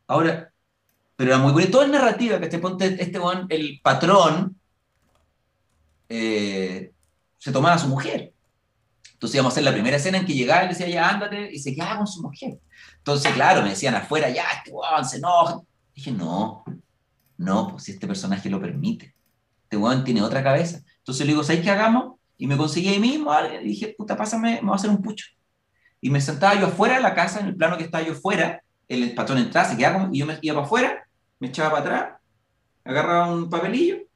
Ahora, 0.09 0.53
pero 1.15 1.31
era 1.31 1.39
muy 1.39 1.53
bonito. 1.53 1.71
Todo 1.71 1.83
es 1.85 1.91
narrativa, 1.91 2.39
que 2.39 2.47
este 2.47 2.59
ponte, 2.59 2.87
este 3.01 3.21
el 3.51 3.81
patrón 3.83 4.61
eh, 6.15 6.93
se 7.39 7.53
tomaba 7.53 7.77
a 7.77 7.79
su 7.79 7.89
mujer. 7.89 8.35
Entonces 9.15 9.37
íbamos 9.37 9.53
a 9.53 9.55
hacer 9.55 9.65
la 9.65 9.73
primera 9.73 9.97
escena 9.97 10.19
en 10.19 10.27
que 10.27 10.35
llegaba 10.35 10.63
y 10.63 10.67
le 10.67 10.75
decía, 10.75 10.89
ya 10.89 11.09
ándate, 11.09 11.51
y 11.51 11.59
se 11.59 11.75
quedaba 11.75 11.97
con 11.97 12.07
su 12.07 12.21
mujer. 12.21 12.59
Entonces, 12.99 13.33
claro, 13.33 13.63
me 13.63 13.71
decían 13.71 13.95
afuera, 13.95 14.29
ya, 14.29 14.45
este 14.59 14.73
weón 14.73 15.05
se 15.07 15.17
enoja. 15.17 15.61
Dije, 15.95 16.13
no, 16.13 16.65
no, 17.39 17.69
pues 17.69 17.85
si 17.85 17.93
este 17.93 18.07
personaje 18.07 18.51
lo 18.51 18.61
permite. 18.61 19.15
Este 19.63 19.79
weón 19.79 20.05
tiene 20.05 20.23
otra 20.23 20.43
cabeza. 20.43 20.83
Entonces 20.99 21.25
le 21.25 21.33
digo, 21.33 21.45
¿sabes 21.45 21.63
qué 21.63 21.71
hagamos? 21.71 22.17
Y 22.37 22.47
me 22.47 22.59
conseguí 22.59 22.89
ahí 22.89 23.01
mismo, 23.01 23.33
y 23.63 23.69
dije, 23.69 23.95
puta, 23.97 24.15
pásame, 24.17 24.57
me 24.57 24.63
voy 24.63 24.73
a 24.73 24.77
hacer 24.77 24.91
un 24.91 25.01
pucho. 25.01 25.27
Y 26.01 26.11
me 26.11 26.21
sentaba 26.21 26.61
yo 26.61 26.67
afuera 26.67 26.97
de 26.97 27.03
la 27.03 27.15
casa, 27.15 27.41
en 27.41 27.47
el 27.47 27.57
plano 27.57 27.79
que 27.79 27.85
estaba 27.85 28.05
yo 28.05 28.13
afuera, 28.13 28.63
el 28.87 29.15
patrón 29.15 29.39
entraba, 29.39 29.69
se 29.69 29.77
quedaba 29.77 30.11
y 30.13 30.19
yo 30.19 30.27
me 30.27 30.39
iba 30.43 30.57
para 30.57 30.67
afuera, 30.67 31.09
me 31.39 31.49
echaba 31.49 31.71
para 31.71 31.83
atrás, 31.83 32.21
agarraba 32.85 33.33
un 33.33 33.49
papelillo 33.49 34.12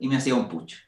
y 0.00 0.08
me 0.08 0.16
hacía 0.16 0.34
un 0.34 0.48
pucho. 0.48 0.78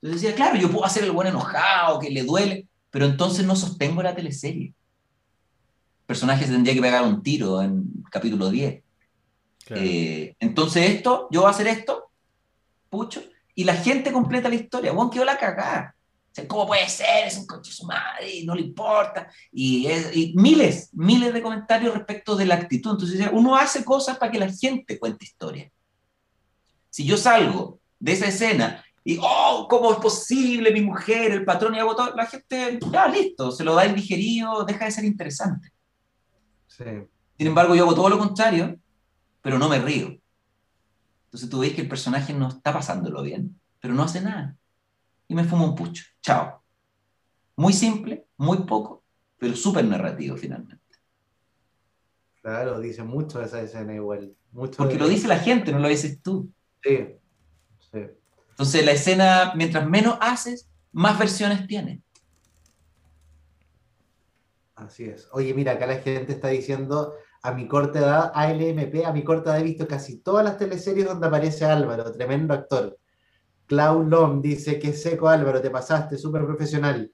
Entonces 0.00 0.22
decía, 0.22 0.34
claro, 0.34 0.56
yo 0.56 0.70
puedo 0.70 0.86
hacer 0.86 1.04
el 1.04 1.10
buen 1.10 1.28
enojado, 1.28 1.98
que 1.98 2.08
le 2.08 2.22
duele, 2.22 2.66
pero 2.90 3.04
entonces 3.04 3.44
no 3.44 3.54
sostengo 3.54 4.02
la 4.02 4.14
teleserie. 4.14 4.68
El 4.68 6.06
personaje 6.06 6.46
se 6.46 6.52
tendría 6.52 6.74
que 6.74 6.80
pegar 6.80 7.04
un 7.04 7.22
tiro 7.22 7.60
en 7.60 7.84
capítulo 8.10 8.48
10. 8.48 8.82
Eh, 9.70 10.34
entonces 10.38 10.90
esto, 10.90 11.28
yo 11.30 11.40
voy 11.40 11.48
a 11.48 11.50
hacer 11.50 11.66
esto, 11.66 12.10
pucho, 12.90 13.22
y 13.54 13.64
la 13.64 13.74
gente 13.74 14.12
completa 14.12 14.48
la 14.48 14.54
historia. 14.54 14.92
Juan 14.92 15.10
quedó 15.10 15.24
la 15.24 15.38
cagada. 15.38 15.94
¿Cómo 16.48 16.66
puede 16.66 16.88
ser? 16.88 17.26
Es 17.26 17.36
un 17.36 17.46
coche 17.46 17.72
su 17.72 17.84
madre, 17.84 18.42
no 18.44 18.54
le 18.54 18.62
importa. 18.62 19.28
Y, 19.52 19.86
y, 20.14 20.32
miles, 20.34 20.88
miles 20.92 21.32
de 21.34 21.42
comentarios 21.42 21.92
respecto 21.92 22.36
de 22.36 22.46
la 22.46 22.54
actitud. 22.54 22.92
Entonces, 22.92 23.28
uno 23.32 23.54
hace 23.54 23.84
cosas 23.84 24.16
para 24.16 24.32
que 24.32 24.38
la 24.38 24.50
gente 24.50 24.98
cuente 24.98 25.26
historias. 25.26 25.70
Si 26.88 27.04
yo 27.04 27.16
salgo 27.16 27.81
de 28.02 28.12
esa 28.12 28.26
escena 28.26 28.84
y, 29.04 29.18
oh, 29.20 29.66
¿cómo 29.68 29.92
es 29.92 29.98
posible? 29.98 30.72
Mi 30.72 30.80
mujer, 30.80 31.32
el 31.32 31.44
patrón 31.44 31.74
y 31.74 31.78
hago 31.78 31.94
todo. 31.94 32.14
La 32.14 32.26
gente, 32.26 32.78
ya, 32.90 33.08
listo, 33.08 33.50
se 33.50 33.64
lo 33.64 33.74
da 33.74 33.86
indigerido, 33.86 34.64
deja 34.64 34.84
de 34.84 34.90
ser 34.90 35.04
interesante. 35.04 35.70
Sin 36.66 37.46
embargo, 37.46 37.74
yo 37.74 37.84
hago 37.84 37.94
todo 37.94 38.08
lo 38.08 38.18
contrario, 38.18 38.78
pero 39.40 39.58
no 39.58 39.68
me 39.68 39.78
río. 39.78 40.18
Entonces 41.26 41.48
tú 41.48 41.60
ves 41.60 41.74
que 41.74 41.82
el 41.82 41.88
personaje 41.88 42.32
no 42.32 42.48
está 42.48 42.72
pasándolo 42.72 43.22
bien, 43.22 43.58
pero 43.80 43.94
no 43.94 44.02
hace 44.02 44.20
nada. 44.20 44.56
Y 45.26 45.34
me 45.34 45.44
fumo 45.44 45.66
un 45.66 45.74
pucho. 45.74 46.04
Chao. 46.20 46.62
Muy 47.56 47.72
simple, 47.72 48.26
muy 48.36 48.58
poco, 48.58 49.02
pero 49.38 49.56
súper 49.56 49.84
narrativo 49.84 50.36
finalmente. 50.36 50.80
Claro, 52.40 52.80
dice 52.80 53.02
mucho 53.02 53.40
esa 53.42 53.60
escena 53.60 53.94
igual. 53.94 54.34
Mucho 54.52 54.76
Porque 54.76 54.98
lo 54.98 55.08
dice 55.08 55.28
la 55.28 55.38
gente, 55.38 55.72
no 55.72 55.78
lo 55.78 55.88
dices 55.88 56.20
tú. 56.22 56.52
Sí. 56.82 57.16
Entonces 58.52 58.84
la 58.84 58.92
escena, 58.92 59.52
mientras 59.56 59.86
menos 59.88 60.18
haces, 60.20 60.68
más 60.92 61.18
versiones 61.18 61.66
tiene. 61.66 62.02
Así 64.74 65.04
es. 65.04 65.28
Oye, 65.32 65.54
mira, 65.54 65.72
acá 65.72 65.86
la 65.86 65.96
gente 65.96 66.32
está 66.32 66.48
diciendo, 66.48 67.14
a 67.42 67.52
mi 67.52 67.66
corta 67.66 67.98
edad, 67.98 68.32
ALMP, 68.34 69.04
a 69.04 69.12
mi 69.12 69.24
corta 69.24 69.50
edad 69.50 69.60
he 69.60 69.64
visto 69.64 69.86
casi 69.86 70.18
todas 70.18 70.44
las 70.44 70.58
teleseries 70.58 71.06
donde 71.06 71.26
aparece 71.26 71.64
Álvaro, 71.64 72.12
tremendo 72.12 72.54
actor. 72.54 72.98
Clau 73.66 74.02
Lom 74.02 74.42
dice, 74.42 74.78
que 74.78 74.92
seco 74.92 75.28
Álvaro, 75.28 75.60
te 75.60 75.70
pasaste, 75.70 76.18
súper 76.18 76.44
profesional. 76.44 77.10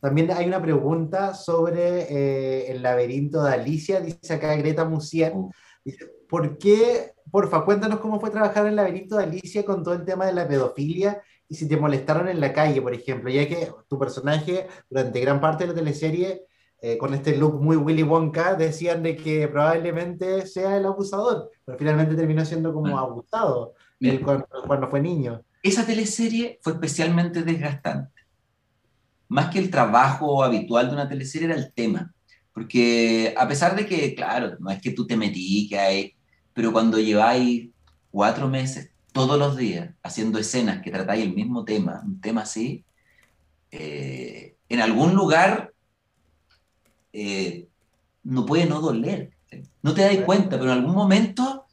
También 0.00 0.30
hay 0.32 0.46
una 0.46 0.60
pregunta 0.60 1.32
sobre 1.32 2.02
eh, 2.10 2.72
el 2.72 2.82
laberinto 2.82 3.42
de 3.44 3.52
Alicia, 3.52 4.00
dice 4.00 4.34
acá 4.34 4.54
Greta 4.56 4.84
Musier. 4.84 5.32
Uh. 5.34 5.50
Dice, 5.84 6.11
¿por 6.32 6.56
qué 6.56 7.12
porfa, 7.30 7.62
cuéntanos 7.62 8.00
cómo 8.00 8.18
fue 8.18 8.30
trabajar 8.30 8.64
en 8.64 8.70
el 8.70 8.76
laberinto 8.76 9.18
de 9.18 9.24
Alicia 9.24 9.66
con 9.66 9.82
todo 9.82 9.92
el 9.92 10.06
tema 10.06 10.24
de 10.24 10.32
la 10.32 10.48
pedofilia 10.48 11.20
y 11.46 11.56
si 11.56 11.68
te 11.68 11.76
molestaron 11.76 12.26
en 12.26 12.40
la 12.40 12.54
calle, 12.54 12.80
por 12.80 12.94
ejemplo, 12.94 13.28
ya 13.28 13.46
que 13.46 13.70
tu 13.86 13.98
personaje 13.98 14.66
durante 14.88 15.20
gran 15.20 15.42
parte 15.42 15.64
de 15.64 15.68
la 15.68 15.74
teleserie, 15.74 16.46
eh, 16.80 16.96
con 16.96 17.12
este 17.12 17.36
look 17.36 17.60
muy 17.60 17.76
Willy 17.76 18.02
Wonka, 18.02 18.54
decían 18.54 19.02
de 19.02 19.14
que 19.14 19.46
probablemente 19.46 20.46
sea 20.46 20.78
el 20.78 20.86
abusador, 20.86 21.50
pero 21.66 21.76
finalmente 21.76 22.14
terminó 22.14 22.46
siendo 22.46 22.72
como 22.72 22.98
abusado 22.98 23.74
cuando, 24.24 24.88
fue 24.88 25.02
niño. 25.02 25.42
Esa 25.62 25.84
teleserie 25.84 26.58
fue 26.62 26.72
especialmente 26.72 27.42
desgastante. 27.42 28.22
más 29.28 29.50
que 29.50 29.58
el 29.58 29.70
trabajo 29.70 30.42
habitual 30.42 30.88
de 30.88 30.94
una 30.94 31.08
teleserie, 31.10 31.48
era 31.48 31.56
el 31.56 31.74
tema. 31.74 32.14
Porque 32.54 33.34
a 33.36 33.46
pesar 33.46 33.76
de 33.76 33.84
que, 33.84 34.14
claro, 34.14 34.56
no 34.60 34.70
es 34.70 34.80
que 34.80 34.92
tú 34.92 35.06
te 35.06 35.16
metí, 35.16 35.68
que 35.68 35.78
hay, 35.78 36.14
pero 36.54 36.72
cuando 36.72 36.98
lleváis 36.98 37.70
cuatro 38.10 38.48
meses, 38.48 38.90
todos 39.12 39.38
los 39.38 39.56
días, 39.56 39.90
haciendo 40.02 40.38
escenas 40.38 40.82
que 40.82 40.90
tratáis 40.90 41.24
el 41.24 41.34
mismo 41.34 41.64
tema, 41.64 42.02
un 42.04 42.20
tema 42.20 42.42
así, 42.42 42.84
eh, 43.70 44.56
en 44.68 44.80
algún 44.80 45.14
lugar 45.14 45.72
eh, 47.12 47.68
no 48.24 48.46
puede 48.46 48.66
no 48.66 48.80
doler. 48.80 49.32
No 49.82 49.92
te 49.92 50.02
das 50.02 50.24
cuenta, 50.24 50.58
pero 50.58 50.72
en 50.72 50.78
algún 50.78 50.94
momento, 50.94 51.66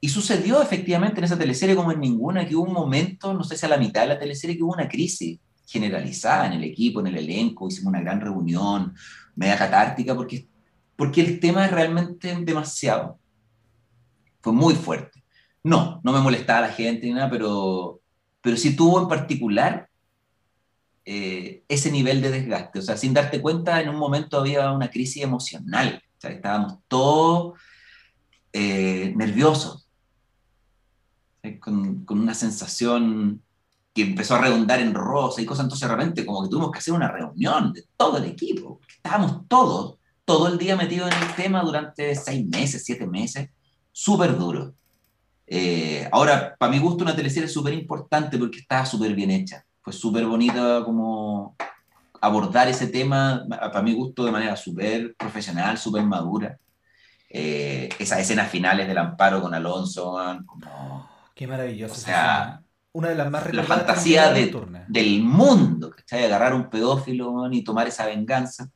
y 0.00 0.08
sucedió 0.08 0.60
efectivamente 0.60 1.20
en 1.20 1.24
esa 1.24 1.38
teleserie 1.38 1.76
como 1.76 1.92
en 1.92 2.00
ninguna, 2.00 2.46
que 2.46 2.56
hubo 2.56 2.64
un 2.64 2.72
momento, 2.72 3.32
no 3.34 3.44
sé 3.44 3.56
si 3.56 3.66
a 3.66 3.68
la 3.68 3.76
mitad 3.76 4.02
de 4.02 4.08
la 4.08 4.18
teleserie, 4.18 4.56
que 4.56 4.62
hubo 4.64 4.72
una 4.72 4.88
crisis 4.88 5.38
generalizada 5.66 6.46
en 6.46 6.54
el 6.54 6.64
equipo, 6.64 6.98
en 6.98 7.06
el 7.08 7.18
elenco, 7.18 7.68
hicimos 7.68 7.90
una 7.92 8.00
gran 8.00 8.20
reunión, 8.20 8.94
media 9.36 9.56
catártica, 9.56 10.16
porque, 10.16 10.48
porque 10.96 11.20
el 11.20 11.38
tema 11.38 11.66
es 11.66 11.70
realmente 11.70 12.34
demasiado. 12.40 13.19
Fue 14.40 14.52
muy 14.52 14.74
fuerte. 14.74 15.22
No, 15.62 16.00
no 16.02 16.12
me 16.12 16.20
molestaba 16.20 16.62
la 16.62 16.72
gente 16.72 17.06
ni 17.06 17.12
nada, 17.12 17.30
pero, 17.30 18.00
pero 18.40 18.56
sí 18.56 18.74
tuvo 18.74 19.00
en 19.02 19.08
particular 19.08 19.88
eh, 21.04 21.64
ese 21.68 21.90
nivel 21.90 22.22
de 22.22 22.30
desgaste. 22.30 22.78
O 22.78 22.82
sea, 22.82 22.96
sin 22.96 23.12
darte 23.12 23.40
cuenta, 23.40 23.80
en 23.80 23.88
un 23.88 23.96
momento 23.96 24.38
había 24.38 24.70
una 24.72 24.90
crisis 24.90 25.22
emocional. 25.22 26.02
O 26.16 26.20
sea, 26.20 26.30
estábamos 26.30 26.78
todos 26.88 27.58
eh, 28.52 29.12
nerviosos, 29.16 29.88
con, 31.60 32.04
con, 32.04 32.20
una 32.20 32.34
sensación 32.34 33.42
que 33.94 34.02
empezó 34.02 34.36
a 34.36 34.42
redundar 34.42 34.80
en 34.80 34.94
rosa 34.94 35.42
y 35.42 35.46
cosas. 35.46 35.64
Entonces, 35.64 35.88
realmente, 35.88 36.24
como 36.24 36.42
que 36.42 36.48
tuvimos 36.48 36.70
que 36.70 36.78
hacer 36.78 36.94
una 36.94 37.10
reunión 37.10 37.72
de 37.72 37.84
todo 37.96 38.18
el 38.18 38.24
equipo. 38.24 38.80
Estábamos 38.88 39.48
todos, 39.48 39.98
todo 40.24 40.48
el 40.48 40.58
día 40.58 40.76
metidos 40.76 41.10
en 41.12 41.22
el 41.22 41.34
tema 41.34 41.62
durante 41.62 42.14
seis 42.14 42.46
meses, 42.46 42.84
siete 42.84 43.06
meses. 43.06 43.48
Súper 43.92 44.36
duro. 44.36 44.74
Eh, 45.46 46.08
ahora, 46.12 46.54
para 46.58 46.70
mi 46.70 46.78
gusto, 46.78 47.04
una 47.04 47.16
teleserie 47.16 47.46
es 47.46 47.52
súper 47.52 47.74
importante 47.74 48.38
porque 48.38 48.58
estaba 48.58 48.86
súper 48.86 49.14
bien 49.14 49.30
hecha. 49.30 49.64
Fue 49.82 49.92
súper 49.92 50.26
bonita 50.26 50.82
como 50.84 51.56
abordar 52.20 52.68
ese 52.68 52.86
tema, 52.88 53.44
para 53.48 53.82
mi 53.82 53.94
gusto, 53.94 54.24
de 54.24 54.30
manera 54.30 54.56
súper 54.56 55.14
profesional, 55.16 55.78
súper 55.78 56.02
madura. 56.04 56.58
Eh, 57.28 57.88
esas 57.98 58.20
escenas 58.20 58.50
finales 58.50 58.86
del 58.86 58.98
amparo 58.98 59.40
con 59.40 59.54
Alonso, 59.54 60.18
como... 60.46 61.08
Qué 61.34 61.46
maravilloso. 61.46 61.94
O 61.94 61.96
sea, 61.96 62.62
una 62.92 63.08
de 63.10 63.14
las 63.14 63.30
más 63.30 63.52
La 63.54 63.62
fantasía 63.62 64.32
del 64.32 65.22
mundo, 65.22 65.90
¿cachai? 65.90 66.24
Agarrar 66.24 66.54
un 66.54 66.68
pedófilo 66.68 67.48
y 67.50 67.62
tomar 67.62 67.86
esa 67.86 68.06
venganza. 68.06 68.68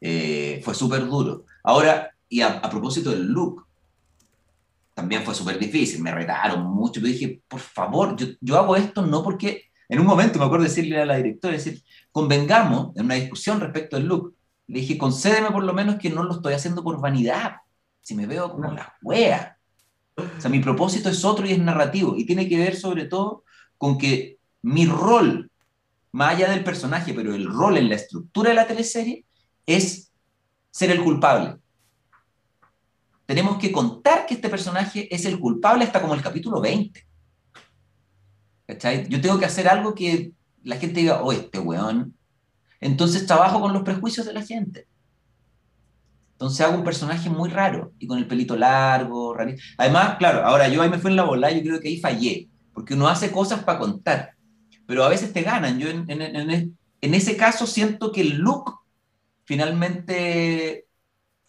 Eh, 0.00 0.60
fue 0.62 0.74
súper 0.74 1.06
duro. 1.06 1.46
Ahora, 1.62 2.10
y 2.28 2.42
a, 2.42 2.60
propósito 2.60 3.10
del 3.10 3.26
look, 3.26 3.66
también 4.94 5.24
fue 5.24 5.34
súper 5.34 5.58
difícil, 5.58 6.00
me 6.00 6.12
retaron 6.12 6.64
mucho, 6.64 7.00
pero 7.00 7.12
dije, 7.12 7.42
por 7.48 7.60
favor, 7.60 8.16
yo, 8.16 8.28
yo 8.40 8.56
hago 8.56 8.76
esto 8.76 9.04
no 9.04 9.22
porque, 9.22 9.64
en 9.88 9.98
un 9.98 10.06
momento 10.06 10.38
me 10.38 10.44
acuerdo 10.44 10.64
decirle 10.64 11.00
a 11.00 11.04
la 11.04 11.16
directora, 11.16 11.54
decir, 11.54 11.82
convengamos 12.12 12.96
en 12.96 13.06
una 13.06 13.16
discusión 13.16 13.60
respecto 13.60 13.96
al 13.96 14.06
look, 14.06 14.36
le 14.68 14.80
dije, 14.80 14.96
concédeme 14.96 15.50
por 15.50 15.64
lo 15.64 15.74
menos 15.74 15.96
que 15.96 16.10
no 16.10 16.22
lo 16.22 16.34
estoy 16.34 16.54
haciendo 16.54 16.82
por 16.82 17.00
vanidad, 17.00 17.56
si 18.00 18.14
me 18.14 18.26
veo 18.26 18.52
como 18.52 18.70
la 18.70 18.96
wea. 19.02 19.58
O 20.16 20.40
sea, 20.40 20.48
mi 20.48 20.60
propósito 20.60 21.08
es 21.08 21.24
otro 21.24 21.44
y 21.44 21.52
es 21.52 21.58
narrativo, 21.58 22.16
y 22.16 22.24
tiene 22.24 22.48
que 22.48 22.56
ver 22.56 22.76
sobre 22.76 23.06
todo 23.06 23.44
con 23.76 23.98
que 23.98 24.38
mi 24.62 24.86
rol, 24.86 25.50
más 26.12 26.36
allá 26.36 26.50
del 26.50 26.62
personaje, 26.62 27.12
pero 27.12 27.34
el 27.34 27.46
rol 27.46 27.76
en 27.76 27.88
la 27.88 27.96
estructura 27.96 28.50
de 28.50 28.54
la 28.54 28.66
teleserie, 28.68 29.24
es 29.66 30.12
ser 30.70 30.92
el 30.92 31.02
culpable 31.02 31.58
tenemos 33.26 33.58
que 33.58 33.72
contar 33.72 34.26
que 34.26 34.34
este 34.34 34.48
personaje 34.48 35.12
es 35.14 35.24
el 35.24 35.38
culpable 35.38 35.84
hasta 35.84 36.00
como 36.00 36.14
el 36.14 36.22
capítulo 36.22 36.60
20. 36.60 37.06
¿Cachai? 38.66 39.08
Yo 39.08 39.20
tengo 39.20 39.38
que 39.38 39.46
hacer 39.46 39.68
algo 39.68 39.94
que 39.94 40.32
la 40.62 40.76
gente 40.76 41.00
diga, 41.00 41.22
oh, 41.22 41.32
este 41.32 41.58
weón. 41.58 42.14
Entonces 42.80 43.26
trabajo 43.26 43.60
con 43.60 43.72
los 43.72 43.82
prejuicios 43.82 44.26
de 44.26 44.32
la 44.32 44.42
gente. 44.42 44.86
Entonces 46.32 46.60
hago 46.60 46.76
un 46.76 46.84
personaje 46.84 47.30
muy 47.30 47.48
raro 47.48 47.92
y 47.98 48.06
con 48.06 48.18
el 48.18 48.26
pelito 48.26 48.56
largo, 48.56 49.36
Además, 49.78 50.16
claro, 50.18 50.44
ahora 50.44 50.68
yo 50.68 50.82
ahí 50.82 50.90
me 50.90 50.98
fui 50.98 51.10
en 51.10 51.16
la 51.16 51.24
bola, 51.24 51.50
yo 51.50 51.62
creo 51.62 51.80
que 51.80 51.88
ahí 51.88 52.00
fallé, 52.00 52.48
porque 52.72 52.94
uno 52.94 53.08
hace 53.08 53.30
cosas 53.30 53.62
para 53.62 53.78
contar, 53.78 54.32
pero 54.86 55.04
a 55.04 55.08
veces 55.08 55.32
te 55.32 55.42
ganan. 55.42 55.78
Yo 55.78 55.88
en, 55.88 56.06
en 56.08 57.14
ese 57.14 57.36
caso 57.36 57.66
siento 57.66 58.10
que 58.12 58.22
el 58.22 58.38
look 58.38 58.80
finalmente 59.44 60.83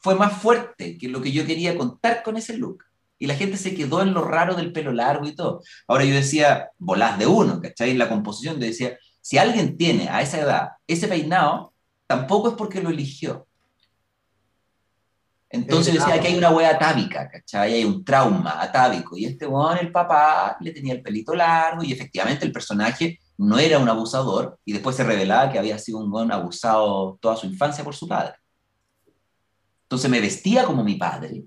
fue 0.05 0.13
más 0.13 0.39
fuerte 0.39 0.99
que 0.99 1.07
lo 1.07 1.19
que 1.19 1.31
yo 1.31 1.47
quería 1.47 1.75
contar 1.75 2.21
con 2.21 2.37
ese 2.37 2.55
look. 2.55 2.83
Y 3.17 3.25
la 3.25 3.33
gente 3.33 3.57
se 3.57 3.73
quedó 3.73 4.03
en 4.03 4.13
lo 4.13 4.23
raro 4.23 4.53
del 4.53 4.71
pelo 4.71 4.93
largo 4.93 5.25
y 5.25 5.33
todo. 5.33 5.63
Ahora 5.87 6.05
yo 6.05 6.13
decía, 6.13 6.69
volás 6.77 7.17
de 7.17 7.25
uno, 7.25 7.59
¿cachai? 7.59 7.89
En 7.89 7.97
la 7.97 8.07
composición 8.07 8.59
yo 8.59 8.67
decía, 8.67 8.99
si 9.19 9.39
alguien 9.39 9.75
tiene 9.77 10.07
a 10.07 10.21
esa 10.21 10.39
edad 10.39 10.69
ese 10.85 11.07
peinado, 11.07 11.73
tampoco 12.05 12.49
es 12.49 12.53
porque 12.53 12.83
lo 12.83 12.91
eligió. 12.91 13.47
Entonces 15.49 15.95
decía 15.95 16.21
que 16.21 16.27
hay 16.27 16.37
una 16.37 16.51
wea 16.51 16.75
atávica, 16.75 17.27
¿cachai? 17.27 17.73
Hay 17.73 17.83
un 17.83 18.05
trauma 18.05 18.61
atávico. 18.61 19.17
Y 19.17 19.25
este 19.25 19.47
weón, 19.47 19.79
el 19.79 19.91
papá, 19.91 20.55
le 20.61 20.69
tenía 20.69 20.93
el 20.93 21.01
pelito 21.01 21.33
largo 21.33 21.81
y 21.81 21.91
efectivamente 21.91 22.45
el 22.45 22.51
personaje 22.51 23.19
no 23.39 23.57
era 23.57 23.79
un 23.79 23.89
abusador 23.89 24.59
y 24.63 24.73
después 24.73 24.95
se 24.95 25.03
revelaba 25.03 25.51
que 25.51 25.57
había 25.57 25.79
sido 25.79 25.97
un 25.97 26.13
weón 26.13 26.31
abusado 26.31 27.17
toda 27.19 27.35
su 27.35 27.47
infancia 27.47 27.83
por 27.83 27.95
su 27.95 28.07
padre. 28.07 28.35
Entonces 29.85 30.09
me 30.09 30.19
vestía 30.19 30.65
como 30.65 30.83
mi 30.83 30.95
padre, 30.95 31.43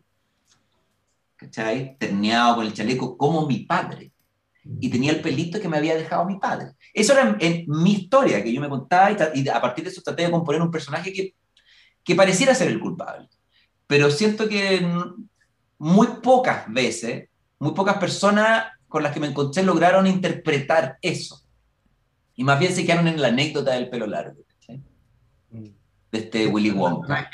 ¿cachai? 1.36 1.96
Terneado 1.98 2.56
con 2.56 2.66
el 2.66 2.72
chaleco 2.72 3.16
como 3.18 3.46
mi 3.46 3.60
padre. 3.60 4.12
Y 4.80 4.90
tenía 4.90 5.12
el 5.12 5.20
pelito 5.20 5.60
que 5.60 5.68
me 5.68 5.78
había 5.78 5.96
dejado 5.96 6.24
mi 6.24 6.38
padre. 6.38 6.72
Eso 6.94 7.14
era 7.14 7.36
en, 7.40 7.64
mi 7.66 7.92
historia 7.92 8.42
que 8.42 8.52
yo 8.52 8.60
me 8.60 8.68
contaba 8.68 9.16
y, 9.34 9.48
a 9.48 9.60
partir 9.60 9.84
de 9.84 9.90
eso 9.90 10.02
traté 10.02 10.24
de 10.24 10.30
componer 10.30 10.62
un 10.62 10.70
personaje 10.70 11.12
que, 11.12 11.34
que 12.04 12.14
pareciera 12.14 12.54
ser 12.54 12.68
el 12.68 12.78
culpable. 12.78 13.28
Pero 13.86 14.10
siento 14.10 14.48
que 14.48 14.86
muy 15.78 16.06
pocas 16.22 16.72
veces, 16.72 17.28
muy 17.58 17.72
pocas 17.72 17.96
personas 17.96 18.66
con 18.86 19.02
las 19.02 19.12
que 19.12 19.20
me 19.20 19.26
encontré 19.26 19.62
lograron 19.62 20.06
interpretar 20.06 20.98
eso. 21.02 21.42
Y 22.36 22.44
más 22.44 22.60
bien 22.60 22.72
se 22.72 22.84
quedaron 22.84 23.08
en 23.08 23.20
la 23.20 23.28
anécdota 23.28 23.72
del 23.72 23.90
pelo 23.90 24.06
largo. 24.06 24.42
¿cachai? 24.46 24.82
Mm. 25.50 25.64
De 26.12 26.18
este 26.18 26.46
Willy 26.46 26.70
Wonka. 26.70 27.30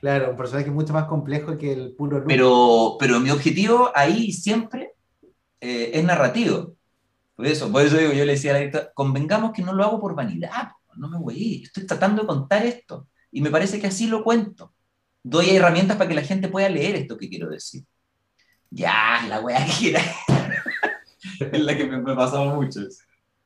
Claro, 0.00 0.30
un 0.30 0.36
personaje 0.36 0.70
mucho 0.70 0.92
más 0.92 1.04
complejo 1.04 1.58
que 1.58 1.72
el 1.72 1.92
puro 1.92 2.24
Pero, 2.26 2.96
pero 2.98 3.20
mi 3.20 3.30
objetivo 3.30 3.90
ahí 3.94 4.32
siempre 4.32 4.94
eh, 5.60 5.90
es 5.92 6.04
narrativo. 6.04 6.74
Por 7.36 7.46
eso, 7.46 7.70
por 7.70 7.82
eso 7.82 7.98
digo, 7.98 8.12
yo 8.12 8.24
le 8.24 8.32
decía 8.32 8.52
a 8.52 8.54
la 8.54 8.60
directora, 8.60 8.92
convengamos 8.94 9.52
que 9.52 9.62
no 9.62 9.72
lo 9.72 9.84
hago 9.84 10.00
por 10.00 10.14
vanidad, 10.14 10.70
no 10.96 11.08
me 11.08 11.18
voy, 11.18 11.62
estoy 11.64 11.86
tratando 11.86 12.22
de 12.22 12.28
contar 12.28 12.64
esto. 12.64 13.08
Y 13.30 13.40
me 13.42 13.50
parece 13.50 13.80
que 13.80 13.86
así 13.86 14.06
lo 14.06 14.24
cuento. 14.24 14.74
Doy 15.22 15.50
herramientas 15.50 15.96
para 15.96 16.08
que 16.08 16.14
la 16.14 16.22
gente 16.22 16.48
pueda 16.48 16.68
leer 16.68 16.96
esto 16.96 17.16
que 17.16 17.28
quiero 17.28 17.48
decir. 17.48 17.84
Ya, 18.70 19.24
la 19.28 19.40
weá 19.40 19.64
que 19.66 19.90
era. 19.90 20.02
es 21.52 21.60
la 21.60 21.76
que 21.76 21.84
me, 21.86 21.98
me 21.98 22.14
pasaba 22.14 22.54
mucho. 22.54 22.80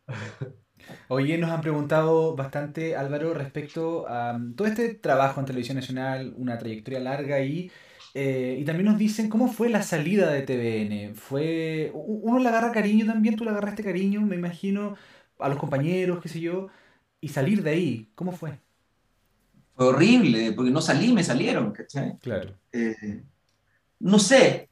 Oye, 1.09 1.39
nos 1.39 1.51
han 1.51 1.61
preguntado 1.61 2.35
bastante, 2.35 2.97
Álvaro, 2.97 3.35
respecto 3.35 4.09
a 4.09 4.35
um, 4.35 4.55
todo 4.55 4.67
este 4.67 4.95
trabajo 4.95 5.41
en 5.41 5.47
Televisión 5.47 5.77
Nacional, 5.77 6.35
una 6.37 6.59
trayectoria 6.59 7.01
larga 7.01 7.37
ahí. 7.37 7.71
Eh, 8.15 8.59
y 8.61 8.65
también 8.65 8.87
nos 8.87 8.99
dicen 8.99 9.29
cómo 9.29 9.53
fue 9.53 9.69
la 9.69 9.83
salida 9.83 10.31
de 10.31 10.43
TVN. 10.43 11.15
Fue. 11.15 11.91
Uno 11.95 12.39
le 12.39 12.49
agarra 12.49 12.73
cariño 12.73 13.07
también, 13.07 13.37
tú 13.37 13.45
le 13.45 13.51
agarraste 13.51 13.83
cariño, 13.83 14.21
me 14.21 14.37
imagino, 14.37 14.97
a 15.39 15.49
los 15.49 15.59
compañeros, 15.59 16.21
qué 16.23 16.29
sé 16.29 16.41
yo. 16.41 16.69
Y 17.21 17.29
salir 17.29 17.63
de 17.63 17.71
ahí, 17.71 18.11
¿cómo 18.15 18.33
fue? 18.33 18.59
Fue 19.75 19.87
horrible, 19.87 20.53
porque 20.53 20.71
no 20.71 20.81
salí, 20.81 21.13
me 21.13 21.25
salieron, 21.25 21.73
¿cachai? 21.73 22.17
Claro. 22.19 22.55
Eh, 22.73 23.25
no 23.99 24.19
sé, 24.19 24.69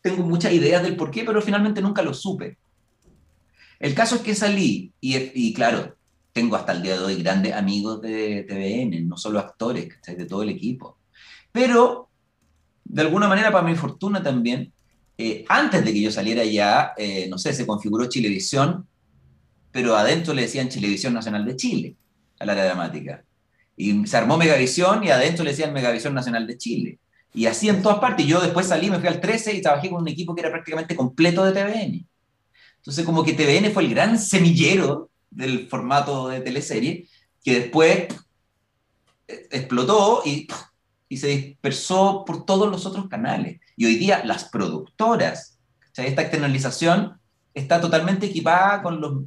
tengo 0.00 0.22
muchas 0.22 0.52
ideas 0.52 0.82
del 0.82 0.96
por 0.96 1.10
qué, 1.10 1.24
pero 1.24 1.42
finalmente 1.42 1.80
nunca 1.80 2.02
lo 2.02 2.14
supe. 2.14 2.58
El 3.84 3.94
caso 3.94 4.14
es 4.14 4.22
que 4.22 4.34
salí 4.34 4.94
y, 4.98 5.52
claro, 5.52 5.94
tengo 6.32 6.56
hasta 6.56 6.72
el 6.72 6.80
día 6.80 6.96
de 6.96 7.04
hoy 7.04 7.22
grandes 7.22 7.52
amigos 7.52 8.00
de 8.00 8.46
TVN, 8.48 9.06
no 9.06 9.18
solo 9.18 9.38
actores, 9.38 9.90
de 10.06 10.24
todo 10.24 10.42
el 10.42 10.48
equipo. 10.48 10.96
Pero, 11.52 12.08
de 12.82 13.02
alguna 13.02 13.28
manera, 13.28 13.52
para 13.52 13.68
mi 13.68 13.76
fortuna 13.76 14.22
también, 14.22 14.72
eh, 15.18 15.44
antes 15.50 15.84
de 15.84 15.92
que 15.92 16.00
yo 16.00 16.10
saliera 16.10 16.46
ya, 16.46 16.94
eh, 16.96 17.28
no 17.28 17.36
sé, 17.36 17.52
se 17.52 17.66
configuró 17.66 18.08
Chilevisión, 18.08 18.88
pero 19.70 19.94
adentro 19.98 20.32
le 20.32 20.40
decían 20.40 20.70
Chilevisión 20.70 21.12
Nacional 21.12 21.44
de 21.44 21.54
Chile, 21.54 21.96
al 22.38 22.48
área 22.48 22.64
dramática. 22.64 23.22
Y 23.76 24.06
se 24.06 24.16
armó 24.16 24.38
Megavisión 24.38 25.04
y 25.04 25.10
adentro 25.10 25.44
le 25.44 25.50
decían 25.50 25.74
Megavisión 25.74 26.14
Nacional 26.14 26.46
de 26.46 26.56
Chile. 26.56 27.00
Y 27.34 27.44
así 27.44 27.68
en 27.68 27.82
todas 27.82 27.98
partes. 27.98 28.24
Yo 28.24 28.40
después 28.40 28.66
salí, 28.66 28.88
me 28.88 28.98
fui 28.98 29.08
al 29.08 29.20
13 29.20 29.52
y 29.52 29.60
trabajé 29.60 29.90
con 29.90 30.00
un 30.00 30.08
equipo 30.08 30.34
que 30.34 30.40
era 30.40 30.50
prácticamente 30.50 30.96
completo 30.96 31.44
de 31.44 31.52
TVN. 31.52 32.13
Entonces, 32.84 33.06
como 33.06 33.24
que 33.24 33.32
TVN 33.32 33.72
fue 33.72 33.84
el 33.84 33.90
gran 33.94 34.18
semillero 34.18 35.08
del 35.30 35.68
formato 35.68 36.28
de 36.28 36.42
teleserie, 36.42 37.08
que 37.42 37.60
después 37.60 38.08
explotó 39.26 40.20
y, 40.26 40.46
y 41.08 41.16
se 41.16 41.28
dispersó 41.28 42.24
por 42.26 42.44
todos 42.44 42.70
los 42.70 42.84
otros 42.84 43.08
canales. 43.08 43.58
Y 43.74 43.86
hoy 43.86 43.96
día 43.96 44.22
las 44.24 44.44
productoras, 44.44 45.58
esta 45.96 46.22
externalización 46.22 47.18
está 47.54 47.80
totalmente 47.80 48.26
equipada 48.26 48.82
con 48.82 49.00
los, 49.00 49.22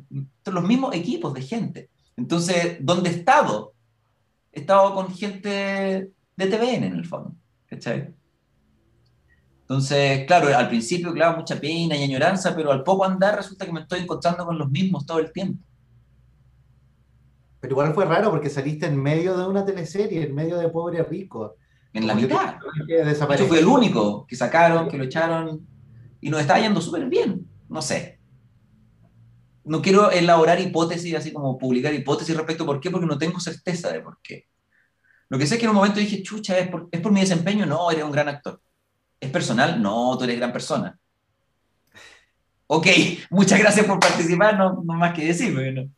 los 0.45 0.63
mismos 0.63 0.93
equipos 0.93 1.33
de 1.33 1.41
gente. 1.41 1.89
Entonces, 2.15 2.77
¿dónde 2.79 3.09
he 3.09 3.13
estado? 3.13 3.73
Estado 4.51 4.93
con 4.93 5.15
gente 5.15 6.11
de 6.35 6.45
TVN 6.45 6.83
en 6.83 6.93
el 6.93 7.05
fondo. 7.05 7.33
¿cachai? 7.67 8.13
Entonces, 9.69 10.25
claro, 10.25 10.55
al 10.55 10.69
principio, 10.69 11.11
claro, 11.11 11.39
mucha 11.39 11.59
pena 11.59 11.97
y 11.97 12.03
añoranza, 12.03 12.55
pero 12.55 12.71
al 12.71 12.83
poco 12.83 13.03
andar 13.03 13.35
resulta 13.35 13.65
que 13.65 13.73
me 13.73 13.81
estoy 13.81 13.99
encontrando 13.99 14.45
con 14.45 14.57
los 14.57 14.71
mismos 14.71 15.05
todo 15.05 15.19
el 15.19 15.33
tiempo. 15.33 15.61
Pero 17.59 17.73
igual 17.73 17.93
fue 17.93 18.05
raro 18.05 18.31
porque 18.31 18.49
saliste 18.49 18.85
en 18.85 19.01
medio 19.01 19.37
de 19.37 19.45
una 19.45 19.65
teleserie, 19.65 20.23
en 20.23 20.33
medio 20.33 20.57
de 20.57 20.69
Pobre 20.69 21.03
Rico. 21.03 21.55
En 21.91 22.07
la 22.07 22.15
mitad. 22.15 22.55
Yo 23.37 23.45
fui 23.45 23.57
el 23.57 23.65
único 23.65 24.25
que 24.25 24.37
sacaron, 24.37 24.87
que 24.87 24.97
lo 24.97 25.03
echaron 25.03 25.67
y 26.21 26.29
nos 26.29 26.39
está 26.39 26.57
yendo 26.59 26.79
súper 26.79 27.09
bien. 27.09 27.45
No 27.67 27.81
sé. 27.81 28.21
No 29.65 29.81
quiero 29.81 30.11
elaborar 30.11 30.61
hipótesis, 30.61 31.13
así 31.13 31.33
como 31.33 31.57
publicar 31.57 31.93
hipótesis 31.93 32.37
respecto 32.37 32.63
a 32.63 32.67
por 32.67 32.79
qué, 32.79 32.89
porque 32.89 33.05
no 33.05 33.17
tengo 33.17 33.41
certeza 33.41 33.91
de 33.91 33.99
por 33.99 34.17
qué. 34.21 34.47
Lo 35.27 35.37
que 35.37 35.45
sé 35.45 35.55
es 35.55 35.59
que 35.59 35.65
en 35.65 35.71
un 35.71 35.75
momento 35.75 35.99
dije, 35.99 36.23
chucha, 36.23 36.57
¿es 36.57 36.69
por, 36.69 36.87
¿es 36.89 37.01
por 37.01 37.11
mi 37.11 37.19
desempeño? 37.19 37.65
No, 37.65 37.91
eres 37.91 38.05
un 38.05 38.13
gran 38.13 38.29
actor. 38.29 38.61
¿Es 39.19 39.31
personal? 39.31 39.81
No, 39.81 40.17
tú 40.17 40.23
eres 40.23 40.37
gran 40.37 40.53
persona. 40.53 40.97
Ok, 42.67 42.87
muchas 43.29 43.59
gracias 43.59 43.85
por 43.85 43.99
participar, 43.99 44.57
no, 44.57 44.81
no 44.83 44.93
más 44.93 45.13
que 45.13 45.25
decir. 45.25 45.53
¿no? 45.73 45.89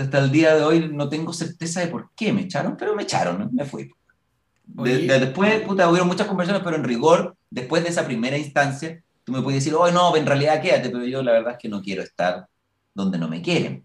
hasta 0.00 0.18
el 0.18 0.30
día 0.30 0.54
de 0.54 0.62
hoy 0.62 0.90
no 0.92 1.08
tengo 1.08 1.32
certeza 1.32 1.80
de 1.80 1.88
por 1.88 2.10
qué 2.14 2.32
me 2.32 2.42
echaron, 2.42 2.76
pero 2.76 2.94
me 2.94 3.02
echaron, 3.02 3.50
me 3.52 3.64
fui. 3.64 3.90
después, 4.64 5.60
puta, 5.62 5.88
hubieron 5.88 6.08
muchas 6.08 6.26
conversaciones, 6.26 6.64
pero 6.64 6.76
en 6.76 6.84
rigor, 6.84 7.36
después 7.50 7.82
de 7.82 7.90
esa 7.90 8.06
primera 8.06 8.38
instancia, 8.38 9.02
tú 9.24 9.32
me 9.32 9.42
puedes 9.42 9.62
decir, 9.62 9.74
oh, 9.74 9.90
no, 9.90 10.14
en 10.16 10.26
realidad 10.26 10.62
quédate, 10.62 10.90
pero 10.90 11.04
yo 11.04 11.22
la 11.22 11.32
verdad 11.32 11.52
es 11.54 11.58
que 11.58 11.68
no 11.68 11.82
quiero 11.82 12.02
estar 12.02 12.46
donde 12.94 13.18
no 13.18 13.28
me 13.28 13.42
quieren. 13.42 13.82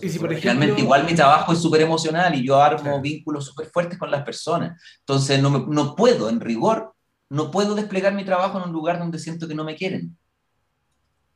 Y 0.00 0.08
si 0.08 0.18
por 0.18 0.32
ejemplo, 0.32 0.50
Realmente 0.50 0.80
igual 0.80 1.04
mi 1.04 1.14
trabajo 1.14 1.52
es 1.52 1.60
súper 1.60 1.82
emocional 1.82 2.34
y 2.34 2.44
yo 2.44 2.60
armo 2.60 3.00
vínculos 3.00 3.46
súper 3.46 3.66
fuertes 3.66 3.98
con 3.98 4.10
las 4.10 4.24
personas. 4.24 4.80
Entonces 5.00 5.40
no, 5.40 5.50
no 5.50 5.94
puedo, 5.94 6.28
en 6.28 6.40
rigor, 6.40 6.95
no 7.28 7.50
puedo 7.50 7.74
desplegar 7.74 8.14
mi 8.14 8.24
trabajo 8.24 8.58
en 8.58 8.64
un 8.64 8.72
lugar 8.72 8.98
donde 8.98 9.18
siento 9.18 9.48
que 9.48 9.54
no 9.54 9.64
me 9.64 9.76
quieren. 9.76 10.16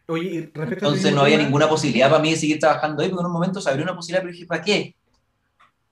Oye, 0.07 0.51
Entonces 0.55 1.15
no 1.15 1.23
había 1.23 1.39
ninguna 1.39 1.69
posibilidad 1.69 2.11
para 2.11 2.23
mí 2.23 2.31
de 2.31 2.37
seguir 2.37 2.59
trabajando 2.59 3.03
ahí, 3.03 3.09
porque 3.09 3.23
en 3.23 3.27
un 3.27 3.33
momento 3.33 3.61
se 3.61 3.71
abrió 3.71 3.85
una 3.85 3.95
posibilidad, 3.95 4.23
pero 4.23 4.33
dije, 4.33 4.47
¿para 4.47 4.62
qué? 4.62 4.97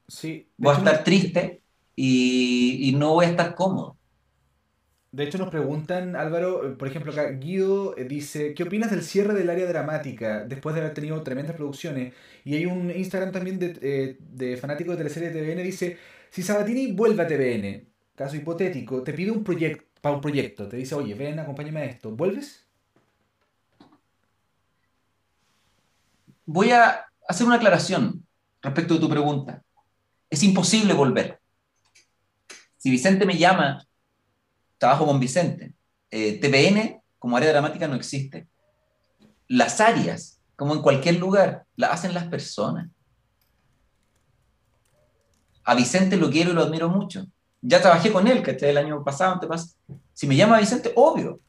Sí, 0.09 0.49
voy 0.57 0.75
a 0.75 0.79
estar 0.79 1.05
triste 1.05 1.63
y, 1.95 2.89
y, 2.89 2.93
no 2.97 3.15
voy 3.15 3.27
a 3.27 3.29
estar 3.29 3.55
cómodo. 3.55 3.97
De 5.13 5.25
hecho 5.25 5.39
nos 5.39 5.49
preguntan, 5.49 6.17
Álvaro, 6.17 6.77
por 6.77 6.89
ejemplo 6.89 7.13
acá 7.13 7.31
Guido 7.31 7.97
eh, 7.97 8.05
dice, 8.05 8.55
¿qué 8.55 8.65
opinas 8.65 8.91
del 8.91 9.03
cierre 9.03 9.35
del 9.35 9.49
área 9.49 9.67
dramática 9.67 10.45
después 10.45 10.75
de 10.75 10.83
haber 10.83 10.95
tenido 10.95 11.23
tremendas 11.23 11.57
producciones? 11.57 12.13
Y 12.45 12.55
hay 12.57 12.67
un 12.67 12.91
Instagram 12.91 13.33
también 13.33 13.59
de, 13.59 13.79
eh, 13.81 14.17
de 14.19 14.57
fanático 14.57 14.91
de 14.91 14.99
teleserie 14.99 15.31
de 15.31 15.41
TVN, 15.41 15.63
dice, 15.63 15.99
si 16.31 16.43
Sabatini 16.43 16.93
vuelve 16.93 17.23
a 17.23 17.27
TVN, 17.27 17.87
caso 18.15 18.37
hipotético, 18.37 19.03
te 19.03 19.13
pide 19.13 19.31
un 19.31 19.45
proyecto, 19.45 19.85
para 20.01 20.15
un 20.15 20.21
proyecto, 20.21 20.69
te 20.69 20.77
dice, 20.77 20.95
oye, 20.95 21.15
ven, 21.15 21.39
acompáñame 21.39 21.81
a 21.81 21.85
esto, 21.85 22.11
¿vuelves? 22.11 22.69
voy 26.49 26.71
a 26.71 27.05
hacer 27.29 27.47
una 27.47 27.57
aclaración 27.57 28.27
respecto 28.63 28.95
de 28.95 29.01
tu 29.01 29.09
pregunta. 29.09 29.63
Es 30.31 30.43
imposible 30.43 30.95
volver. 30.95 31.41
Si 32.79 32.91
Vicente 32.91 33.27
me 33.27 33.37
llama, 33.37 33.87
trabajo 34.79 35.05
con 35.05 35.21
Vicente. 35.21 35.75
Eh, 36.11 36.41
como 37.19 37.37
área 37.37 37.51
dramática 37.51 37.87
no 37.87 37.97
existe. 37.97 38.49
Las 39.47 39.81
áreas, 39.81 40.41
como 40.57 40.75
en 40.75 40.81
cualquier 40.81 41.17
lugar, 41.17 41.67
las 41.77 41.93
hacen 41.93 42.15
las 42.15 42.25
personas. 42.25 42.89
A 45.65 45.75
Vicente 45.75 46.17
lo 46.17 46.31
quiero 46.31 46.53
y 46.53 46.55
lo 46.55 46.63
admiro 46.63 46.89
mucho. 46.89 47.27
Ya 47.61 47.81
trabajé 47.81 48.13
con 48.13 48.27
él, 48.29 48.43
que 48.43 48.53
El 48.53 48.79
año 48.79 49.03
pasado, 49.05 49.41
Si 50.13 50.27
me 50.27 50.37
llama 50.37 50.59
Vicente, 50.61 50.93
obvio, 50.95 51.41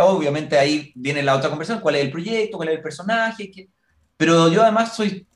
Obviamente 0.00 0.58
ahí 0.58 0.92
viene 0.94 1.22
la 1.22 1.36
otra 1.36 1.48
conversación, 1.48 1.80
cuál 1.82 1.96
es 1.96 2.04
el 2.04 2.10
proyecto, 2.10 2.56
cuál 2.56 2.68
es 2.68 2.76
el 2.76 2.82
personaje, 2.82 3.50
pero 4.16 4.48
yo 4.48 4.62
además 4.62 4.94
soy, 4.94 5.26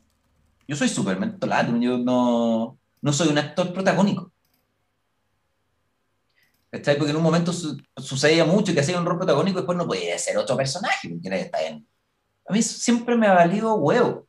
yo 0.69 0.77
soy 0.77 0.89
súper 0.89 1.19
mentolado, 1.19 1.77
yo 1.79 1.99
no, 1.99 2.79
no 3.01 3.13
soy 3.13 3.29
un 3.29 3.39
actor 3.39 3.73
protagónico. 3.73 4.31
¿Cachai? 6.71 6.99
Porque 6.99 7.11
en 7.13 7.17
un 7.17 7.23
momento 7.23 7.53
sucedía 7.97 8.45
mucho 8.45 8.75
que 8.75 8.81
hacía 8.81 8.99
un 8.99 9.07
rol 9.07 9.17
protagónico 9.17 9.59
y 9.59 9.63
después 9.63 9.79
no 9.79 9.87
podía 9.87 10.19
ser 10.19 10.37
otro 10.37 10.57
personaje, 10.57 11.09
está. 11.23 11.59
A 12.49 12.53
mí 12.53 12.63
siempre 12.63 13.17
me 13.17 13.27
ha 13.27 13.35
valido 13.35 13.75
huevo. 13.77 14.26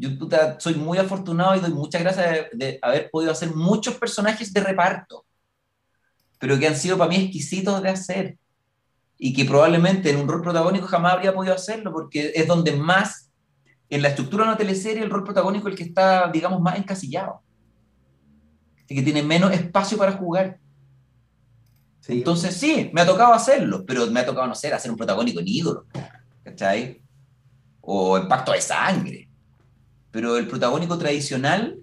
Yo 0.00 0.08
soy 0.58 0.76
muy 0.76 0.96
afortunado 0.96 1.54
y 1.54 1.60
doy 1.60 1.74
muchas 1.74 2.00
gracias 2.00 2.46
de 2.54 2.78
haber 2.80 3.10
podido 3.10 3.32
hacer 3.32 3.54
muchos 3.54 3.96
personajes 3.96 4.50
de 4.50 4.60
reparto, 4.62 5.26
pero 6.38 6.58
que 6.58 6.66
han 6.66 6.74
sido 6.74 6.96
para 6.96 7.10
mí 7.10 7.16
exquisitos 7.16 7.82
de 7.82 7.90
hacer 7.90 8.38
y 9.18 9.34
que 9.34 9.44
probablemente 9.44 10.08
en 10.08 10.16
un 10.16 10.26
rol 10.26 10.40
protagónico 10.40 10.86
jamás 10.86 11.12
habría 11.12 11.34
podido 11.34 11.54
hacerlo, 11.54 11.92
porque 11.92 12.32
es 12.34 12.46
donde 12.46 12.72
más, 12.72 13.30
en 13.90 14.00
la 14.00 14.08
estructura 14.08 14.44
de 14.44 14.48
una 14.48 14.56
teleserie, 14.56 15.02
el 15.02 15.10
rol 15.10 15.22
protagónico 15.22 15.68
es 15.68 15.72
el 15.72 15.78
que 15.78 15.84
está, 15.84 16.30
digamos, 16.32 16.62
más 16.62 16.78
encasillado, 16.78 17.42
y 18.88 18.94
que 18.94 19.02
tiene 19.02 19.22
menos 19.22 19.52
espacio 19.52 19.98
para 19.98 20.12
jugar. 20.12 20.58
Entonces 22.08 22.56
sí, 22.56 22.90
me 22.94 23.02
ha 23.02 23.06
tocado 23.06 23.34
hacerlo, 23.34 23.84
pero 23.84 24.06
me 24.06 24.20
ha 24.20 24.26
tocado, 24.26 24.46
no 24.46 24.54
sé, 24.54 24.72
hacer 24.72 24.90
un 24.90 24.96
protagónico 24.96 25.40
en 25.40 25.48
ídolo, 25.48 25.84
¿cachai? 26.42 27.02
O 27.82 28.16
en 28.16 28.26
pacto 28.26 28.52
de 28.52 28.62
sangre. 28.62 29.29
Pero 30.10 30.36
el 30.36 30.46
protagónico 30.46 30.98
tradicional 30.98 31.78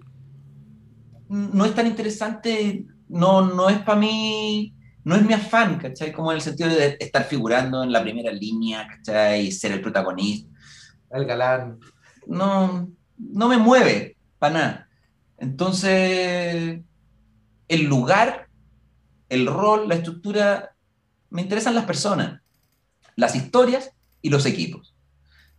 no 1.28 1.64
es 1.64 1.74
tan 1.74 1.86
interesante, 1.86 2.86
no, 3.08 3.42
no 3.42 3.68
es 3.68 3.78
para 3.78 3.98
mí 3.98 4.74
no 5.08 5.16
es 5.16 5.24
mi 5.24 5.32
afán, 5.32 5.78
¿cachai? 5.78 6.12
Como 6.12 6.30
en 6.30 6.36
el 6.36 6.42
sentido 6.42 6.68
de 6.68 6.98
estar 7.00 7.24
figurando 7.24 7.82
en 7.82 7.90
la 7.90 8.02
primera 8.02 8.30
línea, 8.30 8.86
¿cachai? 8.86 9.50
Ser 9.50 9.72
el 9.72 9.80
protagonista. 9.80 10.50
El 11.10 11.24
galán. 11.24 11.78
No, 12.26 12.90
no 13.16 13.48
me 13.48 13.56
mueve 13.56 14.18
para 14.38 14.52
nada. 14.52 14.88
Entonces, 15.38 16.80
el 17.68 17.84
lugar, 17.84 18.48
el 19.30 19.46
rol, 19.46 19.88
la 19.88 19.94
estructura, 19.94 20.74
me 21.30 21.40
interesan 21.40 21.74
las 21.74 21.86
personas, 21.86 22.42
las 23.16 23.34
historias 23.34 23.92
y 24.20 24.28
los 24.28 24.44
equipos. 24.44 24.94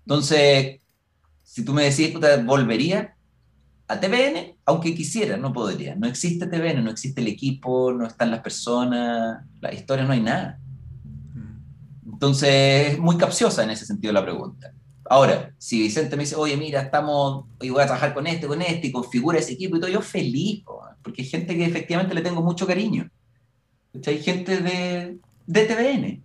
Entonces, 0.01 0.79
si 1.49 1.65
tú 1.65 1.73
me 1.73 1.83
decís, 1.89 2.13
volvería, 2.45 3.15
a 3.87 3.99
TVN, 3.99 4.55
aunque 4.65 4.93
quisiera, 4.93 5.35
no 5.35 5.51
podría. 5.51 5.95
No 5.95 6.05
existe 6.07 6.45
TVN, 6.45 6.83
no 6.83 6.91
existe 6.91 7.21
el 7.21 7.27
equipo, 7.27 7.91
no 7.91 8.05
están 8.05 8.29
las 8.29 8.41
personas, 8.41 9.43
la 9.59 9.73
historia, 9.73 10.05
no 10.05 10.13
hay 10.13 10.21
nada. 10.21 10.59
Mm. 11.33 12.13
Entonces, 12.13 12.93
es 12.93 12.99
muy 12.99 13.17
capciosa 13.17 13.63
en 13.63 13.71
ese 13.71 13.87
sentido 13.87 14.13
la 14.13 14.21
pregunta. 14.21 14.71
Ahora, 15.09 15.51
si 15.57 15.81
Vicente 15.81 16.15
me 16.15 16.21
dice, 16.21 16.35
oye, 16.35 16.55
mira, 16.55 16.81
estamos, 16.81 17.45
hoy 17.59 17.71
voy 17.71 17.81
a 17.81 17.87
trabajar 17.87 18.13
con 18.13 18.27
este, 18.27 18.45
con 18.45 18.61
este, 18.61 18.87
y 18.87 18.91
configura 18.91 19.39
ese 19.39 19.53
equipo 19.53 19.75
y 19.75 19.79
todo, 19.79 19.89
yo 19.89 20.03
feliz, 20.03 20.63
porque 21.01 21.23
hay 21.23 21.27
gente 21.27 21.57
que 21.57 21.65
efectivamente 21.65 22.13
le 22.13 22.21
tengo 22.21 22.43
mucho 22.43 22.67
cariño. 22.67 23.09
Hay 24.05 24.21
gente 24.21 24.59
de, 24.59 25.17
de 25.47 25.65
TVN, 25.65 26.23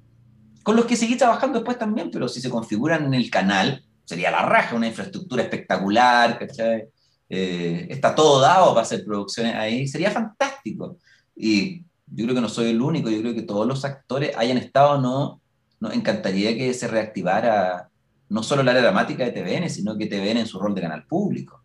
con 0.62 0.76
los 0.76 0.84
que 0.84 0.96
seguí 0.96 1.16
trabajando 1.16 1.60
después 1.60 1.78
también, 1.78 2.10
pero 2.10 2.28
si 2.28 2.42
se 2.42 2.50
configuran 2.50 3.06
en 3.06 3.14
el 3.14 3.30
canal, 3.30 3.83
sería 4.04 4.30
la 4.30 4.42
raja, 4.42 4.76
una 4.76 4.88
infraestructura 4.88 5.42
espectacular, 5.42 6.38
¿cachai? 6.38 6.88
Eh, 7.28 7.86
está 7.90 8.14
todo 8.14 8.40
dado 8.40 8.70
para 8.74 8.82
hacer 8.82 9.04
producciones 9.04 9.54
ahí, 9.54 9.88
sería 9.88 10.10
fantástico. 10.10 10.98
Y 11.34 11.82
yo 12.06 12.24
creo 12.24 12.34
que 12.34 12.40
no 12.40 12.48
soy 12.48 12.70
el 12.70 12.80
único, 12.80 13.10
yo 13.10 13.20
creo 13.20 13.34
que 13.34 13.42
todos 13.42 13.66
los 13.66 13.84
actores 13.84 14.36
hayan 14.36 14.58
estado 14.58 15.00
no, 15.00 15.40
nos 15.80 15.94
encantaría 15.94 16.56
que 16.56 16.72
se 16.74 16.88
reactivara 16.88 17.88
no 18.28 18.42
solo 18.42 18.62
el 18.62 18.68
área 18.68 18.82
dramática 18.82 19.24
de 19.24 19.32
TVN, 19.32 19.68
sino 19.68 19.96
que 19.96 20.06
TVN 20.06 20.38
en 20.38 20.46
su 20.46 20.58
rol 20.58 20.74
de 20.74 20.80
canal 20.82 21.06
público. 21.06 21.62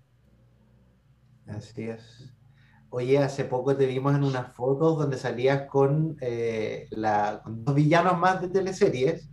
Así 1.48 1.84
es. 1.84 2.32
Oye, 2.92 3.18
hace 3.20 3.46
poco 3.46 3.76
te 3.76 3.86
vimos 3.86 4.16
en 4.16 4.24
unas 4.24 4.56
fotos 4.56 4.98
donde 4.98 5.18
salías 5.18 5.68
con, 5.70 6.18
eh, 6.22 6.88
la, 6.92 7.42
con 7.44 7.64
dos 7.64 7.76
villanos 7.76 8.18
más 8.18 8.42
de 8.42 8.50
teleseries, 8.50 9.30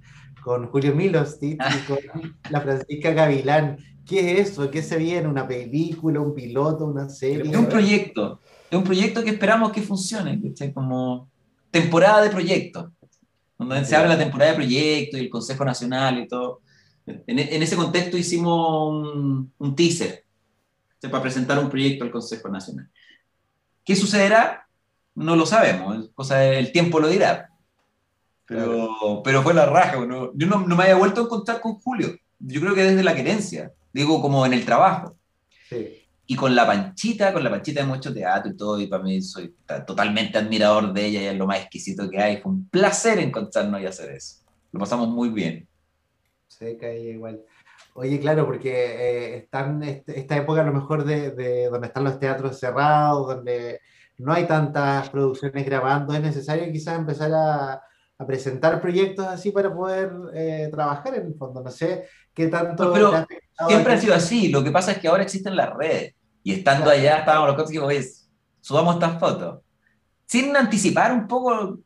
con 0.46 0.68
Julio 0.68 0.94
Milostit 0.94 1.60
y 1.60 1.86
con 1.88 2.38
la 2.50 2.60
Francisca 2.60 3.10
Gavilán. 3.10 3.78
¿Qué 4.06 4.38
es 4.38 4.50
eso? 4.50 4.70
¿Qué 4.70 4.80
se 4.80 4.96
viene? 4.96 5.26
¿Una 5.26 5.48
película, 5.48 6.20
un 6.20 6.32
piloto, 6.32 6.84
una 6.84 7.08
serie? 7.08 7.50
Es 7.50 7.58
un 7.58 7.66
proyecto. 7.66 8.40
Es 8.70 8.78
un 8.78 8.84
proyecto 8.84 9.24
que 9.24 9.30
esperamos 9.30 9.72
que 9.72 9.82
funcione, 9.82 10.40
Como 10.72 11.28
temporada 11.72 12.22
de 12.22 12.30
proyectos. 12.30 12.92
Donde 13.58 13.84
se 13.84 13.96
habla 13.96 14.10
de 14.10 14.18
la 14.18 14.22
temporada 14.22 14.52
de 14.52 14.56
proyectos 14.56 15.18
y 15.18 15.24
el 15.24 15.30
Consejo 15.30 15.64
Nacional 15.64 16.20
y 16.20 16.28
todo. 16.28 16.60
En, 17.04 17.40
ese 17.40 17.74
contexto 17.74 18.16
hicimos 18.16 19.04
un, 19.58 19.74
teaser 19.74 20.26
para 21.10 21.22
presentar 21.22 21.58
un 21.58 21.68
proyecto 21.68 22.04
al 22.04 22.12
Consejo 22.12 22.48
Nacional. 22.48 22.88
¿Qué 23.84 23.96
sucederá? 23.96 24.68
No 25.16 25.34
lo 25.34 25.44
sabemos, 25.44 26.08
cosa 26.14 26.38
del 26.38 26.70
tiempo 26.70 27.00
lo 27.00 27.08
dirá. 27.08 27.50
Pero, 28.46 29.22
pero 29.24 29.42
fue 29.42 29.54
la 29.54 29.66
raja. 29.66 29.96
yo 29.96 30.06
no, 30.06 30.32
no, 30.34 30.76
me 30.76 30.84
había 30.84 30.96
vuelto 30.96 31.20
a 31.20 31.24
encontrar 31.24 31.60
con 31.60 31.74
Julio. 31.74 32.16
Yo 32.38 32.60
creo 32.60 32.74
que 32.74 32.84
desde 32.84 33.02
la 33.02 33.14
querencia, 33.14 33.72
digo, 33.92 34.20
como 34.20 34.46
en 34.46 34.52
el 34.52 34.64
trabajo. 34.64 35.16
Y 36.28 36.36
con 36.36 36.54
la 36.54 36.66
Panchita, 36.66 37.32
con 37.32 37.42
la 37.42 37.50
Panchita 37.50 37.80
hemos 37.80 37.98
hecho 37.98 38.14
teatro 38.14 38.50
y 38.50 38.56
todo, 38.56 38.80
y 38.80 38.86
para 38.86 39.02
mí 39.02 39.20
soy 39.22 39.54
totalmente 39.86 40.38
admirador 40.38 40.92
de 40.92 41.06
ella 41.06 41.22
y 41.22 41.26
es 41.26 41.36
lo 41.36 41.46
más 41.46 41.58
exquisito 41.58 42.08
que 42.08 42.20
hay. 42.20 42.36
Fue 42.38 42.52
un 42.52 42.68
placer 42.68 43.18
encontrarnos 43.18 43.80
y 43.80 43.86
hacer 43.86 44.10
eso. 44.12 44.44
Lo 44.72 44.80
pasamos 44.80 45.08
muy 45.08 45.28
bien. 45.28 45.68
Sí, 46.48 46.76
cae 46.80 47.00
igual. 47.00 47.42
Oye, 47.94 48.20
claro, 48.20 48.44
porque 48.46 48.70
eh, 48.70 49.36
están 49.38 49.82
este, 49.82 50.18
esta 50.18 50.36
época 50.36 50.60
a 50.60 50.64
lo 50.64 50.72
mejor 50.72 51.04
de, 51.04 51.30
de, 51.30 51.66
donde 51.66 51.86
están 51.86 52.04
los 52.04 52.18
teatros 52.18 52.58
cerrados, 52.58 53.36
donde 53.36 53.80
no 54.18 54.32
hay 54.32 54.46
tantas 54.46 55.08
producciones 55.10 55.64
grabando, 55.64 56.14
es 56.14 56.20
necesario 56.20 56.70
quizás 56.72 56.98
empezar 56.98 57.32
a, 57.32 57.82
a 58.18 58.26
presentar 58.26 58.80
proyectos 58.80 59.26
así 59.26 59.50
para 59.50 59.74
poder 59.74 60.10
eh, 60.34 60.68
trabajar 60.70 61.14
en 61.16 61.26
el 61.26 61.34
fondo. 61.34 61.62
No 61.62 61.70
sé 61.70 62.06
qué 62.34 62.48
tanto... 62.48 62.92
pero 62.92 63.26
siempre 63.68 63.92
ha 63.92 64.00
sido 64.00 64.14
así. 64.14 64.48
Lo 64.48 64.64
que 64.64 64.70
pasa 64.70 64.92
es 64.92 64.98
que 64.98 65.08
ahora 65.08 65.22
existen 65.22 65.56
las 65.56 65.74
redes. 65.74 66.14
Y 66.42 66.52
estando 66.52 66.90
allá, 66.90 67.18
estábamos 67.18 67.48
los 67.48 67.56
cosas 67.56 67.72
que 67.72 67.80
ves, 67.80 68.30
subamos 68.60 68.94
estas 68.94 69.18
fotos. 69.18 69.60
Sin 70.26 70.56
anticipar 70.56 71.12
un 71.12 71.26
poco 71.26 71.80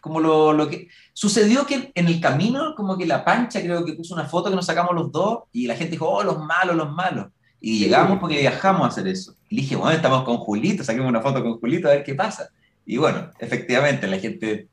como 0.00 0.20
lo, 0.20 0.52
lo, 0.52 0.68
que... 0.68 0.88
Sucedió 1.12 1.66
que 1.66 1.92
en 1.94 2.06
el 2.06 2.20
camino, 2.20 2.74
como 2.74 2.96
que 2.96 3.06
la 3.06 3.24
pancha 3.24 3.60
creo 3.60 3.84
que 3.84 3.92
puso 3.92 4.14
una 4.14 4.24
foto 4.24 4.50
que 4.50 4.56
nos 4.56 4.66
sacamos 4.66 4.94
los 4.94 5.12
dos 5.12 5.44
y 5.52 5.66
la 5.66 5.76
gente 5.76 5.92
dijo, 5.92 6.08
oh, 6.08 6.22
los 6.22 6.38
malos, 6.38 6.76
los 6.76 6.90
malos. 6.90 7.28
Y 7.60 7.78
llegamos 7.78 8.18
porque 8.18 8.38
viajamos 8.38 8.82
a 8.82 8.86
hacer 8.86 9.06
eso. 9.06 9.34
Y 9.48 9.56
dije, 9.56 9.76
bueno, 9.76 9.92
estamos 9.92 10.24
con 10.24 10.38
Julito, 10.38 10.82
saquemos 10.82 11.08
una 11.08 11.20
foto 11.20 11.42
con 11.42 11.58
Julito 11.60 11.88
a 11.88 11.92
ver 11.92 12.04
qué 12.04 12.14
pasa. 12.14 12.48
Y 12.86 12.96
bueno, 12.96 13.30
efectivamente, 13.38 14.06
la 14.06 14.18
gente 14.18 14.68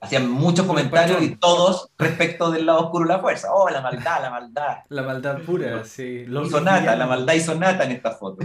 hacían 0.00 0.30
muchos 0.30 0.66
comentarios 0.66 1.22
y 1.22 1.36
todos 1.36 1.90
respecto 1.98 2.50
del 2.50 2.66
lado 2.66 2.86
oscuro 2.86 3.06
de 3.06 3.14
la 3.14 3.20
fuerza. 3.20 3.48
Oh, 3.52 3.68
la 3.68 3.80
maldad, 3.80 4.22
la 4.22 4.30
maldad. 4.30 4.76
La 4.88 5.02
maldad 5.02 5.38
pura, 5.42 5.84
sí. 5.84 6.26
y 6.26 6.50
sonata, 6.50 6.94
la 6.96 7.06
maldad 7.06 7.34
y 7.34 7.40
sonata 7.40 7.84
en 7.84 7.92
esta 7.92 8.12
foto. 8.12 8.44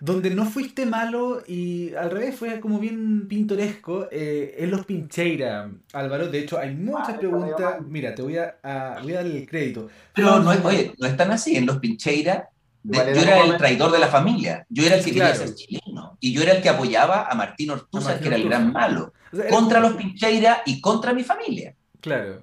Donde 0.00 0.30
no 0.30 0.44
fuiste 0.44 0.86
malo 0.86 1.42
y 1.44 1.92
al 1.94 2.12
revés 2.12 2.36
fue 2.36 2.60
como 2.60 2.78
bien 2.78 3.26
pintoresco 3.26 4.06
eh, 4.12 4.54
en 4.58 4.70
los 4.70 4.86
Pincheira, 4.86 5.72
Álvaro. 5.92 6.28
De 6.28 6.38
hecho, 6.38 6.56
hay 6.56 6.72
muchas 6.72 7.16
ah, 7.16 7.18
preguntas. 7.18 7.80
Mira, 7.84 8.14
te 8.14 8.22
voy 8.22 8.36
a, 8.36 8.58
voy 9.02 9.12
a 9.12 9.16
dar 9.16 9.26
el 9.26 9.44
crédito. 9.48 9.88
Pero 10.14 10.38
no, 10.38 10.50
oye, 10.50 10.94
no 10.98 11.06
están 11.08 11.32
así. 11.32 11.56
En 11.56 11.66
los 11.66 11.78
Pincheira 11.78 12.48
yo 12.88 13.22
era 13.22 13.44
el 13.44 13.56
traidor 13.56 13.92
de 13.92 13.98
la 13.98 14.08
familia, 14.08 14.66
yo 14.68 14.84
era 14.84 14.96
el 14.96 15.04
que 15.04 15.12
quería 15.12 15.34
ser 15.34 15.54
chileno, 15.54 16.16
y 16.20 16.32
yo 16.32 16.42
era 16.42 16.52
el 16.52 16.62
que 16.62 16.68
apoyaba 16.68 17.26
a 17.26 17.34
Martín 17.34 17.70
Ortúzar, 17.70 18.18
que 18.20 18.28
era 18.28 18.36
el 18.36 18.44
gran 18.44 18.72
malo, 18.72 19.12
contra 19.50 19.80
los 19.80 19.94
Pincheira 19.94 20.62
y 20.64 20.80
contra 20.80 21.12
mi 21.12 21.22
familia. 21.22 21.74
Claro. 22.00 22.42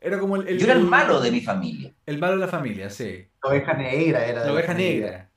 Era 0.00 0.18
como 0.18 0.36
el, 0.36 0.58
yo 0.58 0.64
era 0.64 0.74
el 0.74 0.84
malo 0.84 1.20
de 1.20 1.30
mi 1.30 1.40
familia. 1.40 1.92
El 2.06 2.18
malo 2.18 2.34
de 2.34 2.40
la 2.40 2.48
familia, 2.48 2.88
sí. 2.88 3.26
La 3.42 3.50
oveja 3.50 3.74
negra 3.74 4.24
era. 4.24 4.44
La 4.44 4.52
oveja 4.52 4.74
negra. 4.74 5.28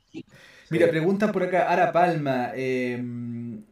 Mira, 0.70 0.88
preguntan 0.88 1.32
por 1.32 1.44
acá, 1.44 1.70
Ara 1.70 1.92
Palma, 1.92 2.52
em, 2.56 3.64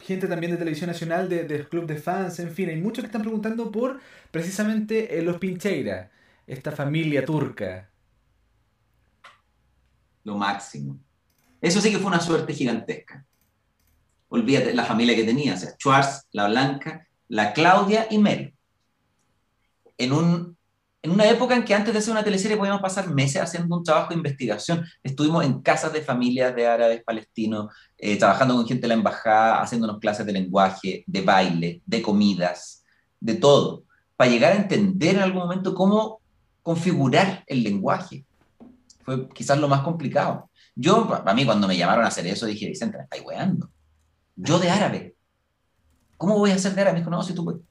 gente 0.00 0.26
también 0.26 0.52
de 0.52 0.58
Televisión 0.58 0.88
Nacional, 0.88 1.28
del 1.28 1.68
Club 1.68 1.86
de 1.86 1.96
Fans, 1.96 2.38
en 2.40 2.50
fin, 2.50 2.68
hay 2.68 2.76
muchos 2.76 3.02
que 3.02 3.06
están 3.06 3.22
preguntando 3.22 3.70
por 3.70 4.00
precisamente 4.30 5.18
eh, 5.18 5.22
los 5.22 5.38
Pincheira, 5.38 6.10
esta 6.46 6.72
familia 6.72 7.24
turca 7.24 7.88
lo 10.24 10.36
máximo. 10.36 10.98
Eso 11.60 11.80
sí 11.80 11.90
que 11.90 11.98
fue 11.98 12.08
una 12.08 12.20
suerte 12.20 12.52
gigantesca. 12.52 13.24
Olvídate 14.28 14.74
la 14.74 14.84
familia 14.84 15.14
que 15.14 15.24
tenía, 15.24 15.54
o 15.54 15.56
sea, 15.56 15.70
Schwartz, 15.78 16.26
la 16.32 16.48
Blanca, 16.48 17.06
la 17.28 17.52
Claudia 17.52 18.06
y 18.10 18.18
Mel. 18.18 18.54
En, 19.96 20.12
un, 20.12 20.56
en 21.02 21.10
una 21.10 21.28
época 21.28 21.54
en 21.54 21.64
que 21.64 21.74
antes 21.74 21.92
de 21.92 22.00
hacer 22.00 22.10
una 22.10 22.24
teleserie 22.24 22.56
podíamos 22.56 22.82
pasar 22.82 23.08
meses 23.08 23.40
haciendo 23.40 23.76
un 23.76 23.84
trabajo 23.84 24.08
de 24.08 24.16
investigación. 24.16 24.84
Estuvimos 25.02 25.44
en 25.44 25.62
casas 25.62 25.92
de 25.92 26.02
familias 26.02 26.54
de 26.54 26.66
árabes 26.66 27.02
palestinos, 27.04 27.72
eh, 27.96 28.18
trabajando 28.18 28.56
con 28.56 28.66
gente 28.66 28.82
de 28.82 28.88
la 28.88 28.94
embajada, 28.94 29.62
haciéndonos 29.62 30.00
clases 30.00 30.26
de 30.26 30.32
lenguaje, 30.32 31.04
de 31.06 31.20
baile, 31.20 31.82
de 31.86 32.02
comidas, 32.02 32.84
de 33.20 33.36
todo, 33.36 33.84
para 34.16 34.30
llegar 34.30 34.52
a 34.52 34.56
entender 34.56 35.14
en 35.14 35.22
algún 35.22 35.42
momento 35.42 35.74
cómo 35.74 36.20
configurar 36.62 37.44
el 37.46 37.62
lenguaje 37.62 38.24
fue 39.04 39.28
quizás 39.28 39.58
lo 39.58 39.68
más 39.68 39.82
complicado. 39.82 40.50
Yo, 40.74 41.08
para 41.08 41.34
mí, 41.34 41.44
cuando 41.44 41.68
me 41.68 41.76
llamaron 41.76 42.04
a 42.04 42.08
hacer 42.08 42.26
eso, 42.26 42.46
dije, 42.46 42.68
Vicente, 42.68 42.96
me 42.96 43.04
estáis 43.04 43.22
weando. 43.24 43.70
Yo 44.34 44.58
de 44.58 44.70
árabe. 44.70 45.14
¿Cómo 46.16 46.38
voy 46.38 46.50
a 46.50 46.54
hacer 46.54 46.74
de 46.74 46.80
árabe? 46.80 46.94
Me 46.94 47.00
dijo, 47.00 47.10
no, 47.10 47.22
si 47.22 47.34
tú... 47.34 47.62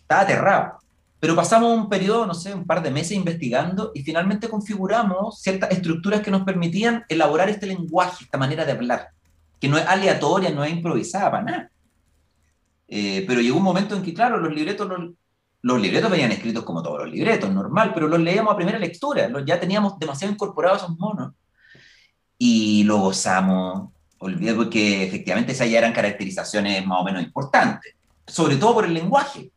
Estaba 0.00 0.22
aterrado. 0.22 0.78
Pero 1.20 1.36
pasamos 1.36 1.76
un 1.76 1.88
periodo, 1.88 2.26
no 2.26 2.34
sé, 2.34 2.52
un 2.52 2.66
par 2.66 2.82
de 2.82 2.90
meses 2.90 3.12
investigando 3.12 3.92
y 3.94 4.02
finalmente 4.02 4.48
configuramos 4.48 5.40
ciertas 5.40 5.70
estructuras 5.70 6.20
que 6.20 6.32
nos 6.32 6.42
permitían 6.42 7.04
elaborar 7.08 7.48
este 7.48 7.66
lenguaje, 7.66 8.24
esta 8.24 8.38
manera 8.38 8.64
de 8.64 8.72
hablar, 8.72 9.10
que 9.60 9.68
no 9.68 9.78
es 9.78 9.86
aleatoria, 9.86 10.50
no 10.50 10.64
es 10.64 10.72
improvisada 10.72 11.30
para 11.30 11.44
nada. 11.44 11.70
Eh, 12.88 13.24
pero 13.26 13.40
llegó 13.40 13.58
un 13.58 13.62
momento 13.62 13.94
en 13.94 14.02
que, 14.02 14.12
claro, 14.12 14.38
los 14.38 14.52
libretos 14.52 14.88
los, 14.88 15.12
los 15.62 15.80
libretos 15.80 16.10
venían 16.10 16.32
escritos 16.32 16.64
como 16.64 16.82
todos 16.82 17.00
los 17.00 17.10
libretos, 17.10 17.52
normal, 17.52 17.92
pero 17.94 18.08
los 18.08 18.20
leíamos 18.20 18.52
a 18.52 18.56
primera 18.56 18.78
lectura, 18.78 19.30
ya 19.46 19.60
teníamos 19.60 19.98
demasiado 19.98 20.32
incorporados 20.34 20.82
esos 20.82 20.98
monos. 20.98 21.34
Y 22.36 22.82
lo 22.84 22.98
gozamos, 22.98 23.90
olvidé 24.18 24.54
porque 24.54 25.04
efectivamente 25.04 25.52
esas 25.52 25.70
ya 25.70 25.78
eran 25.78 25.92
caracterizaciones 25.92 26.84
más 26.84 27.00
o 27.00 27.04
menos 27.04 27.22
importantes, 27.22 27.94
sobre 28.26 28.56
todo 28.56 28.74
por 28.74 28.84
el 28.84 28.94
lenguaje. 28.94 29.52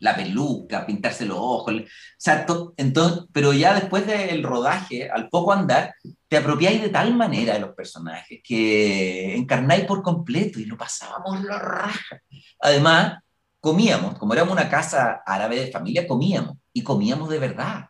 La 0.00 0.14
peluca, 0.14 0.84
pintarse 0.84 1.24
los 1.24 1.38
ojos, 1.38 1.72
o 1.72 1.84
sea, 2.18 2.44
entonces, 2.76 3.24
pero 3.32 3.54
ya 3.54 3.74
después 3.74 4.06
del 4.06 4.42
rodaje, 4.42 5.08
al 5.08 5.30
poco 5.30 5.52
andar, 5.52 5.94
te 6.28 6.36
apropiáis 6.36 6.82
de 6.82 6.90
tal 6.90 7.14
manera 7.14 7.54
de 7.54 7.60
los 7.60 7.70
personajes 7.70 8.40
que 8.44 9.36
encarnáis 9.36 9.84
por 9.84 10.02
completo 10.02 10.60
y 10.60 10.66
lo 10.66 10.76
pasábamos 10.76 11.42
la 11.44 11.58
raja. 11.58 12.20
Además, 12.60 13.20
comíamos, 13.66 14.16
como 14.16 14.32
éramos 14.32 14.52
una 14.52 14.68
casa 14.68 15.22
árabe 15.26 15.56
de 15.58 15.72
familia, 15.72 16.06
comíamos 16.06 16.56
y 16.72 16.84
comíamos 16.84 17.28
de 17.28 17.40
verdad. 17.40 17.86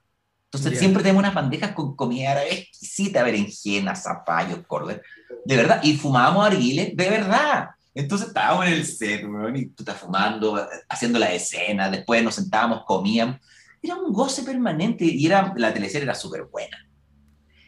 Entonces 0.50 0.78
siempre 0.78 1.02
tenemos 1.02 1.20
unas 1.20 1.34
bandejas 1.34 1.72
con 1.72 1.94
comida 1.94 2.32
árabe 2.32 2.54
exquisita, 2.54 3.22
berenjenas, 3.22 4.02
zapallos, 4.02 4.60
cordero, 4.66 5.02
de 5.44 5.54
verdad, 5.54 5.80
y 5.82 5.98
fumábamos 5.98 6.46
arguiles 6.46 6.96
de 6.96 7.10
verdad. 7.10 7.66
Entonces 7.94 8.28
estábamos 8.28 8.64
en 8.64 8.72
el 8.72 8.86
set, 8.86 9.22
y 9.54 9.66
tú 9.66 9.82
estás 9.82 9.98
fumando, 9.98 10.66
haciendo 10.88 11.18
la 11.18 11.30
escena, 11.34 11.90
después 11.90 12.24
nos 12.24 12.36
sentábamos, 12.36 12.84
comíamos. 12.86 13.36
Era 13.82 13.96
un 13.96 14.14
goce 14.14 14.44
permanente 14.44 15.04
y 15.04 15.26
era, 15.26 15.52
la 15.58 15.74
teleserie 15.74 16.04
era 16.04 16.14
súper 16.14 16.44
buena. 16.44 16.78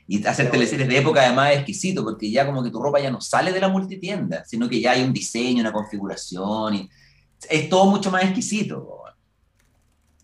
Y 0.06 0.26
hacer 0.26 0.50
teleseries 0.50 0.88
de 0.88 0.96
época 0.96 1.20
además 1.20 1.50
es 1.50 1.56
exquisito, 1.58 2.02
porque 2.02 2.30
ya 2.30 2.46
como 2.46 2.62
que 2.62 2.70
tu 2.70 2.82
ropa 2.82 3.00
ya 3.00 3.10
no 3.10 3.20
sale 3.20 3.52
de 3.52 3.60
la 3.60 3.68
multitienda, 3.68 4.46
sino 4.46 4.66
que 4.66 4.80
ya 4.80 4.92
hay 4.92 5.02
un 5.02 5.12
diseño, 5.12 5.60
una 5.60 5.72
configuración, 5.72 6.74
y 6.74 6.88
es 7.48 7.68
todo 7.68 7.86
mucho 7.86 8.10
más 8.10 8.24
exquisito. 8.24 8.94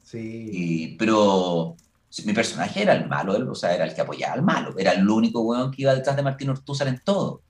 Sí. 0.02 0.94
pero 0.96 1.76
mi 2.24 2.32
personaje 2.32 2.82
era 2.82 2.94
el 2.94 3.08
malo, 3.08 3.50
o 3.50 3.54
sea, 3.54 3.74
era 3.74 3.84
el 3.84 3.94
que 3.94 4.00
apoyaba 4.00 4.34
al 4.34 4.42
malo, 4.42 4.78
era 4.78 4.92
el 4.92 5.08
único 5.08 5.40
weón 5.40 5.72
que 5.72 5.82
iba 5.82 5.94
detrás 5.94 6.14
de 6.14 6.22
Martín 6.22 6.50
Ortúzar 6.50 6.86
en 6.86 7.00
todo. 7.04 7.42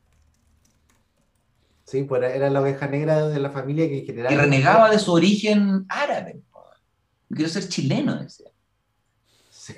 Sí, 1.84 2.04
pues 2.04 2.22
era 2.22 2.48
la 2.48 2.62
oveja 2.62 2.86
negra 2.86 3.28
de 3.28 3.38
la 3.38 3.50
familia 3.50 3.86
que 3.86 3.98
en 3.98 4.06
general... 4.06 4.32
Que 4.32 4.40
renegaba 4.40 4.90
de 4.90 4.98
su 4.98 5.12
origen 5.12 5.84
árabe. 5.88 6.40
Yo 7.28 7.36
quiero 7.36 7.50
ser 7.50 7.68
chileno, 7.68 8.16
decía. 8.16 8.50
Sí. 9.50 9.74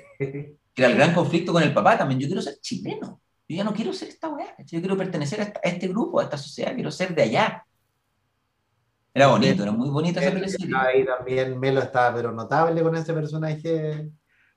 Era 0.75 0.87
el 0.87 0.95
gran 0.95 1.13
conflicto 1.13 1.51
con 1.51 1.63
el 1.63 1.73
papá 1.73 1.97
también. 1.97 2.19
Yo 2.19 2.27
quiero 2.27 2.41
ser 2.41 2.59
chileno. 2.61 3.21
Yo 3.49 3.57
ya 3.57 3.63
no 3.63 3.73
quiero 3.73 3.91
ser 3.93 4.09
esta 4.09 4.29
weá. 4.29 4.55
Yo 4.59 4.79
quiero 4.79 4.95
pertenecer 4.95 5.41
a 5.41 5.67
este 5.67 5.87
grupo, 5.87 6.19
a 6.19 6.23
esta 6.23 6.37
sociedad. 6.37 6.73
Quiero 6.75 6.91
ser 6.91 7.13
de 7.15 7.23
allá. 7.23 7.65
Era 9.17 9.29
bonito, 9.29 9.63
era 9.63 9.71
muy 9.71 9.89
bonita 9.89 10.21
esa 10.21 10.31
teleserie. 10.31 10.75
Ahí 10.77 11.03
también 11.03 11.59
Melo 11.59 11.81
estaba, 11.81 12.15
pero 12.15 12.31
notable 12.31 12.83
con 12.83 12.95
ese 12.95 13.13
personaje, 13.13 14.11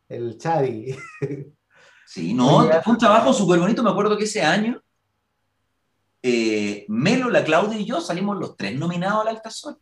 el 0.08 0.38
Chadi. 0.38 0.94
Sí, 2.04 2.34
no, 2.34 2.68
fue 2.82 2.94
un 2.94 2.98
trabajo 2.98 3.32
súper 3.32 3.60
bonito. 3.60 3.84
Me 3.84 3.90
acuerdo 3.90 4.18
que 4.18 4.24
ese 4.24 4.42
año, 4.42 4.82
eh, 6.20 6.84
Melo, 6.88 7.30
la 7.30 7.44
Claudia 7.44 7.78
y 7.78 7.84
yo 7.84 8.00
salimos 8.00 8.36
los 8.36 8.56
tres 8.56 8.76
nominados 8.76 9.20
al 9.20 9.28
Alta 9.28 9.48
Sol. 9.48 9.78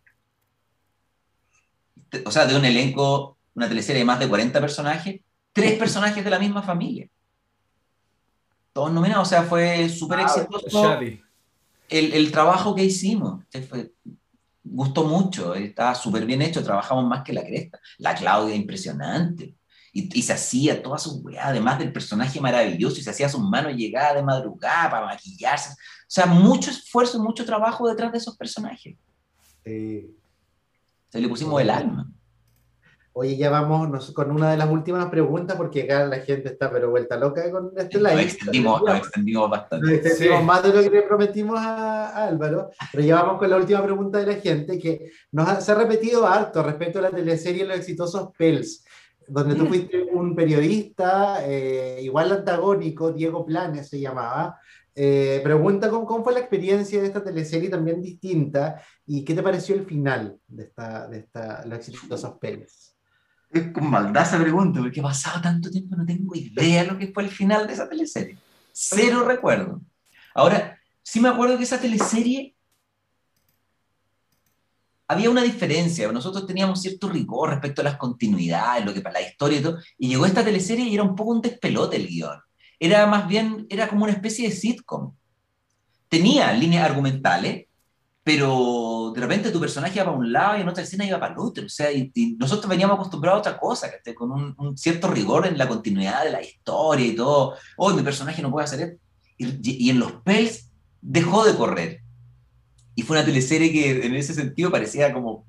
O 2.27 2.31
sea, 2.31 2.45
de 2.45 2.55
un 2.55 2.67
elenco, 2.67 3.39
una 3.55 3.67
teleserie 3.67 4.01
de 4.01 4.05
más 4.05 4.19
de 4.19 4.29
40 4.29 4.61
personajes, 4.61 5.23
tres 5.55 5.79
personajes 5.79 6.23
de 6.23 6.29
la 6.29 6.39
misma 6.39 6.63
familia. 6.63 7.09
Todos 8.75 8.93
nominados, 8.93 9.27
o 9.27 9.31
sea, 9.31 9.45
fue 9.45 9.89
súper 9.89 10.19
ah, 10.19 10.23
exitoso 10.25 10.99
el, 11.01 12.13
el, 12.13 12.31
trabajo 12.31 12.75
que 12.75 12.85
hicimos. 12.85 13.43
Fue 13.71 13.91
gustó 14.71 15.05
mucho, 15.05 15.55
estaba 15.55 15.95
súper 15.95 16.25
bien 16.27 16.43
hecho, 16.43 16.63
trabajamos 16.63 17.05
más 17.07 17.23
que 17.25 17.33
la 17.33 17.45
cresta. 17.45 17.81
La 17.99 18.15
Claudia, 18.15 18.55
impresionante. 18.55 19.55
Y, 19.93 20.23
se 20.23 20.33
hacía 20.33 20.81
toda 20.83 20.99
su 20.99 21.21
weá, 21.23 21.49
además 21.49 21.79
del 21.79 21.93
personaje 21.93 22.41
maravilloso, 22.41 23.01
y 23.01 23.03
se 23.03 23.11
hacía 23.11 23.29
sus 23.29 23.41
manos 23.41 23.75
llegadas 23.75 24.15
de 24.15 24.23
madrugada 24.23 24.91
para 24.91 25.07
maquillarse. 25.07 25.71
O 25.71 26.11
sea, 26.11 26.27
mucho 26.27 26.71
esfuerzo, 26.71 27.21
mucho 27.23 27.45
trabajo 27.45 27.89
detrás 27.89 28.13
de 28.13 28.19
esos 28.19 28.37
personajes. 28.37 28.97
Sí. 29.65 30.15
Se 31.09 31.21
le 31.21 31.29
pusimos 31.29 31.61
el 31.61 31.71
alma. 31.71 32.09
Oye, 33.13 33.37
ya 33.37 33.51
vamos 33.51 34.13
con 34.13 34.31
una 34.31 34.53
de 34.53 34.57
las 34.57 34.71
últimas 34.71 35.07
preguntas 35.07 35.57
porque 35.57 35.83
acá 35.83 36.07
la 36.07 36.21
gente 36.21 36.51
está 36.51 36.71
pero 36.71 36.91
vuelta 36.91 37.17
loca 37.17 37.51
con 37.51 37.73
este 37.77 37.99
live. 37.99 38.15
Nos 38.15 38.23
extendimos, 38.23 38.83
nos 38.83 38.99
extendimos 38.99 39.51
bastante. 39.51 39.87
Nos 39.87 39.95
extendimos 39.95 40.45
más 40.45 40.63
de 40.63 40.69
lo 40.73 40.83
que 40.83 40.91
le 40.91 41.03
prometimos 41.03 41.59
a, 41.59 42.27
Álvaro, 42.27 42.71
pero 42.93 43.05
ya 43.05 43.23
vamos 43.23 43.39
con 43.39 43.51
la 43.51 43.57
última 43.57 43.83
pregunta 43.83 44.19
de 44.19 44.27
la 44.27 44.35
gente 44.35 44.79
que 44.79 45.11
nos 45.33 45.65
se 45.65 45.73
ha 45.73 45.75
repetido 45.75 46.27
harto 46.27 46.63
respecto 46.63 46.99
a 46.99 47.03
la 47.03 47.11
teleserie 47.11 47.65
Los 47.65 47.79
exitosos 47.79 48.31
Pels, 48.37 48.85
donde 49.27 49.55
tú 49.55 49.67
fuiste 49.67 50.03
un 50.13 50.37
periodista 50.37 51.45
eh, 51.45 52.01
igual 52.03 52.31
antagónico, 52.33 53.13
Diego 53.13 53.45
Planes 53.45 53.89
se 53.89 54.01
llamaba. 54.01 54.59
Eh, 55.01 55.41
pregunta 55.45 55.91
¿cómo, 55.91 56.07
cómo, 56.07 56.25
fue 56.25 56.33
la 56.33 56.41
experiencia 56.41 57.01
de 57.01 57.07
esta 57.07 57.23
teleserie 57.23 57.69
también 57.69 58.03
distinta 58.03 58.83
y 59.07 59.25
qué 59.25 59.33
te 59.33 59.45
pareció 59.45 59.77
el 59.77 59.85
final 59.85 60.37
de 60.49 60.65
esta, 60.65 61.07
de 61.07 61.19
esta 61.19 61.65
Los 61.67 61.79
exitosos 61.79 62.37
Pels. 62.41 62.98
Es 63.51 63.73
con 63.73 63.89
maldad 63.89 64.25
esa 64.25 64.39
pregunta, 64.39 64.81
porque 64.81 65.01
ha 65.01 65.05
pasado 65.05 65.41
tanto 65.41 65.71
tiempo, 65.71 65.97
no 65.97 66.05
tengo 66.05 66.35
idea 66.35 66.83
de 66.83 66.91
lo 66.91 66.99
que 66.99 67.09
fue 67.09 67.23
el 67.23 67.31
final 67.31 67.67
de 67.67 67.73
esa 67.73 67.89
teleserie. 67.89 68.37
Cero 68.73 69.25
recuerdo. 69.25 69.81
Ahora, 70.35 70.79
sí 71.03 71.21
me 71.21 71.29
acuerdo 71.29 71.57
que 71.57 71.65
esa 71.65 71.81
teleserie 71.81 72.55
había 75.09 75.31
una 75.31 75.43
diferencia. 75.43 76.13
Nosotros 76.13 76.47
teníamos 76.47 76.83
cierto 76.83 77.09
rigor 77.09 77.51
respecto 77.51 77.81
a 77.81 77.85
las 77.85 77.97
continuidades, 77.97 78.85
lo 78.85 78.93
que 78.93 79.01
para 79.01 79.21
la 79.21 79.27
historia 79.27 79.59
y 79.59 79.63
todo. 79.63 79.79
Y 79.97 80.09
llegó 80.09 80.27
esta 80.27 80.45
teleserie 80.45 80.85
y 80.85 80.95
era 80.95 81.03
un 81.03 81.17
poco 81.17 81.31
un 81.31 81.41
despelote 81.41 81.97
el 81.97 82.07
guion. 82.07 82.39
Era 82.79 83.07
más 83.07 83.27
bien, 83.27 83.67
era 83.71 83.89
como 83.89 84.05
una 84.05 84.13
especie 84.13 84.49
de 84.49 84.55
sitcom. 84.55 85.15
Tenía 86.09 86.53
líneas 86.53 86.85
argumentales, 86.85 87.67
pero 88.29 89.11
de 89.15 89.23
repente 89.23 89.51
tu 89.51 89.59
personaje 89.59 89.95
iba 89.95 90.05
para 90.05 90.19
un 90.19 90.31
lado 90.31 90.59
y 90.59 90.61
en 90.61 90.69
otra 90.69 90.83
escena 90.83 91.07
iba 91.07 91.19
para 91.19 91.33
el 91.33 91.39
otro. 91.41 91.65
O 91.65 91.69
sea, 91.71 91.91
y, 91.91 92.13
nosotros 92.39 92.69
veníamos 92.69 92.97
acostumbrados 92.97 93.39
a 93.39 93.41
otra 93.41 93.59
cosa, 93.59 93.89
que 94.05 94.15
con 94.15 94.55
un, 94.59 94.77
cierto 94.77 95.09
rigor 95.09 95.47
en 95.47 95.57
la 95.57 95.67
continuidad 95.67 96.25
de 96.25 96.33
la 96.33 96.43
historia 96.43 97.07
y 97.07 97.17
todo. 97.17 97.55
Hoy 97.79 97.95
mi 97.95 98.03
personaje 98.03 98.43
no 98.43 98.51
puede 98.51 98.67
hacer 98.67 98.81
esto. 98.83 99.03
Y, 99.39 99.89
en 99.89 99.99
los 99.99 100.13
Pels 100.25 100.71
dejó 101.01 101.43
de 101.47 101.55
correr. 101.55 102.03
Y 102.95 103.01
fue 103.01 103.17
una 103.17 103.25
teleserie 103.25 103.73
que 103.73 104.05
en 104.05 104.15
ese 104.15 104.35
sentido 104.35 104.71
parecía 104.71 105.11
como, 105.11 105.47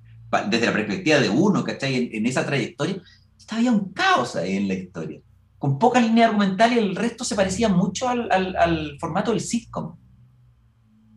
desde 0.49 0.67
la 0.67 0.71
perspectiva 0.71 1.19
de 1.19 1.27
uno, 1.27 1.65
¿cachai? 1.65 1.95
En, 1.97 2.15
en 2.15 2.25
esa 2.27 2.45
trayectoria, 2.45 3.01
estaba 3.37 3.61
un 3.61 3.91
caos 3.91 4.37
ahí 4.37 4.55
en 4.55 4.69
la 4.69 4.75
historia. 4.75 5.19
Con 5.57 5.77
poca 5.77 5.99
línea 5.99 6.27
argumental 6.27 6.71
y 6.71 6.79
el 6.79 6.95
resto 6.95 7.25
se 7.25 7.35
parecía 7.35 7.67
mucho 7.67 8.07
al, 8.07 8.31
al, 8.31 8.55
al 8.55 8.97
formato 9.01 9.31
del 9.31 9.41
sitcom. 9.41 9.97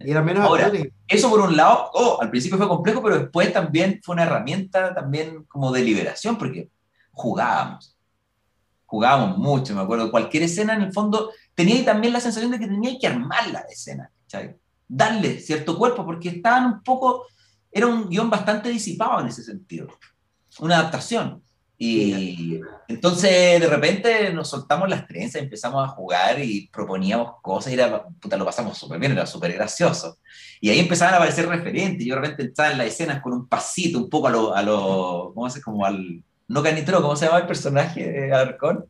Y 0.05 0.11
era 0.11 0.23
menos 0.23 0.45
Ahora, 0.45 0.71
eso 1.09 1.31
por 1.31 1.41
un 1.41 1.57
lado, 1.57 1.91
oh, 1.95 2.19
al 2.21 2.31
principio 2.31 2.59
fue 2.59 2.69
complejo, 2.69 3.03
pero 3.03 3.19
después 3.19 3.53
también 3.53 4.01
fue 4.03 4.15
una 4.15 4.25
herramienta 4.25 4.95
también 4.95 5.45
como 5.45 5.73
de 5.73 5.83
liberación, 5.83 6.37
porque 6.37 6.71
jugábamos. 7.13 7.97
Jugábamos 8.87 9.39
mucho, 9.39 9.75
me 9.75 9.81
acuerdo. 9.81 10.11
Cualquier 10.11 10.43
escena, 10.45 10.75
en 10.75 10.83
el 10.83 10.93
fondo, 10.93 11.33
tenía 11.55 11.85
también 11.85 12.13
la 12.13 12.21
sensación 12.21 12.51
de 12.51 12.59
que 12.59 12.67
tenía 12.67 12.99
que 12.99 13.07
armar 13.07 13.49
la 13.51 13.61
escena, 13.61 14.11
darle 14.87 15.41
cierto 15.41 15.79
cuerpo, 15.79 16.05
porque 16.05 16.29
estaban 16.29 16.67
un 16.67 16.83
poco, 16.83 17.27
era 17.71 17.87
un 17.87 18.09
guion 18.09 18.29
bastante 18.29 18.69
disipado 18.69 19.21
en 19.21 19.29
ese 19.29 19.43
sentido. 19.43 19.89
Una 20.61 20.79
adaptación. 20.79 21.43
Y 21.85 22.61
entonces 22.87 23.61
de 23.61 23.67
repente 23.67 24.33
nos 24.33 24.51
soltamos 24.51 24.89
las 24.89 25.05
trenzas, 25.09 25.43
empezamos 25.43 25.85
a 25.85 25.89
jugar 25.89 26.39
y 26.41 26.69
proponíamos 26.69 27.41
cosas 27.43 27.73
y 27.73 27.75
era, 27.75 28.07
puta, 28.21 28.37
lo 28.37 28.45
pasamos 28.45 28.79
súper 28.79 29.01
bien, 29.01 29.11
era 29.11 29.27
súper 29.27 29.53
gracioso. 29.53 30.19
Y 30.61 30.71
ahí 30.71 30.79
empezaban 30.79 31.15
a 31.15 31.17
aparecer 31.17 31.49
referentes. 31.49 32.07
Yo 32.07 32.15
de 32.15 32.21
repente 32.21 32.45
estaba 32.45 32.71
en 32.71 32.79
las 32.79 32.87
escenas 32.87 33.21
con 33.21 33.33
un 33.33 33.49
pasito 33.49 33.99
un 33.99 34.09
poco 34.09 34.29
a 34.29 34.31
lo, 34.31 34.55
a 34.55 34.63
lo 34.63 35.33
¿cómo 35.35 35.51
se 35.51 35.61
Como 35.61 35.85
al, 35.85 36.23
no 36.47 36.63
canitro, 36.63 37.03
¿cómo 37.03 37.17
se 37.17 37.27
llama 37.27 37.39
el 37.39 37.47
personaje 37.49 38.13
de 38.13 38.33
Alarcón? 38.33 38.85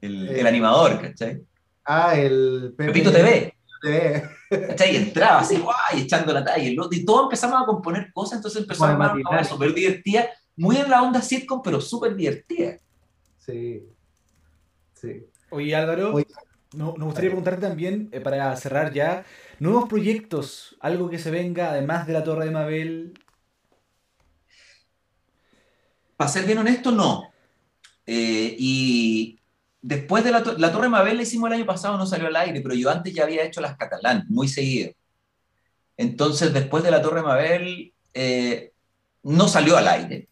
El, 0.00 0.30
el, 0.30 0.46
eh, 0.46 0.48
animador, 0.48 0.98
¿cachai? 0.98 1.42
Ah, 1.84 2.16
el 2.16 2.72
Pepito 2.74 3.12
TV. 3.12 3.54
TV. 3.82 4.30
¿Cachai? 4.68 4.94
Y 4.94 4.96
entraba 4.96 5.40
así, 5.40 5.58
guay, 5.58 6.04
echando 6.04 6.32
la 6.32 6.42
talla. 6.42 6.64
Y 6.64 7.04
todos 7.04 7.24
empezamos 7.24 7.62
a 7.62 7.66
componer 7.66 8.10
cosas, 8.14 8.38
entonces 8.38 8.62
empezó 8.62 8.86
a 8.86 8.94
una 8.94 9.44
súper 9.44 9.74
divertida 9.74 10.26
muy 10.56 10.76
en 10.76 10.90
la 10.90 11.02
onda 11.02 11.22
sitcom, 11.22 11.62
pero 11.62 11.80
súper 11.80 12.14
divertida. 12.14 12.78
Sí. 13.38 13.86
Sí. 14.94 15.26
Oye, 15.50 15.74
Álvaro, 15.74 16.14
nos 16.74 16.94
gustaría 16.94 17.30
preguntarte 17.30 17.60
también, 17.60 18.08
eh, 18.12 18.20
para 18.20 18.54
cerrar 18.56 18.92
ya, 18.92 19.24
nuevos 19.58 19.88
proyectos, 19.88 20.76
algo 20.80 21.10
que 21.10 21.18
se 21.18 21.30
venga 21.30 21.70
además 21.70 22.06
de 22.06 22.12
la 22.12 22.24
Torre 22.24 22.46
de 22.46 22.50
Mabel. 22.50 23.14
Para 26.16 26.30
ser 26.30 26.46
bien 26.46 26.58
honesto, 26.58 26.92
no. 26.92 27.32
Eh, 28.06 28.56
y 28.58 29.38
después 29.80 30.24
de 30.24 30.30
la, 30.30 30.42
Torre 30.42 30.82
de 30.82 30.88
Mabel 30.88 31.16
la 31.16 31.22
hicimos 31.22 31.48
el 31.48 31.54
año 31.54 31.66
pasado, 31.66 31.98
no 31.98 32.06
salió 32.06 32.28
al 32.28 32.36
aire, 32.36 32.60
pero 32.60 32.74
yo 32.74 32.90
antes 32.90 33.12
ya 33.12 33.24
había 33.24 33.44
hecho 33.44 33.60
las 33.60 33.76
catalán, 33.76 34.24
muy 34.28 34.48
seguido. 34.48 34.92
Entonces, 35.96 36.52
después 36.54 36.82
de 36.84 36.90
la 36.90 37.02
Torre 37.02 37.20
de 37.20 37.26
Mabel, 37.26 37.94
eh, 38.14 38.72
no 39.22 39.48
salió 39.48 39.76
al 39.76 39.88
aire 39.88 40.28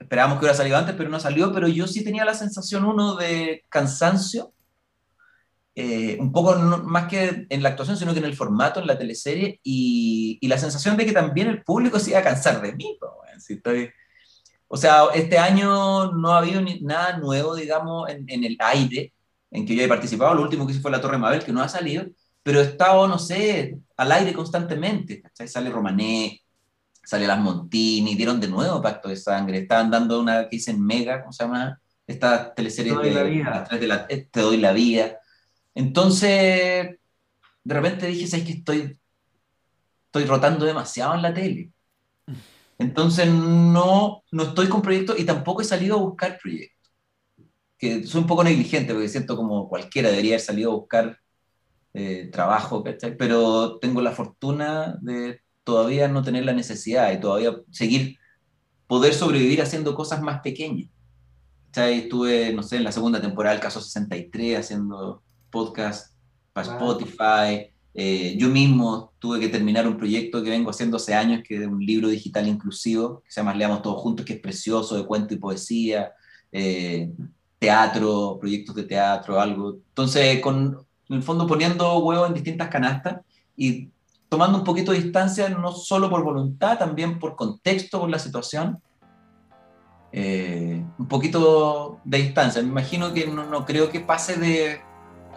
esperábamos 0.00 0.38
que 0.38 0.44
hubiera 0.44 0.56
salido 0.56 0.76
antes, 0.76 0.94
pero 0.96 1.10
no 1.10 1.20
salió, 1.20 1.52
pero 1.52 1.68
yo 1.68 1.86
sí 1.86 2.02
tenía 2.02 2.24
la 2.24 2.34
sensación, 2.34 2.84
uno, 2.84 3.16
de 3.16 3.64
cansancio, 3.68 4.52
eh, 5.74 6.16
un 6.18 6.32
poco 6.32 6.56
más 6.56 7.06
que 7.06 7.46
en 7.48 7.62
la 7.62 7.68
actuación, 7.68 7.96
sino 7.96 8.12
que 8.12 8.18
en 8.18 8.24
el 8.24 8.34
formato, 8.34 8.80
en 8.80 8.86
la 8.86 8.98
teleserie, 8.98 9.60
y, 9.62 10.38
y 10.40 10.48
la 10.48 10.58
sensación 10.58 10.96
de 10.96 11.06
que 11.06 11.12
también 11.12 11.48
el 11.48 11.62
público 11.62 11.98
se 11.98 12.10
iba 12.10 12.18
a 12.18 12.24
cansar 12.24 12.60
de 12.60 12.74
mí. 12.74 12.98
si 13.38 13.54
estoy, 13.54 13.90
o 14.68 14.76
sea, 14.76 15.04
este 15.14 15.38
año 15.38 16.12
no 16.12 16.32
ha 16.32 16.38
habido 16.38 16.60
nada 16.80 17.18
nuevo, 17.18 17.54
digamos, 17.54 18.08
en, 18.08 18.24
en, 18.28 18.44
el 18.44 18.56
aire 18.60 19.12
en 19.50 19.66
que 19.66 19.74
yo 19.76 19.82
he 19.82 19.88
participado. 19.88 20.34
Lo 20.34 20.42
último 20.42 20.66
que 20.66 20.72
hice 20.72 20.82
fue 20.82 20.90
la 20.90 21.00
Torre 21.00 21.18
Mabel, 21.18 21.44
que 21.44 21.52
no 21.52 21.62
ha 21.62 21.68
salido, 21.68 22.04
pero 22.42 22.60
he 22.60 22.64
estado, 22.64 23.06
no 23.06 23.18
sé, 23.18 23.78
al 23.96 24.12
aire 24.12 24.32
constantemente. 24.32 25.22
Sale 25.34 25.70
Romané, 25.70 26.42
sale 27.10 27.26
las 27.26 27.40
Montini, 27.40 28.14
dieron 28.14 28.38
de 28.38 28.46
nuevo 28.46 28.80
Pacto 28.80 29.08
de 29.08 29.16
Sangre, 29.16 29.58
estaban 29.58 29.90
dando 29.90 30.20
una 30.20 30.44
que 30.44 30.58
dicen 30.58 30.80
Mega, 30.80 31.22
¿cómo 31.22 31.32
se 31.32 31.42
llama? 31.42 31.80
Esta 32.06 32.54
teleserie 32.54 32.96
de, 32.96 33.10
la 33.10 33.22
vida. 33.24 33.68
De 33.68 33.86
la, 33.88 34.06
eh, 34.08 34.28
Te 34.30 34.40
doy 34.40 34.58
la 34.58 34.72
vida. 34.72 35.18
Entonces, 35.74 36.28
de 37.64 37.74
repente 37.74 38.06
dije, 38.06 38.28
¿sabes 38.28 38.46
que 38.46 38.52
estoy, 38.52 38.96
estoy 40.06 40.24
rotando 40.24 40.64
demasiado 40.64 41.16
en 41.16 41.22
la 41.22 41.34
tele? 41.34 41.72
Entonces, 42.78 43.26
no, 43.26 44.22
no 44.30 44.42
estoy 44.44 44.68
con 44.68 44.80
proyectos 44.80 45.18
y 45.18 45.24
tampoco 45.24 45.62
he 45.62 45.64
salido 45.64 45.96
a 45.96 46.02
buscar 46.02 46.38
proyectos. 46.40 46.92
Que 47.76 48.06
soy 48.06 48.20
un 48.20 48.28
poco 48.28 48.44
negligente 48.44 48.92
porque 48.92 49.08
siento 49.08 49.36
como 49.36 49.68
cualquiera 49.68 50.10
debería 50.10 50.34
haber 50.34 50.42
salido 50.42 50.70
a 50.70 50.76
buscar 50.76 51.18
eh, 51.92 52.30
trabajo, 52.32 52.84
Pero 53.18 53.80
tengo 53.80 54.00
la 54.00 54.12
fortuna 54.12 54.96
de 55.00 55.40
todavía 55.64 56.08
no 56.08 56.22
tener 56.22 56.44
la 56.44 56.52
necesidad 56.52 57.12
y 57.12 57.20
todavía 57.20 57.56
seguir, 57.70 58.18
poder 58.86 59.14
sobrevivir 59.14 59.62
haciendo 59.62 59.94
cosas 59.94 60.22
más 60.22 60.40
pequeñas. 60.40 60.88
Estuve, 61.74 62.52
no 62.52 62.62
sé, 62.62 62.76
en 62.76 62.84
la 62.84 62.92
segunda 62.92 63.20
temporada 63.20 63.54
del 63.54 63.62
Caso 63.62 63.80
63 63.80 64.58
haciendo 64.58 65.22
podcast 65.50 66.14
para 66.52 66.72
Spotify. 66.72 67.70
Eh, 67.94 68.36
yo 68.36 68.48
mismo 68.48 69.12
tuve 69.18 69.38
que 69.38 69.48
terminar 69.48 69.86
un 69.86 69.96
proyecto 69.96 70.42
que 70.42 70.50
vengo 70.50 70.70
haciendo 70.70 70.96
hace 70.96 71.14
años, 71.14 71.42
que 71.46 71.56
es 71.56 71.66
un 71.66 71.84
libro 71.84 72.08
digital 72.08 72.48
inclusivo, 72.48 73.22
que 73.24 73.30
se 73.30 73.40
llama 73.40 73.54
Leamos 73.54 73.82
Todos 73.82 74.00
Juntos, 74.00 74.26
que 74.26 74.34
es 74.34 74.40
precioso, 74.40 74.96
de 74.96 75.06
cuento 75.06 75.34
y 75.34 75.38
poesía, 75.38 76.12
eh, 76.50 77.10
teatro, 77.58 78.36
proyectos 78.40 78.74
de 78.74 78.84
teatro, 78.84 79.40
algo. 79.40 79.78
Entonces, 79.88 80.40
con, 80.40 80.84
en 81.08 81.16
el 81.16 81.22
fondo 81.22 81.46
poniendo 81.46 81.98
huevos 81.98 82.28
en 82.28 82.34
distintas 82.34 82.68
canastas 82.68 83.20
y 83.56 83.90
tomando 84.30 84.58
un 84.58 84.64
poquito 84.64 84.92
de 84.92 85.00
distancia, 85.00 85.48
no 85.50 85.72
solo 85.72 86.08
por 86.08 86.22
voluntad, 86.22 86.78
también 86.78 87.18
por 87.18 87.34
contexto, 87.34 88.00
por 88.00 88.08
la 88.08 88.18
situación. 88.18 88.80
Eh, 90.12 90.82
un 90.98 91.08
poquito 91.08 92.00
de 92.04 92.18
distancia. 92.18 92.62
Me 92.62 92.68
imagino 92.68 93.12
que 93.12 93.26
no, 93.26 93.66
creo 93.66 93.90
que 93.90 94.00
pase 94.00 94.36
de 94.36 94.80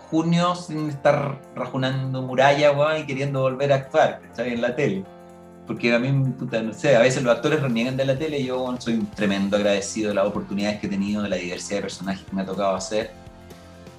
junio 0.10 0.56
sin 0.56 0.90
estar 0.90 1.42
rajunando 1.56 2.22
muralla 2.22 3.00
y 3.00 3.06
queriendo 3.08 3.42
volver 3.42 3.74
a 3.74 3.78
actuar 3.78 4.22
en 4.38 4.62
la 4.62 4.76
tele. 4.76 5.04
Porque 5.66 5.92
a 5.94 5.98
mí, 5.98 6.12
no 6.12 6.74
sé, 6.74 6.96
a 6.96 7.00
veces 7.00 7.24
los 7.24 7.36
actores 7.36 7.62
reniegan 7.62 7.98
de 7.98 8.06
la 8.06 8.18
tele 8.18 8.44
yo 8.44 8.76
soy 8.78 8.96
un 8.96 9.08
tremendo 9.08 9.58
agradecido 9.58 10.10
de 10.10 10.16
las 10.16 10.28
oportunidades 10.28 10.80
que 10.80 10.88
he 10.88 10.90
tenido, 10.90 11.24
de 11.24 11.30
la 11.30 11.38
diversidad 11.38 11.78
de 11.78 11.82
personajes 11.84 12.26
que 12.26 12.36
me 12.36 12.44
ha 12.44 12.46
tocado 12.46 12.76
hacer 12.76 13.23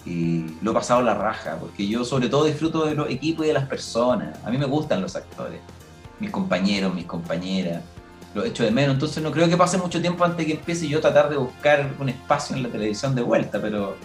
y 0.07 0.57
lo 0.61 0.73
he 0.73 0.75
pasado 0.75 1.01
la 1.03 1.15
raja, 1.15 1.57
porque 1.59 1.87
yo 1.87 2.05
sobre 2.05 2.29
todo 2.29 2.45
disfruto 2.45 2.85
de 2.85 2.95
los 2.95 3.09
equipos 3.09 3.45
y 3.45 3.49
de 3.49 3.55
las 3.55 3.67
personas. 3.67 4.39
A 4.45 4.51
mí 4.51 4.59
me 4.59 4.67
gustan 4.67 5.01
los 5.01 5.17
actores, 5.17 5.61
mis 6.21 6.31
compañeros, 6.31 6.95
mis 6.95 7.07
compañeras. 7.07 7.83
lo 8.35 8.45
echo 8.45 8.65
de 8.65 8.71
menos. 8.71 8.95
Entonces 8.95 9.23
no 9.23 9.31
creo 9.31 9.49
que 9.49 9.57
pase 9.57 9.79
mucho 9.79 10.01
tiempo 10.01 10.25
antes 10.25 10.39
de 10.39 10.47
que 10.47 10.53
empiece 10.59 10.89
yo 10.89 10.99
a 10.99 11.01
tratar 11.01 11.31
de 11.31 11.37
buscar 11.37 11.93
un 11.99 12.09
espacio 12.09 12.57
en 12.57 12.65
la 12.65 12.69
televisión 12.69 13.15
de 13.15 13.23
vuelta, 13.23 13.61
pero, 13.63 13.97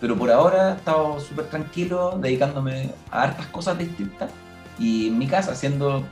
pero 0.00 0.16
por 0.16 0.30
ahora 0.30 0.72
he 0.72 0.76
estado 0.76 1.20
súper 1.20 1.46
tranquilo, 1.46 2.18
dedicándome 2.20 2.90
a 3.10 3.22
hartas 3.22 3.46
cosas 3.48 3.78
distintas 3.78 4.30
y 4.78 5.08
en 5.08 5.18
mi 5.18 5.26
casa 5.26 5.52
haciendo 5.52 6.02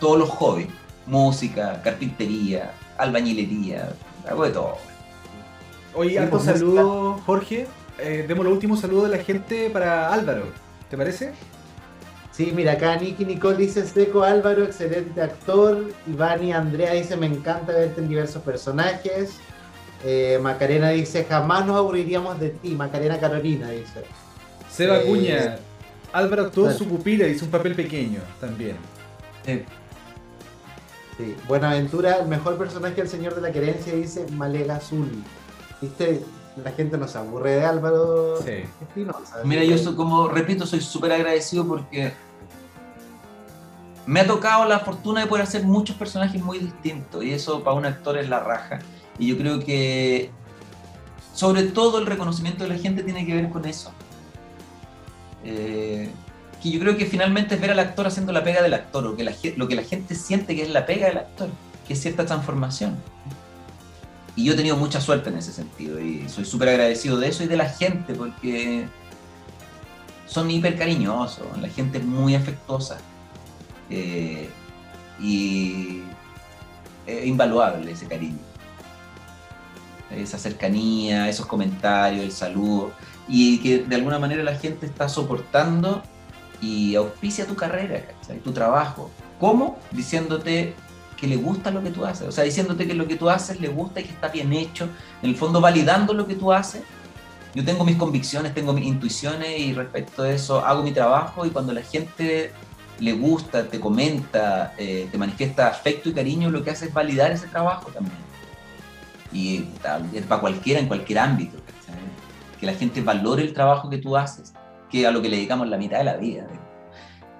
todos 0.00 0.18
los 0.18 0.28
hobbies, 0.28 0.68
música, 1.06 1.80
carpintería, 1.82 2.72
albañilería, 2.98 3.90
hago 4.28 4.44
de 4.44 4.50
todo. 4.50 4.76
Oye, 5.94 6.18
harto 6.18 6.38
saludo, 6.38 7.20
Jorge. 7.24 7.66
Eh, 7.98 8.24
demos 8.28 8.44
los 8.44 8.54
últimos 8.54 8.80
saludos 8.80 9.10
de 9.10 9.16
la 9.16 9.24
gente 9.24 9.70
para 9.70 10.12
Álvaro. 10.12 10.44
¿Te 10.88 10.96
parece? 10.96 11.32
Sí, 12.32 12.52
mira, 12.54 12.72
acá 12.72 12.96
Nicky 12.96 13.24
Nicole 13.24 13.56
dice 13.56 13.84
Seco 13.84 14.22
Álvaro, 14.22 14.64
excelente 14.64 15.20
actor. 15.20 15.92
Ivani 16.06 16.52
Andrea 16.52 16.92
dice, 16.92 17.16
me 17.16 17.26
encanta 17.26 17.72
verte 17.72 18.00
en 18.00 18.08
diversos 18.08 18.42
personajes. 18.42 19.32
Eh, 20.04 20.38
Macarena 20.40 20.90
dice, 20.90 21.24
jamás 21.24 21.66
nos 21.66 21.76
aburriríamos 21.76 22.38
de 22.38 22.50
ti. 22.50 22.76
Macarena 22.76 23.18
Carolina 23.18 23.70
dice. 23.70 24.04
Seba 24.70 25.00
eh, 25.00 25.06
Cuña, 25.06 25.58
Álvaro 26.12 26.42
actuó 26.42 26.70
su 26.70 26.86
pupila, 26.86 27.26
hizo 27.26 27.46
un 27.46 27.50
papel 27.50 27.74
pequeño 27.74 28.20
también. 28.40 28.76
Sí. 29.44 29.64
Buenaventura, 31.48 32.18
el 32.18 32.28
mejor 32.28 32.56
personaje 32.56 32.94
del 32.94 33.08
Señor 33.08 33.34
de 33.34 33.40
la 33.40 33.50
Querencia, 33.50 33.92
dice 33.92 34.24
Malega 34.30 34.76
Azul. 34.76 35.10
¿Viste? 35.80 36.22
La 36.64 36.72
gente 36.72 36.98
no 36.98 37.06
se 37.06 37.18
aburre 37.18 37.56
de 37.56 37.64
Álvaro 37.64 38.40
sí. 38.42 38.64
Mira, 39.44 39.64
yo 39.64 39.96
como 39.96 40.28
repito, 40.28 40.66
soy 40.66 40.80
súper 40.80 41.12
agradecido 41.12 41.66
porque 41.66 42.12
me 44.06 44.20
ha 44.20 44.26
tocado 44.26 44.64
la 44.64 44.80
fortuna 44.80 45.20
de 45.20 45.26
poder 45.26 45.44
hacer 45.44 45.64
muchos 45.64 45.96
personajes 45.96 46.42
muy 46.42 46.58
distintos 46.58 47.22
y 47.22 47.32
eso 47.32 47.62
para 47.62 47.76
un 47.76 47.84
actor 47.84 48.16
es 48.18 48.28
la 48.28 48.40
raja. 48.40 48.78
Y 49.18 49.28
yo 49.28 49.36
creo 49.36 49.60
que 49.60 50.30
sobre 51.34 51.64
todo 51.64 51.98
el 51.98 52.06
reconocimiento 52.06 52.64
de 52.64 52.70
la 52.70 52.78
gente 52.78 53.02
tiene 53.02 53.26
que 53.26 53.34
ver 53.34 53.48
con 53.50 53.64
eso. 53.64 53.92
Eh, 55.44 56.10
que 56.62 56.70
yo 56.70 56.80
creo 56.80 56.96
que 56.96 57.06
finalmente 57.06 57.54
es 57.54 57.60
ver 57.60 57.70
al 57.70 57.78
actor 57.78 58.06
haciendo 58.06 58.32
la 58.32 58.42
pega 58.42 58.62
del 58.62 58.74
actor, 58.74 59.06
o 59.06 59.14
que 59.14 59.54
lo 59.56 59.68
que 59.68 59.76
la 59.76 59.82
gente 59.82 60.14
siente 60.14 60.56
que 60.56 60.62
es 60.62 60.70
la 60.70 60.86
pega 60.86 61.06
del 61.06 61.18
actor, 61.18 61.48
que 61.86 61.92
es 61.92 62.00
cierta 62.00 62.26
transformación. 62.26 62.96
Y 64.38 64.44
yo 64.44 64.52
he 64.52 64.56
tenido 64.56 64.76
mucha 64.76 65.00
suerte 65.00 65.30
en 65.30 65.38
ese 65.38 65.52
sentido 65.52 65.98
y 65.98 66.28
soy 66.28 66.44
súper 66.44 66.68
agradecido 66.68 67.18
de 67.18 67.26
eso 67.26 67.42
y 67.42 67.48
de 67.48 67.56
la 67.56 67.68
gente 67.68 68.14
porque 68.14 68.86
son 70.26 70.48
hiper 70.48 70.78
cariñosos, 70.78 71.44
la 71.60 71.68
gente 71.68 71.98
es 71.98 72.04
muy 72.04 72.36
afectuosa. 72.36 72.98
Eh, 73.90 74.48
y 75.18 76.02
es 77.04 77.26
invaluable 77.26 77.90
ese 77.90 78.06
cariño. 78.06 78.38
Esa 80.08 80.38
cercanía, 80.38 81.28
esos 81.28 81.46
comentarios, 81.46 82.24
el 82.24 82.30
saludo. 82.30 82.92
Y 83.26 83.58
que 83.58 83.78
de 83.78 83.96
alguna 83.96 84.20
manera 84.20 84.44
la 84.44 84.54
gente 84.54 84.86
está 84.86 85.08
soportando 85.08 86.00
y 86.60 86.94
auspicia 86.94 87.44
tu 87.44 87.56
carrera, 87.56 88.04
tu 88.44 88.52
trabajo. 88.52 89.10
¿Cómo? 89.40 89.80
Diciéndote 89.90 90.76
que 91.18 91.26
le 91.26 91.36
gusta 91.36 91.70
lo 91.70 91.82
que 91.82 91.90
tú 91.90 92.04
haces. 92.04 92.28
O 92.28 92.32
sea, 92.32 92.44
diciéndote 92.44 92.86
que 92.86 92.94
lo 92.94 93.06
que 93.06 93.16
tú 93.16 93.28
haces 93.28 93.60
le 93.60 93.68
gusta 93.68 94.00
y 94.00 94.04
que 94.04 94.12
está 94.12 94.28
bien 94.28 94.52
hecho. 94.52 94.88
En 95.22 95.30
el 95.30 95.36
fondo, 95.36 95.60
validando 95.60 96.14
lo 96.14 96.26
que 96.26 96.34
tú 96.34 96.52
haces. 96.52 96.82
Yo 97.54 97.64
tengo 97.64 97.84
mis 97.84 97.96
convicciones, 97.96 98.54
tengo 98.54 98.72
mis 98.72 98.86
intuiciones 98.86 99.58
y 99.58 99.72
respecto 99.72 100.22
a 100.22 100.30
eso 100.30 100.64
hago 100.64 100.82
mi 100.82 100.92
trabajo 100.92 101.44
y 101.44 101.50
cuando 101.50 101.72
la 101.72 101.82
gente 101.82 102.52
le 103.00 103.12
gusta, 103.12 103.64
te 103.64 103.80
comenta, 103.80 104.74
eh, 104.76 105.08
te 105.10 105.18
manifiesta 105.18 105.68
afecto 105.68 106.08
y 106.08 106.12
cariño, 106.12 106.50
lo 106.50 106.62
que 106.62 106.70
hace 106.70 106.86
es 106.86 106.92
validar 106.92 107.32
ese 107.32 107.46
trabajo 107.46 107.90
también. 107.90 108.16
Y 109.32 109.60
para 110.28 110.40
cualquiera, 110.40 110.80
en 110.80 110.86
cualquier 110.86 111.18
ámbito. 111.18 111.58
Que 112.60 112.66
la 112.66 112.74
gente 112.74 113.00
valore 113.00 113.42
el 113.42 113.54
trabajo 113.54 113.88
que 113.88 113.98
tú 113.98 114.16
haces, 114.16 114.52
que 114.90 115.06
a 115.06 115.12
lo 115.12 115.22
que 115.22 115.28
le 115.28 115.36
dedicamos 115.36 115.68
la 115.68 115.76
mitad 115.76 115.98
de 115.98 116.04
la 116.04 116.16
vida. 116.16 116.44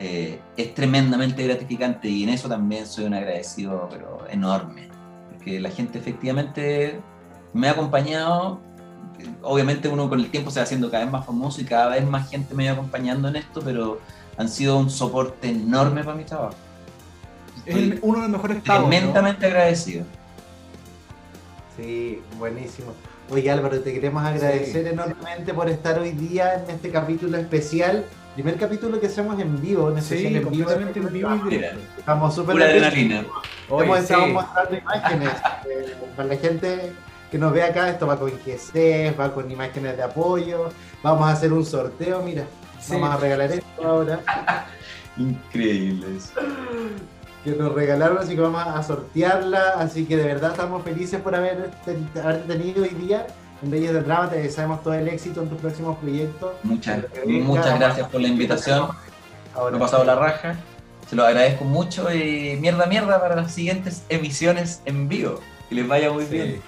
Eh, 0.01 0.39
es 0.57 0.75
tremendamente 0.75 1.45
gratificante 1.45 2.09
y 2.09 2.23
en 2.23 2.29
eso 2.29 2.49
también 2.49 2.87
soy 2.87 3.07
un 3.07 3.15
agradecido, 3.15 3.89
pero 3.91 4.27
enorme. 4.31 4.89
Porque 5.31 5.61
la 5.61 5.71
gente 5.71 5.99
efectivamente 5.99 7.01
me 7.53 7.69
ha 7.69 7.73
acompañado. 7.73 8.61
Obviamente 9.43 9.89
uno 9.89 10.09
con 10.09 10.21
el 10.21 10.31
tiempo 10.31 10.51
se 10.51 10.61
va 10.61 10.65
haciendo 10.65 10.91
cada 10.91 11.05
vez 11.05 11.13
más 11.13 11.27
famoso 11.27 11.61
y 11.61 11.65
cada 11.65 11.89
vez 11.89 12.07
más 12.07 12.31
gente 12.31 12.55
me 12.55 12.67
va 12.67 12.73
acompañando 12.73 13.29
en 13.29 13.37
esto, 13.37 13.61
pero 13.65 14.01
han 14.37 14.49
sido 14.49 14.79
un 14.79 14.89
soporte 14.89 15.49
enorme 15.49 16.05
para 16.05 16.17
mi 16.17 16.25
trabajo. 16.25 16.55
es 17.67 17.99
uno 18.01 18.19
de 18.19 18.23
los 18.23 18.31
mejores 18.31 18.63
pagos, 18.63 18.89
Tremendamente 18.89 19.47
agradecido. 19.47 20.05
Sí, 21.77 22.23
buenísimo. 22.39 22.93
Oye 23.31 23.51
Álvaro, 23.51 23.81
te 23.81 23.93
queremos 23.93 24.25
agradecer 24.25 24.87
enormemente 24.87 25.53
por 25.53 25.69
estar 25.69 25.99
hoy 25.99 26.13
día 26.13 26.55
en 26.55 26.71
este 26.71 26.91
capítulo 26.91 27.37
especial. 27.37 28.07
Primer 28.35 28.57
capítulo 28.57 29.01
que 29.01 29.07
hacemos 29.09 29.39
en 29.41 29.61
vivo, 29.61 29.91
en 29.91 30.03
sí, 30.03 30.27
en 30.27 30.49
vivo, 30.49 30.71
en 30.71 31.13
vivo 31.13 31.35
y 31.35 31.51
directo. 31.51 31.81
Estamos 31.99 32.35
súper 32.35 32.63
adrenalina. 32.63 33.25
Hoy 33.69 33.89
estamos 33.99 34.31
mostrando 34.31 34.79
imágenes 34.79 35.33
eh, 35.69 35.97
para 36.17 36.29
la 36.29 36.37
gente 36.37 36.93
que 37.31 37.39
nos 37.39 37.53
ve 37.53 37.63
acá. 37.65 37.91
Esto 37.91 38.07
va 38.07 38.19
con 38.19 38.31
GC, 38.31 39.19
va 39.19 39.35
con 39.35 39.51
imágenes 39.51 39.97
de 39.97 40.03
apoyo. 40.05 40.71
Vamos 41.03 41.29
a 41.29 41.33
hacer 41.33 41.53
un 41.53 41.67
sorteo, 41.67 42.23
mira. 42.23 42.45
Vamos 42.89 43.11
a 43.11 43.17
regalar 43.17 43.53
esto 43.53 43.85
ahora. 43.85 44.21
Increíble 45.17 46.07
Que 47.43 47.51
nos 47.51 47.73
regalaron, 47.73 48.19
así 48.19 48.37
que 48.37 48.41
vamos 48.41 48.65
a 48.65 48.83
sortearla. 48.83 49.75
Así 49.79 50.05
que 50.05 50.17
de 50.17 50.25
verdad 50.25 50.53
estamos 50.53 50.83
felices 50.85 51.21
por 51.21 51.35
haber, 51.35 51.71
tenido 52.47 52.85
hoy 52.85 52.91
día 52.91 53.27
en 53.63 53.71
Reyes 53.71 53.93
del 53.93 54.05
Drama. 54.05 54.31
Te 54.31 54.41
deseamos 54.41 54.83
todo 54.83 54.95
el 54.95 55.09
éxito 55.09 55.43
en 55.43 55.49
tus 55.49 55.59
próximos 55.59 55.99
proyectos. 55.99 56.53
Muchas, 56.63 57.05
muchas 57.27 57.79
gracias 57.79 58.09
por 58.09 58.21
la 58.21 58.29
invitación. 58.29 58.89
Ahora, 59.55 59.77
he 59.77 59.81
pasado 59.81 60.05
la 60.05 60.15
raja. 60.15 60.57
Se 61.09 61.17
lo 61.17 61.25
agradezco 61.25 61.65
mucho 61.65 62.13
y 62.13 62.57
mierda, 62.61 62.87
mierda 62.87 63.21
para 63.21 63.35
las 63.35 63.53
siguientes 63.53 64.03
emisiones 64.09 64.83
en 64.85 65.09
vivo. 65.09 65.41
Que 65.69 65.75
les 65.75 65.89
vaya 65.89 66.11
muy 66.13 66.25
bien. 66.25 66.61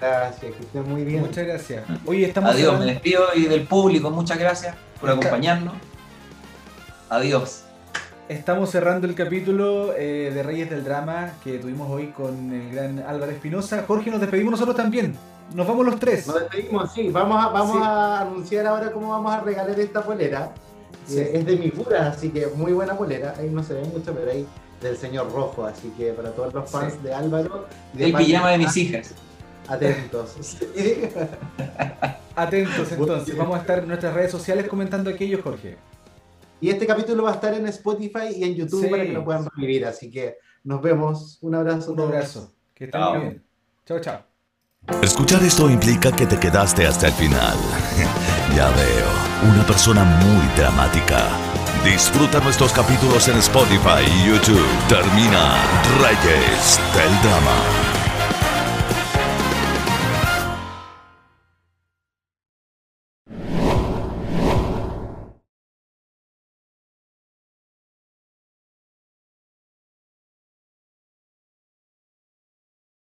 Gracias, 0.00 0.54
que 0.54 0.62
estén 0.62 0.88
muy 0.88 1.04
bien. 1.04 1.20
Muchas 1.20 1.46
gracias. 1.46 1.84
Oye, 2.06 2.26
estamos 2.26 2.52
Adiós, 2.52 2.78
me 2.78 2.86
despido 2.86 3.24
y 3.34 3.46
del 3.46 3.62
público, 3.66 4.10
muchas 4.10 4.38
gracias 4.38 4.74
por 5.00 5.10
acompañarnos. 5.10 5.74
Adiós. 7.10 7.64
Estamos 8.28 8.70
cerrando 8.70 9.08
el 9.08 9.14
capítulo 9.16 9.92
eh, 9.96 10.30
de 10.32 10.42
Reyes 10.44 10.70
del 10.70 10.84
Drama 10.84 11.32
que 11.42 11.58
tuvimos 11.58 11.90
hoy 11.90 12.06
con 12.08 12.52
el 12.52 12.72
gran 12.72 13.00
Álvaro 13.00 13.32
Espinosa. 13.32 13.84
Jorge, 13.86 14.10
nos 14.10 14.20
despedimos 14.20 14.52
nosotros 14.52 14.76
también. 14.76 15.16
Nos 15.54 15.66
vamos 15.66 15.86
los 15.86 15.98
tres. 15.98 16.26
Nos 16.26 16.40
despedimos, 16.40 16.92
sí. 16.92 17.10
Vamos 17.10 17.44
a, 17.44 17.48
vamos 17.48 17.76
a 17.82 18.20
anunciar 18.20 18.66
ahora 18.66 18.92
cómo 18.92 19.10
vamos 19.10 19.32
a 19.32 19.40
regalar 19.40 19.78
esta 19.78 20.02
polera. 20.02 20.52
Eh, 21.10 21.32
es 21.34 21.46
de 21.46 21.56
mi 21.56 21.70
pura, 21.70 22.08
así 22.08 22.30
que 22.30 22.46
muy 22.48 22.72
buena 22.72 22.96
polera. 22.96 23.34
Ahí 23.36 23.48
no 23.50 23.62
se 23.62 23.74
ve 23.74 23.82
mucho, 23.84 24.14
pero 24.14 24.30
ahí 24.30 24.46
del 24.80 24.96
señor 24.96 25.32
Rojo. 25.32 25.64
Así 25.64 25.92
que 25.96 26.12
para 26.12 26.30
todos 26.32 26.54
los 26.54 26.70
fans 26.70 27.02
de 27.02 27.12
Álvaro. 27.12 27.66
el 27.98 28.12
pijama 28.14 28.50
de 28.50 28.58
mis 28.58 28.76
hijas. 28.76 29.14
Atentos. 29.66 30.36
Atentos 32.36 32.92
entonces. 32.92 33.36
Vamos 33.36 33.56
a 33.56 33.60
estar 33.60 33.78
en 33.80 33.88
nuestras 33.88 34.14
redes 34.14 34.30
sociales 34.30 34.68
comentando 34.68 35.10
aquello, 35.10 35.40
Jorge. 35.42 35.76
Y 36.60 36.68
este 36.68 36.86
capítulo 36.86 37.22
va 37.22 37.30
a 37.30 37.34
estar 37.34 37.54
en 37.54 37.66
Spotify 37.66 38.34
y 38.36 38.44
en 38.44 38.54
YouTube 38.54 38.90
para 38.90 39.04
que 39.04 39.12
lo 39.12 39.24
puedan 39.24 39.46
revivir. 39.56 39.86
Así 39.86 40.10
que 40.10 40.36
nos 40.64 40.80
vemos. 40.82 41.38
Un 41.40 41.54
abrazo. 41.54 41.92
Un 41.92 42.00
abrazo. 42.00 42.52
Que 42.74 42.84
estén 42.84 43.00
muy 43.00 43.20
bien. 43.20 43.44
Chao, 43.86 44.00
chao. 44.00 44.29
Escuchar 45.02 45.42
esto 45.42 45.70
implica 45.70 46.12
que 46.12 46.26
te 46.26 46.38
quedaste 46.38 46.86
hasta 46.86 47.08
el 47.08 47.12
final. 47.14 47.56
ya 48.56 48.68
veo. 48.70 49.52
Una 49.52 49.64
persona 49.64 50.04
muy 50.04 50.46
dramática. 50.56 51.28
Disfruta 51.84 52.40
nuestros 52.40 52.72
capítulos 52.72 53.26
en 53.28 53.38
Spotify 53.38 54.04
y 54.06 54.28
YouTube. 54.28 54.66
Termina 54.88 55.54
Reyes 56.00 56.78
del 56.94 57.22
Drama. 57.22 57.99